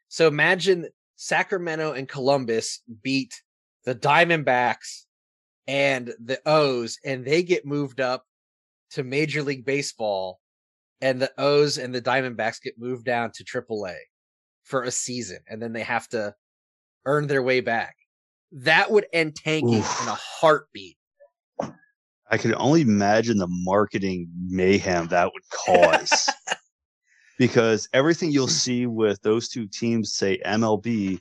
So 0.09 0.29
imagine 0.29 0.89
Sacramento 1.17 1.93
and 1.93 2.09
Columbus 2.09 2.83
beat 3.03 3.43
the 3.85 3.95
Diamondbacks 3.95 5.05
and 5.67 6.13
the 6.23 6.41
O's, 6.47 6.99
and 7.05 7.25
they 7.25 7.43
get 7.43 7.67
moved 7.67 8.01
up 8.01 8.25
to 8.91 9.03
Major 9.03 9.43
League 9.43 9.65
Baseball, 9.65 10.41
and 11.01 11.21
the 11.21 11.31
O's 11.39 11.79
and 11.79 11.95
the 11.95 12.03
Diamondbacks 12.03 12.63
get 12.63 12.79
moved 12.79 13.05
down 13.05 13.31
to 13.35 13.45
AAA 13.45 13.97
for 14.63 14.83
a 14.83 14.91
season, 14.91 15.39
and 15.49 15.61
then 15.61 15.73
they 15.73 15.83
have 15.83 16.09
to 16.09 16.35
earn 17.07 17.27
their 17.27 17.43
way 17.43 17.61
back. 17.61 17.97
That 18.53 18.91
would 18.91 19.07
end 19.13 19.37
tanking 19.37 19.79
Oof. 19.79 20.03
in 20.03 20.09
a 20.09 20.19
heartbeat. 20.19 20.97
I 22.31 22.39
can 22.39 22.55
only 22.55 22.81
imagine 22.81 23.37
the 23.37 23.49
marketing 23.49 24.29
mayhem 24.49 25.09
that 25.09 25.31
would 25.33 25.43
cause. 25.51 26.31
because 27.39 27.89
everything 27.93 28.31
you'll 28.31 28.47
mm. 28.47 28.51
see 28.51 28.87
with 28.87 29.21
those 29.23 29.49
two 29.49 29.67
teams 29.67 30.15
say 30.15 30.41
MLB, 30.45 31.19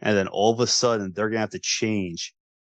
and 0.00 0.16
then 0.16 0.28
all 0.28 0.52
of 0.52 0.60
a 0.60 0.66
sudden 0.66 1.12
they're 1.12 1.28
gonna 1.28 1.40
have 1.40 1.50
to 1.50 1.58
change 1.58 2.34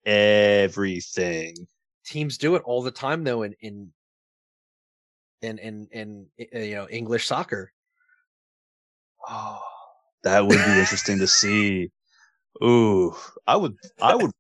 everything. 0.08 1.68
Teams 2.06 2.38
do 2.38 2.56
it 2.56 2.64
all 2.66 2.82
the 2.82 2.92
time, 2.92 3.24
though. 3.24 3.44
In 3.44 3.54
in 3.62 3.92
in 5.42 5.60
in, 5.60 5.88
in 5.92 6.28
uh, 6.56 6.60
you 6.60 6.76
know 6.76 6.88
English 6.90 7.28
soccer. 7.28 7.72
Oh, 9.30 9.62
that 10.24 10.42
would 10.48 10.58
be 10.58 10.80
interesting 10.80 11.20
to 11.20 11.28
see. 11.28 11.92
Ooh, 12.64 13.16
I 13.46 13.56
would, 13.58 13.76
I 14.02 14.16
would, 14.16 14.32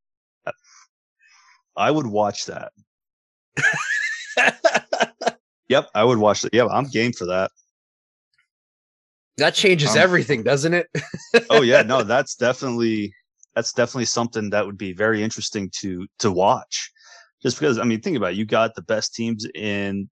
I 1.76 1.91
would 1.91 2.07
watch 2.07 2.45
that. 2.45 2.72
Yep, 5.70 5.89
I 5.93 6.01
would 6.05 6.18
watch 6.18 6.43
that. 6.43 6.53
Yeah, 6.53 6.68
I'm 6.68 6.86
game 6.86 7.11
for 7.11 7.26
that. 7.26 7.51
that 9.38 9.53
changes 9.53 9.91
Um, 9.91 9.97
everything, 9.97 10.41
doesn't 10.41 10.74
it? 10.74 10.88
oh 11.49 11.61
yeah, 11.61 11.82
no, 11.86 12.03
that's 12.03 12.36
definitely 12.36 13.13
that's 13.57 13.73
definitely 13.73 14.05
something 14.05 14.51
that 14.51 14.67
would 14.67 14.77
be 14.77 14.93
very 14.93 15.23
interesting 15.23 15.71
to 15.79 16.05
to 16.19 16.31
watch. 16.31 16.91
Just 17.41 17.57
because 17.57 17.79
I 17.79 17.85
mean, 17.85 18.01
think 18.01 18.15
about 18.15 18.33
it, 18.33 18.37
you 18.37 18.45
got 18.45 18.75
the 18.75 18.83
best 18.83 19.15
teams 19.15 19.47
in 19.55 20.07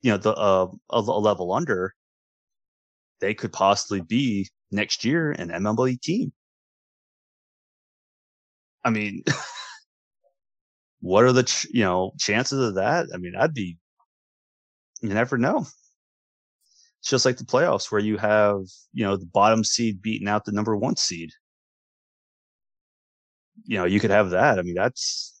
you 0.00 0.10
know 0.10 0.16
the 0.16 0.32
uh, 0.34 0.68
a, 0.88 1.00
level 1.00 1.52
under. 1.52 1.94
They 3.20 3.34
could 3.34 3.52
possibly 3.52 4.00
be 4.00 4.48
next 4.70 5.04
year 5.04 5.32
an 5.32 5.50
MLB 5.50 6.00
team. 6.00 6.32
I 8.82 8.88
mean, 8.88 9.22
what 11.00 11.24
are 11.24 11.32
the 11.32 11.42
ch- 11.42 11.66
you 11.70 11.82
know 11.84 12.12
chances 12.18 12.66
of 12.66 12.76
that? 12.76 13.08
I 13.12 13.18
mean, 13.18 13.34
I'd 13.38 13.52
be 13.52 13.76
you 15.02 15.10
never 15.10 15.36
know. 15.36 15.66
It's 17.00 17.10
just 17.10 17.26
like 17.26 17.36
the 17.36 17.44
playoffs 17.44 17.92
where 17.92 18.00
you 18.00 18.16
have, 18.16 18.62
you 18.94 19.04
know, 19.04 19.18
the 19.18 19.26
bottom 19.26 19.64
seed 19.64 20.00
beating 20.00 20.28
out 20.28 20.46
the 20.46 20.52
number 20.52 20.74
one 20.74 20.96
seed. 20.96 21.30
You 23.64 23.78
know, 23.78 23.84
you 23.84 24.00
could 24.00 24.10
have 24.10 24.30
that. 24.30 24.58
I 24.58 24.62
mean, 24.62 24.74
that's 24.74 25.38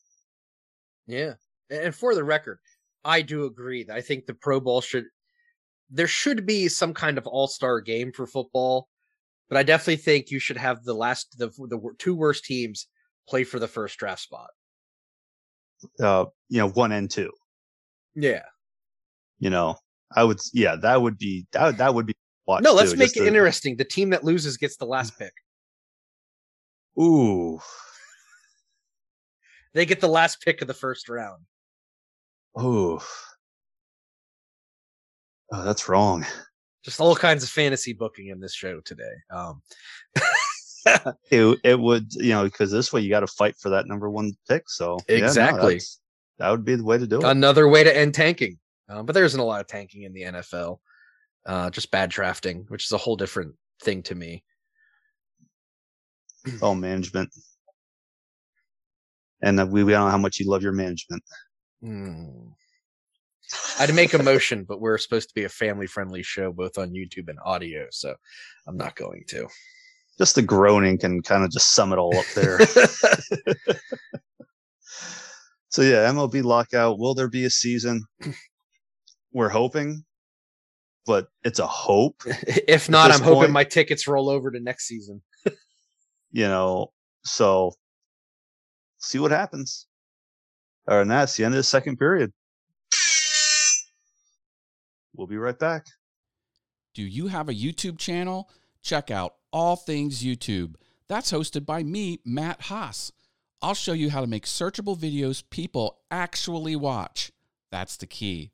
Yeah. 1.06 1.34
And 1.70 1.94
for 1.94 2.14
the 2.14 2.24
record, 2.24 2.58
I 3.04 3.22
do 3.22 3.44
agree 3.44 3.84
that 3.84 3.96
I 3.96 4.00
think 4.00 4.26
the 4.26 4.34
Pro 4.34 4.60
Bowl 4.60 4.80
should 4.80 5.04
there 5.90 6.06
should 6.08 6.46
be 6.46 6.68
some 6.68 6.94
kind 6.94 7.18
of 7.18 7.26
all-star 7.26 7.80
game 7.80 8.10
for 8.12 8.26
football, 8.26 8.88
but 9.48 9.58
I 9.58 9.62
definitely 9.62 9.96
think 9.96 10.30
you 10.30 10.38
should 10.38 10.56
have 10.56 10.82
the 10.84 10.94
last 10.94 11.36
the 11.38 11.48
the 11.48 11.78
two 11.98 12.14
worst 12.14 12.44
teams 12.44 12.86
play 13.28 13.44
for 13.44 13.58
the 13.58 13.68
first 13.68 13.98
draft 13.98 14.22
spot. 14.22 14.50
uh, 16.00 16.24
you 16.48 16.58
know, 16.58 16.70
one 16.70 16.92
and 16.92 17.10
two. 17.10 17.30
Yeah. 18.14 18.44
You 19.38 19.50
know, 19.50 19.76
I 20.16 20.24
would, 20.24 20.38
yeah, 20.54 20.76
that 20.76 21.02
would 21.02 21.18
be 21.18 21.46
that 21.52 21.64
would- 21.66 21.76
that 21.78 21.94
would 21.94 22.06
be. 22.06 22.14
No, 22.48 22.72
let's 22.74 22.92
too, 22.92 22.98
make 22.98 23.16
it 23.16 23.20
to- 23.20 23.26
interesting. 23.26 23.76
The 23.76 23.84
team 23.84 24.10
that 24.10 24.22
loses 24.24 24.56
gets 24.56 24.76
the 24.76 24.86
last 24.86 25.18
pick. 25.18 25.32
Ooh, 27.00 27.58
They 29.74 29.86
get 29.86 30.00
the 30.00 30.08
last 30.08 30.40
pick 30.40 30.62
of 30.62 30.68
the 30.68 30.74
first 30.74 31.08
round. 31.08 31.42
ooh, 32.60 33.00
oh, 35.52 35.64
that's 35.64 35.88
wrong. 35.88 36.24
Just 36.84 37.00
all 37.00 37.16
kinds 37.16 37.42
of 37.42 37.48
fantasy 37.50 37.92
booking 37.92 38.28
in 38.28 38.40
this 38.40 38.54
show 38.54 38.80
today. 38.80 39.14
Um 39.30 39.62
It 41.30 41.58
it 41.64 41.80
would, 41.80 42.12
you 42.14 42.28
know, 42.30 42.44
because 42.44 42.70
this 42.70 42.92
way 42.92 43.00
you 43.00 43.08
got 43.08 43.20
to 43.20 43.26
fight 43.26 43.56
for 43.58 43.70
that 43.70 43.86
number 43.86 44.10
one 44.10 44.32
pick. 44.48 44.68
So 44.68 44.98
yeah, 45.08 45.20
no, 45.20 45.24
Exactly. 45.26 45.80
that 46.38 46.50
would 46.50 46.64
be 46.64 46.76
the 46.76 46.84
way 46.84 46.98
to 46.98 47.06
do 47.06 47.18
it. 47.20 47.24
another 47.24 47.66
way 47.68 47.84
to 47.84 47.96
end 47.96 48.12
tanking. 48.14 48.58
Um, 48.90 49.06
but 49.06 49.14
there 49.14 49.24
isn't 49.24 49.40
a 49.40 49.44
lot 49.44 49.62
of 49.62 49.66
tanking 49.66 50.02
in 50.02 50.12
the 50.12 50.22
NFL. 50.24 50.78
Uh, 51.46 51.70
just 51.70 51.90
bad 51.90 52.10
drafting, 52.10 52.66
which 52.68 52.84
is 52.84 52.92
a 52.92 52.98
whole 52.98 53.16
different 53.16 53.54
thing 53.82 54.02
to 54.02 54.14
me. 54.14 54.44
oh, 56.60 56.74
management. 56.74 57.30
And 59.44 59.70
we 59.70 59.84
we 59.84 59.92
don't 59.92 60.06
know 60.06 60.10
how 60.10 60.18
much 60.18 60.40
you 60.40 60.50
love 60.50 60.62
your 60.62 60.72
management. 60.72 61.22
Hmm. 61.82 62.48
I'd 63.78 63.94
make 63.94 64.14
a 64.14 64.22
motion, 64.22 64.64
but 64.64 64.80
we're 64.80 64.96
supposed 64.96 65.28
to 65.28 65.34
be 65.34 65.44
a 65.44 65.50
family-friendly 65.50 66.22
show, 66.22 66.50
both 66.50 66.78
on 66.78 66.92
YouTube 66.92 67.28
and 67.28 67.38
audio, 67.44 67.86
so 67.90 68.14
I'm 68.66 68.78
not 68.78 68.96
going 68.96 69.24
to. 69.28 69.46
Just 70.16 70.34
the 70.34 70.42
groaning 70.42 70.96
can 70.96 71.20
kind 71.22 71.44
of 71.44 71.50
just 71.50 71.74
sum 71.74 71.92
it 71.92 71.98
all 71.98 72.16
up 72.16 72.24
there. 72.34 72.58
so 75.68 75.82
yeah, 75.82 76.10
MLB 76.10 76.42
lockout. 76.42 76.98
Will 76.98 77.14
there 77.14 77.28
be 77.28 77.44
a 77.44 77.50
season? 77.50 78.02
We're 79.32 79.50
hoping, 79.50 80.04
but 81.04 81.28
it's 81.44 81.58
a 81.58 81.66
hope. 81.66 82.22
if 82.26 82.88
not, 82.88 83.10
I'm 83.10 83.20
hoping 83.20 83.52
my 83.52 83.64
tickets 83.64 84.08
roll 84.08 84.30
over 84.30 84.50
to 84.50 84.58
next 84.58 84.86
season. 84.86 85.20
You 86.30 86.48
know, 86.48 86.92
so 87.24 87.74
see 89.04 89.18
what 89.18 89.30
happens. 89.30 89.86
All 90.88 90.96
right, 90.96 91.02
and 91.02 91.10
that's 91.10 91.36
the 91.36 91.44
end 91.44 91.54
of 91.54 91.58
the 91.58 91.62
second 91.62 91.98
period. 91.98 92.32
We'll 95.16 95.26
be 95.26 95.36
right 95.36 95.58
back. 95.58 95.86
Do 96.94 97.02
you 97.02 97.28
have 97.28 97.48
a 97.48 97.54
YouTube 97.54 97.98
channel? 97.98 98.50
Check 98.82 99.10
out 99.10 99.34
All 99.52 99.76
Things 99.76 100.22
YouTube. 100.22 100.74
That's 101.08 101.32
hosted 101.32 101.64
by 101.64 101.82
me, 101.82 102.20
Matt 102.24 102.62
Haas. 102.62 103.12
I'll 103.62 103.74
show 103.74 103.92
you 103.92 104.10
how 104.10 104.20
to 104.20 104.26
make 104.26 104.44
searchable 104.44 104.98
videos 104.98 105.42
people 105.48 106.00
actually 106.10 106.76
watch. 106.76 107.32
That's 107.70 107.96
the 107.96 108.06
key. 108.06 108.50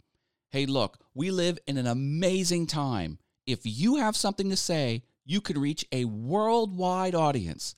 Hey, 0.51 0.67
look, 0.67 0.99
we 1.15 1.31
live 1.31 1.59
in 1.67 1.77
an 1.77 1.87
amazing 1.87 2.67
time. 2.67 3.19
If 3.47 3.61
you 3.65 3.97
have 3.97 4.17
something 4.17 4.51
to 4.51 4.57
say, 4.57 5.03
you 5.25 5.41
can 5.41 5.61
reach 5.61 5.85
a 5.93 6.05
worldwide 6.05 7.15
audience. 7.15 7.75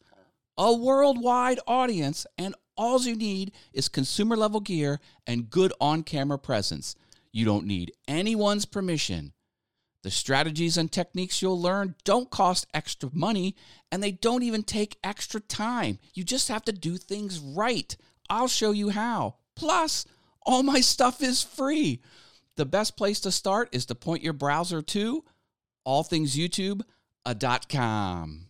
A 0.59 0.75
worldwide 0.75 1.59
audience, 1.67 2.27
and 2.37 2.55
all 2.77 3.03
you 3.03 3.17
need 3.17 3.53
is 3.73 3.89
consumer 3.89 4.37
level 4.37 4.61
gear 4.61 5.01
and 5.27 5.51
good 5.51 5.73
on 5.81 6.03
camera 6.03 6.39
presence. 6.39 6.95
You 7.33 7.45
don't 7.45 7.67
need 7.67 7.93
anyone's 8.07 8.67
permission. 8.67 9.33
The 10.03 10.11
strategies 10.11 10.77
and 10.77 10.91
techniques 10.91 11.41
you'll 11.41 11.61
learn 11.61 11.95
don't 12.05 12.31
cost 12.31 12.67
extra 12.75 13.09
money 13.13 13.55
and 13.91 14.03
they 14.03 14.11
don't 14.11 14.43
even 14.43 14.65
take 14.65 14.99
extra 15.05 15.41
time. 15.41 15.99
You 16.13 16.25
just 16.25 16.49
have 16.49 16.65
to 16.65 16.73
do 16.73 16.97
things 16.97 17.39
right. 17.39 17.97
I'll 18.29 18.49
show 18.49 18.73
you 18.73 18.89
how. 18.91 19.37
Plus, 19.55 20.05
all 20.45 20.65
my 20.65 20.81
stuff 20.81 21.23
is 21.23 21.43
free. 21.43 22.03
The 22.57 22.67
best 22.67 22.97
place 22.97 23.21
to 23.21 23.31
start 23.31 23.69
is 23.73 23.87
to 23.87 23.95
point 23.95 24.25
your 24.25 24.33
browser 24.33 24.83
to 24.83 25.25
allthingsyoutube.com. 25.87 28.47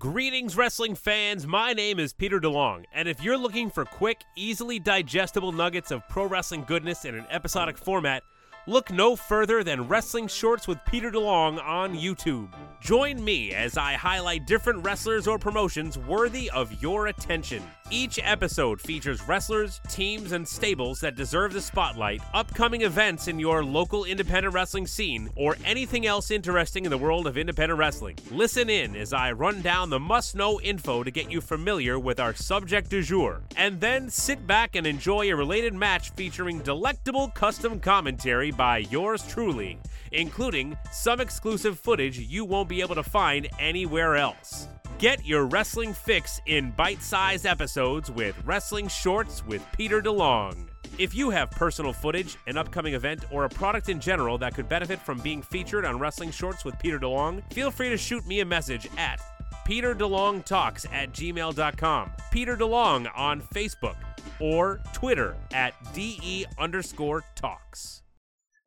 Greetings, 0.00 0.56
wrestling 0.56 0.94
fans. 0.94 1.46
My 1.46 1.74
name 1.74 1.98
is 1.98 2.14
Peter 2.14 2.40
DeLong, 2.40 2.86
and 2.90 3.06
if 3.06 3.22
you're 3.22 3.36
looking 3.36 3.68
for 3.68 3.84
quick, 3.84 4.22
easily 4.34 4.78
digestible 4.78 5.52
nuggets 5.52 5.90
of 5.90 6.08
pro 6.08 6.24
wrestling 6.24 6.64
goodness 6.66 7.04
in 7.04 7.14
an 7.14 7.26
episodic 7.28 7.76
format, 7.76 8.22
look 8.66 8.90
no 8.90 9.14
further 9.14 9.62
than 9.62 9.86
Wrestling 9.88 10.26
Shorts 10.26 10.66
with 10.66 10.78
Peter 10.86 11.10
DeLong 11.10 11.62
on 11.62 11.94
YouTube. 11.94 12.48
Join 12.80 13.22
me 13.22 13.52
as 13.52 13.76
I 13.76 13.92
highlight 13.92 14.46
different 14.46 14.82
wrestlers 14.82 15.28
or 15.28 15.38
promotions 15.38 15.98
worthy 15.98 16.50
of 16.50 16.82
your 16.82 17.08
attention. 17.08 17.62
Each 17.92 18.20
episode 18.22 18.80
features 18.80 19.20
wrestlers, 19.26 19.80
teams, 19.88 20.30
and 20.30 20.46
stables 20.46 21.00
that 21.00 21.16
deserve 21.16 21.52
the 21.52 21.60
spotlight, 21.60 22.22
upcoming 22.32 22.82
events 22.82 23.26
in 23.26 23.40
your 23.40 23.64
local 23.64 24.04
independent 24.04 24.54
wrestling 24.54 24.86
scene, 24.86 25.28
or 25.34 25.56
anything 25.64 26.06
else 26.06 26.30
interesting 26.30 26.84
in 26.84 26.90
the 26.92 26.98
world 26.98 27.26
of 27.26 27.36
independent 27.36 27.80
wrestling. 27.80 28.16
Listen 28.30 28.70
in 28.70 28.94
as 28.94 29.12
I 29.12 29.32
run 29.32 29.60
down 29.60 29.90
the 29.90 29.98
must 29.98 30.36
know 30.36 30.60
info 30.60 31.02
to 31.02 31.10
get 31.10 31.32
you 31.32 31.40
familiar 31.40 31.98
with 31.98 32.20
our 32.20 32.32
subject 32.32 32.90
du 32.90 33.02
jour, 33.02 33.42
and 33.56 33.80
then 33.80 34.08
sit 34.08 34.46
back 34.46 34.76
and 34.76 34.86
enjoy 34.86 35.28
a 35.28 35.34
related 35.34 35.74
match 35.74 36.10
featuring 36.10 36.60
delectable 36.60 37.26
custom 37.30 37.80
commentary 37.80 38.52
by 38.52 38.78
yours 38.78 39.26
truly, 39.26 39.80
including 40.12 40.78
some 40.92 41.20
exclusive 41.20 41.76
footage 41.76 42.20
you 42.20 42.44
won't 42.44 42.68
be 42.68 42.82
able 42.82 42.94
to 42.94 43.02
find 43.02 43.48
anywhere 43.58 44.14
else. 44.14 44.68
Get 45.00 45.24
your 45.24 45.46
wrestling 45.46 45.94
fix 45.94 46.42
in 46.44 46.72
bite 46.72 47.02
sized 47.02 47.46
episodes 47.46 48.10
with 48.10 48.36
Wrestling 48.44 48.86
Shorts 48.86 49.42
with 49.46 49.66
Peter 49.74 50.02
DeLong. 50.02 50.66
If 50.98 51.14
you 51.14 51.30
have 51.30 51.50
personal 51.50 51.94
footage, 51.94 52.36
an 52.46 52.58
upcoming 52.58 52.92
event, 52.92 53.24
or 53.30 53.46
a 53.46 53.48
product 53.48 53.88
in 53.88 53.98
general 53.98 54.36
that 54.36 54.54
could 54.54 54.68
benefit 54.68 54.98
from 54.98 55.18
being 55.20 55.40
featured 55.40 55.86
on 55.86 55.98
Wrestling 55.98 56.30
Shorts 56.30 56.66
with 56.66 56.78
Peter 56.78 56.98
DeLong, 56.98 57.42
feel 57.50 57.70
free 57.70 57.88
to 57.88 57.96
shoot 57.96 58.26
me 58.26 58.40
a 58.40 58.44
message 58.44 58.90
at 58.98 59.22
peterdelongtalks 59.66 60.84
at 60.92 61.14
gmail.com, 61.14 62.12
Peter 62.30 62.54
DeLong 62.54 63.10
on 63.16 63.40
Facebook, 63.40 63.96
or 64.38 64.82
Twitter 64.92 65.34
at 65.54 65.72
DE 65.94 66.44
underscore 66.58 67.24
talks. 67.36 68.02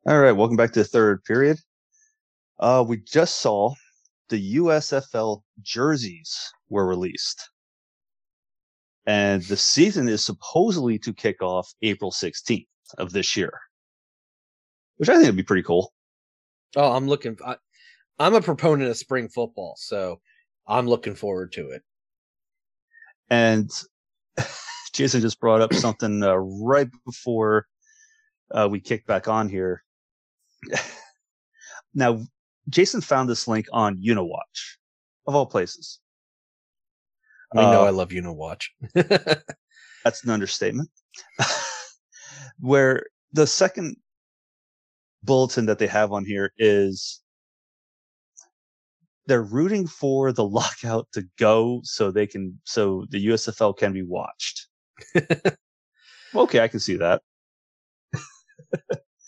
All 0.08 0.18
right, 0.18 0.32
welcome 0.32 0.56
back 0.56 0.72
to 0.72 0.80
the 0.80 0.84
third 0.84 1.22
period. 1.22 1.60
Uh, 2.58 2.84
we 2.84 2.96
just 2.96 3.40
saw 3.40 3.72
the 4.34 4.56
USFL 4.56 5.42
jerseys 5.62 6.52
were 6.68 6.88
released. 6.88 7.50
And 9.06 9.42
the 9.44 9.56
season 9.56 10.08
is 10.08 10.24
supposedly 10.24 10.98
to 11.00 11.12
kick 11.12 11.40
off 11.40 11.72
April 11.82 12.10
16th 12.10 12.66
of 12.98 13.12
this 13.12 13.36
year, 13.36 13.52
which 14.96 15.08
I 15.08 15.14
think 15.14 15.26
would 15.26 15.36
be 15.36 15.44
pretty 15.44 15.62
cool. 15.62 15.92
Oh, 16.74 16.90
I'm 16.90 17.06
looking. 17.06 17.36
I, 17.46 17.54
I'm 18.18 18.34
a 18.34 18.40
proponent 18.40 18.90
of 18.90 18.96
spring 18.96 19.28
football, 19.28 19.76
so 19.78 20.20
I'm 20.66 20.88
looking 20.88 21.14
forward 21.14 21.52
to 21.52 21.70
it. 21.70 21.82
And 23.30 23.70
Jason 24.92 25.20
just 25.20 25.38
brought 25.38 25.60
up 25.60 25.72
something 25.74 26.24
uh, 26.24 26.34
right 26.34 26.88
before 27.06 27.66
uh, 28.50 28.66
we 28.68 28.80
kicked 28.80 29.06
back 29.06 29.28
on 29.28 29.48
here. 29.48 29.84
now, 31.94 32.20
Jason 32.68 33.00
found 33.00 33.28
this 33.28 33.46
link 33.46 33.66
on 33.72 33.96
Uni-Watch, 34.00 34.78
of 35.26 35.34
all 35.34 35.46
places. 35.46 36.00
We 37.54 37.60
know 37.60 37.82
Uh, 37.82 37.86
I 37.86 37.90
love 37.90 38.12
Uni-Watch. 38.12 38.72
That's 38.94 40.24
an 40.24 40.30
understatement. 40.30 40.90
Where 42.60 43.04
the 43.32 43.46
second 43.46 43.96
bulletin 45.22 45.66
that 45.66 45.78
they 45.78 45.86
have 45.86 46.12
on 46.12 46.24
here 46.24 46.52
is 46.58 47.20
they're 49.26 49.42
rooting 49.42 49.86
for 49.86 50.32
the 50.32 50.44
lockout 50.48 51.08
to 51.12 51.26
go 51.38 51.80
so 51.84 52.10
they 52.10 52.26
can 52.26 52.58
so 52.64 53.06
the 53.10 53.26
USFL 53.26 53.76
can 53.76 53.92
be 53.92 54.02
watched. 54.02 54.68
okay, 56.34 56.60
I 56.60 56.68
can 56.68 56.80
see 56.80 56.96
that. 56.96 57.22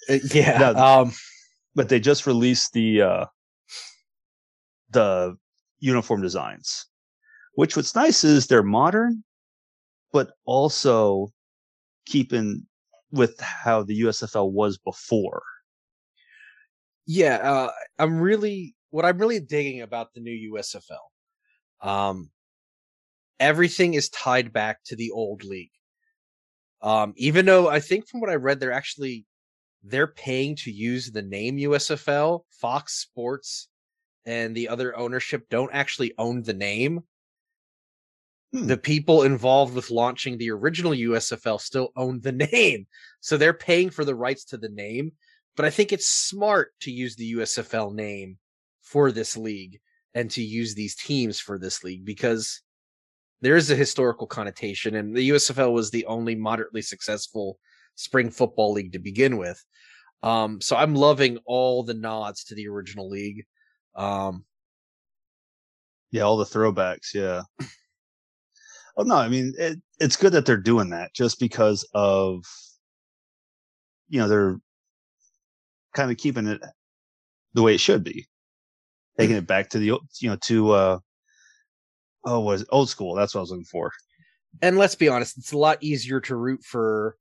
Uh, 0.08 0.18
yeah. 0.32 0.58
No, 0.58 0.74
um, 0.74 1.12
But 1.76 1.88
they 1.88 2.00
just 2.00 2.26
released 2.26 2.72
the 2.72 3.02
uh 3.02 3.26
the 4.90 5.36
uniform 5.78 6.22
designs. 6.22 6.86
Which 7.54 7.76
what's 7.76 7.94
nice 7.94 8.24
is 8.24 8.46
they're 8.48 8.62
modern, 8.64 9.22
but 10.12 10.32
also 10.44 11.28
keeping 12.06 12.66
with 13.12 13.38
how 13.40 13.82
the 13.82 14.02
USFL 14.02 14.50
was 14.50 14.78
before. 14.78 15.42
yeah. 17.06 17.36
Uh, 17.36 17.70
I'm 17.98 18.18
really 18.20 18.74
what 18.90 19.04
I'm 19.04 19.18
really 19.18 19.40
digging 19.40 19.82
about 19.82 20.12
the 20.14 20.20
new 20.20 20.54
USFL. 20.54 21.86
Um, 21.86 22.30
everything 23.38 23.94
is 23.94 24.08
tied 24.08 24.52
back 24.52 24.78
to 24.86 24.96
the 24.96 25.10
old 25.10 25.44
league. 25.44 25.70
Um, 26.82 27.14
even 27.16 27.46
though 27.46 27.68
I 27.68 27.80
think 27.80 28.08
from 28.08 28.20
what 28.20 28.30
I 28.30 28.34
read, 28.34 28.60
they're 28.60 28.72
actually 28.72 29.24
they're 29.82 30.06
paying 30.06 30.56
to 30.56 30.70
use 30.70 31.10
the 31.10 31.22
name 31.22 31.56
USFL. 31.58 32.40
Fox 32.50 32.94
Sports 32.94 33.68
and 34.24 34.54
the 34.54 34.68
other 34.68 34.96
ownership 34.96 35.48
don't 35.48 35.72
actually 35.72 36.12
own 36.18 36.42
the 36.42 36.54
name. 36.54 37.00
Hmm. 38.52 38.66
The 38.66 38.76
people 38.76 39.22
involved 39.22 39.74
with 39.74 39.90
launching 39.90 40.38
the 40.38 40.50
original 40.50 40.92
USFL 40.92 41.60
still 41.60 41.92
own 41.96 42.20
the 42.20 42.32
name. 42.52 42.86
So 43.20 43.36
they're 43.36 43.54
paying 43.54 43.90
for 43.90 44.04
the 44.04 44.14
rights 44.14 44.44
to 44.46 44.58
the 44.58 44.68
name. 44.68 45.12
But 45.56 45.64
I 45.64 45.70
think 45.70 45.92
it's 45.92 46.06
smart 46.06 46.72
to 46.80 46.90
use 46.90 47.16
the 47.16 47.34
USFL 47.34 47.94
name 47.94 48.38
for 48.82 49.10
this 49.10 49.36
league 49.36 49.80
and 50.14 50.30
to 50.32 50.42
use 50.42 50.74
these 50.74 50.94
teams 50.94 51.40
for 51.40 51.58
this 51.58 51.82
league 51.82 52.04
because 52.04 52.62
there 53.40 53.56
is 53.56 53.70
a 53.70 53.76
historical 53.76 54.26
connotation 54.26 54.94
and 54.94 55.14
the 55.14 55.30
USFL 55.30 55.72
was 55.72 55.90
the 55.90 56.06
only 56.06 56.34
moderately 56.34 56.82
successful 56.82 57.58
spring 57.96 58.30
football 58.30 58.72
league 58.72 58.92
to 58.92 58.98
begin 58.98 59.36
with. 59.36 59.62
Um, 60.22 60.60
so 60.60 60.76
I'm 60.76 60.94
loving 60.94 61.38
all 61.44 61.82
the 61.82 61.94
nods 61.94 62.44
to 62.44 62.54
the 62.54 62.68
original 62.68 63.08
league. 63.08 63.44
Um, 63.94 64.44
Yeah, 66.10 66.22
all 66.22 66.36
the 66.36 66.44
throwbacks. 66.44 67.12
Yeah. 67.14 67.42
oh 68.96 69.02
no, 69.02 69.16
I 69.16 69.28
mean 69.28 69.52
it, 69.58 69.78
it's 70.00 70.16
good 70.16 70.32
that 70.32 70.46
they're 70.46 70.56
doing 70.56 70.90
that 70.90 71.12
just 71.14 71.38
because 71.40 71.86
of 71.94 72.44
you 74.08 74.20
know 74.20 74.28
they're 74.28 74.58
kind 75.94 76.10
of 76.10 76.16
keeping 76.16 76.46
it 76.46 76.62
the 77.54 77.62
way 77.62 77.74
it 77.74 77.80
should 77.80 78.04
be, 78.04 78.26
taking 79.18 79.36
it 79.36 79.46
back 79.46 79.70
to 79.70 79.78
the 79.78 79.86
you 80.20 80.28
know 80.30 80.36
to 80.42 80.70
uh 80.70 80.98
oh 82.24 82.40
was 82.40 82.64
old 82.70 82.88
school. 82.88 83.14
That's 83.14 83.34
what 83.34 83.40
I 83.40 83.42
was 83.42 83.50
looking 83.50 83.64
for. 83.64 83.90
and 84.62 84.78
let's 84.78 84.94
be 84.94 85.08
honest, 85.08 85.38
it's 85.38 85.52
a 85.52 85.58
lot 85.58 85.82
easier 85.82 86.20
to 86.20 86.36
root 86.36 86.62
for, 86.64 87.16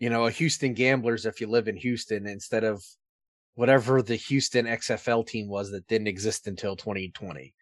you 0.00 0.08
know, 0.08 0.26
a 0.26 0.30
Houston 0.30 0.72
Gamblers 0.72 1.26
if 1.26 1.40
you 1.40 1.46
live 1.46 1.68
in 1.68 1.76
Houston 1.76 2.26
instead 2.26 2.64
of 2.64 2.82
whatever 3.54 4.00
the 4.00 4.16
Houston 4.16 4.64
XFL 4.64 5.26
team 5.26 5.46
was 5.46 5.70
that 5.70 5.86
didn't 5.86 6.08
exist 6.08 6.48
until 6.48 6.74
2020. 6.74 7.54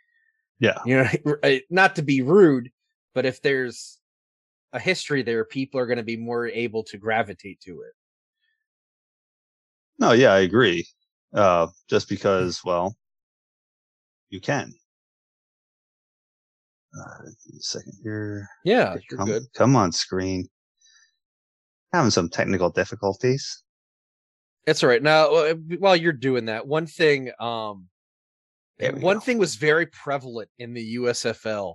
Yeah, 0.61 0.79
You 0.87 0.97
know, 0.99 1.37
uh, 1.43 1.57
not 1.69 1.97
to 1.97 2.03
be 2.03 2.23
rude, 2.23 2.71
but 3.15 3.27
if 3.27 3.43
there's 3.43 3.99
a 4.73 4.79
history 4.79 5.23
there, 5.23 5.45
people 5.45 5.81
are 5.81 5.87
going 5.87 5.99
to 5.99 6.05
be 6.05 6.17
more 6.17 6.47
able 6.47 6.85
to 6.85 6.97
gravitate 6.97 7.61
to 7.63 7.83
it. 7.83 7.93
no, 9.99 10.13
yeah, 10.13 10.33
I 10.33 10.41
agree. 10.41 10.87
Uh, 11.35 11.67
just 11.89 12.09
because, 12.09 12.65
well, 12.65 12.97
you 14.31 14.41
can. 14.41 14.73
Uh, 16.99 17.23
give 17.25 17.53
me 17.53 17.59
a 17.59 17.63
second 17.63 17.93
here. 18.03 18.49
Yeah, 18.65 18.97
you're 19.11 19.25
good. 19.25 19.43
Come 19.55 19.77
on, 19.77 19.93
screen. 19.93 20.49
Having 21.93 22.11
some 22.11 22.29
technical 22.29 22.71
difficulties. 22.71 23.63
It's 24.67 24.83
all 24.83 24.91
right. 24.91 25.03
Now, 25.03 25.53
while 25.79 25.97
you're 25.97 26.13
doing 26.13 26.47
that, 26.47 26.67
one 26.67 26.87
thing, 26.87 27.31
um, 27.41 27.89
one 28.79 29.17
go. 29.17 29.21
thing 29.21 29.39
was 29.39 29.57
very 29.57 29.87
prevalent 29.87 30.51
in 30.59 30.75
the 30.75 30.97
USFL. 30.97 31.75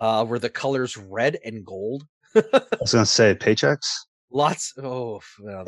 uh, 0.00 0.24
were 0.28 0.38
the 0.38 0.48
colors 0.48 0.96
red 0.96 1.38
and 1.44 1.64
gold. 1.64 2.04
I 2.36 2.42
was 2.80 2.92
gonna 2.92 3.06
say 3.06 3.34
paychecks. 3.34 3.86
Lots. 4.30 4.74
Oh, 4.78 5.20
well, 5.40 5.64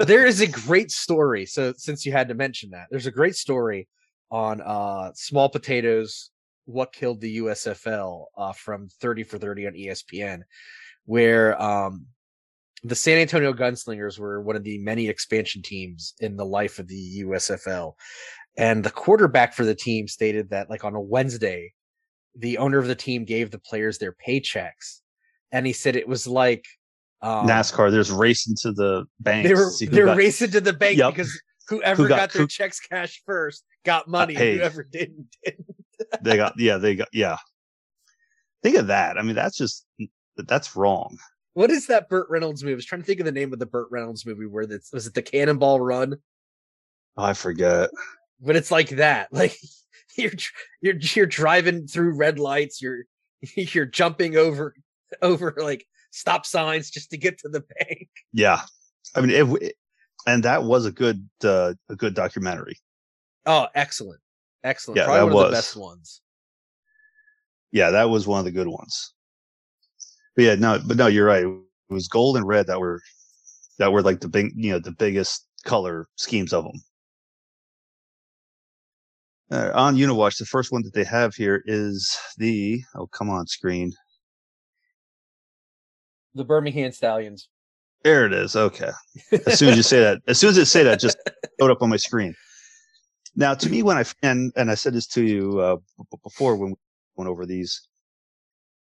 there 0.00 0.26
is 0.26 0.40
a 0.40 0.46
great 0.46 0.90
story. 0.90 1.44
So 1.46 1.74
since 1.76 2.06
you 2.06 2.12
had 2.12 2.28
to 2.28 2.34
mention 2.34 2.70
that, 2.70 2.86
there's 2.90 3.06
a 3.06 3.10
great 3.12 3.36
story 3.36 3.88
on 4.30 4.60
uh, 4.62 5.12
small 5.14 5.48
potatoes. 5.48 6.30
What 6.64 6.94
killed 6.94 7.20
the 7.20 7.38
USFL 7.38 8.24
uh, 8.38 8.52
from 8.54 8.88
30 8.88 9.24
for 9.24 9.38
30 9.38 9.66
on 9.66 9.72
ESPN, 9.74 10.40
where 11.04 11.60
um, 11.60 12.06
the 12.84 12.94
San 12.94 13.18
Antonio 13.18 13.52
Gunslingers 13.54 14.18
were 14.18 14.42
one 14.42 14.56
of 14.56 14.62
the 14.62 14.78
many 14.78 15.08
expansion 15.08 15.62
teams 15.62 16.14
in 16.20 16.36
the 16.36 16.44
life 16.44 16.78
of 16.78 16.86
the 16.86 17.24
USFL. 17.24 17.94
And 18.58 18.84
the 18.84 18.90
quarterback 18.90 19.54
for 19.54 19.64
the 19.64 19.74
team 19.74 20.06
stated 20.06 20.50
that, 20.50 20.68
like 20.68 20.84
on 20.84 20.94
a 20.94 21.00
Wednesday, 21.00 21.72
the 22.36 22.58
owner 22.58 22.78
of 22.78 22.86
the 22.86 22.94
team 22.94 23.24
gave 23.24 23.50
the 23.50 23.58
players 23.58 23.98
their 23.98 24.14
paychecks. 24.26 25.00
And 25.50 25.66
he 25.66 25.72
said 25.72 25.96
it 25.96 26.06
was 26.06 26.26
like 26.26 26.66
um, 27.22 27.46
NASCAR. 27.46 27.90
There's 27.90 28.12
racing 28.12 28.54
to 28.60 28.72
the 28.72 29.06
bank. 29.18 29.48
They 29.48 29.54
were 29.54 29.70
they 29.80 30.02
were 30.02 30.14
racing 30.14 30.50
to 30.50 30.60
the 30.60 30.72
bank 30.72 30.98
yep. 30.98 31.14
because 31.14 31.40
whoever 31.68 32.02
who 32.02 32.08
got, 32.08 32.16
got, 32.16 32.32
their 32.32 32.42
who, 32.42 32.48
checks 32.48 32.80
cash 32.80 33.22
first 33.24 33.64
got 33.84 34.08
money. 34.08 34.34
Hey, 34.34 34.56
whoever 34.56 34.82
didn't 34.92 35.28
didn't. 35.42 35.66
they 36.22 36.36
got 36.36 36.54
yeah 36.58 36.76
they 36.76 36.96
got 36.96 37.08
yeah. 37.12 37.38
Think 38.62 38.76
of 38.76 38.88
that. 38.88 39.16
I 39.16 39.22
mean, 39.22 39.34
that's 39.34 39.56
just 39.56 39.86
that's 40.36 40.76
wrong. 40.76 41.16
What 41.54 41.70
is 41.70 41.86
that 41.86 42.08
Burt 42.08 42.26
Reynolds 42.28 42.62
movie? 42.62 42.74
I 42.74 42.76
was 42.76 42.84
trying 42.84 43.00
to 43.00 43.06
think 43.06 43.20
of 43.20 43.26
the 43.26 43.32
name 43.32 43.52
of 43.52 43.58
the 43.58 43.66
Burt 43.66 43.88
Reynolds 43.90 44.26
movie 44.26 44.46
where 44.46 44.66
that's 44.66 44.92
was 44.92 45.06
it 45.06 45.14
the 45.14 45.22
Cannonball 45.22 45.80
Run? 45.80 46.16
Oh, 47.16 47.24
I 47.24 47.32
forget. 47.32 47.90
But 48.40 48.56
it's 48.56 48.70
like 48.70 48.90
that. 48.90 49.28
Like 49.32 49.56
you're 50.16 50.32
you're 50.80 50.94
you're 50.96 51.26
driving 51.26 51.86
through 51.86 52.16
red 52.16 52.38
lights. 52.38 52.80
You're 52.80 53.04
you're 53.56 53.86
jumping 53.86 54.36
over 54.36 54.74
over 55.22 55.54
like 55.56 55.86
stop 56.10 56.46
signs 56.46 56.90
just 56.90 57.10
to 57.10 57.16
get 57.16 57.38
to 57.38 57.48
the 57.48 57.60
bank. 57.78 58.08
Yeah, 58.32 58.60
I 59.14 59.20
mean, 59.20 59.30
it, 59.30 59.62
it 59.62 59.76
and 60.26 60.42
that 60.44 60.64
was 60.64 60.86
a 60.86 60.92
good 60.92 61.28
uh, 61.42 61.74
a 61.88 61.96
good 61.96 62.14
documentary. 62.14 62.76
Oh, 63.46 63.66
excellent, 63.74 64.20
excellent! 64.62 64.98
Yeah, 64.98 65.06
Probably 65.06 65.20
that 65.20 65.24
one 65.26 65.34
was. 65.34 65.44
of 65.44 65.50
the 65.50 65.56
best 65.56 65.76
ones. 65.76 66.20
Yeah, 67.72 67.90
that 67.90 68.08
was 68.08 68.26
one 68.26 68.38
of 68.38 68.44
the 68.44 68.52
good 68.52 68.68
ones. 68.68 69.13
But 70.36 70.44
yeah, 70.44 70.54
no, 70.56 70.80
but 70.84 70.96
no, 70.96 71.06
you're 71.06 71.26
right. 71.26 71.44
It 71.44 71.92
was 71.92 72.08
gold 72.08 72.36
and 72.36 72.46
red 72.46 72.66
that 72.66 72.80
were 72.80 73.00
that 73.78 73.92
were 73.92 74.02
like 74.02 74.20
the 74.20 74.28
big, 74.28 74.52
you 74.56 74.72
know, 74.72 74.78
the 74.78 74.92
biggest 74.92 75.46
color 75.64 76.08
schemes 76.16 76.52
of 76.52 76.64
them. 76.64 76.82
Uh, 79.50 79.70
on 79.74 79.96
Uni-Watch, 79.96 80.38
the 80.38 80.46
first 80.46 80.72
one 80.72 80.82
that 80.82 80.94
they 80.94 81.04
have 81.04 81.34
here 81.34 81.62
is 81.66 82.16
the 82.38 82.82
oh 82.96 83.06
come 83.08 83.30
on 83.30 83.46
screen 83.46 83.92
the 86.34 86.44
Birmingham 86.44 86.92
Stallions. 86.92 87.48
There 88.02 88.26
it 88.26 88.32
is. 88.32 88.54
Okay. 88.54 88.90
As 89.46 89.58
soon 89.58 89.70
as 89.70 89.76
you 89.76 89.82
say 89.82 90.00
that, 90.00 90.20
as 90.26 90.38
soon 90.38 90.50
as 90.50 90.58
it 90.58 90.66
say 90.66 90.82
that, 90.82 91.00
just 91.00 91.16
showed 91.58 91.70
up 91.70 91.80
on 91.80 91.88
my 91.88 91.96
screen. 91.96 92.34
Now, 93.34 93.54
to 93.54 93.70
me, 93.70 93.82
when 93.82 93.96
I 93.96 94.04
and 94.22 94.52
and 94.56 94.70
I 94.70 94.74
said 94.74 94.92
this 94.92 95.06
to 95.08 95.22
you 95.22 95.60
uh, 95.60 95.76
before 96.22 96.56
when 96.56 96.70
we 96.70 96.76
went 97.16 97.30
over 97.30 97.46
these, 97.46 97.88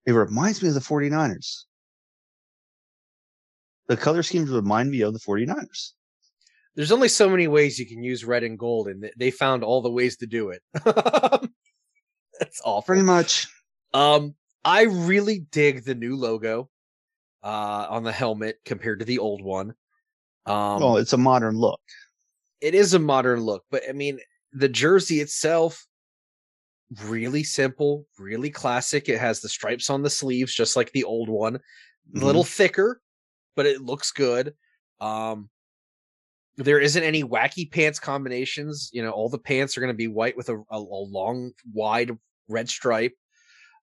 it 0.06 0.12
reminds 0.12 0.62
me 0.62 0.68
of 0.68 0.74
the 0.74 0.80
49ers. 0.80 1.64
The 3.88 3.96
color 3.96 4.22
schemes 4.22 4.50
remind 4.50 4.90
me 4.90 5.02
of 5.02 5.12
the 5.12 5.20
49ers. 5.20 5.92
There's 6.74 6.92
only 6.92 7.08
so 7.08 7.28
many 7.28 7.48
ways 7.48 7.78
you 7.78 7.86
can 7.86 8.02
use 8.02 8.24
red 8.24 8.44
and 8.44 8.58
gold, 8.58 8.88
and 8.88 9.10
they 9.16 9.30
found 9.30 9.64
all 9.64 9.82
the 9.82 9.90
ways 9.90 10.16
to 10.18 10.26
do 10.26 10.50
it. 10.50 10.62
That's 10.84 12.60
awful. 12.64 12.82
Pretty 12.82 13.02
much. 13.02 13.48
Um, 13.94 14.34
I 14.64 14.82
really 14.82 15.46
dig 15.50 15.84
the 15.84 15.94
new 15.94 16.16
logo 16.16 16.68
uh, 17.42 17.86
on 17.88 18.02
the 18.02 18.12
helmet 18.12 18.56
compared 18.64 18.98
to 18.98 19.04
the 19.04 19.18
old 19.18 19.42
one. 19.42 19.74
Um, 20.44 20.80
well, 20.80 20.96
it's 20.98 21.12
a 21.12 21.18
modern 21.18 21.56
look. 21.56 21.80
It 22.60 22.74
is 22.74 22.94
a 22.94 22.98
modern 22.98 23.40
look, 23.40 23.64
but 23.70 23.82
I 23.88 23.92
mean, 23.92 24.18
the 24.52 24.68
jersey 24.68 25.20
itself, 25.20 25.86
really 27.04 27.42
simple, 27.42 28.06
really 28.18 28.50
classic. 28.50 29.08
It 29.08 29.18
has 29.18 29.40
the 29.40 29.48
stripes 29.48 29.90
on 29.90 30.02
the 30.02 30.10
sleeves, 30.10 30.54
just 30.54 30.76
like 30.76 30.92
the 30.92 31.04
old 31.04 31.28
one. 31.28 31.54
Mm-hmm. 31.54 32.22
A 32.22 32.24
little 32.24 32.44
thicker, 32.44 33.00
but 33.54 33.66
it 33.66 33.82
looks 33.82 34.12
good. 34.12 34.54
Um, 35.00 35.50
there 36.56 36.80
isn't 36.80 37.02
any 37.02 37.22
wacky 37.22 37.70
pants 37.70 37.98
combinations. 37.98 38.90
You 38.92 39.02
know, 39.02 39.10
all 39.10 39.28
the 39.28 39.38
pants 39.38 39.76
are 39.76 39.80
going 39.80 39.92
to 39.92 39.96
be 39.96 40.08
white 40.08 40.36
with 40.36 40.48
a, 40.48 40.56
a, 40.56 40.76
a, 40.76 40.78
long, 40.78 41.52
wide 41.72 42.16
red 42.48 42.68
stripe. 42.68 43.14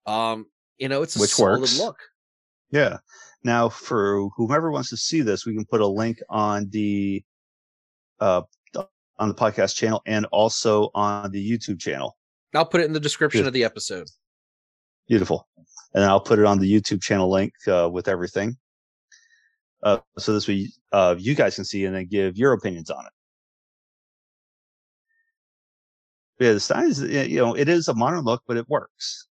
Um, 0.06 0.46
you 0.78 0.88
know, 0.88 1.02
it's 1.02 1.16
a 1.16 1.20
Which 1.20 1.32
solid 1.32 1.62
works. 1.62 1.80
look. 1.80 1.98
Yeah. 2.72 2.98
Now, 3.44 3.70
for 3.70 4.30
whomever 4.36 4.72
wants 4.72 4.90
to 4.90 4.98
see 4.98 5.22
this, 5.22 5.46
we 5.46 5.56
can 5.56 5.66
put 5.66 5.82
a 5.82 5.88
link 5.88 6.20
on 6.30 6.70
the 6.70 7.24
uh, 8.20 8.42
on 9.18 9.28
the 9.28 9.36
podcast 9.36 9.76
channel 9.76 10.02
and 10.06 10.26
also 10.28 10.90
on 10.94 11.32
the 11.32 11.52
YouTube 11.52 11.80
channel. 11.80 12.18
I'll 12.54 12.66
put 12.66 12.82
it 12.82 12.86
in 12.86 12.94
the 12.94 13.00
description 13.00 13.46
of 13.46 13.54
the 13.54 13.64
episode. 13.64 14.08
Beautiful, 15.08 15.48
and 15.94 16.04
I'll 16.04 16.20
put 16.20 16.40
it 16.40 16.46
on 16.46 16.60
the 16.60 16.72
YouTube 16.72 17.02
channel 17.02 17.30
link 17.30 17.54
uh, 17.68 17.90
with 17.92 18.08
everything. 18.08 18.58
Uh, 19.82 20.00
so 20.18 20.34
this 20.34 20.48
way, 20.48 20.68
uh, 20.92 21.16
you 21.18 21.36
guys 21.36 21.56
can 21.56 21.66
see 21.66 21.86
and 21.86 21.96
then 21.96 22.08
give 22.08 22.38
your 22.38 22.54
opinions 22.54 22.90
on 22.90 23.06
it. 23.06 23.12
yeah, 26.40 26.54
the 26.54 26.60
style 26.60 26.88
is, 26.88 27.02
you 27.02 27.38
know, 27.38 27.54
it 27.54 27.70
is 27.70 27.88
a 27.88 27.94
modern 27.94 28.24
look, 28.24 28.44
but 28.48 28.58
it 28.58 28.68
works 28.70 29.28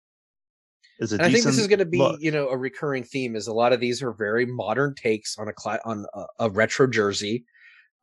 a 1.01 1.03
I 1.19 1.31
think 1.31 1.43
this 1.43 1.57
is 1.57 1.67
going 1.67 1.79
to 1.79 1.85
be, 1.85 1.97
look. 1.97 2.21
you 2.21 2.31
know, 2.31 2.49
a 2.49 2.57
recurring 2.57 3.03
theme. 3.03 3.35
Is 3.35 3.47
a 3.47 3.53
lot 3.53 3.73
of 3.73 3.79
these 3.79 4.01
are 4.01 4.13
very 4.13 4.45
modern 4.45 4.95
takes 4.95 5.37
on 5.37 5.49
a 5.49 5.53
cl- 5.57 5.79
on 5.85 6.05
a, 6.13 6.25
a, 6.39 6.49
retro 6.49 6.87
jersey, 6.87 7.45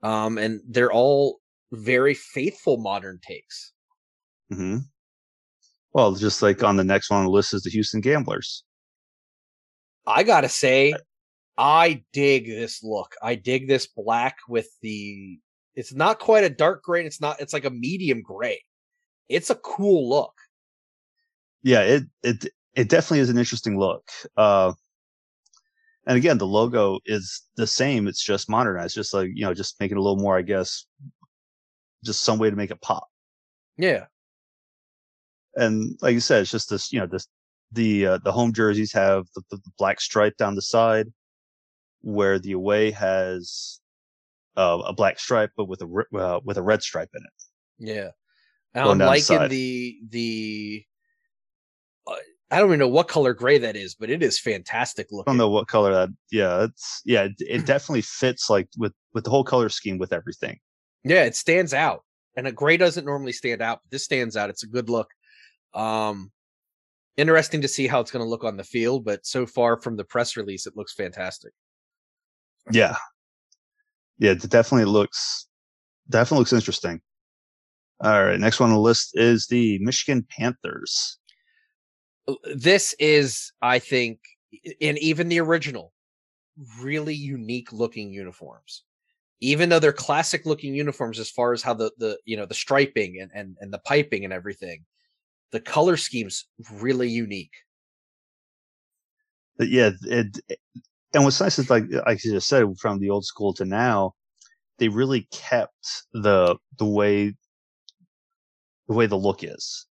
um, 0.02 0.38
and 0.38 0.60
they're 0.68 0.92
all 0.92 1.40
very 1.72 2.14
faithful 2.14 2.76
modern 2.76 3.18
takes. 3.26 3.72
Hmm. 4.52 4.78
Well, 5.92 6.14
just 6.14 6.42
like 6.42 6.62
on 6.62 6.76
the 6.76 6.84
next 6.84 7.10
one 7.10 7.20
on 7.20 7.26
the 7.26 7.30
list 7.30 7.54
is 7.54 7.62
the 7.62 7.70
Houston 7.70 8.00
Gamblers. 8.00 8.64
I 10.06 10.22
gotta 10.22 10.48
say, 10.48 10.94
I 11.56 12.02
dig 12.12 12.46
this 12.46 12.82
look. 12.82 13.14
I 13.22 13.34
dig 13.34 13.68
this 13.68 13.86
black 13.86 14.38
with 14.48 14.68
the. 14.80 15.38
It's 15.74 15.94
not 15.94 16.18
quite 16.18 16.44
a 16.44 16.50
dark 16.50 16.82
gray. 16.82 17.04
It's 17.04 17.20
not. 17.20 17.40
It's 17.40 17.52
like 17.52 17.64
a 17.64 17.70
medium 17.70 18.22
gray. 18.22 18.62
It's 19.28 19.50
a 19.50 19.54
cool 19.54 20.08
look. 20.08 20.34
Yeah, 21.62 21.80
it 21.82 22.02
it 22.22 22.46
it 22.74 22.88
definitely 22.88 23.20
is 23.20 23.30
an 23.30 23.38
interesting 23.38 23.78
look. 23.78 24.08
Uh, 24.36 24.72
and 26.06 26.16
again, 26.16 26.38
the 26.38 26.46
logo 26.46 26.98
is 27.06 27.42
the 27.56 27.66
same. 27.66 28.08
It's 28.08 28.22
just 28.22 28.50
modernized, 28.50 28.94
just 28.94 29.14
like, 29.14 29.30
you 29.34 29.44
know, 29.44 29.54
just 29.54 29.78
making 29.78 29.96
a 29.96 30.00
little 30.00 30.18
more, 30.18 30.36
I 30.36 30.42
guess, 30.42 30.86
just 32.04 32.22
some 32.22 32.38
way 32.38 32.50
to 32.50 32.56
make 32.56 32.70
it 32.70 32.80
pop. 32.80 33.08
Yeah. 33.76 34.06
And 35.56 35.98
like 36.00 36.14
you 36.14 36.20
said, 36.20 36.42
it's 36.42 36.50
just 36.50 36.70
this, 36.70 36.92
you 36.92 37.00
know, 37.00 37.06
this, 37.06 37.26
the, 37.72 38.06
uh, 38.06 38.18
the 38.24 38.32
home 38.32 38.52
jerseys 38.52 38.92
have 38.92 39.26
the, 39.34 39.42
the, 39.50 39.60
black 39.78 40.00
stripe 40.00 40.36
down 40.36 40.54
the 40.54 40.62
side 40.62 41.06
where 42.00 42.38
the 42.38 42.52
away 42.52 42.90
has 42.90 43.80
uh, 44.56 44.82
a 44.86 44.92
black 44.92 45.18
stripe, 45.18 45.50
but 45.56 45.68
with 45.68 45.82
a, 45.82 46.18
uh, 46.18 46.40
with 46.44 46.58
a 46.58 46.62
red 46.62 46.82
stripe 46.82 47.10
in 47.14 47.22
it. 47.22 47.90
Yeah. 47.90 48.10
I'm 48.74 48.98
liking 48.98 49.48
the, 49.48 49.48
the, 49.48 49.98
the, 50.10 50.84
uh, 52.06 52.16
I 52.52 52.58
don't 52.58 52.68
even 52.68 52.80
know 52.80 52.88
what 52.88 53.08
color 53.08 53.32
gray 53.32 53.56
that 53.58 53.76
is, 53.76 53.94
but 53.94 54.10
it 54.10 54.22
is 54.22 54.38
fantastic 54.38 55.06
looking. 55.10 55.30
I 55.30 55.32
don't 55.32 55.38
know 55.38 55.48
what 55.48 55.68
color 55.68 55.92
that. 55.92 56.10
Yeah, 56.30 56.64
it's 56.64 57.00
yeah, 57.06 57.24
it, 57.24 57.32
it 57.38 57.64
definitely 57.64 58.02
fits 58.02 58.50
like 58.50 58.68
with 58.76 58.92
with 59.14 59.24
the 59.24 59.30
whole 59.30 59.42
color 59.42 59.70
scheme 59.70 59.96
with 59.96 60.12
everything. 60.12 60.58
Yeah, 61.02 61.24
it 61.24 61.34
stands 61.34 61.72
out, 61.72 62.04
and 62.36 62.46
a 62.46 62.52
gray 62.52 62.76
doesn't 62.76 63.06
normally 63.06 63.32
stand 63.32 63.62
out, 63.62 63.80
but 63.82 63.90
this 63.90 64.04
stands 64.04 64.36
out. 64.36 64.50
It's 64.50 64.64
a 64.64 64.66
good 64.66 64.90
look. 64.90 65.08
Um, 65.74 66.30
interesting 67.16 67.62
to 67.62 67.68
see 67.68 67.86
how 67.86 68.00
it's 68.00 68.10
going 68.10 68.24
to 68.24 68.28
look 68.28 68.44
on 68.44 68.56
the 68.56 68.64
field, 68.64 69.04
but 69.04 69.26
so 69.26 69.46
far 69.46 69.80
from 69.80 69.96
the 69.96 70.04
press 70.04 70.36
release, 70.36 70.66
it 70.66 70.76
looks 70.76 70.94
fantastic. 70.94 71.52
Yeah, 72.70 72.96
yeah, 74.18 74.32
it 74.32 74.48
definitely 74.48 74.90
looks 74.90 75.48
definitely 76.08 76.40
looks 76.40 76.52
interesting. 76.52 77.00
All 78.00 78.24
right, 78.24 78.38
next 78.38 78.60
one 78.60 78.70
on 78.70 78.74
the 78.74 78.80
list 78.80 79.12
is 79.14 79.46
the 79.46 79.78
Michigan 79.80 80.26
Panthers 80.28 81.18
this 82.54 82.94
is, 82.98 83.52
I 83.62 83.78
think, 83.78 84.20
and 84.80 84.98
even 84.98 85.28
the 85.28 85.40
original, 85.40 85.92
really 86.80 87.14
unique 87.14 87.72
looking 87.72 88.12
uniforms. 88.12 88.84
Even 89.40 89.68
though 89.68 89.80
they're 89.80 89.92
classic 89.92 90.46
looking 90.46 90.74
uniforms 90.74 91.18
as 91.18 91.30
far 91.30 91.52
as 91.52 91.62
how 91.62 91.74
the 91.74 91.90
the 91.98 92.16
you 92.24 92.36
know 92.36 92.46
the 92.46 92.54
striping 92.54 93.18
and 93.20 93.30
and, 93.34 93.56
and 93.60 93.72
the 93.72 93.80
piping 93.80 94.24
and 94.24 94.32
everything, 94.32 94.84
the 95.52 95.60
color 95.60 95.96
scheme's 95.96 96.46
really 96.72 97.08
unique. 97.08 97.52
Yeah, 99.58 99.90
it, 100.02 100.38
and 101.14 101.24
what's 101.24 101.40
nice 101.40 101.58
is 101.58 101.70
like 101.70 101.84
like 102.06 102.24
you 102.24 102.32
just 102.32 102.48
said, 102.48 102.66
from 102.80 102.98
the 102.98 103.10
old 103.10 103.24
school 103.24 103.52
to 103.54 103.64
now, 103.64 104.14
they 104.78 104.88
really 104.88 105.28
kept 105.30 106.04
the 106.12 106.56
the 106.78 106.86
way 106.86 107.34
the 108.88 108.94
way 108.94 109.06
the 109.06 109.16
look 109.16 109.44
is 109.44 109.86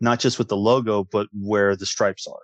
not 0.00 0.20
just 0.20 0.38
with 0.38 0.48
the 0.48 0.56
logo, 0.56 1.04
but 1.04 1.26
where 1.32 1.74
the 1.74 1.86
stripes 1.86 2.26
are. 2.26 2.38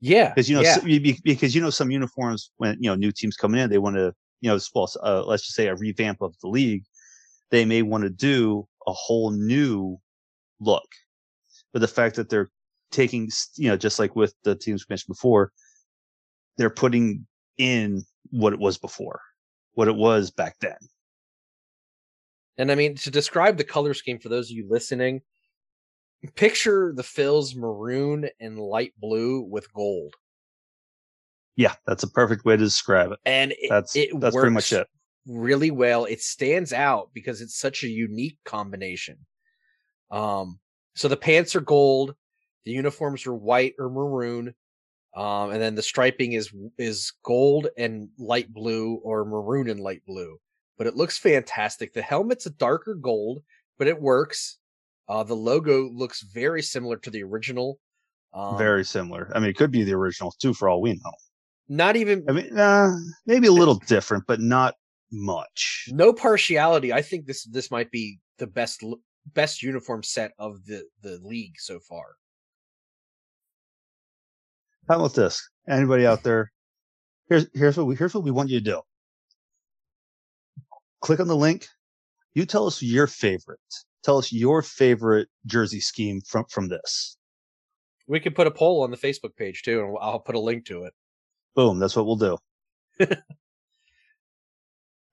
Yeah, 0.00 0.28
Because 0.30 0.48
you 0.50 0.56
know, 0.56 0.62
yeah. 0.62 0.76
s- 0.76 0.84
you- 0.84 1.00
be- 1.00 1.20
because 1.24 1.54
you 1.54 1.60
know, 1.62 1.70
some 1.70 1.90
uniforms 1.90 2.50
when 2.58 2.76
you 2.80 2.90
know 2.90 2.94
new 2.94 3.12
teams 3.12 3.36
coming 3.36 3.60
in, 3.60 3.70
they 3.70 3.78
want 3.78 3.96
to, 3.96 4.12
you 4.40 4.50
know, 4.50 4.58
well, 4.74 4.90
uh, 5.02 5.24
let's 5.24 5.44
just 5.44 5.54
say 5.56 5.68
a 5.68 5.74
revamp 5.74 6.20
of 6.20 6.34
the 6.42 6.48
league. 6.48 6.84
They 7.50 7.64
may 7.64 7.82
want 7.82 8.04
to 8.04 8.10
do 8.10 8.66
a 8.86 8.92
whole 8.92 9.30
new 9.30 9.98
look, 10.60 10.86
but 11.72 11.80
the 11.80 11.88
fact 11.88 12.16
that 12.16 12.28
they're 12.28 12.50
taking, 12.90 13.30
you 13.56 13.68
know, 13.68 13.76
just 13.76 13.98
like 13.98 14.16
with 14.16 14.34
the 14.44 14.54
teams 14.54 14.82
we 14.82 14.92
mentioned 14.92 15.12
before, 15.14 15.52
they're 16.56 16.70
putting 16.70 17.26
in 17.58 18.04
what 18.30 18.52
it 18.52 18.58
was 18.58 18.78
before, 18.78 19.20
what 19.74 19.88
it 19.88 19.94
was 19.94 20.30
back 20.30 20.56
then. 20.60 20.76
And 22.58 22.72
I 22.72 22.74
mean, 22.74 22.94
to 22.96 23.10
describe 23.10 23.56
the 23.56 23.64
color 23.64 23.92
scheme 23.94 24.18
for 24.18 24.28
those 24.28 24.50
of 24.50 24.56
you 24.56 24.66
listening, 24.68 25.20
picture 26.34 26.92
the 26.96 27.02
Phil's 27.02 27.54
maroon 27.54 28.28
and 28.40 28.58
light 28.58 28.94
blue 28.98 29.42
with 29.42 29.72
gold. 29.74 30.14
Yeah, 31.56 31.74
that's 31.86 32.02
a 32.02 32.10
perfect 32.10 32.44
way 32.44 32.56
to 32.56 32.64
describe 32.64 33.12
it. 33.12 33.18
And 33.24 33.52
it, 33.52 33.68
That's 33.68 33.96
it 33.96 34.10
that's 34.20 34.36
pretty 34.36 34.52
much 34.52 34.72
it. 34.72 34.86
really 35.26 35.70
well. 35.70 36.04
It 36.04 36.20
stands 36.20 36.72
out 36.72 37.10
because 37.14 37.40
it's 37.40 37.58
such 37.58 37.82
a 37.82 37.88
unique 37.88 38.38
combination. 38.44 39.18
Um, 40.10 40.58
so 40.94 41.08
the 41.08 41.16
pants 41.16 41.54
are 41.56 41.60
gold, 41.60 42.14
the 42.64 42.72
uniforms 42.72 43.26
are 43.26 43.34
white 43.34 43.74
or 43.78 43.88
maroon, 43.90 44.54
um, 45.14 45.50
and 45.50 45.60
then 45.60 45.74
the 45.74 45.82
striping 45.82 46.32
is 46.32 46.52
is 46.78 47.12
gold 47.22 47.68
and 47.76 48.08
light 48.18 48.52
blue 48.52 48.96
or 49.02 49.24
maroon 49.24 49.68
and 49.68 49.80
light 49.80 50.02
blue. 50.06 50.38
But 50.78 50.86
it 50.86 50.96
looks 50.96 51.16
fantastic. 51.18 51.92
The 51.94 52.02
helmet's 52.02 52.46
a 52.46 52.50
darker 52.50 52.94
gold, 52.94 53.42
but 53.78 53.88
it 53.88 54.00
works. 54.00 54.58
Uh, 55.08 55.22
the 55.22 55.34
logo 55.34 55.88
looks 55.92 56.22
very 56.22 56.62
similar 56.62 56.96
to 56.98 57.10
the 57.10 57.22
original. 57.22 57.78
Um, 58.34 58.58
Very 58.58 58.84
similar. 58.84 59.30
I 59.34 59.38
mean, 59.38 59.48
it 59.48 59.56
could 59.56 59.70
be 59.70 59.84
the 59.84 59.94
original 59.94 60.34
too, 60.38 60.52
for 60.52 60.68
all 60.68 60.82
we 60.82 60.92
know. 60.92 61.12
not 61.68 61.96
even 61.96 62.24
I 62.28 62.32
mean, 62.32 62.58
uh, 62.58 62.90
maybe 63.24 63.46
a 63.46 63.52
little 63.52 63.76
different, 63.86 64.24
but 64.26 64.40
not 64.40 64.74
much. 65.10 65.88
no 65.92 66.12
partiality. 66.12 66.92
I 66.92 67.00
think 67.00 67.24
this 67.26 67.44
this 67.44 67.70
might 67.70 67.90
be 67.90 68.18
the 68.38 68.46
best 68.46 68.82
best 69.34 69.62
uniform 69.62 70.02
set 70.02 70.32
of 70.38 70.64
the 70.66 70.84
the 71.02 71.18
league 71.22 71.54
so 71.58 71.78
far. 71.80 72.16
How 74.88 74.96
about 74.96 75.14
this? 75.14 75.48
Anybody 75.68 76.06
out 76.06 76.22
there? 76.24 76.52
Here's 77.28 77.46
here's 77.54 77.76
what 77.76 77.86
we 77.86 77.96
here's 77.96 78.14
what 78.14 78.24
we 78.24 78.30
want 78.30 78.50
you 78.50 78.58
to 78.60 78.64
do. 78.64 78.80
Click 81.00 81.20
on 81.20 81.28
the 81.28 81.36
link. 81.36 81.66
You 82.34 82.46
tell 82.46 82.66
us 82.66 82.82
your 82.82 83.06
favorite. 83.06 83.58
Tell 84.04 84.18
us 84.18 84.32
your 84.32 84.62
favorite 84.62 85.28
jersey 85.46 85.80
scheme 85.80 86.20
from 86.20 86.44
from 86.48 86.68
this. 86.68 87.16
We 88.06 88.20
could 88.20 88.36
put 88.36 88.46
a 88.46 88.52
poll 88.52 88.82
on 88.84 88.90
the 88.92 88.96
Facebook 88.96 89.34
page 89.36 89.62
too, 89.62 89.80
and 89.80 89.96
I'll 90.00 90.20
put 90.20 90.36
a 90.36 90.40
link 90.40 90.66
to 90.66 90.84
it. 90.84 90.94
Boom. 91.56 91.78
That's 91.80 91.96
what 91.96 92.06
we'll 92.06 92.16
do. 92.16 92.38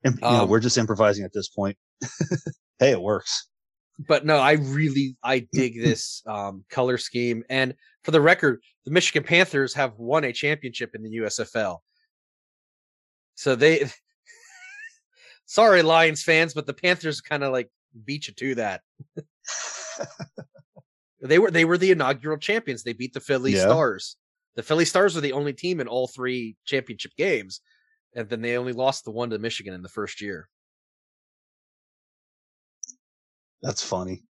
And, 0.06 0.16
you 0.16 0.20
know, 0.20 0.42
Um, 0.42 0.48
we're 0.50 0.60
just 0.60 0.76
improvising 0.76 1.24
at 1.24 1.32
this 1.32 1.48
point. 1.48 1.78
hey, 2.78 2.90
it 2.90 3.00
works. 3.00 3.48
But 3.98 4.26
no, 4.26 4.38
I 4.38 4.52
really 4.52 5.16
I 5.22 5.46
dig 5.52 5.80
this 5.80 6.22
um, 6.26 6.64
color 6.68 6.98
scheme. 6.98 7.44
And 7.48 7.74
for 8.02 8.10
the 8.10 8.20
record, 8.20 8.60
the 8.84 8.90
Michigan 8.90 9.22
Panthers 9.22 9.72
have 9.74 9.98
won 9.98 10.24
a 10.24 10.32
championship 10.32 10.94
in 10.94 11.02
the 11.02 11.18
USFL. 11.18 11.78
So 13.36 13.54
they, 13.54 13.88
sorry 15.46 15.82
Lions 15.82 16.22
fans, 16.22 16.54
but 16.54 16.66
the 16.66 16.74
Panthers 16.74 17.20
kind 17.20 17.44
of 17.44 17.52
like 17.52 17.70
beat 18.04 18.26
you 18.26 18.34
to 18.34 18.54
that. 18.56 18.80
They 21.24 21.38
were 21.38 21.50
they 21.50 21.64
were 21.64 21.78
the 21.78 21.90
inaugural 21.90 22.36
champions. 22.36 22.82
They 22.82 22.92
beat 22.92 23.14
the 23.14 23.20
Philly 23.20 23.52
Yeah. 23.52 23.62
Stars. 23.62 24.16
The 24.56 24.62
Philly 24.62 24.84
Stars 24.84 25.14
were 25.14 25.22
the 25.22 25.32
only 25.32 25.54
team 25.54 25.80
in 25.80 25.88
all 25.88 26.06
three 26.06 26.56
championship 26.66 27.12
games, 27.16 27.60
and 28.14 28.28
then 28.28 28.42
they 28.42 28.56
only 28.58 28.72
lost 28.74 29.04
the 29.04 29.10
one 29.10 29.30
to 29.30 29.38
Michigan 29.38 29.74
in 29.74 29.82
the 29.82 29.88
first 29.88 30.20
year. 30.20 30.48
That's 33.62 33.82
funny. 33.82 34.22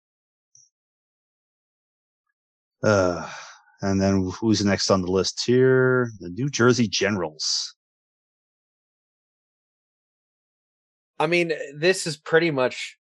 Uh, 2.82 3.28
and 3.80 4.00
then 4.00 4.30
who's 4.40 4.64
next 4.64 4.90
on 4.90 5.02
the 5.02 5.10
list 5.10 5.44
here? 5.44 6.10
The 6.20 6.30
New 6.30 6.48
Jersey 6.50 6.88
Generals. 6.88 7.74
I 11.18 11.26
mean, 11.26 11.52
this 11.74 12.06
is 12.06 12.16
pretty 12.16 12.50
much 12.50 12.98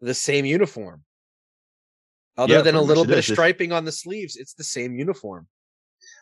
the 0.00 0.14
same 0.14 0.44
uniform. 0.44 1.04
Other 2.36 2.54
Yeah, 2.54 2.62
than 2.62 2.74
a 2.74 2.82
little 2.82 3.04
bit 3.04 3.14
of 3.14 3.18
is. 3.20 3.30
If- 3.30 3.34
striping 3.34 3.72
on 3.72 3.84
the 3.84 3.92
sleeves, 3.92 4.36
it's 4.36 4.54
the 4.54 4.64
same 4.64 4.94
uniform. 4.94 5.46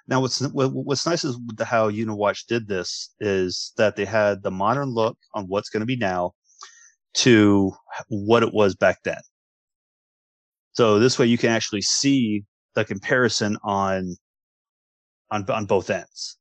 Now, 0.06 0.20
what's 0.20 0.40
what's 0.40 1.06
nice 1.06 1.24
is 1.24 1.38
how 1.60 1.88
Uni-Watch 1.88 2.46
did 2.46 2.68
this 2.68 3.14
is 3.20 3.72
that 3.76 3.96
they 3.96 4.04
had 4.04 4.42
the 4.42 4.50
modern 4.50 4.88
look 4.88 5.18
on 5.34 5.46
what's 5.48 5.70
going 5.70 5.80
to 5.80 5.86
be 5.86 5.96
now 5.96 6.32
to 7.14 7.72
what 8.08 8.42
it 8.42 8.52
was 8.52 8.74
back 8.74 8.98
then. 9.04 9.20
So 10.72 10.98
this 10.98 11.18
way, 11.18 11.26
you 11.26 11.38
can 11.38 11.50
actually 11.50 11.82
see 11.82 12.44
the 12.74 12.84
comparison 12.84 13.56
on 13.62 14.16
on 15.30 15.48
on 15.48 15.66
both 15.66 15.90
ends. 15.90 16.36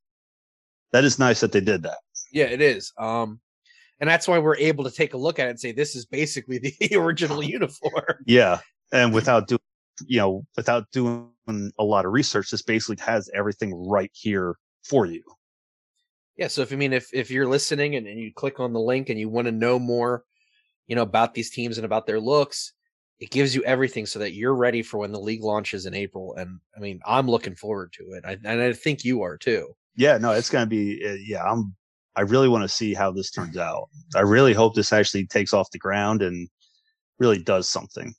That 0.91 1.03
is 1.03 1.19
nice 1.19 1.39
that 1.41 1.51
they 1.51 1.61
did 1.61 1.84
that. 1.84 1.97
Yeah, 2.32 2.45
it 2.45 2.61
is. 2.61 2.91
Um, 2.97 3.39
and 3.99 4.09
that's 4.09 4.28
why 4.28 4.39
we're 4.39 4.57
able 4.57 4.84
to 4.84 4.91
take 4.91 5.13
a 5.13 5.17
look 5.17 5.39
at 5.39 5.47
it 5.47 5.51
and 5.51 5.59
say 5.59 5.71
this 5.71 5.95
is 5.95 6.05
basically 6.05 6.59
the 6.59 6.95
original 6.95 7.43
uniform. 7.43 8.15
Yeah, 8.26 8.59
and 8.91 9.13
without 9.13 9.47
doing 9.47 9.59
you 10.07 10.17
know 10.17 10.45
without 10.57 10.89
doing 10.91 11.30
a 11.78 11.84
lot 11.84 12.05
of 12.05 12.11
research, 12.11 12.49
this 12.49 12.63
basically 12.63 12.97
has 13.05 13.30
everything 13.36 13.74
right 13.88 14.11
here 14.13 14.55
for 14.84 15.05
you. 15.05 15.24
Yeah, 16.38 16.47
so 16.47 16.61
if 16.63 16.74
I 16.74 16.76
mean 16.76 16.93
if 16.93 17.09
if 17.13 17.30
you're 17.30 17.47
listening 17.47 17.95
and, 17.95 18.07
and 18.07 18.19
you 18.19 18.32
click 18.34 18.59
on 18.59 18.74
the 18.74 18.80
link 18.80 19.09
and 19.09 19.19
you 19.19 19.30
want 19.30 19.45
to 19.45 19.51
know 19.51 19.78
more, 19.78 20.24
you 20.88 20.95
know, 20.95 21.01
about 21.01 21.34
these 21.34 21.49
teams 21.49 21.77
and 21.77 21.86
about 21.86 22.05
their 22.05 22.19
looks, 22.19 22.73
it 23.19 23.31
gives 23.31 23.55
you 23.55 23.63
everything 23.63 24.05
so 24.05 24.19
that 24.19 24.34
you're 24.34 24.55
ready 24.55 24.81
for 24.81 24.97
when 24.99 25.11
the 25.11 25.19
league 25.19 25.43
launches 25.43 25.86
in 25.86 25.93
April. 25.93 26.36
And 26.36 26.59
I 26.75 26.79
mean, 26.79 26.99
I'm 27.05 27.29
looking 27.29 27.55
forward 27.55 27.93
to 27.93 28.11
it. 28.13 28.23
I, 28.25 28.38
and 28.43 28.61
I 28.61 28.73
think 28.73 29.03
you 29.03 29.21
are 29.21 29.38
too. 29.38 29.75
Yeah, 29.95 30.17
no, 30.17 30.31
it's 30.31 30.49
gonna 30.49 30.65
be. 30.65 31.01
Uh, 31.05 31.13
yeah, 31.25 31.43
I'm. 31.43 31.75
I 32.15 32.21
really 32.21 32.47
want 32.47 32.63
to 32.63 32.67
see 32.69 32.93
how 32.93 33.11
this 33.11 33.31
turns 33.31 33.57
out. 33.57 33.89
I 34.15 34.21
really 34.21 34.53
hope 34.53 34.75
this 34.75 34.93
actually 34.93 35.25
takes 35.25 35.53
off 35.53 35.71
the 35.71 35.79
ground 35.79 36.21
and 36.21 36.47
really 37.17 37.41
does 37.41 37.67
something. 37.67 38.13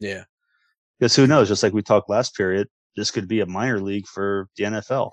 Yeah. 0.00 0.24
Because 0.98 1.14
who 1.14 1.28
knows? 1.28 1.48
Just 1.48 1.62
like 1.62 1.72
we 1.72 1.82
talked 1.82 2.10
last 2.10 2.34
period, 2.34 2.68
this 2.96 3.10
could 3.10 3.28
be 3.28 3.40
a 3.40 3.46
minor 3.46 3.80
league 3.80 4.06
for 4.06 4.48
the 4.56 4.64
NFL. 4.64 5.12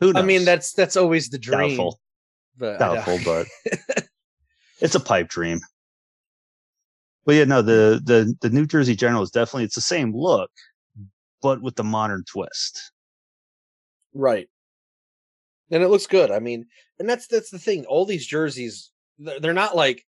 Who 0.00 0.12
knows? 0.12 0.22
I 0.22 0.26
mean, 0.26 0.44
that's 0.44 0.72
that's 0.72 0.96
always 0.96 1.30
the 1.30 1.38
dream. 1.38 1.70
doubtful. 1.70 2.00
But 2.58 2.78
Doubtful, 2.78 3.18
but 3.24 3.46
it's 4.80 4.94
a 4.94 5.00
pipe 5.00 5.28
dream. 5.28 5.60
But 7.24 7.34
yeah, 7.34 7.44
no, 7.44 7.62
the 7.62 8.00
the 8.04 8.34
the 8.40 8.50
New 8.50 8.66
Jersey 8.66 8.94
General 8.94 9.22
is 9.22 9.30
definitely 9.30 9.64
it's 9.64 9.74
the 9.74 9.80
same 9.80 10.14
look, 10.14 10.50
but 11.42 11.60
with 11.60 11.76
the 11.76 11.84
modern 11.84 12.24
twist. 12.30 12.92
right. 14.14 14.48
And 15.68 15.82
it 15.82 15.88
looks 15.88 16.06
good. 16.06 16.30
I 16.30 16.38
mean, 16.38 16.66
and 17.00 17.08
that's 17.08 17.26
that's 17.26 17.50
the 17.50 17.58
thing. 17.58 17.84
All 17.86 18.04
these 18.06 18.26
jerseys, 18.26 18.92
they're, 19.18 19.52
not 19.52 19.74
like. 19.74 20.04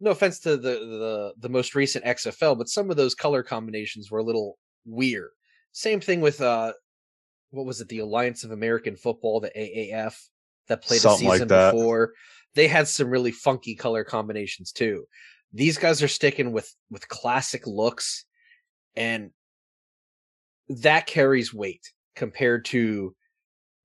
No 0.00 0.10
offense 0.10 0.40
to 0.40 0.56
the, 0.56 0.72
the 0.78 1.32
the 1.38 1.48
most 1.48 1.74
recent 1.74 2.04
XFL, 2.04 2.56
but 2.56 2.68
some 2.68 2.90
of 2.90 2.96
those 2.96 3.14
color 3.14 3.42
combinations 3.42 4.10
were 4.10 4.18
a 4.18 4.24
little 4.24 4.58
weird. 4.86 5.30
Same 5.72 6.00
thing 6.00 6.20
with 6.20 6.40
uh, 6.40 6.72
what 7.50 7.66
was 7.66 7.80
it? 7.80 7.88
The 7.88 8.00
Alliance 8.00 8.44
of 8.44 8.50
American 8.50 8.96
Football, 8.96 9.40
the 9.40 9.50
AAF, 9.56 10.14
that 10.68 10.82
played 10.82 11.00
Something 11.00 11.28
a 11.28 11.32
season 11.32 11.48
that. 11.48 11.72
before. 11.72 12.12
They 12.56 12.66
had 12.66 12.88
some 12.88 13.10
really 13.10 13.32
funky 13.32 13.74
color 13.74 14.02
combinations 14.02 14.72
too. 14.72 15.06
These 15.52 15.78
guys 15.78 16.02
are 16.02 16.08
sticking 16.08 16.52
with 16.52 16.74
with 16.90 17.06
classic 17.06 17.66
looks, 17.66 18.24
and 18.96 19.30
that 20.68 21.06
carries 21.06 21.54
weight 21.54 21.92
compared 22.16 22.64
to 22.66 23.14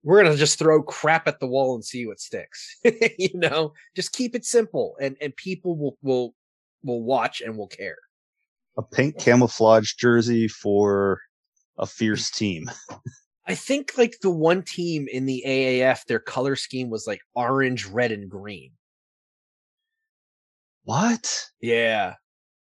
we're 0.02 0.22
gonna 0.22 0.36
just 0.36 0.58
throw 0.58 0.82
crap 0.82 1.28
at 1.28 1.38
the 1.38 1.46
wall 1.46 1.74
and 1.74 1.84
see 1.84 2.06
what 2.06 2.18
sticks. 2.18 2.76
you 3.18 3.30
know, 3.34 3.74
just 3.94 4.12
keep 4.12 4.34
it 4.34 4.46
simple, 4.46 4.96
and 5.00 5.16
and 5.20 5.36
people 5.36 5.76
will 5.76 5.98
will 6.02 6.34
will 6.82 7.02
watch 7.02 7.42
and 7.42 7.56
will 7.56 7.68
care. 7.68 7.98
A 8.78 8.82
pink 8.82 9.18
camouflage 9.18 9.92
jersey 9.92 10.48
for 10.48 11.20
a 11.78 11.86
fierce 11.86 12.30
mm. 12.30 12.36
team. 12.36 12.70
I 13.52 13.54
think 13.54 13.92
like 13.98 14.16
the 14.22 14.30
one 14.30 14.62
team 14.62 15.06
in 15.12 15.26
the 15.26 15.42
AAF, 15.46 16.06
their 16.06 16.18
color 16.18 16.56
scheme 16.56 16.88
was 16.88 17.06
like 17.06 17.20
orange, 17.34 17.84
red, 17.84 18.10
and 18.10 18.30
green. 18.30 18.70
What? 20.84 21.50
Yeah, 21.60 22.14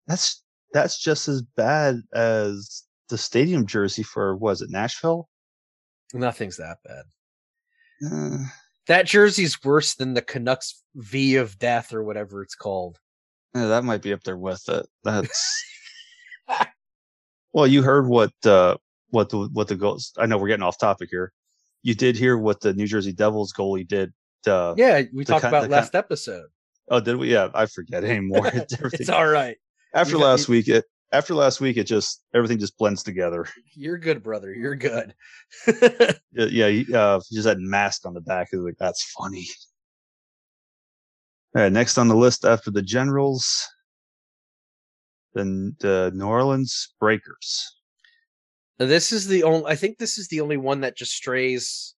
That's 0.06 0.42
that's 0.72 0.98
just 0.98 1.28
as 1.28 1.42
bad 1.42 2.00
as 2.14 2.84
the 3.10 3.18
stadium 3.18 3.66
jersey 3.66 4.02
for 4.02 4.34
was 4.34 4.62
it 4.62 4.70
Nashville? 4.70 5.28
nothing's 6.14 6.56
that 6.56 6.78
bad. 6.84 7.04
Uh, 8.10 8.38
That 8.86 9.04
jersey's 9.06 9.62
worse 9.62 9.94
than 9.94 10.14
the 10.14 10.22
Canucks 10.22 10.82
V 10.94 11.36
of 11.36 11.58
Death 11.58 11.92
or 11.92 12.02
whatever 12.02 12.42
it's 12.42 12.54
called. 12.54 12.98
yeah, 13.54 13.66
that 13.66 13.84
might 13.84 14.00
be 14.00 14.14
up 14.14 14.22
there 14.24 14.38
with 14.38 14.66
it. 14.70 14.86
That's 15.04 15.64
Well, 17.52 17.66
you 17.66 17.82
heard 17.82 18.08
what 18.08 18.32
uh, 18.46 18.78
what 19.12 19.28
the 19.28 19.48
what 19.52 19.68
the 19.68 19.76
goals. 19.76 20.12
I 20.18 20.26
know 20.26 20.38
we're 20.38 20.48
getting 20.48 20.64
off 20.64 20.78
topic 20.78 21.10
here. 21.10 21.32
You 21.82 21.94
did 21.94 22.16
hear 22.16 22.36
what 22.38 22.60
the 22.60 22.72
New 22.72 22.86
Jersey 22.86 23.12
Devils 23.12 23.52
goalie 23.52 23.86
did. 23.86 24.12
Uh, 24.46 24.74
yeah, 24.76 25.02
we 25.14 25.24
talked 25.24 25.42
kind- 25.42 25.54
about 25.54 25.70
last 25.70 25.94
episode. 25.94 26.46
Oh, 26.88 26.98
did 26.98 27.16
we? 27.16 27.30
Yeah, 27.30 27.48
I 27.54 27.66
forget 27.66 28.04
anymore. 28.04 28.50
It's 28.54 29.08
all 29.10 29.26
right. 29.28 29.56
after 29.94 30.18
last 30.18 30.48
week, 30.48 30.68
it 30.68 30.84
after 31.12 31.34
last 31.34 31.60
week, 31.60 31.76
it 31.76 31.84
just 31.84 32.24
everything 32.34 32.58
just 32.58 32.76
blends 32.78 33.02
together. 33.02 33.46
You're 33.74 33.98
good, 33.98 34.22
brother. 34.22 34.52
You're 34.52 34.74
good. 34.74 35.14
Yeah, 35.66 36.12
yeah. 36.32 36.68
He, 36.68 36.94
uh, 36.94 37.20
he 37.28 37.36
just 37.36 37.46
had 37.46 37.58
mask 37.60 38.06
on 38.06 38.14
the 38.14 38.20
back. 38.22 38.48
Was 38.52 38.62
like 38.62 38.78
that's 38.78 39.04
funny. 39.12 39.46
All 41.54 41.62
right, 41.62 41.72
next 41.72 41.98
on 41.98 42.08
the 42.08 42.16
list 42.16 42.46
after 42.46 42.70
the 42.70 42.80
Generals, 42.80 43.68
then 45.34 45.76
the 45.80 46.10
New 46.14 46.24
Orleans 46.24 46.94
Breakers. 46.98 47.76
This 48.86 49.12
is 49.12 49.26
the 49.26 49.42
only. 49.42 49.66
I 49.66 49.76
think 49.76 49.98
this 49.98 50.18
is 50.18 50.28
the 50.28 50.40
only 50.40 50.56
one 50.56 50.80
that 50.80 50.96
just 50.96 51.12
strays 51.12 51.94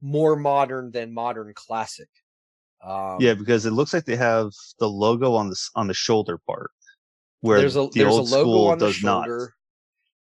more 0.00 0.36
modern 0.36 0.90
than 0.90 1.12
modern 1.12 1.52
classic. 1.54 2.08
Um, 2.82 3.18
yeah, 3.20 3.34
because 3.34 3.66
it 3.66 3.72
looks 3.72 3.92
like 3.92 4.04
they 4.04 4.16
have 4.16 4.50
the 4.78 4.88
logo 4.88 5.34
on 5.34 5.50
the 5.50 5.56
on 5.74 5.86
the 5.86 5.94
shoulder 5.94 6.38
part, 6.46 6.70
where 7.40 7.58
there's 7.58 7.76
a 7.76 7.88
the 7.92 8.00
there's 8.00 8.16
a 8.16 8.20
old 8.20 8.30
logo 8.30 8.42
school 8.42 8.68
on 8.68 8.78
the 8.78 8.86
does 8.86 8.94
shoulder. 8.94 9.54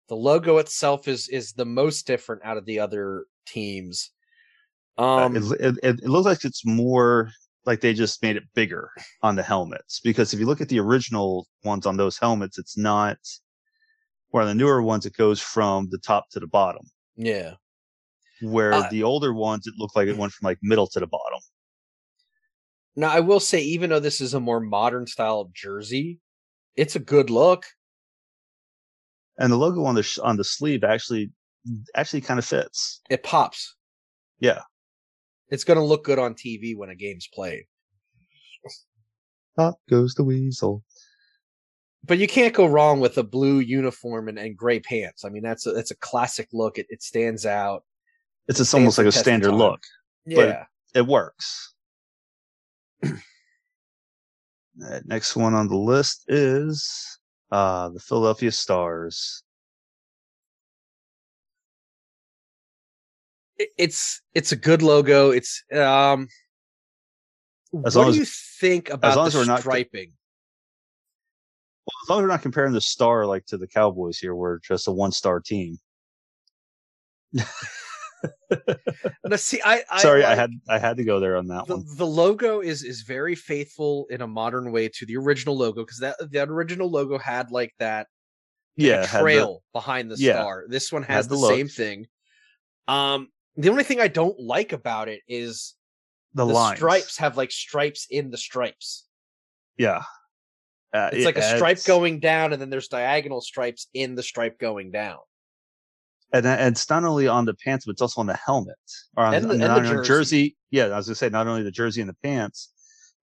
The 0.09 0.17
logo 0.17 0.59
itself 0.59 1.07
is 1.07 1.29
is 1.29 1.53
the 1.53 1.67
most 1.67 2.07
different 2.07 2.43
out 2.45 2.57
of 2.57 2.65
the 2.65 2.81
other 2.81 3.27
teams. 3.47 4.11
Um, 4.97 5.37
Uh, 5.37 5.39
it, 5.39 5.61
it, 5.61 5.79
it, 5.83 6.01
it 6.03 6.09
looks 6.09 6.27
like 6.27 6.45
it's 6.45 6.67
more 6.67 7.31
like 7.67 7.81
they 7.81 7.93
just 7.93 8.23
made 8.23 8.37
it 8.37 8.45
bigger 8.55 8.91
on 9.23 9.37
the 9.37 9.43
helmets. 9.43 10.01
Because 10.01 10.33
if 10.33 10.41
you 10.41 10.47
look 10.47 10.61
at 10.61 10.69
the 10.69 10.81
original 10.81 11.47
ones 11.63 11.87
on 11.87 11.97
those 11.97 12.19
helmets, 12.19 12.59
it's 12.59 12.77
not. 12.79 13.19
Where 14.31 14.43
on 14.43 14.49
the 14.49 14.55
newer 14.55 14.83
ones, 14.83 15.07
it 15.07 15.17
goes 15.17 15.41
from 15.41 15.89
the 15.91 15.99
top 15.99 16.29
to 16.31 16.41
the 16.41 16.47
bottom. 16.47 16.83
yeah. 17.17 17.55
Where 18.41 18.73
Uh, 18.73 18.89
the 18.89 19.03
older 19.03 19.35
ones, 19.35 19.67
it 19.67 19.75
looked 19.79 19.97
like 19.97 20.07
it 20.07 20.17
went 20.19 20.33
from 20.33 20.47
like 20.47 20.59
middle 20.63 20.87
to 20.89 21.01
the 21.01 21.07
bottom. 21.09 21.41
Now 22.95 23.11
I 23.11 23.21
will 23.21 23.41
say, 23.41 23.61
even 23.63 23.91
though 23.91 23.99
this 24.01 24.21
is 24.21 24.33
a 24.35 24.41
more 24.41 24.61
modern 24.61 25.07
style 25.09 25.51
jersey, 25.53 26.21
it's 26.77 26.95
a 26.95 27.01
good 27.01 27.31
look. 27.31 27.65
And 29.39 29.53
the 29.53 29.57
logo 29.57 29.85
on 29.85 29.95
the 29.97 30.03
sh- 30.05 30.19
on 30.19 30.37
the 30.37 30.45
sleeve 30.45 30.85
actually 30.85 31.31
actually 31.97 32.21
kind 32.21 32.39
of 32.39 32.45
fits. 32.45 33.01
It 33.11 33.23
pops. 33.25 33.75
Yeah. 34.41 34.63
It's 35.49 35.65
going 35.65 35.79
to 35.79 35.85
look 35.85 36.05
good 36.05 36.19
on 36.19 36.35
TV 36.35 36.77
when 36.77 36.91
a 36.91 36.95
game's 36.95 37.27
played. 37.33 37.65
Up 39.57 39.81
goes 39.91 40.15
the 40.15 40.23
weasel. 40.25 40.85
But 42.09 42.19
you 42.19 42.27
can't 42.27 42.55
go 42.55 42.65
wrong 42.65 43.01
with 43.01 43.19
a 43.19 43.23
blue 43.23 43.59
uniform 43.59 44.29
and, 44.29 44.39
and 44.39 44.57
gray 44.57 44.81
pants. 44.81 45.27
I 45.27 45.29
mean, 45.29 45.43
that's 45.43 45.67
a, 45.67 45.73
that's 45.73 45.91
a 45.91 45.97
classic 45.97 46.49
look. 46.55 46.79
It, 46.79 46.87
it 46.89 47.03
stands 47.03 47.45
out. 47.45 47.85
It's 48.49 48.57
stands 48.57 48.75
almost 48.75 48.97
like 48.97 49.07
a 49.07 49.13
standard 49.13 49.53
look. 49.53 49.83
Yeah. 50.25 50.65
It 50.95 51.07
works. 51.07 51.75
Alright, 53.05 53.21
next 55.07 55.37
one 55.37 55.55
on 55.55 55.69
the 55.69 55.77
list 55.77 56.25
is 56.29 57.19
uh 57.53 57.91
the 57.91 58.01
Philadelphia 58.01 58.53
Stars. 58.53 59.43
It's 63.59 64.23
it's 64.35 64.53
a 64.53 64.57
good 64.57 64.83
logo. 64.83 65.31
It's 65.31 65.63
um. 65.73 66.29
As 67.85 67.97
what 67.97 68.05
long 68.05 68.07
do 68.07 68.11
as- 68.13 68.19
you 68.19 68.25
think 68.25 68.89
about 68.89 69.17
long 69.17 69.27
as 69.27 69.35
the 69.35 69.41
we're 69.41 69.59
striping? 69.59 70.13
As 72.09 72.11
long 72.11 72.21
as 72.21 72.23
we're 72.23 72.29
not 72.29 72.41
comparing 72.41 72.73
the 72.73 72.81
star 72.81 73.27
like 73.27 73.45
to 73.47 73.59
the 73.59 73.67
Cowboys 73.67 74.19
here, 74.19 74.35
we're 74.35 74.61
just 74.61 74.89
a 74.89 74.91
one 74.93 75.13
star 75.13 75.41
team. 75.41 75.77
Now, 79.25 79.37
see, 79.37 79.61
I, 79.65 79.83
I 79.91 80.01
Sorry, 80.01 80.25
I 80.25 80.35
had 80.35 80.51
I 80.69 80.79
had 80.79 80.97
to 80.97 81.05
go 81.05 81.21
there 81.21 81.37
on 81.37 81.47
that 81.49 81.67
the, 81.67 81.77
one. 81.77 81.87
the 81.97 82.07
logo 82.07 82.61
is 82.61 82.83
is 82.83 83.03
very 83.03 83.35
faithful 83.35 84.07
in 84.11 84.23
a 84.23 84.27
modern 84.27 84.73
way 84.73 84.89
to 84.89 85.07
the 85.07 85.17
original 85.19 85.57
logo 85.57 85.83
because 85.85 85.99
that 85.99 86.17
that 86.33 86.49
original 86.49 86.91
logo 86.91 87.19
had 87.19 87.51
like 87.51 87.75
that 87.79 88.07
Yeah, 88.77 89.07
had 89.07 89.19
the- 89.19 89.23
trail 89.23 89.63
behind 89.75 90.11
the 90.11 90.17
yeah, 90.17 90.33
star. 90.41 90.65
This 90.67 90.91
one 90.91 91.03
has 91.05 91.29
the 91.29 91.37
the, 91.37 91.47
same 91.47 91.69
thing. 91.69 92.07
Um, 92.89 93.29
the 93.57 93.69
only 93.69 93.85
thing 93.85 94.01
I 94.01 94.09
don't 94.09 94.41
like 94.41 94.73
about 94.73 95.09
it 95.09 95.21
is 95.29 95.75
the, 96.33 96.47
the 96.47 96.53
lines. 96.55 96.79
stripes 96.79 97.19
have 97.19 97.37
like 97.37 97.53
stripes 97.53 98.07
in 98.11 98.31
the 98.31 98.39
stripes. 98.39 99.05
Yeah, 99.77 100.03
uh, 100.95 101.11
It's 101.13 101.23
it 101.23 101.27
like 101.27 101.39
a 101.39 101.43
stripe 101.43 101.85
going 101.85 102.21
down, 102.21 102.53
and 102.53 102.61
then 102.63 102.71
there's 102.71 102.89
diagonal 102.89 103.41
stripes 103.41 103.89
in 103.95 104.15
the 104.15 104.23
stripe 104.23 104.59
going 104.59 104.91
down. 104.91 105.19
and, 106.33 106.45
and 106.47 106.75
it's 106.77 106.89
not 106.91 107.05
only 107.05 107.27
on 107.27 107.45
the 107.47 107.55
pants, 107.55 107.87
but 107.87 107.93
it's 107.93 108.03
also 108.03 108.21
on 108.21 108.27
the 108.27 108.37
helmet 108.37 108.77
or 109.17 109.25
on, 109.25 109.35
And 109.35 109.45
the- 109.47 109.51
and 109.53 109.61
the 109.63 109.71
on 109.97 110.05
jersey. 110.05 110.57
Yeah, 110.71 110.87
I 110.87 110.97
was 110.97 111.07
gonna 111.07 111.15
say 111.17 111.29
not 111.31 111.47
only 111.47 111.63
the 111.63 111.71
jersey 111.71 112.01
and 112.03 112.09
the 112.11 112.17
pants, 112.23 112.71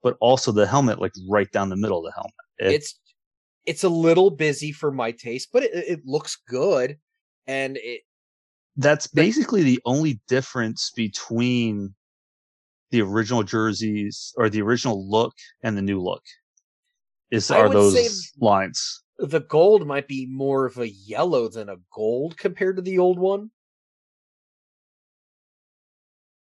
but 0.02 0.18
also 0.20 0.52
the 0.52 0.66
helmet, 0.66 1.00
like 1.00 1.12
right 1.30 1.52
down 1.52 1.70
the 1.70 1.76
middle 1.76 2.00
of 2.00 2.06
the 2.06 2.12
helmet. 2.14 2.34
It- 2.60 2.74
it's 2.74 3.00
it's 3.66 3.84
a 3.84 3.90
little 3.90 4.30
busy 4.30 4.72
for 4.72 4.92
my 4.92 5.12
taste, 5.12 5.50
but 5.52 5.64
it, 5.64 5.72
it 5.74 6.02
looks 6.06 6.38
good, 6.48 6.98
and 7.48 7.78
it 7.78 8.02
that's 8.78 9.08
basically 9.08 9.64
the 9.64 9.80
only 9.86 10.20
difference 10.28 10.92
between 10.96 11.96
the 12.92 13.02
original 13.02 13.42
jerseys 13.44 14.34
or 14.38 14.50
the 14.50 14.62
original 14.62 15.10
look 15.10 15.34
and 15.64 15.78
the 15.78 15.82
new 15.82 16.02
look. 16.02 16.24
Is 17.32 17.50
I 17.52 17.60
are 17.60 17.68
would 17.68 17.74
those 17.76 17.94
say- 17.94 18.30
lines? 18.40 19.02
the 19.18 19.40
gold 19.40 19.88
might 19.88 20.08
be 20.10 20.26
more 20.26 20.66
of 20.66 20.78
a 20.78 20.90
yellow 20.90 21.48
than 21.48 21.70
a 21.70 21.78
gold 21.94 22.38
compared 22.38 22.76
to 22.76 22.82
the 22.82 23.00
old 23.00 23.18
one 23.18 23.50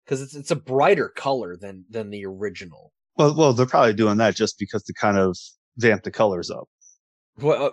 because 0.03 0.21
it's 0.21 0.35
it's 0.35 0.51
a 0.51 0.55
brighter 0.55 1.07
color 1.09 1.55
than 1.55 1.85
than 1.89 2.09
the 2.09 2.25
original 2.25 2.91
Well, 3.17 3.33
well, 3.35 3.53
they're 3.53 3.65
probably 3.65 3.93
doing 3.93 4.17
that 4.17 4.35
just 4.35 4.59
because 4.59 4.83
to 4.83 4.93
kind 4.93 5.17
of 5.17 5.37
vamp 5.77 6.03
the 6.03 6.11
colors 6.11 6.49
up. 6.51 6.67
well 7.37 7.67
uh, 7.67 7.69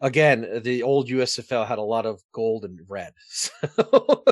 again 0.00 0.60
the 0.62 0.82
old 0.82 1.08
usfl 1.08 1.66
had 1.66 1.78
a 1.78 1.82
lot 1.82 2.06
of 2.06 2.20
gold 2.32 2.64
and 2.64 2.80
red 2.88 3.12
so 3.28 4.24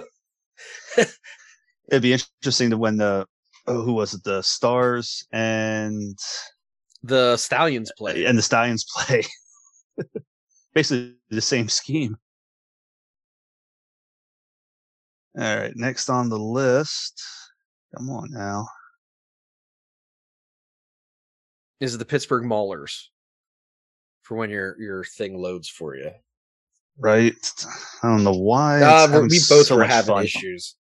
It'd 1.91 2.03
be 2.03 2.15
interesting 2.15 2.71
to 2.71 2.79
when 2.79 2.97
the 2.97 3.27
oh, 3.67 3.83
who 3.83 3.93
was 3.93 4.15
it? 4.15 4.25
The 4.25 4.41
Stars 4.43 5.27
and 5.33 6.19
the 7.05 7.37
stallions 7.37 7.93
play 7.97 8.25
and 8.25 8.39
the 8.39 8.43
Stallions 8.43 8.85
play. 8.85 9.23
Basically 10.75 11.15
the 11.31 11.41
same 11.41 11.69
scheme. 11.69 12.17
All 15.39 15.57
right, 15.57 15.73
next 15.77 16.09
on 16.09 16.29
the 16.29 16.39
list. 16.39 17.23
Come 17.97 18.11
on 18.11 18.31
now. 18.31 18.67
is 21.81 21.99
the 21.99 22.05
pittsburgh 22.05 22.45
maulers 22.45 23.09
for 24.23 24.37
when 24.37 24.49
your 24.49 24.81
your 24.81 25.05
thing 25.05 25.37
loads 25.37 25.69
for 25.69 25.95
you 25.95 26.11
Right? 26.99 27.35
I 28.03 28.09
don't 28.09 28.25
know 28.25 28.33
why. 28.33 28.81
uh, 28.81 29.21
we 29.23 29.41
both 29.49 29.67
so 29.67 29.77
were 29.77 29.85
having 29.85 30.15
fun. 30.15 30.25
issues 30.25 30.77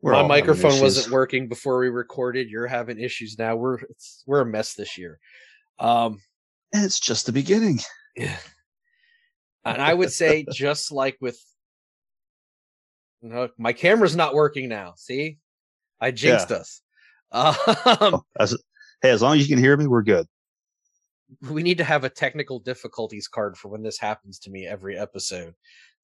We're 0.00 0.12
my 0.12 0.26
microphone 0.26 0.80
wasn't 0.80 1.12
working 1.12 1.48
before 1.48 1.78
we 1.80 1.88
recorded 1.88 2.48
you're 2.50 2.66
having 2.68 3.00
issues 3.00 3.36
now 3.38 3.56
we're 3.56 3.78
it's, 3.78 4.22
we're 4.26 4.40
a 4.40 4.46
mess 4.46 4.74
this 4.74 4.96
year 4.96 5.18
um 5.80 6.20
And 6.72 6.84
it's 6.84 7.00
just 7.00 7.26
the 7.26 7.32
beginning. 7.32 7.80
Yeah. 8.16 8.36
And 9.64 9.80
I 9.82 9.94
would 9.94 10.12
say, 10.12 10.44
just 10.52 10.92
like 10.92 11.16
with, 11.20 11.38
no, 13.22 13.48
my 13.58 13.72
camera's 13.72 14.16
not 14.16 14.34
working 14.34 14.68
now. 14.68 14.94
See, 14.96 15.38
I 16.00 16.10
jinxed 16.10 16.50
us. 16.52 16.80
Um, 17.32 17.54
Oh, 17.86 18.22
as, 18.40 18.56
hey, 19.02 19.10
as 19.10 19.20
long 19.22 19.36
as 19.36 19.42
you 19.42 19.54
can 19.54 19.62
hear 19.62 19.76
me, 19.76 19.86
we're 19.86 20.02
good. 20.02 20.26
we 21.50 21.62
need 21.62 21.78
to 21.78 21.84
have 21.84 22.04
a 22.04 22.08
technical 22.10 22.58
difficulties 22.58 23.28
card 23.28 23.56
for 23.56 23.68
when 23.68 23.82
this 23.82 23.98
happens 23.98 24.38
to 24.40 24.50
me 24.50 24.66
every 24.66 24.98
episode. 24.98 25.54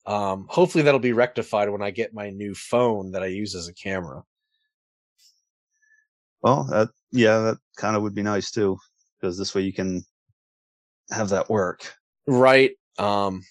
Um, 0.07 0.47
hopefully 0.49 0.85
that'll 0.85 1.01
be 1.01 1.13
rectified 1.13 1.71
when 1.71 1.83
I 1.83 1.91
get 1.91 2.13
my 2.13 2.31
new 2.31 2.55
phone 2.55 3.13
that 3.13 3.23
I 3.23 3.27
use 3.27 3.55
as 3.55 3.69
a 3.69 3.75
camera. 3.75 4.23
Well, 6.43 6.65
that 6.65 6.91
yeah, 7.11 7.39
that 7.39 7.59
kind 7.77 7.97
of 7.97 8.03
would 8.03 8.15
be 8.15 8.23
nice 8.23 8.51
too, 8.51 8.79
because 9.19 9.39
this 9.39 9.55
way 9.55 9.63
you 9.63 9.73
can 9.73 10.05
have 11.11 11.31
that 11.31 11.49
work. 11.49 11.95
Right. 12.27 12.73
Um, 12.99 13.43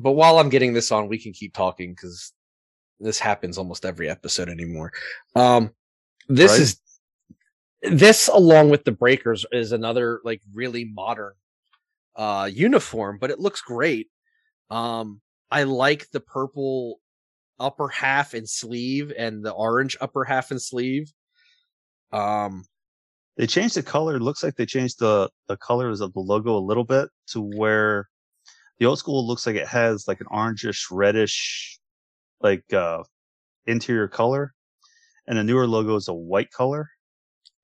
but 0.00 0.12
while 0.12 0.38
I'm 0.38 0.48
getting 0.48 0.72
this 0.72 0.90
on, 0.90 1.08
we 1.08 1.18
can 1.18 1.32
keep 1.32 1.52
talking 1.52 1.92
because 1.92 2.32
this 2.98 3.18
happens 3.18 3.58
almost 3.58 3.84
every 3.84 4.08
episode 4.08 4.48
anymore. 4.48 4.92
Um, 5.34 5.70
this 6.28 6.52
Right. 6.52 6.60
is 6.60 6.80
this 7.82 8.28
along 8.28 8.70
with 8.70 8.84
the 8.84 8.92
breakers 8.92 9.44
is 9.52 9.72
another 9.72 10.20
like 10.24 10.40
really 10.54 10.86
modern 10.86 11.34
uh 12.16 12.48
uniform, 12.50 13.18
but 13.20 13.30
it 13.30 13.38
looks 13.38 13.60
great. 13.60 14.08
Um, 14.70 15.20
I 15.50 15.64
like 15.64 16.10
the 16.10 16.20
purple 16.20 17.00
upper 17.60 17.88
half 17.88 18.34
and 18.34 18.48
sleeve 18.48 19.12
and 19.16 19.44
the 19.44 19.52
orange 19.52 19.96
upper 20.00 20.24
half 20.24 20.50
and 20.50 20.60
sleeve. 20.62 21.12
Um, 22.12 22.64
They 23.36 23.46
changed 23.46 23.76
the 23.76 23.82
color. 23.82 24.16
It 24.16 24.22
looks 24.22 24.42
like 24.42 24.56
they 24.56 24.66
changed 24.66 24.98
the 24.98 25.30
the 25.48 25.56
colors 25.56 26.00
of 26.00 26.12
the 26.14 26.20
logo 26.20 26.56
a 26.56 26.60
little 26.60 26.84
bit 26.84 27.08
to 27.28 27.40
where 27.40 28.08
the 28.78 28.86
old 28.86 28.98
school 28.98 29.26
looks 29.26 29.46
like 29.46 29.56
it 29.56 29.68
has 29.68 30.08
like 30.08 30.20
an 30.20 30.26
orangish 30.28 30.86
reddish 30.90 31.78
like 32.40 32.72
uh 32.72 33.02
interior 33.66 34.08
color 34.08 34.54
and 35.28 35.38
the 35.38 35.44
newer 35.44 35.66
logo 35.68 35.96
is 35.96 36.08
a 36.08 36.14
white 36.14 36.50
color 36.52 36.90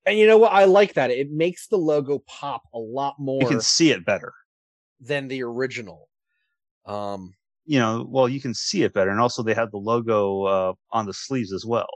And 0.06 0.18
you 0.18 0.26
know 0.26 0.38
what? 0.38 0.52
I 0.52 0.64
like 0.64 0.94
that. 0.94 1.10
It 1.10 1.30
makes 1.30 1.68
the 1.68 1.78
logo 1.78 2.18
pop 2.20 2.62
a 2.74 2.78
lot 2.78 3.16
more 3.18 3.40
you 3.42 3.48
can 3.48 3.60
see 3.60 3.90
it 3.90 4.04
better 4.04 4.32
than 5.00 5.28
the 5.28 5.42
original. 5.42 6.08
Um, 6.86 7.34
you 7.64 7.78
know 7.78 8.04
well 8.08 8.28
you 8.28 8.40
can 8.40 8.54
see 8.54 8.82
it 8.82 8.92
better 8.92 9.10
and 9.10 9.20
also 9.20 9.42
they 9.42 9.54
have 9.54 9.70
the 9.70 9.76
logo 9.78 10.42
uh 10.44 10.72
on 10.90 11.06
the 11.06 11.14
sleeves 11.14 11.52
as 11.52 11.64
well 11.64 11.88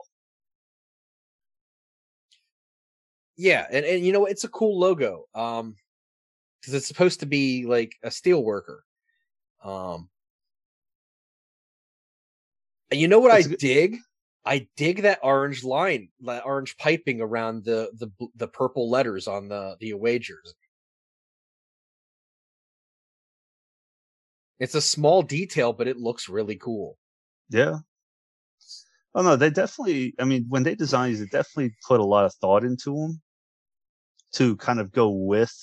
yeah, 3.37 3.66
and, 3.70 3.84
and 3.84 4.05
you 4.05 4.12
know? 4.12 4.24
It's 4.26 4.45
a 4.45 4.49
cool 4.49 4.78
logo. 4.78 5.26
Um, 5.34 5.76
because 6.61 6.74
it's 6.74 6.89
supposed 6.89 7.20
to 7.20 7.26
be 7.26 7.64
like 7.66 7.95
a 8.03 8.11
steel 8.11 8.43
worker. 8.43 8.82
Um, 9.62 10.09
and 12.91 13.01
you 13.01 13.09
know 13.09 13.20
what 13.20 13.30
I 13.30 13.43
good- 13.43 13.59
dig? 13.59 13.99
I 14.45 14.68
dig 14.76 15.03
that 15.03 15.18
orange 15.22 15.64
line, 15.64 16.09
that 16.22 16.47
orange 16.47 16.76
piping 16.78 17.20
around 17.20 17.64
the 17.64 17.91
the 17.99 18.11
the 18.37 18.49
purple 18.49 18.89
letters 18.89 19.26
on 19.26 19.49
the 19.49 19.76
the 19.80 19.91
away 19.91 20.18
jersey. 20.18 20.55
It's 24.59 24.74
a 24.74 24.80
small 24.80 25.22
detail, 25.22 25.72
but 25.72 25.86
it 25.88 25.98
looks 25.98 26.28
really 26.28 26.57
cool. 26.57 26.98
yeah 27.50 27.78
oh 29.14 29.22
no 29.22 29.34
they 29.36 29.48
definitely 29.48 30.14
i 30.18 30.24
mean 30.24 30.44
when 30.48 30.62
they 30.62 30.74
designed 30.74 31.11
these 31.12 31.20
they 31.20 31.26
definitely 31.38 31.74
put 31.88 32.00
a 32.00 32.04
lot 32.04 32.26
of 32.26 32.34
thought 32.34 32.64
into 32.64 32.90
them 32.94 33.22
to 34.32 34.57
kind 34.57 34.78
of 34.78 34.92
go 34.92 35.09
with 35.09 35.54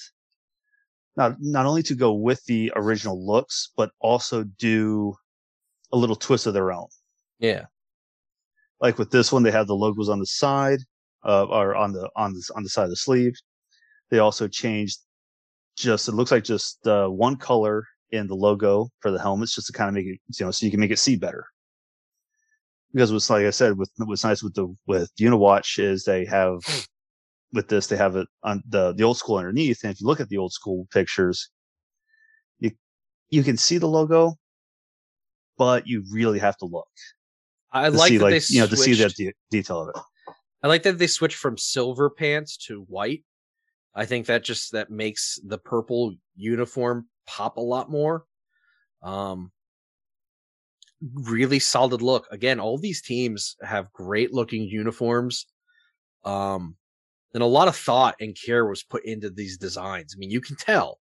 not 1.16 1.36
not 1.40 1.66
only 1.68 1.84
to 1.84 1.94
go 1.96 2.14
with 2.14 2.44
the 2.46 2.72
original 2.76 3.18
looks 3.26 3.72
but 3.78 3.92
also 4.00 4.44
do 4.58 5.14
a 5.92 5.98
little 5.98 6.16
twist 6.16 6.48
of 6.48 6.54
their 6.56 6.72
own 6.72 6.88
Yeah. 7.40 7.66
like 8.82 8.98
with 8.98 9.12
this 9.12 9.32
one 9.32 9.44
they 9.44 9.52
have 9.52 9.68
the 9.68 9.76
logos 9.76 10.10
on 10.10 10.20
the 10.20 10.26
side 10.26 10.80
uh, 11.24 11.46
or 11.46 11.76
on 11.76 11.94
the 11.94 12.10
on 12.16 12.34
the 12.34 12.44
on 12.56 12.64
the 12.64 12.70
side 12.70 12.86
of 12.86 12.90
the 12.90 12.96
sleeve 12.96 13.36
they 14.10 14.18
also 14.20 14.48
changed 14.48 14.98
just 15.78 16.08
it 16.08 16.14
looks 16.16 16.32
like 16.32 16.44
just 16.44 16.88
uh, 16.88 17.08
one 17.08 17.36
color 17.36 17.86
in 18.14 18.28
the 18.28 18.36
logo 18.36 18.90
for 19.00 19.12
the 19.12 19.20
helmets 19.20 19.56
just 19.56 19.68
to 19.68 19.74
kind 19.74 19.90
of 19.90 19.96
make 19.96 20.06
it 20.06 20.20
you 20.40 20.46
know 20.46 20.52
so 20.52 20.66
you 20.66 20.72
can 20.72 20.80
make 20.80 20.92
it 20.92 21.00
see 21.00 21.16
better. 21.16 21.46
Because 22.94 23.12
what's 23.12 23.30
like 23.30 23.46
i 23.46 23.50
said 23.50 23.78
with 23.78 23.90
what's 23.98 24.24
nice 24.24 24.44
with 24.44 24.54
the 24.54 24.74
with 24.86 25.12
Uni-Watch 25.18 25.80
is 25.80 26.04
they 26.04 26.26
have 26.26 26.60
hmm. 26.66 26.80
with 27.52 27.68
this 27.68 27.88
they 27.88 27.98
have 27.98 28.16
it 28.16 28.28
on 28.44 28.62
the 28.70 28.94
the 28.94 29.04
old 29.04 29.18
school 29.18 29.38
underneath 29.38 29.84
and 29.84 29.92
if 29.92 30.00
you 30.00 30.08
look 30.08 30.20
at 30.20 30.30
the 30.30 30.38
old 30.38 30.54
school 30.54 30.88
pictures 30.92 31.50
you 32.60 32.72
you 33.32 33.44
can 33.44 33.58
see 33.58 33.80
the 33.80 33.88
logo 33.88 34.36
but 35.58 35.88
you 35.88 36.04
really 36.12 36.40
have 36.40 36.58
to 36.58 36.66
look 36.66 36.88
I 37.74 37.90
to 37.90 37.98
like 37.98 38.10
see 38.10 38.18
that 38.18 38.26
they 38.26 38.34
like 38.36 38.50
you 38.52 38.60
know 38.60 38.68
to 38.68 38.78
see 38.78 38.94
that 38.94 39.16
de- 39.16 39.34
detail 39.50 39.82
of 39.82 39.90
it. 39.90 39.96
I 40.62 40.68
like 40.68 40.84
that 40.84 40.98
they 41.00 41.08
switched 41.08 41.38
from 41.38 41.58
silver 41.58 42.10
pants 42.10 42.56
to 42.68 42.82
white. 42.88 43.24
I 43.96 44.06
think 44.06 44.28
that 44.28 44.44
just 44.44 44.72
that 44.72 44.92
makes 44.92 45.40
the 45.44 45.58
purple 45.58 46.14
uniform 46.36 47.08
pop 47.26 47.58
a 47.58 47.62
lot 47.62 47.90
more. 47.90 48.26
Um 49.02 49.52
really 51.14 51.60
solid 51.60 52.02
look. 52.02 52.28
Again, 52.32 52.60
all 52.60 52.78
these 52.78 53.02
teams 53.02 53.56
have 53.62 53.92
great 53.92 54.34
looking 54.34 54.64
uniforms. 54.64 55.48
Um 56.24 56.76
and 57.34 57.42
a 57.42 57.48
lot 57.48 57.68
of 57.68 57.76
thought 57.76 58.16
and 58.20 58.38
care 58.46 58.66
was 58.66 58.84
put 58.84 59.04
into 59.06 59.30
these 59.30 59.58
designs. 59.58 60.14
I 60.16 60.20
mean, 60.20 60.30
you 60.30 60.40
can 60.40 60.56
tell. 60.56 61.00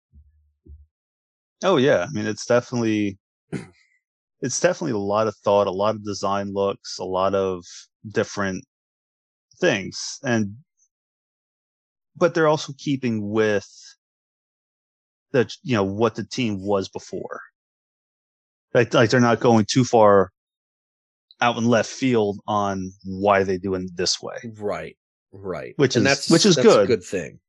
Oh 1.62 1.76
yeah, 1.76 2.06
I 2.08 2.12
mean 2.12 2.26
it's 2.26 2.46
definitely 2.46 3.18
it's 4.42 4.58
definitely 4.58 4.92
a 4.92 4.98
lot 4.98 5.28
of 5.28 5.36
thought, 5.36 5.68
a 5.68 5.70
lot 5.70 5.94
of 5.94 6.04
design 6.04 6.52
looks, 6.52 6.98
a 6.98 7.04
lot 7.04 7.34
of 7.34 7.64
different 8.12 8.64
things. 9.60 10.18
And 10.24 10.56
but 12.16 12.34
they're 12.34 12.48
also 12.48 12.74
keeping 12.76 13.30
with 13.30 13.68
the 15.32 15.50
you 15.62 15.74
know 15.74 15.84
what 15.84 16.14
the 16.14 16.24
team 16.24 16.64
was 16.64 16.88
before. 16.88 17.40
Like 18.74 18.94
like 18.94 19.10
they're 19.10 19.20
not 19.20 19.40
going 19.40 19.66
too 19.68 19.84
far 19.84 20.30
out 21.40 21.56
in 21.56 21.64
left 21.64 21.90
field 21.90 22.38
on 22.46 22.92
why 23.04 23.42
they 23.42 23.58
doing 23.58 23.88
this 23.94 24.22
way. 24.22 24.36
Right. 24.58 24.96
Right. 25.32 25.74
Which 25.76 25.96
and 25.96 26.06
is- 26.06 26.10
that's 26.10 26.30
which 26.30 26.46
is 26.46 26.56
that's 26.56 26.68
a 26.68 26.70
good. 26.70 26.86
good 26.88 27.04
thing. 27.04 27.40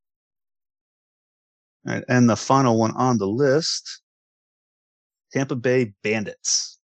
Right, 1.86 2.04
and 2.08 2.30
the 2.30 2.38
final 2.38 2.80
one 2.80 2.92
on 2.96 3.18
the 3.18 3.28
list, 3.28 4.02
Tampa 5.34 5.58
Bay 5.58 5.94
Bandits. 6.02 6.80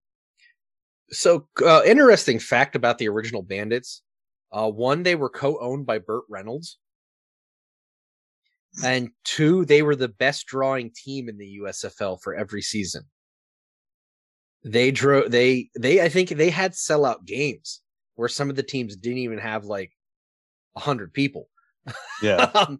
So, 1.12 1.48
uh, 1.64 1.84
interesting 1.86 2.40
fact 2.40 2.76
about 2.76 2.98
the 2.98 3.08
original 3.08 3.44
Bandits. 3.44 4.02
Uh, 4.52 4.70
one, 4.72 5.04
they 5.04 5.14
were 5.16 5.30
co-owned 5.30 5.86
by 5.86 6.00
Burt 6.00 6.24
Reynolds, 6.30 6.80
and 8.84 9.10
two, 9.24 9.66
they 9.66 9.82
were 9.82 9.96
the 9.96 10.08
best 10.08 10.46
drawing 10.48 10.92
team 10.96 11.30
in 11.30 11.38
the 11.38 11.60
USFL 11.62 12.20
for 12.22 12.36
every 12.36 12.62
season. 12.62 13.04
They 14.64 14.92
drew 14.92 15.28
they 15.30 15.70
they 15.80 16.02
I 16.02 16.10
think 16.10 16.30
they 16.30 16.50
had 16.50 16.74
sellout 16.74 17.26
games 17.26 17.82
where 18.16 18.30
some 18.30 18.50
of 18.50 18.56
the 18.56 18.64
teams 18.64 18.96
didn't 18.96 19.20
even 19.20 19.38
have 19.38 19.66
like 19.66 19.92
a 20.76 20.80
hundred 20.80 21.14
people. 21.14 21.50
Yeah. 22.22 22.52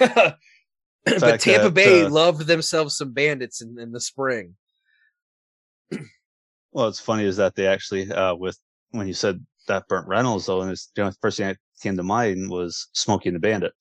Um, 0.00 1.20
but 1.20 1.20
fact 1.20 1.44
Tampa 1.44 1.70
Bay 1.70 2.02
uh, 2.02 2.10
loved 2.10 2.48
themselves 2.48 2.96
some 2.96 3.12
bandits 3.12 3.60
in, 3.60 3.78
in 3.78 3.92
the 3.92 4.00
spring. 4.00 4.56
Well, 6.72 6.88
it's 6.88 7.00
funny 7.00 7.24
is 7.24 7.38
that 7.38 7.54
they 7.54 7.66
actually, 7.66 8.12
uh, 8.12 8.34
with 8.34 8.58
when 8.90 9.06
you 9.06 9.14
said 9.14 9.42
that 9.66 9.88
Burt 9.88 10.06
Reynolds 10.06 10.44
though, 10.44 10.60
and 10.60 10.70
it's 10.70 10.90
the 10.94 11.16
first 11.22 11.38
thing 11.38 11.46
that 11.46 11.56
came 11.80 11.96
to 11.96 12.02
mind 12.02 12.50
was 12.50 12.88
Smokey 12.92 13.30
and 13.30 13.36
the 13.36 13.40
Bandit. 13.40 13.72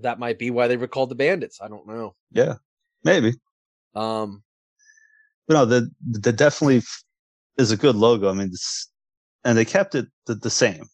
That 0.00 0.18
might 0.18 0.38
be 0.38 0.50
why 0.50 0.68
they 0.68 0.76
were 0.76 0.86
called 0.88 1.10
the 1.10 1.14
bandits. 1.16 1.60
I 1.60 1.68
don't 1.68 1.86
know. 1.86 2.14
Yeah, 2.30 2.54
maybe. 3.04 3.34
Um, 3.94 4.42
But 5.46 5.54
no, 5.54 5.64
the 5.64 5.90
the 6.20 6.32
definitely 6.32 6.82
is 7.56 7.70
a 7.72 7.76
good 7.76 7.96
logo. 7.96 8.30
I 8.30 8.34
mean, 8.34 8.48
it's, 8.48 8.90
and 9.44 9.58
they 9.58 9.64
kept 9.64 9.94
it 9.94 10.06
the, 10.26 10.34
the 10.36 10.50
same. 10.50 10.84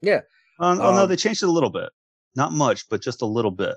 Yeah. 0.00 0.20
Oh, 0.60 0.70
oh 0.72 0.74
no, 0.94 1.02
Um, 1.02 1.08
they 1.08 1.16
changed 1.16 1.42
it 1.42 1.48
a 1.48 1.52
little 1.52 1.70
bit. 1.70 1.90
Not 2.36 2.52
much, 2.52 2.88
but 2.88 3.02
just 3.02 3.22
a 3.22 3.26
little 3.26 3.50
bit. 3.50 3.76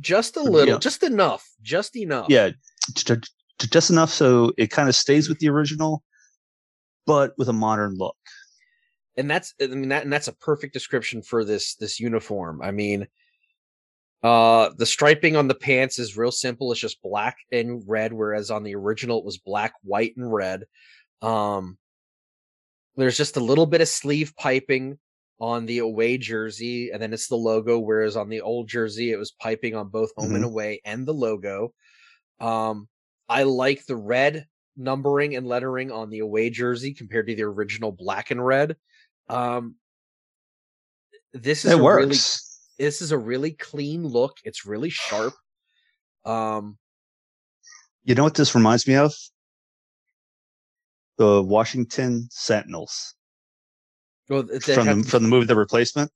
just 0.00 0.36
a 0.36 0.40
Yeah. 0.40 0.48
little, 0.50 0.78
just 0.78 1.02
enough, 1.02 1.46
just 1.62 1.94
enough. 1.96 2.26
Yeah, 2.28 2.50
just 3.58 3.90
enough 3.90 4.10
so 4.10 4.52
it 4.56 4.70
kind 4.70 4.88
of 4.88 4.96
stays 4.96 5.28
with 5.28 5.38
the 5.38 5.48
original, 5.48 6.02
but 7.06 7.34
with 7.38 7.48
a 7.48 7.52
modern 7.52 7.94
look. 7.96 8.16
And 9.16 9.30
that's 9.30 9.54
I 9.60 9.66
mean 9.66 9.88
that 9.88 10.04
and 10.04 10.12
that's 10.12 10.28
a 10.28 10.36
perfect 10.36 10.72
description 10.72 11.22
for 11.22 11.44
this 11.44 11.74
this 11.76 12.00
uniform. 12.00 12.60
I 12.62 12.70
mean, 12.70 13.06
uh, 14.22 14.70
the 14.76 14.86
striping 14.86 15.36
on 15.36 15.48
the 15.48 15.54
pants 15.54 15.98
is 15.98 16.16
real 16.16 16.32
simple. 16.32 16.70
It's 16.72 16.80
just 16.80 17.02
black 17.02 17.36
and 17.52 17.82
red, 17.86 18.12
whereas 18.12 18.50
on 18.50 18.62
the 18.62 18.74
original 18.74 19.18
it 19.18 19.24
was 19.24 19.38
black, 19.38 19.72
white, 19.82 20.14
and 20.16 20.32
red. 20.32 20.64
Um, 21.22 21.78
there's 22.96 23.16
just 23.16 23.36
a 23.36 23.44
little 23.44 23.66
bit 23.66 23.80
of 23.80 23.88
sleeve 23.88 24.34
piping 24.36 24.98
on 25.40 25.64
the 25.64 25.78
away 25.78 26.18
jersey, 26.18 26.90
and 26.90 27.02
then 27.02 27.12
it's 27.12 27.28
the 27.28 27.36
logo. 27.36 27.78
Whereas 27.78 28.16
on 28.16 28.28
the 28.28 28.42
old 28.42 28.68
jersey, 28.68 29.10
it 29.10 29.18
was 29.18 29.32
piping 29.32 29.74
on 29.74 29.88
both 29.88 30.10
home 30.16 30.34
and 30.34 30.44
away 30.44 30.80
and 30.84 31.06
the 31.06 31.14
logo. 31.14 31.72
Um, 32.40 32.88
I 33.28 33.44
like 33.44 33.86
the 33.86 33.96
red 33.96 34.46
numbering 34.76 35.36
and 35.36 35.46
lettering 35.46 35.90
on 35.90 36.10
the 36.10 36.18
away 36.18 36.50
jersey 36.50 36.92
compared 36.92 37.26
to 37.28 37.34
the 37.34 37.42
original 37.42 37.92
black 37.92 38.30
and 38.30 38.44
red. 38.44 38.76
Um, 39.30 39.76
this 41.32 41.64
is 41.64 41.72
It 41.72 41.78
a 41.78 41.82
works. 41.82 42.00
really 42.06 42.86
this 42.86 43.02
is 43.02 43.12
a 43.12 43.18
really 43.18 43.52
clean 43.52 44.06
look. 44.06 44.38
It's 44.44 44.64
really 44.66 44.90
sharp. 44.90 45.34
Um, 46.24 46.78
You 48.04 48.14
know 48.14 48.24
what 48.24 48.34
this 48.34 48.54
reminds 48.54 48.86
me 48.88 48.96
of? 48.96 49.14
The 51.18 51.42
Washington 51.42 52.26
Sentinels 52.30 53.14
well, 54.28 54.42
from 54.42 54.86
the, 54.86 55.02
to- 55.02 55.08
from 55.08 55.22
the 55.22 55.28
movie 55.28 55.44
The 55.46 55.54
Replacement, 55.56 56.10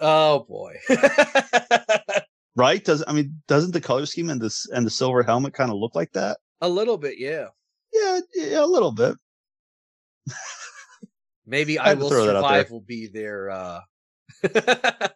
oh 0.00 0.40
boy, 0.40 0.74
right? 2.56 2.84
Does 2.84 3.04
I 3.06 3.12
mean 3.12 3.40
doesn't 3.46 3.72
the 3.72 3.80
color 3.80 4.06
scheme 4.06 4.28
and 4.30 4.40
this 4.40 4.66
and 4.70 4.84
the 4.84 4.90
silver 4.90 5.22
helmet 5.22 5.54
kind 5.54 5.70
of 5.70 5.76
look 5.76 5.94
like 5.94 6.10
that? 6.12 6.38
a 6.60 6.68
little 6.68 6.98
bit, 6.98 7.18
yeah. 7.18 7.46
Yeah, 7.92 8.20
yeah, 8.34 8.64
a 8.64 8.66
little 8.66 8.92
bit. 8.92 9.16
Maybe 11.46 11.78
I 11.78 11.90
I, 11.90 11.94
will 11.94 12.10
survive 12.10 12.70
will 12.70 12.80
be 12.80 13.06
their 13.06 13.50
uh 13.50 13.80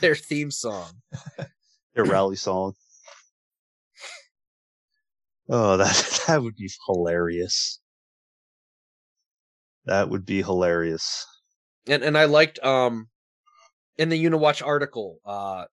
their 0.00 0.14
theme 0.14 0.50
song. 0.50 0.90
Their 1.94 2.04
rally 2.04 2.36
song. 2.36 2.74
Oh, 5.48 5.76
that 5.76 6.22
that 6.28 6.40
would 6.40 6.54
be 6.54 6.70
hilarious. 6.86 7.80
That 9.86 10.08
would 10.08 10.24
be 10.24 10.40
hilarious. 10.40 11.26
And 11.88 12.04
and 12.04 12.16
I 12.16 12.26
liked 12.26 12.60
um 12.60 13.08
in 13.98 14.08
the 14.08 14.16
Uni-Watch 14.16 14.62
article, 14.62 15.18
uh, 15.26 15.64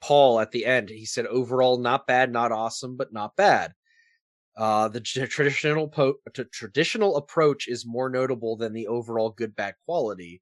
Paul 0.00 0.40
at 0.40 0.52
the 0.52 0.64
end, 0.64 0.88
he 0.88 1.04
said 1.04 1.26
overall 1.26 1.78
not 1.78 2.06
bad, 2.06 2.32
not 2.32 2.52
awesome, 2.52 2.96
but 2.96 3.12
not 3.12 3.36
bad. 3.36 3.72
Uh, 4.56 4.88
the 4.88 5.00
tr- 5.00 5.26
traditional 5.26 5.86
po- 5.86 6.14
t- 6.32 6.44
traditional 6.50 7.16
approach 7.16 7.68
is 7.68 7.84
more 7.84 8.08
notable 8.08 8.56
than 8.56 8.72
the 8.72 8.86
overall 8.86 9.30
good 9.30 9.54
bad 9.54 9.74
quality, 9.84 10.40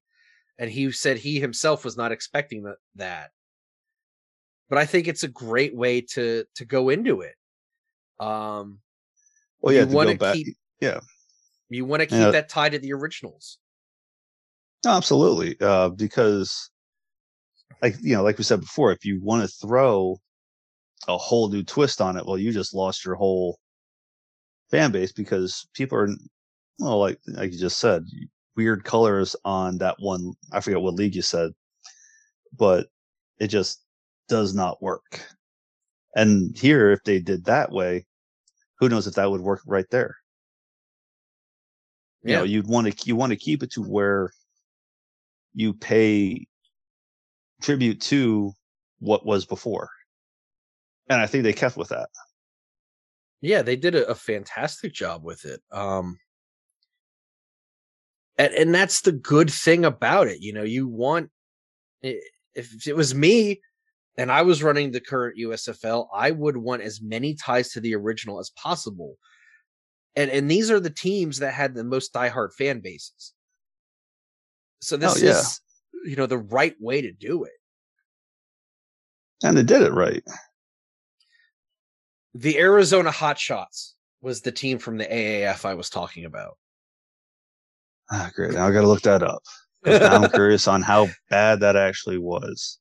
and 0.57 0.69
he 0.71 0.89
said 0.91 1.17
he 1.17 1.39
himself 1.39 1.83
was 1.83 1.97
not 1.97 2.11
expecting 2.13 2.63
that. 2.63 2.77
that. 2.95 3.31
But 4.69 4.77
I 4.79 4.85
think 4.85 5.07
it's 5.07 5.23
a 5.23 5.27
great 5.27 5.75
way 5.75 6.01
to 6.13 6.45
to 6.55 6.65
go 6.65 6.89
into 6.89 7.21
it. 7.21 7.35
Um, 8.19 8.79
Well, 9.59 9.73
yeah, 9.75 9.85
you 9.85 9.93
wanna 9.95 10.15
back. 10.15 10.35
keep- 10.35 10.57
yeah. 10.79 11.01
you 11.69 11.83
want 11.83 11.99
to 12.01 12.05
keep 12.05 12.17
Yeah. 12.19 12.31
that 12.31 12.47
tied 12.47 12.71
to 12.71 12.79
the 12.79 12.93
originals. 12.93 13.57
No, 14.85 14.91
absolutely. 14.91 15.59
Uh, 15.59 15.89
because, 15.89 16.69
like 17.81 17.95
you 18.01 18.15
know, 18.15 18.23
like 18.23 18.37
we 18.37 18.43
said 18.45 18.61
before, 18.61 18.91
if 18.93 19.03
you 19.03 19.19
want 19.21 19.41
to 19.49 19.67
throw 19.67 20.21
a 21.07 21.17
whole 21.17 21.49
new 21.49 21.63
twist 21.63 21.99
on 22.01 22.15
it, 22.17 22.25
well, 22.25 22.37
you 22.37 22.53
just 22.53 22.73
lost 22.73 23.03
your 23.03 23.15
whole 23.15 23.59
fan 24.71 24.91
base 24.91 25.11
because 25.11 25.67
people 25.73 25.97
are, 25.97 26.09
well, 26.79 26.99
like 26.99 27.19
like 27.27 27.51
you 27.53 27.59
just 27.59 27.79
said, 27.79 28.03
weird 28.55 28.83
colors 28.83 29.35
on 29.45 29.77
that 29.79 29.95
one. 29.99 30.33
I 30.51 30.59
forget 30.61 30.81
what 30.81 30.95
league 30.95 31.15
you 31.15 31.21
said, 31.21 31.51
but 32.57 32.87
it 33.39 33.47
just 33.47 33.83
does 34.27 34.53
not 34.53 34.81
work. 34.81 35.21
And 36.15 36.57
here, 36.57 36.91
if 36.91 37.03
they 37.03 37.19
did 37.19 37.45
that 37.45 37.71
way, 37.71 38.05
who 38.79 38.89
knows 38.89 39.07
if 39.07 39.15
that 39.15 39.29
would 39.31 39.41
work 39.41 39.61
right 39.67 39.85
there? 39.91 40.15
You 42.23 42.33
know, 42.33 42.43
you'd 42.43 42.67
want 42.67 42.87
to 42.87 43.07
you 43.07 43.15
want 43.15 43.31
to 43.31 43.35
keep 43.37 43.61
it 43.63 43.71
to 43.73 43.81
where 43.81 44.31
you 45.53 45.73
pay 45.73 46.47
tribute 47.61 48.01
to 48.01 48.51
what 48.99 49.25
was 49.25 49.45
before. 49.45 49.89
And 51.09 51.21
I 51.21 51.27
think 51.27 51.43
they 51.43 51.53
kept 51.53 51.77
with 51.77 51.89
that. 51.89 52.09
Yeah 53.41 53.61
they 53.61 53.75
did 53.75 53.95
a, 53.95 54.07
a 54.07 54.15
fantastic 54.15 54.93
job 54.93 55.23
with 55.23 55.45
it 55.45 55.61
um 55.71 56.17
and, 58.37 58.53
and 58.53 58.75
that's 58.75 59.01
the 59.01 59.11
good 59.11 59.49
thing 59.49 59.85
about 59.85 60.27
it 60.27 60.41
you 60.41 60.53
know 60.53 60.63
you 60.63 60.87
want 60.87 61.29
if 62.01 62.87
it 62.87 62.95
was 62.95 63.15
me 63.15 63.61
and 64.17 64.31
i 64.31 64.41
was 64.41 64.63
running 64.63 64.91
the 64.91 65.01
current 65.01 65.37
usfl 65.39 66.07
i 66.13 66.31
would 66.31 66.57
want 66.57 66.81
as 66.81 67.01
many 67.01 67.35
ties 67.35 67.69
to 67.71 67.79
the 67.79 67.95
original 67.95 68.39
as 68.39 68.51
possible 68.51 69.15
and 70.15 70.29
and 70.31 70.49
these 70.49 70.71
are 70.71 70.79
the 70.79 70.89
teams 70.89 71.39
that 71.39 71.53
had 71.53 71.73
the 71.73 71.83
most 71.83 72.13
diehard 72.13 72.53
fan 72.53 72.79
bases 72.79 73.33
so 74.81 74.97
this 74.97 75.21
yeah. 75.21 75.31
is 75.31 75.61
you 76.05 76.15
know 76.15 76.25
the 76.27 76.37
right 76.37 76.75
way 76.79 77.01
to 77.01 77.11
do 77.11 77.43
it 77.43 77.51
And 79.43 79.57
they 79.57 79.63
did 79.63 79.81
it 79.81 79.93
right. 79.93 80.23
The 82.35 82.59
arizona 82.59 83.09
hotshots 83.09 83.93
was 84.21 84.41
the 84.41 84.51
team 84.51 84.77
from 84.77 84.97
the 84.97 85.05
aaf 85.05 85.65
i 85.65 85.73
was 85.73 85.89
talking 85.89 86.25
about 86.25 86.57
Ah, 88.11 88.29
great. 88.35 88.51
Now 88.51 88.67
I 88.67 88.71
got 88.71 88.81
to 88.81 88.87
look 88.87 89.01
that 89.01 89.23
up. 89.23 89.41
I'm 89.83 90.29
curious 90.29 90.67
on 90.67 90.83
how 90.83 91.07
bad 91.31 91.61
that 91.61 91.75
actually 91.75 92.19
was. 92.19 92.77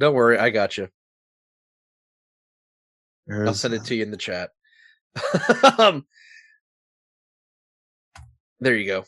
don't 0.00 0.14
worry 0.14 0.38
i 0.38 0.48
got 0.48 0.78
you 0.78 0.88
I'll 3.30 3.52
send 3.54 3.74
it 3.74 3.84
to 3.84 3.94
you 3.94 4.02
in 4.02 4.10
the 4.10 4.16
chat. 4.16 4.50
um, 5.78 6.04
there 8.60 8.76
you 8.76 8.86
go. 8.86 9.04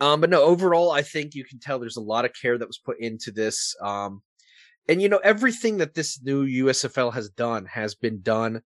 Um, 0.00 0.20
but 0.20 0.30
no, 0.30 0.42
overall, 0.42 0.90
I 0.90 1.02
think 1.02 1.34
you 1.34 1.44
can 1.44 1.58
tell 1.58 1.78
there's 1.78 1.96
a 1.96 2.02
lot 2.02 2.24
of 2.24 2.32
care 2.40 2.58
that 2.58 2.68
was 2.68 2.78
put 2.78 3.00
into 3.00 3.30
this. 3.30 3.74
Um, 3.80 4.22
and 4.88 5.00
you 5.02 5.08
know, 5.08 5.18
everything 5.18 5.78
that 5.78 5.94
this 5.94 6.20
new 6.22 6.44
USFL 6.64 7.12
has 7.12 7.28
done 7.28 7.66
has 7.66 7.94
been 7.94 8.22
done 8.22 8.62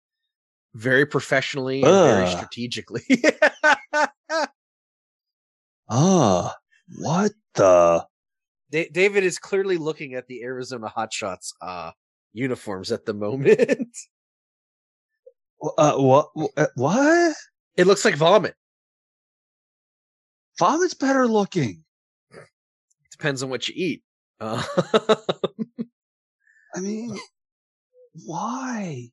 very 0.73 1.05
professionally 1.05 1.83
and 1.83 1.91
very 1.91 2.27
strategically. 2.27 3.03
Ah, 5.93 6.55
what 6.99 7.33
the? 7.55 8.05
Da- 8.71 8.89
David 8.93 9.25
is 9.25 9.37
clearly 9.37 9.75
looking 9.77 10.13
at 10.13 10.25
the 10.27 10.41
Arizona 10.41 10.87
Hotshots 10.95 11.51
uh 11.61 11.91
uniforms 12.33 12.91
at 12.93 13.05
the 13.05 13.13
moment. 13.13 13.97
Uh, 15.77 15.93
what? 15.93 16.29
What? 16.73 17.35
it 17.77 17.85
looks 17.85 18.03
like 18.03 18.15
vomit. 18.15 18.55
Vomit's 20.57 20.95
better 20.95 21.27
looking. 21.27 21.83
Depends 23.11 23.43
on 23.43 23.51
what 23.51 23.67
you 23.67 23.75
eat. 23.77 24.03
Uh, 24.39 24.63
I 26.75 26.79
mean, 26.79 27.17
why? 28.25 29.11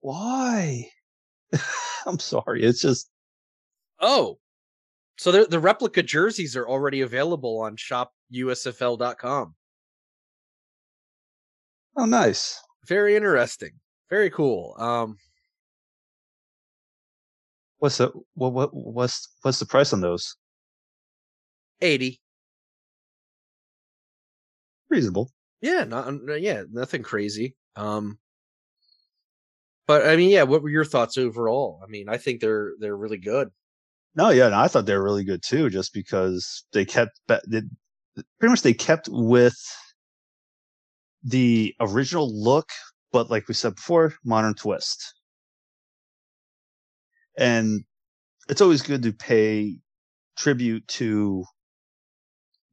Why? 0.00 0.90
I'm 2.06 2.18
sorry. 2.18 2.62
It's 2.64 2.80
just 2.82 3.10
Oh, 4.00 4.38
so 5.18 5.32
the 5.32 5.46
the 5.46 5.60
replica 5.60 6.02
jerseys 6.02 6.56
are 6.56 6.68
already 6.68 7.02
available 7.02 7.60
on 7.60 7.76
shopusfl.com. 7.76 9.54
oh 11.96 12.04
nice. 12.06 12.60
Very 12.86 13.14
interesting. 13.16 13.72
Very 14.10 14.30
cool. 14.30 14.74
Um, 14.78 15.18
What's 17.78 17.98
the 17.98 18.12
what 18.34 18.52
what 18.52 18.72
what's 18.72 19.28
what's 19.42 19.58
the 19.58 19.66
price 19.66 19.92
on 19.92 20.00
those? 20.00 20.36
eighty. 21.82 22.21
Reasonable. 24.92 25.30
Yeah, 25.62 25.84
not 25.84 26.12
yeah, 26.38 26.64
nothing 26.70 27.02
crazy. 27.02 27.56
Um, 27.76 28.18
but 29.86 30.06
I 30.06 30.16
mean, 30.16 30.28
yeah, 30.28 30.42
what 30.42 30.62
were 30.62 30.68
your 30.68 30.84
thoughts 30.84 31.16
overall? 31.16 31.80
I 31.82 31.86
mean, 31.86 32.10
I 32.10 32.18
think 32.18 32.42
they're 32.42 32.72
they're 32.78 32.94
really 32.94 33.16
good. 33.16 33.48
No, 34.14 34.28
yeah, 34.28 34.50
no, 34.50 34.58
I 34.58 34.68
thought 34.68 34.84
they 34.84 34.94
were 34.94 35.02
really 35.02 35.24
good 35.24 35.42
too, 35.42 35.70
just 35.70 35.94
because 35.94 36.64
they 36.74 36.84
kept 36.84 37.18
they, 37.26 37.62
pretty 38.38 38.50
much 38.50 38.60
they 38.60 38.74
kept 38.74 39.08
with 39.10 39.56
the 41.24 41.74
original 41.80 42.30
look, 42.30 42.68
but 43.12 43.30
like 43.30 43.48
we 43.48 43.54
said 43.54 43.76
before, 43.76 44.12
modern 44.26 44.52
twist. 44.52 45.14
And 47.38 47.84
it's 48.50 48.60
always 48.60 48.82
good 48.82 49.02
to 49.04 49.12
pay 49.14 49.78
tribute 50.36 50.86
to 50.88 51.46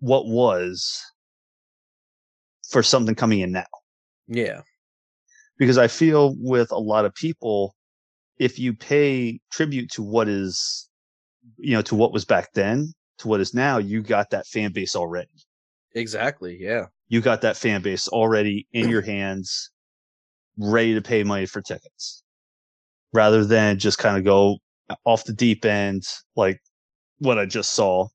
what 0.01 0.25
was 0.25 1.01
for 2.69 2.83
something 2.83 3.15
coming 3.15 3.39
in 3.39 3.51
now. 3.51 3.65
Yeah, 4.27 4.61
Because 5.57 5.77
I 5.77 5.87
feel 5.87 6.35
with 6.37 6.71
a 6.71 6.77
lot 6.77 7.05
of 7.05 7.13
people, 7.15 7.75
if 8.37 8.59
you 8.59 8.73
pay 8.73 9.39
tribute 9.51 9.89
to 9.91 10.03
what 10.03 10.27
is, 10.27 10.87
you 11.57 11.73
know, 11.73 11.81
to 11.83 11.95
what 11.95 12.13
was 12.13 12.25
back 12.25 12.53
then, 12.53 12.93
to 13.19 13.27
what 13.27 13.39
is 13.41 13.53
now, 13.53 13.79
you 13.79 14.01
got 14.01 14.29
that 14.29 14.45
fan 14.47 14.71
base 14.71 14.95
already. 14.95 15.29
exactly. 15.95 16.57
Yeah, 16.59 16.85
You 17.07 17.21
got 17.21 17.41
that 17.41 17.57
fan 17.57 17.81
base 17.81 18.07
already 18.07 18.67
in 18.71 18.87
your 18.93 19.01
hands, 19.01 19.71
ready 20.57 20.93
to 20.93 21.01
pay 21.01 21.23
money 21.23 21.45
for 21.47 21.61
tickets 21.61 22.23
rather 23.13 23.43
than 23.43 23.79
just 23.79 23.97
kind 23.97 24.17
of 24.17 24.23
go 24.23 24.57
off 25.05 25.23
the 25.23 25.33
deep 25.33 25.65
end 25.65 26.03
like 26.35 26.59
what 27.17 27.39
I 27.39 27.45
just 27.47 27.71
saw 27.71 28.07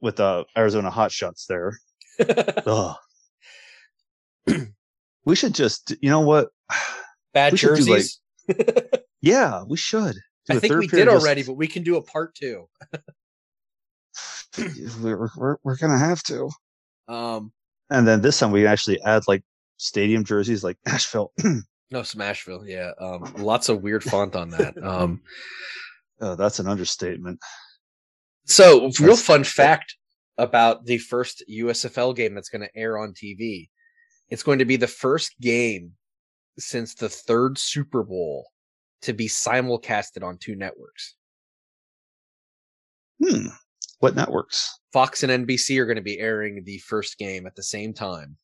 with 0.00 0.16
the 0.16 0.44
Arizona 0.56 0.88
Hot 0.90 1.12
Shots 1.12 1.46
there. 1.46 1.78
Ugh. 2.18 2.96
We 5.24 5.36
should 5.36 5.54
just, 5.54 5.94
you 6.00 6.10
know 6.10 6.20
what? 6.20 6.48
bad 7.34 7.52
We 7.52 7.58
do, 7.58 7.68
like, 7.68 7.76
jerseys. 7.76 8.20
Yeah, 9.22 9.64
we 9.66 9.76
should. 9.76 10.14
I 10.48 10.60
think 10.60 10.74
we 10.76 10.86
did 10.86 11.06
just- 11.06 11.24
already, 11.24 11.42
but 11.42 11.54
we 11.54 11.66
can 11.66 11.82
do 11.82 11.96
a 11.96 12.02
part 12.02 12.36
two. 12.36 12.68
we're, 15.02 15.28
we're, 15.36 15.56
we're 15.64 15.76
gonna 15.76 15.98
have 15.98 16.22
to. 16.24 16.50
Um, 17.08 17.52
And 17.90 18.06
then 18.06 18.20
this 18.20 18.38
time 18.38 18.52
we 18.52 18.66
actually 18.66 19.00
add 19.02 19.24
like 19.26 19.42
stadium 19.78 20.24
jerseys 20.24 20.64
like 20.64 20.76
Asheville. 20.86 21.32
no, 21.90 22.00
Smashville. 22.00 22.66
Yeah, 22.66 22.92
um, 23.00 23.32
lots 23.36 23.68
of 23.68 23.82
weird 23.82 24.04
font 24.04 24.36
on 24.36 24.50
that. 24.50 24.74
Um, 24.82 25.22
oh, 26.20 26.36
that's 26.36 26.58
an 26.58 26.68
understatement. 26.68 27.40
So, 28.44 28.90
real 29.00 29.16
fun 29.16 29.42
fact 29.42 29.96
about 30.38 30.84
the 30.84 30.98
first 30.98 31.42
USFL 31.50 32.14
game 32.14 32.34
that's 32.34 32.48
going 32.48 32.62
to 32.62 32.76
air 32.76 32.96
on 32.96 33.12
TV. 33.12 33.68
It's 34.28 34.42
going 34.42 34.58
to 34.58 34.64
be 34.64 34.76
the 34.76 34.86
first 34.86 35.38
game 35.40 35.92
since 36.58 36.94
the 36.94 37.08
third 37.08 37.58
Super 37.58 38.02
Bowl 38.02 38.46
to 39.02 39.12
be 39.12 39.28
simulcasted 39.28 40.24
on 40.24 40.38
two 40.38 40.56
networks. 40.56 41.14
Hmm. 43.22 43.48
What 44.00 44.14
networks? 44.14 44.78
Fox 44.92 45.22
and 45.22 45.46
NBC 45.46 45.78
are 45.78 45.86
going 45.86 45.96
to 45.96 46.02
be 46.02 46.18
airing 46.18 46.62
the 46.64 46.78
first 46.78 47.18
game 47.18 47.46
at 47.46 47.54
the 47.54 47.62
same 47.62 47.94
time 47.94 48.36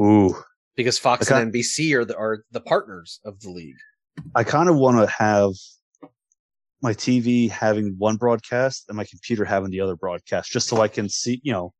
Ooh. 0.00 0.34
because 0.76 0.98
Fox 0.98 1.30
and 1.30 1.52
NBC 1.52 1.94
are 1.94 2.04
the, 2.04 2.16
are 2.16 2.44
the 2.52 2.60
partners 2.60 3.20
of 3.24 3.40
the 3.40 3.50
league. 3.50 3.76
I 4.34 4.44
kind 4.44 4.68
of 4.68 4.76
want 4.76 4.98
to 4.98 5.06
have 5.06 5.52
my 6.82 6.92
TV 6.92 7.50
having 7.50 7.94
one 7.98 8.16
broadcast 8.16 8.84
and 8.88 8.96
my 8.96 9.04
computer 9.04 9.44
having 9.44 9.70
the 9.70 9.80
other 9.80 9.96
broadcast, 9.96 10.50
just 10.50 10.68
so 10.68 10.80
I 10.80 10.88
can 10.88 11.08
see, 11.08 11.40
you 11.42 11.52
know, 11.52 11.72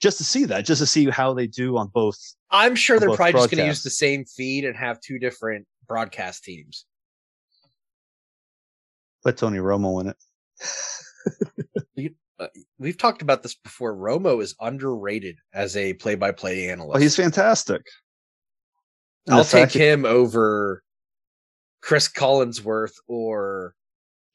just 0.00 0.18
to 0.18 0.24
see 0.24 0.44
that, 0.44 0.64
just 0.64 0.80
to 0.80 0.86
see 0.86 1.08
how 1.08 1.34
they 1.34 1.46
do 1.46 1.76
on 1.76 1.88
both. 1.88 2.18
I'm 2.50 2.74
sure 2.74 2.98
they're 2.98 3.08
both 3.08 3.16
probably 3.16 3.32
just 3.32 3.50
going 3.50 3.62
to 3.62 3.66
use 3.66 3.82
the 3.82 3.90
same 3.90 4.24
feed 4.24 4.64
and 4.64 4.76
have 4.76 5.00
two 5.00 5.18
different 5.18 5.66
broadcast 5.86 6.44
teams. 6.44 6.86
Put 9.24 9.36
Tony 9.36 9.58
Romo 9.58 10.00
in 10.00 10.08
it. 10.08 10.16
Uh, 12.38 12.48
we've 12.78 12.98
talked 12.98 13.22
about 13.22 13.42
this 13.42 13.54
before. 13.54 13.96
Romo 13.96 14.42
is 14.42 14.54
underrated 14.60 15.38
as 15.54 15.74
a 15.76 15.94
play-by-play 15.94 16.68
analyst. 16.68 16.92
Well, 16.92 17.02
he's 17.02 17.16
fantastic. 17.16 17.82
And 19.26 19.36
I'll 19.36 19.44
take 19.44 19.72
him 19.72 20.04
over 20.04 20.82
Cris 21.80 22.08
Collinsworth 22.08 22.92
or 23.08 23.74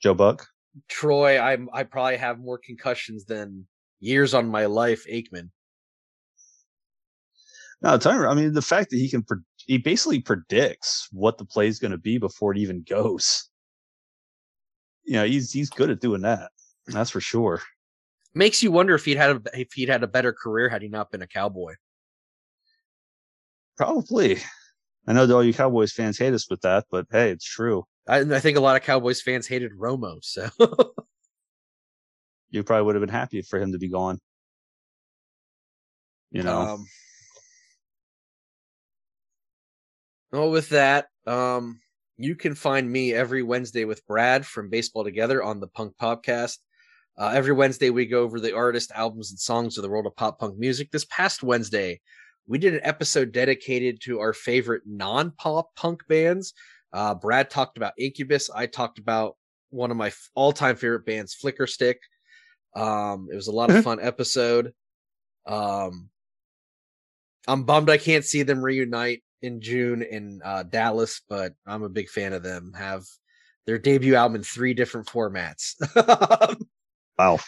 Joe 0.02 0.16
Buck. 0.16 0.48
Troy. 0.90 1.40
I 1.40 1.58
I 1.74 1.84
probably 1.84 2.18
have 2.18 2.40
more 2.40 2.58
concussions 2.58 3.26
than 3.26 3.68
years 4.02 4.34
on 4.34 4.50
my 4.50 4.66
life. 4.66 5.06
Aikman. 5.10 5.50
No, 7.82 7.98
Tony. 7.98 8.26
I 8.26 8.34
mean, 8.34 8.54
the 8.54 8.62
fact 8.62 8.92
that 8.92 8.98
he 8.98 9.10
can, 9.10 9.24
pre- 9.24 9.38
he 9.58 9.78
basically 9.78 10.20
predicts 10.20 11.08
what 11.12 11.38
the 11.38 11.46
play 11.46 11.68
is 11.68 11.80
going 11.80 11.92
to 11.92 11.98
be 11.98 12.18
before 12.18 12.52
it 12.52 12.58
even 12.58 12.84
goes. 12.88 13.50
You 15.04 15.14
know, 15.14 15.26
he's 15.26 15.52
he's 15.52 15.70
good 15.70 15.90
at 15.90 16.00
doing 16.00 16.22
that. 16.22 16.52
That's 16.88 17.10
for 17.10 17.22
sure. 17.22 17.62
Makes 18.34 18.62
you 18.62 18.72
wonder 18.72 18.94
if 18.94 19.06
he'd 19.06 19.18
had 19.18 19.32
a, 19.32 19.42
if 19.60 19.74
he'd 19.74 19.90
had 19.90 20.04
a 20.04 20.08
better 20.08 20.32
career 20.32 20.70
had 20.70 20.82
he 20.82 20.88
not 20.88 21.12
been 21.12 21.22
a 21.22 21.28
cowboy. 21.28 21.74
Probably. 23.78 24.38
I 25.08 25.14
know 25.14 25.26
that 25.26 25.34
all 25.34 25.44
you 25.44 25.54
Cowboys 25.54 25.92
fans 25.92 26.20
hate 26.20 26.34
us 26.34 26.50
with 26.50 26.62
that, 26.62 26.86
but 26.92 27.08
hey, 27.12 27.32
it's 27.32 27.46
true. 27.46 27.84
I, 28.08 28.20
I 28.20 28.40
think 28.40 28.58
a 28.58 28.62
lot 28.62 28.76
of 28.76 28.84
Cowboys 28.84 29.22
fans 29.22 29.48
hated 29.48 29.72
Romo. 29.72 30.24
So 30.24 30.50
You 32.52 32.64
probably 32.64 32.86
would 32.86 32.96
have 32.96 33.02
been 33.02 33.10
happy 33.10 33.42
for 33.42 33.60
him 33.60 33.72
to 33.72 33.80
be 33.80 33.88
gone. 33.88 34.20
You 36.32 36.44
know, 36.44 36.60
Um, 36.60 36.86
well, 40.32 40.52
with 40.52 40.70
that, 40.70 41.08
um, 41.26 41.80
you 42.18 42.36
can 42.36 42.56
find 42.56 42.90
me 42.90 43.14
every 43.14 43.44
Wednesday 43.44 43.84
with 43.86 44.06
Brad 44.06 44.46
from 44.46 44.70
Baseball 44.70 45.04
Together 45.04 45.44
on 45.44 45.60
the 45.60 45.68
Punk 45.68 45.94
Podcast. 46.00 46.58
Uh, 47.18 47.32
every 47.34 47.52
Wednesday, 47.52 47.90
we 47.90 48.06
go 48.06 48.22
over 48.22 48.40
the 48.40 48.56
artist, 48.56 48.92
albums, 48.96 49.32
and 49.32 49.40
songs 49.40 49.78
of 49.78 49.82
the 49.82 49.90
world 49.90 50.06
of 50.06 50.16
pop 50.16 50.40
punk 50.40 50.58
music. 50.58 50.92
This 50.92 51.06
past 51.06 51.44
Wednesday, 51.44 52.00
we 52.48 52.58
did 52.58 52.74
an 52.74 52.82
episode 52.84 53.32
dedicated 53.32 54.02
to 54.04 54.20
our 54.20 54.34
favorite 54.34 54.84
non 54.86 55.32
pop 55.32 55.76
punk 55.76 56.02
bands. 56.08 56.54
Uh, 56.94 57.14
Brad 57.14 57.50
talked 57.50 57.78
about 57.78 57.94
Incubus. 57.98 58.50
I 58.50 58.66
talked 58.66 59.00
about 59.00 59.36
one 59.70 59.92
of 59.92 59.98
my 59.98 60.12
all 60.36 60.54
time 60.54 60.76
favorite 60.76 61.06
bands, 61.06 61.36
Flickerstick. 61.36 61.96
Um, 62.76 63.28
it 63.32 63.36
was 63.36 63.48
a 63.48 63.52
lot 63.52 63.70
of 63.70 63.84
fun 63.84 64.00
episode. 64.02 64.74
Um, 65.46 66.10
I'm 67.48 67.64
bummed 67.64 67.90
I 67.90 67.98
can't 67.98 68.26
see 68.26 68.44
them 68.44 68.62
reunite 68.62 69.24
in 69.42 69.62
June 69.62 70.04
in 70.04 70.42
uh, 70.44 70.64
Dallas, 70.64 71.22
but 71.28 71.54
I'm 71.66 71.84
a 71.84 71.90
big 71.90 72.10
fan 72.10 72.34
of 72.34 72.44
them. 72.44 72.74
Have 72.78 73.04
their 73.66 73.78
debut 73.78 74.16
album 74.16 74.38
in 74.38 74.44
three 74.44 74.74
different 74.74 75.08
formats. 75.08 75.76
wow. 77.18 77.40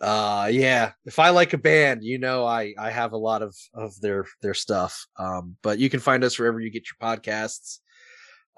uh 0.00 0.48
yeah 0.50 0.90
if 1.06 1.20
i 1.20 1.30
like 1.30 1.52
a 1.52 1.58
band 1.58 2.02
you 2.02 2.18
know 2.18 2.44
i 2.44 2.74
i 2.76 2.90
have 2.90 3.12
a 3.12 3.16
lot 3.16 3.40
of 3.40 3.54
of 3.72 3.98
their 4.00 4.26
their 4.42 4.52
stuff 4.52 5.06
um 5.16 5.56
but 5.62 5.78
you 5.78 5.88
can 5.88 6.00
find 6.00 6.24
us 6.24 6.36
wherever 6.36 6.58
you 6.58 6.70
get 6.70 6.84
your 6.88 7.08
podcasts 7.08 7.78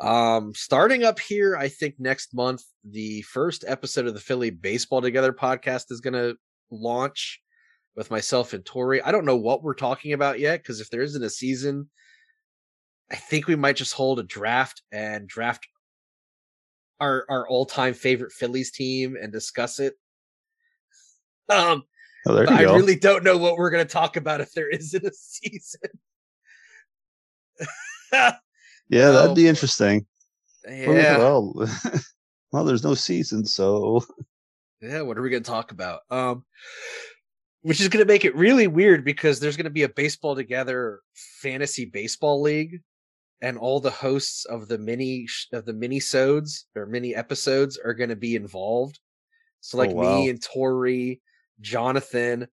um 0.01 0.53
starting 0.55 1.05
up 1.05 1.21
here 1.21 1.57
i 1.57 1.69
think 1.69 1.95
next 1.99 2.35
month 2.35 2.65
the 2.85 3.23
first 3.23 3.65
episode 3.67 4.07
of 4.07 4.15
the 4.15 4.21
philly 4.21 4.51
baseball 4.51 5.01
together 5.01 5.33
podcast 5.33 5.91
is 5.91 6.01
going 6.01 6.15
to 6.15 6.37
launch 6.71 7.41
with 7.95 8.11
myself 8.11 8.53
and 8.55 8.65
tori 8.65 9.01
i 9.03 9.13
don't 9.13 9.25
know 9.25 9.37
what 9.37 9.63
we're 9.63 9.73
talking 9.73 10.13
about 10.13 10.41
yet 10.41 10.61
because 10.61 10.81
if 10.81 10.91
there 10.91 11.03
isn't 11.03 11.23
a 11.23 11.31
season 11.31 11.89
i 13.13 13.15
think 13.15 13.47
we 13.47 13.55
might 13.55 13.77
just 13.77 13.95
hold 13.95 14.19
a 14.19 14.25
draft 14.25 14.83
and 14.91 15.29
draft 15.29 15.69
our 16.99 17.25
our 17.29 17.49
all-time 17.49 17.95
favorite 17.95 18.33
phillies 18.33 18.73
team 18.73 19.17
and 19.21 19.33
discuss 19.33 19.79
it 19.79 19.95
um 21.51 21.85
Oh, 22.27 22.33
there 22.35 22.45
you 22.51 22.57
I 22.57 22.63
go. 22.65 22.75
really 22.75 22.97
don't 22.97 23.23
know 23.23 23.37
what 23.37 23.59
we're 23.59 23.69
going 23.69 23.87
to 23.87 23.93
talk 23.93 24.17
about 24.17 24.41
if 24.41 24.51
there 24.53 24.71
isn't 24.71 25.05
a 25.05 25.13
season. 25.13 25.81
yeah, 28.89 29.07
no. 29.07 29.13
that'd 29.13 29.37
be 29.37 29.49
interesting. 29.49 30.07
yeah. 30.69 31.19
Well, 31.19 31.55
well, 32.53 32.65
there's 32.65 32.85
no 32.85 32.95
season, 32.95 33.45
so 33.45 34.05
Yeah, 34.81 35.03
what 35.03 35.19
are 35.19 35.23
we 35.23 35.31
going 35.31 35.43
to 35.43 35.51
talk 35.51 35.73
about? 35.73 36.01
Um 36.11 36.45
which 37.63 37.81
is 37.81 37.89
going 37.89 38.05
to 38.07 38.13
make 38.13 38.27
it 38.27 38.37
really 38.37 38.67
weird 38.67 39.07
because 39.07 39.41
there's 39.41 39.57
going 39.57 39.65
to 39.65 39.71
be 39.71 39.85
a 39.85 39.89
baseball 39.89 40.37
together 40.37 41.01
fantasy 41.41 41.87
baseball 41.87 42.43
league 42.43 42.83
and 43.41 43.57
all 43.57 43.81
the 43.81 43.91
hosts 43.91 44.45
of 44.45 44.69
the 44.69 44.77
mini 44.77 45.27
of 45.53 45.65
the 45.65 45.73
mini 45.73 45.99
sodes 45.99 46.67
or 46.77 46.85
mini 46.85 47.15
episodes 47.15 47.79
are 47.83 47.95
going 47.95 48.11
to 48.11 48.17
be 48.17 48.37
involved. 48.37 48.99
So 49.63 49.79
like 49.79 49.91
Oh, 49.91 49.95
wow. 49.95 50.17
me 50.17 50.29
and 50.29 50.43
Tori, 50.43 51.23
Jonathan, 51.61 52.49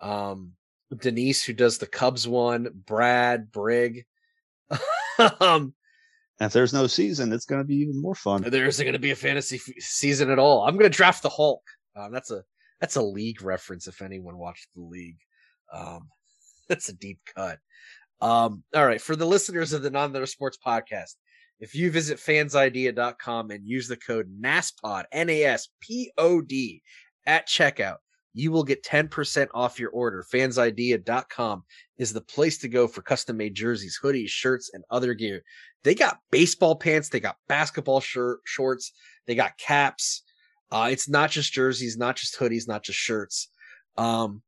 um 0.00 0.52
Denise 0.96 1.44
who 1.44 1.52
does 1.52 1.78
the 1.78 1.86
Cubs 1.86 2.26
one, 2.26 2.68
Brad, 2.86 3.52
Brig. 3.52 4.04
um 5.40 5.74
if 6.40 6.52
there's 6.52 6.74
no 6.74 6.86
season, 6.86 7.32
it's 7.32 7.46
going 7.46 7.62
to 7.62 7.66
be 7.66 7.76
even 7.76 8.00
more 8.00 8.14
fun. 8.14 8.42
there 8.42 8.66
isn't 8.66 8.84
going 8.84 8.92
to 8.92 8.98
be 8.98 9.12
a 9.12 9.16
fantasy 9.16 9.56
f- 9.56 9.82
season 9.82 10.30
at 10.30 10.38
all. 10.38 10.66
I'm 10.66 10.76
going 10.76 10.90
to 10.90 10.96
draft 10.96 11.22
the 11.22 11.30
Hulk. 11.30 11.62
Um, 11.96 12.12
that's 12.12 12.30
a 12.30 12.42
that's 12.80 12.96
a 12.96 13.02
league 13.02 13.42
reference 13.42 13.86
if 13.86 14.02
anyone 14.02 14.36
watched 14.36 14.68
the 14.74 14.82
league. 14.82 15.18
Um, 15.72 16.08
that's 16.68 16.88
a 16.88 16.92
deep 16.92 17.20
cut. 17.34 17.58
Um, 18.20 18.62
all 18.74 18.86
right, 18.86 19.00
for 19.00 19.16
the 19.16 19.26
listeners 19.26 19.72
of 19.72 19.82
the 19.82 19.90
Not 19.90 20.10
Another 20.10 20.26
Sports 20.26 20.58
Podcast, 20.64 21.14
if 21.58 21.74
you 21.74 21.90
visit 21.90 22.18
fansidea.com 22.18 23.50
and 23.50 23.66
use 23.66 23.88
the 23.88 23.96
code 23.96 24.28
NASPOD 24.40 25.04
N 25.12 25.30
A 25.30 25.44
S 25.44 25.68
P 25.80 26.12
O 26.18 26.42
D 26.42 26.82
at 27.24 27.48
checkout, 27.48 27.96
you 28.36 28.52
will 28.52 28.64
get 28.64 28.84
10% 28.84 29.48
off 29.54 29.80
your 29.80 29.88
order. 29.90 30.22
Fansidea.com 30.30 31.64
is 31.96 32.12
the 32.12 32.20
place 32.20 32.58
to 32.58 32.68
go 32.68 32.86
for 32.86 33.00
custom 33.00 33.38
made 33.38 33.54
jerseys, 33.54 33.98
hoodies, 34.00 34.28
shirts, 34.28 34.70
and 34.74 34.84
other 34.90 35.14
gear. 35.14 35.42
They 35.84 35.94
got 35.94 36.18
baseball 36.30 36.76
pants, 36.76 37.08
they 37.08 37.18
got 37.18 37.38
basketball 37.48 38.00
shirt 38.00 38.40
shorts, 38.44 38.92
they 39.26 39.34
got 39.34 39.56
caps. 39.56 40.22
Uh, 40.70 40.88
it's 40.92 41.08
not 41.08 41.30
just 41.30 41.50
jerseys, 41.50 41.96
not 41.96 42.16
just 42.16 42.38
hoodies, 42.38 42.68
not 42.68 42.82
just 42.82 42.98
shirts. 42.98 43.48
Um, 43.96 44.42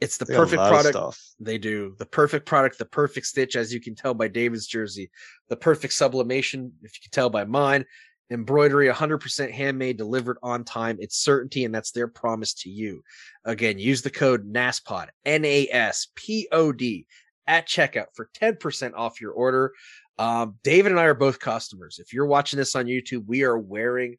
it's 0.00 0.16
the 0.16 0.26
They 0.26 0.36
perfect 0.36 0.62
product. 0.62 1.18
They 1.40 1.58
do 1.58 1.96
the 1.98 2.06
perfect 2.06 2.46
product, 2.46 2.78
the 2.78 2.84
perfect 2.84 3.26
stitch, 3.26 3.56
as 3.56 3.74
you 3.74 3.80
can 3.80 3.96
tell 3.96 4.14
by 4.14 4.28
David's 4.28 4.68
jersey, 4.68 5.10
the 5.48 5.56
perfect 5.56 5.94
sublimation, 5.94 6.72
if 6.82 6.94
you 6.94 7.00
can 7.02 7.10
tell 7.10 7.28
by 7.28 7.44
mine. 7.44 7.84
Embroidery, 8.30 8.88
100% 8.88 9.50
handmade, 9.50 9.96
delivered 9.96 10.36
on 10.42 10.64
time. 10.64 10.98
It's 11.00 11.16
certainty, 11.16 11.64
and 11.64 11.74
that's 11.74 11.92
their 11.92 12.08
promise 12.08 12.52
to 12.54 12.70
you. 12.70 13.02
Again, 13.44 13.78
use 13.78 14.02
the 14.02 14.10
code 14.10 14.52
NASPOD, 14.52 15.08
N 15.24 15.44
A 15.44 15.68
S 15.70 16.08
P 16.14 16.46
O 16.52 16.72
D, 16.72 17.06
at 17.46 17.66
checkout 17.66 18.08
for 18.14 18.28
10% 18.40 18.92
off 18.94 19.20
your 19.20 19.32
order. 19.32 19.72
Um, 20.18 20.56
David 20.64 20.92
and 20.92 21.00
I 21.00 21.04
are 21.04 21.14
both 21.14 21.38
customers. 21.38 21.98
If 21.98 22.12
you're 22.12 22.26
watching 22.26 22.58
this 22.58 22.74
on 22.76 22.86
YouTube, 22.86 23.24
we 23.26 23.44
are 23.44 23.56
wearing 23.58 24.16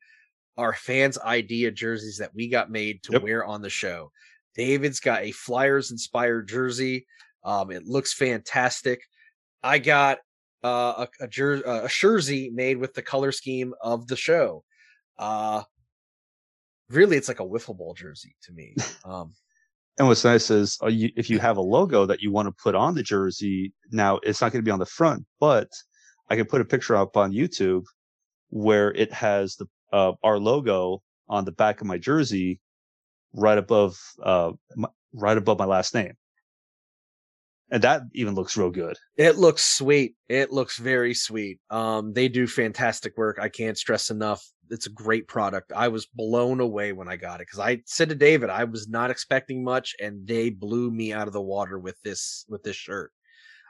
our 0.58 0.74
Fansidea 0.74 1.74
jerseys 1.74 2.18
that 2.18 2.34
we 2.34 2.50
got 2.50 2.72
made 2.72 3.04
to 3.04 3.14
Yep. 3.14 3.22
wear 3.24 3.46
on 3.46 3.62
the 3.62 3.70
show. 3.70 4.12
David's 4.56 5.00
got 5.00 5.24
a 5.24 5.32
Flyers 5.32 5.92
inspired 5.92 6.48
jersey. 6.50 7.06
Um, 7.44 7.72
it 7.72 7.86
looks 7.86 8.14
fantastic. 8.14 9.02
I 9.62 9.78
got 9.80 10.20
uh, 10.64 11.06
a 11.06 11.08
a, 11.26 11.28
jer- 11.28 11.68
uh, 11.68 11.86
a 11.86 11.88
jersey 11.88 12.50
made 12.54 12.78
with 12.78 12.94
the 12.94 13.02
color 13.02 13.32
scheme 13.32 13.74
of 13.82 14.08
the 14.08 14.16
show. 14.16 14.64
Uh, 15.18 15.64
really, 16.90 17.18
it's 17.18 17.28
like 17.28 17.40
a 17.40 17.46
wiffle 17.46 17.78
ball 17.78 17.94
jersey 17.94 18.36
to 18.44 18.52
me. 18.54 18.76
Um, 19.06 19.34
And 19.98 20.08
what's 20.08 20.24
nice 20.24 20.50
is 20.50 20.78
uh, 20.82 20.88
you, 20.88 21.10
if 21.16 21.30
you 21.30 21.40
have 21.40 21.58
a 21.58 21.62
logo 21.62 22.06
that 22.06 22.22
you 22.22 22.32
want 22.32 22.48
to 22.48 22.64
put 22.64 22.74
on 22.76 22.96
the 22.96 23.04
jersey, 23.04 23.74
now 23.92 24.20
it's 24.24 24.42
not 24.42 24.52
going 24.52 24.64
to 24.64 24.66
be 24.66 24.72
on 24.72 24.80
the 24.80 24.86
front, 24.86 25.26
but 25.40 25.68
I 26.30 26.36
can 26.36 26.46
put 26.46 26.62
a 26.62 26.66
picture 26.66 26.96
up 26.96 27.18
on 27.18 27.34
YouTube 27.34 27.84
where 28.50 28.92
it 28.94 29.12
has 29.12 29.56
the 29.56 29.68
uh, 29.92 30.14
our 30.24 30.40
logo 30.40 31.02
on 31.28 31.46
the 31.46 31.52
back 31.52 31.82
of 31.82 31.88
my 31.88 31.98
jersey, 31.98 32.60
right 33.34 33.58
above 33.58 33.98
uh, 34.24 34.52
my, 34.76 34.88
right 35.14 35.38
above 35.38 35.60
my 35.60 35.66
last 35.66 35.94
name, 35.94 36.14
and 37.72 37.84
that 37.84 38.02
even 38.14 38.36
looks 38.36 38.58
real 38.58 38.72
good. 38.72 38.98
It 39.18 39.38
looks 39.38 39.64
sweet. 39.66 40.16
It 40.28 40.52
looks 40.52 40.78
very 40.78 41.14
sweet. 41.14 41.60
Um, 41.70 42.14
they 42.14 42.28
do 42.28 42.48
fantastic 42.48 43.18
work. 43.18 43.38
I 43.40 43.50
can't 43.50 43.78
stress 43.78 44.10
enough. 44.10 44.44
It's 44.72 44.88
a 44.88 44.92
great 44.92 45.28
product. 45.28 45.72
I 45.76 45.88
was 45.88 46.06
blown 46.06 46.60
away 46.60 46.94
when 46.94 47.08
I 47.08 47.16
got 47.16 47.42
it 47.42 47.48
because 47.48 47.60
I 47.60 47.82
said 47.86 48.10
to 48.10 48.16
David, 48.16 48.50
I 48.50 48.64
was 48.66 48.88
not 48.88 49.12
expecting 49.12 49.64
much, 49.64 49.96
and 50.00 50.28
they 50.28 50.50
blew 50.50 50.92
me 50.92 51.12
out 51.14 51.28
of 51.28 51.34
the 51.34 51.42
water 51.42 51.80
with 51.80 51.96
this 52.04 52.46
with 52.50 52.64
this 52.64 52.76
shirt. 52.76 53.12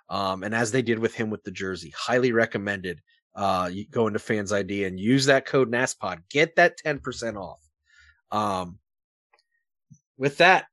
Um, 0.10 0.44
and 0.44 0.56
as 0.56 0.72
they 0.72 0.82
did 0.82 1.00
with 1.00 1.14
him 1.14 1.30
with 1.30 1.44
the 1.44 1.52
jersey, 1.52 1.94
highly 1.96 2.32
recommended. 2.32 3.02
uh, 3.36 3.70
you 3.72 3.86
go 3.88 4.08
into 4.08 4.20
Fansidea 4.20 4.88
and 4.88 5.00
use 5.00 5.26
that 5.26 5.46
code 5.46 5.72
NASPOD. 5.72 6.24
Get 6.30 6.56
that 6.56 6.78
10% 6.84 7.38
off. 7.38 7.60
Um, 8.32 8.80
with 10.18 10.38
that, 10.38 10.66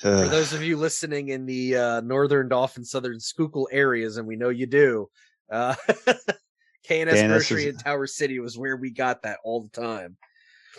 For 0.00 0.28
those 0.28 0.52
of 0.52 0.62
you 0.62 0.76
listening 0.76 1.30
in 1.30 1.46
the 1.46 1.76
uh, 1.76 2.00
northern 2.02 2.48
Dauphin, 2.48 2.84
southern 2.84 3.18
Schuylkill 3.18 3.68
areas, 3.72 4.16
and 4.16 4.26
we 4.28 4.36
know 4.36 4.48
you 4.48 4.66
do, 4.66 5.08
uh, 5.50 5.74
KNS 6.88 7.12
KNS 7.14 7.28
Grocery 7.28 7.64
is- 7.64 7.74
in 7.74 7.76
Tower 7.78 8.06
City 8.06 8.38
was 8.38 8.56
where 8.58 8.76
we 8.76 8.90
got 8.90 9.22
that 9.22 9.38
all 9.44 9.62
the 9.62 9.80
time. 9.80 10.16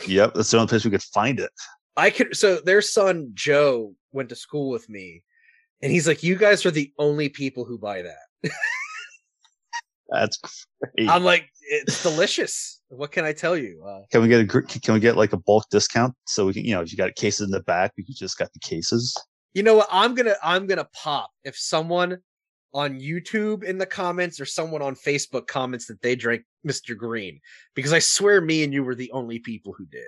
yep, 0.07 0.33
that's 0.33 0.51
the 0.51 0.57
only 0.57 0.67
place 0.69 0.85
we 0.85 0.91
could 0.91 1.03
find 1.03 1.39
it. 1.39 1.51
I 1.97 2.09
could 2.09 2.35
so 2.35 2.57
their 2.61 2.81
son 2.81 3.31
Joe 3.33 3.93
went 4.11 4.29
to 4.29 4.35
school 4.35 4.69
with 4.69 4.87
me, 4.89 5.23
and 5.81 5.91
he's 5.91 6.07
like, 6.07 6.23
"You 6.23 6.35
guys 6.35 6.65
are 6.65 6.71
the 6.71 6.93
only 6.97 7.29
people 7.29 7.65
who 7.65 7.77
buy 7.77 8.01
that." 8.03 8.51
That's 10.09 10.39
great. 10.81 11.09
I'm 11.09 11.23
like, 11.23 11.49
"It's 11.61 12.01
delicious." 12.01 12.81
What 12.87 13.11
can 13.11 13.25
I 13.25 13.33
tell 13.33 13.55
you? 13.55 13.83
Uh, 13.85 14.01
can 14.11 14.21
we 14.21 14.27
get 14.27 14.41
a 14.41 14.61
can 14.61 14.93
we 14.95 14.99
get 14.99 15.15
like 15.17 15.33
a 15.33 15.37
bulk 15.37 15.65
discount 15.69 16.15
so 16.25 16.47
we 16.47 16.53
can 16.53 16.65
you 16.65 16.73
know 16.73 16.81
if 16.81 16.91
you 16.91 16.97
got 16.97 17.13
cases 17.15 17.41
in 17.41 17.51
the 17.51 17.61
back 17.61 17.91
we 17.97 18.03
just 18.03 18.37
got 18.37 18.51
the 18.53 18.59
cases. 18.59 19.15
you 19.53 19.61
know 19.61 19.75
what? 19.75 19.87
I'm 19.91 20.15
gonna 20.15 20.35
I'm 20.43 20.65
gonna 20.65 20.87
pop 20.93 21.29
if 21.43 21.55
someone 21.57 22.17
on 22.73 22.99
YouTube 22.99 23.63
in 23.63 23.77
the 23.77 23.85
comments 23.85 24.39
or 24.39 24.45
someone 24.45 24.81
on 24.81 24.95
Facebook 24.95 25.47
comments 25.47 25.87
that 25.87 26.01
they 26.01 26.15
drank 26.15 26.43
Mr. 26.67 26.95
Green 26.95 27.39
because 27.73 27.93
I 27.93 27.99
swear 27.99 28.41
me 28.41 28.63
and 28.63 28.73
you 28.73 28.83
were 28.83 28.95
the 28.95 29.11
only 29.11 29.39
people 29.39 29.73
who 29.73 29.85
did. 29.85 30.07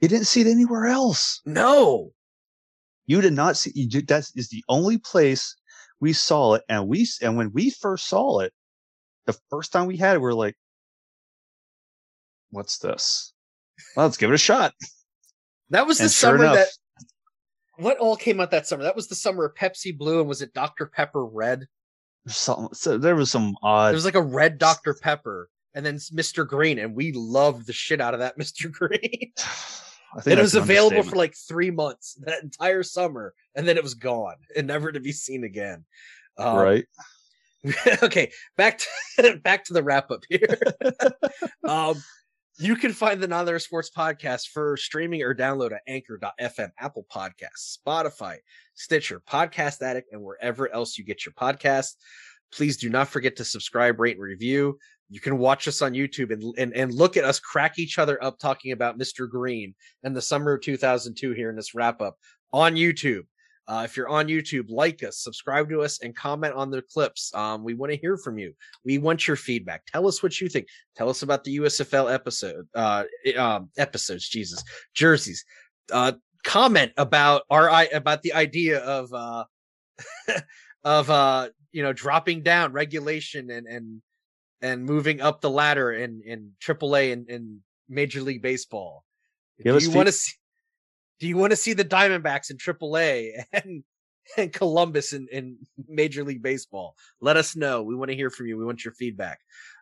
You 0.00 0.08
didn't 0.08 0.26
see 0.26 0.40
it 0.40 0.48
anywhere 0.48 0.86
else. 0.86 1.40
No, 1.46 2.10
You 3.06 3.20
did 3.20 3.32
not 3.34 3.56
see. 3.56 3.70
You 3.74 3.88
did, 3.88 4.08
that 4.08 4.28
is 4.34 4.48
the 4.48 4.64
only 4.68 4.98
place 4.98 5.56
we 6.00 6.12
saw 6.12 6.54
it, 6.54 6.64
and 6.68 6.88
we 6.88 7.06
and 7.22 7.36
when 7.36 7.52
we 7.52 7.70
first 7.70 8.08
saw 8.08 8.40
it, 8.40 8.52
the 9.26 9.38
first 9.50 9.72
time 9.72 9.86
we 9.86 9.96
had 9.96 10.16
it, 10.16 10.20
we 10.20 10.28
are 10.28 10.34
like, 10.34 10.56
"What's 12.50 12.78
this? 12.78 13.32
Well, 13.96 14.06
let's 14.06 14.16
give 14.16 14.30
it 14.30 14.34
a 14.34 14.38
shot." 14.38 14.74
that 15.70 15.86
was 15.86 15.98
the 15.98 16.04
sure 16.04 16.10
summer 16.10 16.44
enough, 16.44 16.56
that 16.56 16.68
what 17.82 17.98
all 17.98 18.16
came 18.16 18.40
out 18.40 18.50
that 18.50 18.66
summer. 18.66 18.82
That 18.82 18.96
was 18.96 19.08
the 19.08 19.14
summer 19.14 19.44
of 19.44 19.54
Pepsi 19.54 19.96
Blue 19.96 20.20
and 20.20 20.28
was 20.28 20.42
it 20.42 20.54
Dr 20.54 20.86
Pepper 20.86 21.24
Red? 21.24 21.66
some, 22.28 22.68
so 22.72 22.98
there 22.98 23.16
was 23.16 23.30
some 23.30 23.56
odd. 23.62 23.88
There 23.88 23.94
was 23.94 24.04
like 24.04 24.14
a 24.14 24.22
red 24.22 24.58
Dr 24.58 24.94
Pepper 24.94 25.48
and 25.74 25.84
then 25.84 25.96
Mr. 25.96 26.46
Green, 26.46 26.78
and 26.78 26.94
we 26.94 27.12
loved 27.12 27.66
the 27.66 27.72
shit 27.72 28.00
out 28.00 28.14
of 28.14 28.20
that 28.20 28.38
Mr. 28.38 28.70
Green. 28.70 29.32
I 30.14 30.20
think 30.20 30.38
it 30.38 30.42
was 30.42 30.54
available 30.54 31.02
for 31.02 31.16
like 31.16 31.34
three 31.34 31.70
months 31.70 32.18
that 32.26 32.42
entire 32.42 32.82
summer, 32.82 33.32
and 33.54 33.66
then 33.66 33.78
it 33.78 33.82
was 33.82 33.94
gone 33.94 34.36
and 34.54 34.66
never 34.66 34.92
to 34.92 35.00
be 35.00 35.10
seen 35.10 35.42
again. 35.42 35.86
Um, 36.36 36.56
right. 36.56 36.84
okay, 38.02 38.30
back 38.58 38.78
to 39.16 39.38
back 39.42 39.64
to 39.64 39.72
the 39.72 39.82
wrap 39.82 40.10
up 40.10 40.24
here. 40.28 40.58
um, 41.64 42.02
you 42.62 42.76
can 42.76 42.92
find 42.92 43.20
the 43.20 43.24
Another 43.24 43.58
Sports 43.58 43.90
Podcast 43.90 44.48
for 44.48 44.76
streaming 44.76 45.22
or 45.22 45.34
download 45.34 45.72
at 45.72 45.82
anchor.fm, 45.88 46.70
Apple 46.78 47.04
Podcasts, 47.12 47.76
Spotify, 47.76 48.36
Stitcher, 48.74 49.20
Podcast 49.20 49.82
Addict, 49.82 50.12
and 50.12 50.22
wherever 50.22 50.72
else 50.72 50.96
you 50.96 51.04
get 51.04 51.26
your 51.26 51.32
podcasts. 51.32 51.94
Please 52.52 52.76
do 52.76 52.88
not 52.88 53.08
forget 53.08 53.36
to 53.36 53.44
subscribe, 53.44 53.98
rate, 53.98 54.16
and 54.16 54.22
review. 54.22 54.78
You 55.10 55.18
can 55.18 55.38
watch 55.38 55.66
us 55.66 55.82
on 55.82 55.92
YouTube 55.92 56.32
and, 56.32 56.54
and, 56.56 56.72
and 56.74 56.94
look 56.94 57.16
at 57.16 57.24
us 57.24 57.40
crack 57.40 57.78
each 57.78 57.98
other 57.98 58.22
up 58.22 58.38
talking 58.38 58.72
about 58.72 58.98
Mr. 58.98 59.28
Green 59.28 59.74
and 60.04 60.14
the 60.14 60.22
summer 60.22 60.54
of 60.54 60.62
2002 60.62 61.32
here 61.32 61.50
in 61.50 61.56
this 61.56 61.74
wrap 61.74 62.00
up 62.00 62.16
on 62.52 62.76
YouTube. 62.76 63.24
Uh, 63.68 63.82
if 63.84 63.96
you're 63.96 64.08
on 64.08 64.26
YouTube, 64.26 64.66
like 64.68 65.02
us, 65.02 65.18
subscribe 65.18 65.68
to 65.70 65.82
us, 65.82 66.00
and 66.02 66.16
comment 66.16 66.54
on 66.54 66.70
the 66.70 66.82
clips. 66.82 67.32
Um, 67.34 67.62
we 67.62 67.74
want 67.74 67.92
to 67.92 67.98
hear 67.98 68.16
from 68.16 68.38
you. 68.38 68.52
We 68.84 68.98
want 68.98 69.26
your 69.26 69.36
feedback. 69.36 69.86
Tell 69.86 70.06
us 70.06 70.22
what 70.22 70.40
you 70.40 70.48
think. 70.48 70.66
Tell 70.96 71.08
us 71.08 71.22
about 71.22 71.44
the 71.44 71.58
USFL 71.58 72.12
episode, 72.12 72.66
uh, 72.74 73.04
um, 73.36 73.70
episodes. 73.78 74.28
Jesus, 74.28 74.62
jerseys. 74.94 75.44
Uh, 75.90 76.12
comment 76.44 76.90
about 76.96 77.42
our 77.50 77.70
i 77.70 77.84
about 77.84 78.22
the 78.22 78.32
idea 78.32 78.80
of 78.80 79.12
uh, 79.12 79.44
of 80.84 81.10
uh, 81.10 81.48
you 81.72 81.82
know, 81.82 81.92
dropping 81.92 82.42
down 82.42 82.72
regulation 82.72 83.50
and 83.50 83.66
and 83.66 84.02
and 84.60 84.84
moving 84.84 85.20
up 85.20 85.40
the 85.40 85.50
ladder 85.50 85.92
in 85.92 86.22
in 86.24 86.52
AAA 86.60 87.12
and 87.12 87.28
in 87.28 87.60
Major 87.88 88.20
League 88.20 88.42
Baseball. 88.42 89.04
Give 89.62 89.78
Do 89.78 89.84
you 89.84 89.90
want 89.90 90.06
to 90.06 90.12
see? 90.12 90.32
Do 91.22 91.28
you 91.28 91.36
want 91.36 91.52
to 91.52 91.56
see 91.56 91.72
the 91.72 91.84
Diamondbacks 91.84 92.50
in 92.50 92.56
AAA 92.56 93.44
and 93.52 93.84
and 94.36 94.52
Columbus 94.52 95.12
in, 95.12 95.28
in 95.30 95.56
Major 95.88 96.24
League 96.24 96.42
Baseball? 96.42 96.96
Let 97.20 97.36
us 97.36 97.54
know. 97.54 97.84
We 97.84 97.94
want 97.94 98.10
to 98.10 98.16
hear 98.16 98.28
from 98.28 98.48
you. 98.48 98.58
We 98.58 98.64
want 98.64 98.84
your 98.84 98.92
feedback. 98.94 99.38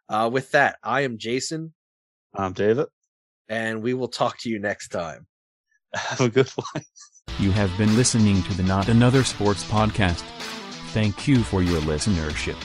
Uh, 0.07 0.29
with 0.31 0.51
that, 0.51 0.77
I 0.83 1.01
am 1.03 1.17
Jason, 1.17 1.73
I'm 2.35 2.53
David. 2.53 2.89
and 3.49 3.83
we 3.83 3.95
will 3.95 4.09
talk 4.09 4.37
to 4.41 4.51
you 4.51 4.59
next 4.59 4.89
time. 4.89 5.27
Have 5.95 6.21
a 6.21 6.29
good 6.29 6.51
one. 6.51 6.85
You 7.39 7.53
have 7.53 7.77
been 7.79 7.97
listening 7.97 8.43
to 8.43 8.55
the 8.55 8.63
Not 8.63 8.89
Another 8.89 9.25
Sports 9.25 9.65
Podcast. 9.65 10.21
Thank 10.93 11.27
you 11.27 11.43
for 11.43 11.63
your 11.63 11.81
listenership. 11.83 12.59